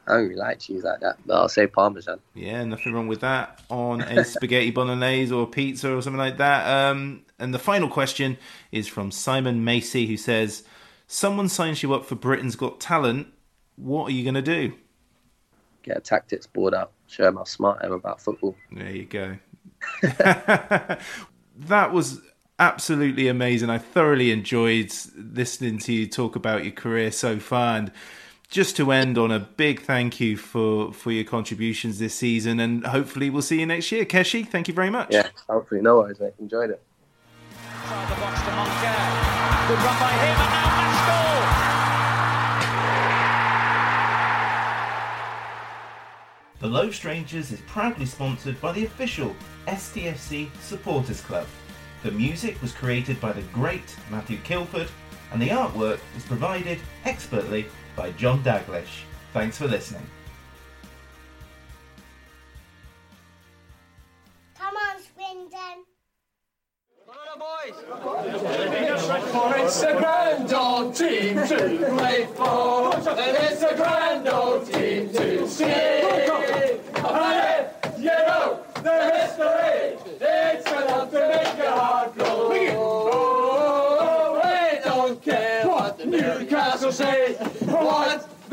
I 0.06 0.12
don't 0.12 0.24
really 0.24 0.36
like 0.36 0.60
cheese 0.60 0.85
like 0.85 1.01
that, 1.01 1.16
but 1.24 1.35
I'll 1.35 1.48
say 1.48 1.66
Parmesan. 1.66 2.20
Yeah, 2.35 2.64
nothing 2.64 2.93
wrong 2.93 3.09
with 3.09 3.20
that. 3.20 3.62
On 3.70 4.01
a 4.02 4.24
spaghetti 4.24 4.70
bolognese 4.70 5.32
or 5.32 5.47
pizza 5.47 5.94
or 5.94 6.02
something 6.02 6.18
like 6.18 6.36
that. 6.36 6.90
Um, 6.90 7.22
and 7.39 7.55
the 7.55 7.59
final 7.59 7.89
question 7.89 8.36
is 8.70 8.86
from 8.86 9.10
Simon 9.10 9.64
Macy, 9.64 10.06
who 10.06 10.16
says, 10.16 10.64
"Someone 11.06 11.48
signs 11.48 11.82
you 11.82 11.94
up 11.94 12.05
for 12.05 12.16
Britain's 12.16 12.56
Got 12.56 12.81
Talent. 12.81 13.28
What 13.76 14.09
are 14.09 14.12
you 14.12 14.22
going 14.22 14.35
to 14.35 14.43
do?" 14.43 14.74
Get 15.82 15.97
a 15.97 16.01
tactics 16.01 16.47
board 16.47 16.74
out, 16.74 16.93
show 17.06 17.28
him 17.28 17.36
how 17.36 17.44
smart 17.44 17.81
I 17.82 17.86
am 17.86 17.93
about 17.93 18.20
football. 18.20 18.56
There 18.72 18.90
you 18.90 19.05
go. 19.05 19.36
that 20.02 20.98
was 21.93 22.20
absolutely 22.59 23.28
amazing. 23.28 23.70
I 23.70 23.78
thoroughly 23.78 24.31
enjoyed 24.31 24.93
listening 25.16 25.78
to 25.81 25.93
you 25.93 26.06
talk 26.06 26.36
about 26.36 26.64
your 26.64 26.72
career 26.72 27.10
so 27.10 27.39
far 27.39 27.76
and 27.76 27.93
just 28.49 28.77
to 28.77 28.93
end 28.93 29.19
on 29.19 29.31
a 29.31 29.41
big 29.41 29.83
thank 29.83 30.21
you 30.21 30.37
for, 30.37 30.93
for 30.93 31.11
your 31.11 31.25
contributions 31.25 31.99
this 31.99 32.15
season 32.15 32.61
and 32.61 32.87
hopefully 32.87 33.31
we'll 33.31 33.43
see 33.43 33.61
you 33.61 33.66
next 33.66 33.91
year. 33.91 34.05
Keshi, 34.05 34.47
thank 34.47 34.69
you 34.69 34.75
very 34.75 34.91
much. 34.91 35.09
Yeah, 35.11 35.29
hopefully, 35.49 35.81
no 35.81 35.97
worries, 35.97 36.21
mate. 36.21 36.35
Enjoyed 36.39 36.71
it. 36.71 36.83
Good 39.66 39.79
run 39.79 39.99
by 39.99 40.12
him, 40.12 40.37
and 40.37 40.51
now 40.51 40.75
The 46.65 46.71
Loathed 46.71 46.95
Strangers 46.95 47.53
is 47.53 47.61
proudly 47.66 48.07
sponsored 48.07 48.59
by 48.59 48.73
the 48.73 48.87
official 48.87 49.37
STFC 49.66 50.49
Supporters 50.62 51.21
Club. 51.21 51.47
The 52.03 52.11
music 52.11 52.61
was 52.62 52.73
created 52.73 53.21
by 53.21 53.33
the 53.33 53.43
great 53.53 53.95
Matthew 54.11 54.39
Kilford, 54.45 54.89
and 55.31 55.43
the 55.43 55.49
artwork 55.49 55.99
was 56.15 56.25
provided 56.25 56.79
expertly 57.05 57.66
by 57.97 58.12
John 58.12 58.43
Daglish. 58.43 59.05
Thanks 59.33 59.59
for 59.59 59.66
listening. 59.66 60.07
Come 64.57 64.75
on, 64.77 64.97
Swindon. 65.01 65.85
For 69.33 69.57
it's 69.57 69.83
a 69.83 69.93
grand 69.93 70.53
old 70.53 70.95
team 70.95 71.37
to 71.37 71.95
play 71.97 72.27
for, 72.35 72.95
and 72.95 73.37
it's 73.37 73.62
a 73.62 73.75
grand 73.75 74.29
old 74.29 74.66
team 74.71 75.09
to 75.12 75.49
see. 75.49 75.65
And 75.65 76.83
if 77.85 77.99
you 77.99 78.05
know 78.05 78.61
the 78.83 78.97
history, 79.12 79.99
it's 80.21 80.71
enough 80.71 81.11
to 81.11 81.29
make 81.29 81.57
your 81.59 81.71
heart 81.71 82.15
glow. 82.15 82.51
Oh, 82.77 84.41
we 84.43 84.79
don't 84.85 85.21
care 85.23 85.66
what 85.66 85.99
the 85.99 86.07
Newcastle 86.07 86.93
say. 86.93 87.24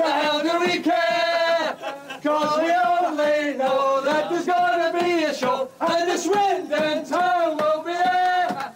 The 0.02 0.12
hell 0.12 0.42
do 0.42 0.60
we 0.62 0.80
care? 0.82 1.78
Cause 2.24 2.58
we 2.60 2.72
only 2.72 3.56
know 3.58 4.02
that 4.04 4.30
there's 4.32 4.48
gonna 4.48 5.00
be 5.00 5.26
a 5.26 5.34
show, 5.36 5.70
and 5.80 6.10
this 6.10 6.26
wind 6.28 6.74
and 6.74 7.06
town 7.08 7.58
will 7.58 7.84
be 7.84 7.94
there. 7.94 8.74